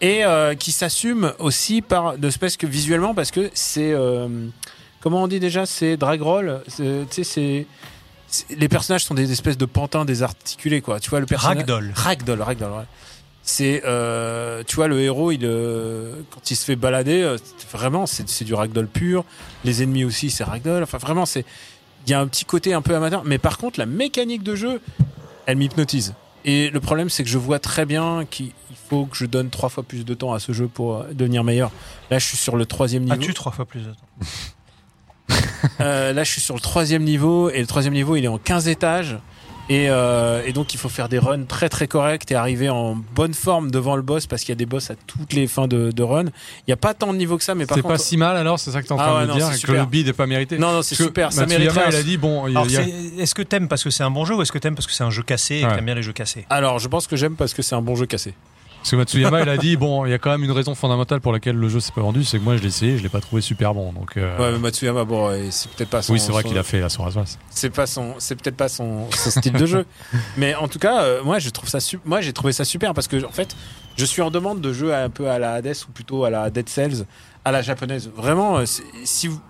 [0.00, 4.26] et euh, qui s'assume aussi par de espèce que visuellement parce que c'est euh,
[5.02, 7.66] comment on dit déjà, c'est drag roll, tu sais c'est-
[8.56, 11.00] les personnages sont des espèces de pantins désarticulés quoi.
[11.00, 11.92] Tu vois le personnage Ragdoll.
[11.94, 12.84] Ragdoll, Ragdoll, ouais.
[13.42, 17.68] C'est, euh, tu vois, le héros, il, euh, quand il se fait balader, euh, c'est-
[17.76, 19.24] vraiment, c'est du ragdoll pur.
[19.64, 20.82] Les ennemis aussi, c'est ragdoll.
[20.82, 21.44] Enfin, vraiment, c'est,
[22.06, 23.24] il y a un petit côté un peu amateur.
[23.24, 24.80] Mais par contre, la mécanique de jeu,
[25.46, 26.14] elle m'hypnotise.
[26.44, 29.50] Et le problème, c'est que je vois très bien qu'il il faut que je donne
[29.50, 31.70] trois fois plus de temps à ce jeu pour devenir meilleur.
[32.10, 33.14] Là, je suis sur le troisième niveau.
[33.14, 34.26] As-tu trois fois plus de temps
[35.78, 38.68] là, je suis sur le troisième niveau et le troisième niveau, il est en 15
[38.68, 39.16] étages.
[39.68, 42.96] Et, euh, et donc, il faut faire des runs très très corrects et arriver en
[43.14, 45.68] bonne forme devant le boss parce qu'il y a des boss à toutes les fins
[45.68, 46.24] de, de run.
[46.24, 46.30] Il
[46.68, 47.94] n'y a pas tant de niveaux que ça, mais par C'est contre.
[47.94, 49.46] pas si mal alors, c'est ça que t'es en Ah train ouais, de non, dire,
[49.46, 49.84] c'est que super.
[49.84, 50.58] le bid n'est pas mérité.
[50.58, 51.32] Non, non, c'est que super.
[51.32, 51.90] Ça Matsuyama, mériterait.
[51.92, 54.34] il a dit bon, a- c'est- Est-ce que t'aimes parce que c'est un bon jeu
[54.34, 55.70] ou est-ce que t'aimes parce que c'est un jeu cassé et Ouais.
[55.70, 56.46] que t'aimes bien les jeux cassés?
[56.50, 58.34] Alors, je pense que j'aime parce que c'est un bon jeu cassé.
[58.80, 61.20] Parce que Matsuyama, il a dit bon, il y a quand même une raison fondamentale
[61.20, 63.08] pour laquelle le jeu s'est pas vendu, c'est que moi je l'ai essayé, je l'ai
[63.10, 63.92] pas trouvé super bon.
[63.92, 66.12] Donc euh, Ouais, mais Matsuyama, bon, c'est peut-être pas son.
[66.14, 67.36] oui, c'est vrai son- qu'il a fait la Sorasoas.
[67.50, 69.84] C'est pas son, c'est peut-être pas son, son style de jeu.
[70.38, 72.94] Mais en tout cas, euh, moi, je trouve ça, su- moi, j'ai trouvé ça super
[72.94, 73.54] parce que en fait,
[73.96, 76.48] je suis en demande de jeux un peu à la Hades ou plutôt à la
[76.48, 77.04] Dead Cells,
[77.44, 78.10] à la japonaise.
[78.16, 78.64] Vraiment, euh,
[79.04, 79.40] si vous,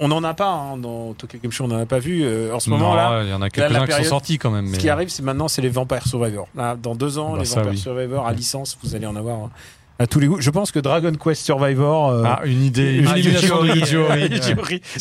[0.00, 2.52] on n'en a pas hein, dans Tokyo Game Show, on n'en a pas vu euh,
[2.54, 3.22] en ce moment là.
[3.22, 4.66] il y en a quelques-uns qui sont sortis quand même.
[4.66, 6.48] Ce mais- qui arrive, c'est maintenant, c'est les Vampire Survivor.
[6.56, 7.78] Là, dans deux ans, Bah, les Vampire oui.
[7.78, 9.50] Survivor à licence, vous allez en avoir hein,
[9.98, 10.40] à tous les goûts.
[10.40, 12.08] Je pense que Dragon Quest Survivor.
[12.08, 13.68] euh, Ah, une idée, une Ah, élimination de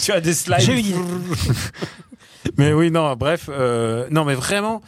[0.03, 0.69] tu as des slides.
[0.69, 1.03] Une
[2.58, 4.82] mais oui, non, bref, euh, non, mais vraiment,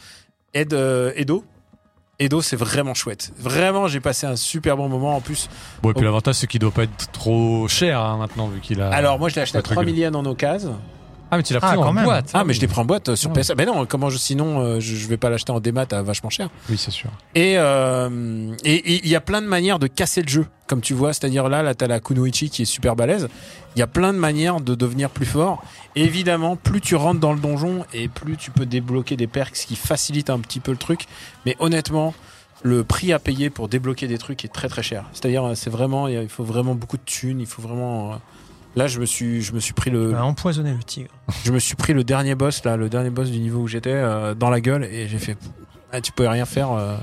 [0.54, 1.44] Ed, euh, Edo,
[2.22, 3.32] Edo, c'est vraiment chouette.
[3.38, 5.16] Vraiment, j'ai passé un super bon moment.
[5.16, 5.48] En plus,
[5.82, 8.80] Bon, et puis l'avantage, c'est qu'il doit pas être trop cher hein, maintenant, vu qu'il
[8.80, 8.88] a.
[8.90, 9.92] alors moi, je l'ai acheté à pas très 3 gueule.
[9.94, 10.76] millions en occasion.
[11.32, 12.04] Ah, mais tu l'as Ah, pris quand en même.
[12.04, 12.30] boîte.
[12.34, 13.40] Ah, mais je l'ai pris en boîte euh, sur Ouais.
[13.40, 13.52] PS.
[13.56, 16.50] Mais non, comment je, sinon, euh, je, vais pas l'acheter en démat à vachement cher.
[16.68, 17.08] Oui, c'est sûr.
[17.34, 20.82] Et euh, et et il y a plein de manières de casser le jeu, comme
[20.82, 21.14] tu vois.
[21.14, 23.28] C'est-à-dire là, là, t'as la Kunoichi qui est super balèze.
[23.74, 25.64] Il y a plein de manières de devenir plus fort.
[25.96, 29.56] Et évidemment, plus tu rentres dans le donjon et plus tu peux débloquer des perks,
[29.56, 31.06] ce qui facilite un petit peu le truc.
[31.46, 32.12] Mais honnêtement,
[32.62, 35.04] le prix à payer pour débloquer des trucs est très très cher.
[35.14, 37.40] C'est-à-dire, c'est vraiment, il faut vraiment beaucoup de thunes.
[37.40, 38.20] Il faut vraiment.
[38.76, 41.10] Euh, Là, je me suis, je me suis pris le, a empoisonné le tigre.
[41.44, 43.92] je me suis pris le dernier boss là, le dernier boss du niveau où j'étais
[43.92, 45.36] euh, dans la gueule et j'ai fait
[45.92, 46.96] ah, tu pouvais rien faire euh,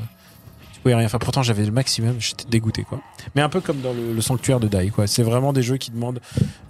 [0.74, 1.20] tu pouvais rien faire.
[1.20, 3.00] Pourtant j'avais le maximum j'étais dégoûté quoi.
[3.36, 5.08] Mais un peu comme dans le, le sanctuaire de Dai quoi.
[5.08, 6.22] C'est vraiment des jeux qui demandent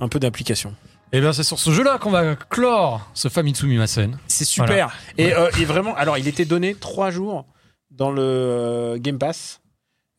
[0.01, 0.75] un peu d'implication
[1.13, 4.17] Et bien, c'est sur ce jeu-là qu'on va clore ce Famitsu Mimasen.
[4.27, 4.93] c'est super.
[5.17, 7.45] Et, euh, et vraiment alors il était donné trois jours
[7.91, 9.61] dans le euh, Game Pass.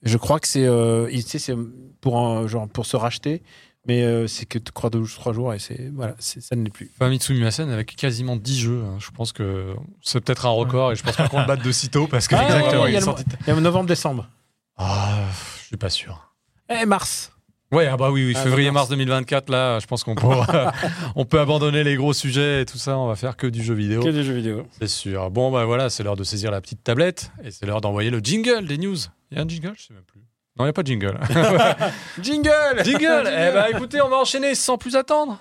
[0.02, 1.54] Je crois que c'est euh, tu sais, c'est
[2.00, 3.42] pour un, genre pour se racheter
[3.86, 6.90] mais euh, c'est que tu trois jours et c'est voilà, ça ne l'est plus.
[6.98, 8.82] Famitsu Mimasen avec quasiment 10 jeux.
[8.84, 8.98] Hein.
[8.98, 11.72] Je pense que c'est peut-être un record et je pense pas qu'on le batte de
[11.72, 12.34] sitôt parce que.
[12.34, 14.28] Ah, exactement, il, y a, novembre-décembre.
[14.76, 15.24] Ah,
[15.60, 16.34] je suis pas sûr.
[16.68, 17.32] Eh, mars.
[17.72, 20.26] Ouais, ah bah oui, ah, février-mars 2024, là, je pense qu'on peut,
[21.14, 23.74] on peut abandonner les gros sujets et tout ça, on va faire que du jeu
[23.74, 24.02] vidéo.
[24.02, 24.66] Que du jeu vidéo.
[24.80, 25.30] C'est sûr.
[25.30, 28.18] Bon, bah voilà, c'est l'heure de saisir la petite tablette et c'est l'heure d'envoyer le
[28.18, 28.96] jingle des news.
[29.30, 30.20] Il y a un jingle, je sais même plus.
[30.60, 31.18] Non, il n'y a pas de jingle.
[32.20, 35.38] jingle Jingle Eh ben écoutez, on va enchaîner sans plus attendre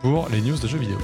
[0.00, 0.96] pour les news de jeux vidéo.